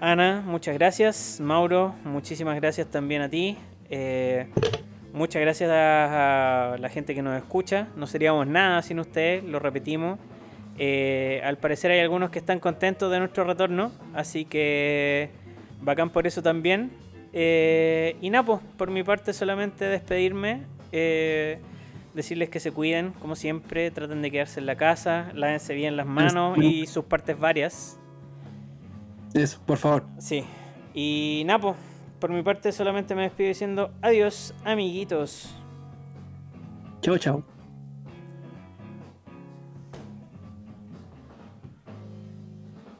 Ana, 0.00 0.42
muchas 0.46 0.74
gracias. 0.74 1.40
Mauro, 1.40 1.94
muchísimas 2.04 2.56
gracias 2.56 2.88
también 2.88 3.22
a 3.22 3.28
ti. 3.28 3.56
Eh, 3.90 4.46
muchas 5.12 5.42
gracias 5.42 5.70
a, 5.72 6.76
la 6.78 6.88
gente 6.88 7.14
que 7.14 7.22
nos 7.22 7.36
escucha. 7.36 7.88
No 7.96 8.06
seríamos 8.06 8.46
nada 8.46 8.82
sin 8.82 9.00
ustedes, 9.00 9.44
lo 9.44 9.58
repetimos. 9.58 10.18
Eh, 10.78 11.42
al 11.44 11.58
parecer 11.58 11.90
hay 11.90 12.00
algunos 12.00 12.30
que 12.30 12.38
están 12.38 12.58
contentos 12.60 13.10
de 13.10 13.18
nuestro 13.18 13.44
retorno, 13.44 13.92
así 14.14 14.46
que 14.46 15.30
bacán 15.82 16.10
por 16.10 16.26
eso 16.26 16.42
también. 16.42 16.90
Eh, 17.32 18.16
y 18.20 18.30
nada, 18.30 18.44
pues, 18.44 18.60
por 18.76 18.90
mi 18.90 19.02
parte 19.02 19.32
solamente 19.32 19.84
despedirme. 19.84 20.62
Decirles 22.14 22.50
que 22.50 22.60
se 22.60 22.72
cuiden, 22.72 23.12
como 23.12 23.36
siempre, 23.36 23.90
traten 23.90 24.22
de 24.22 24.30
quedarse 24.30 24.60
en 24.60 24.66
la 24.66 24.76
casa, 24.76 25.30
lávense 25.34 25.74
bien 25.74 25.96
las 25.96 26.06
manos 26.06 26.58
y 26.58 26.86
sus 26.86 27.04
partes 27.04 27.38
varias. 27.38 27.98
Eso, 29.34 29.60
por 29.64 29.78
favor. 29.78 30.04
Sí. 30.18 30.44
Y 30.94 31.46
pues, 31.60 31.76
por 32.18 32.30
mi 32.30 32.42
parte 32.42 32.72
solamente 32.72 33.14
me 33.14 33.22
despido 33.22 33.48
diciendo 33.48 33.90
adiós, 34.02 34.54
amiguitos. 34.64 35.54
Chao, 37.00 37.16
chao. 37.18 37.59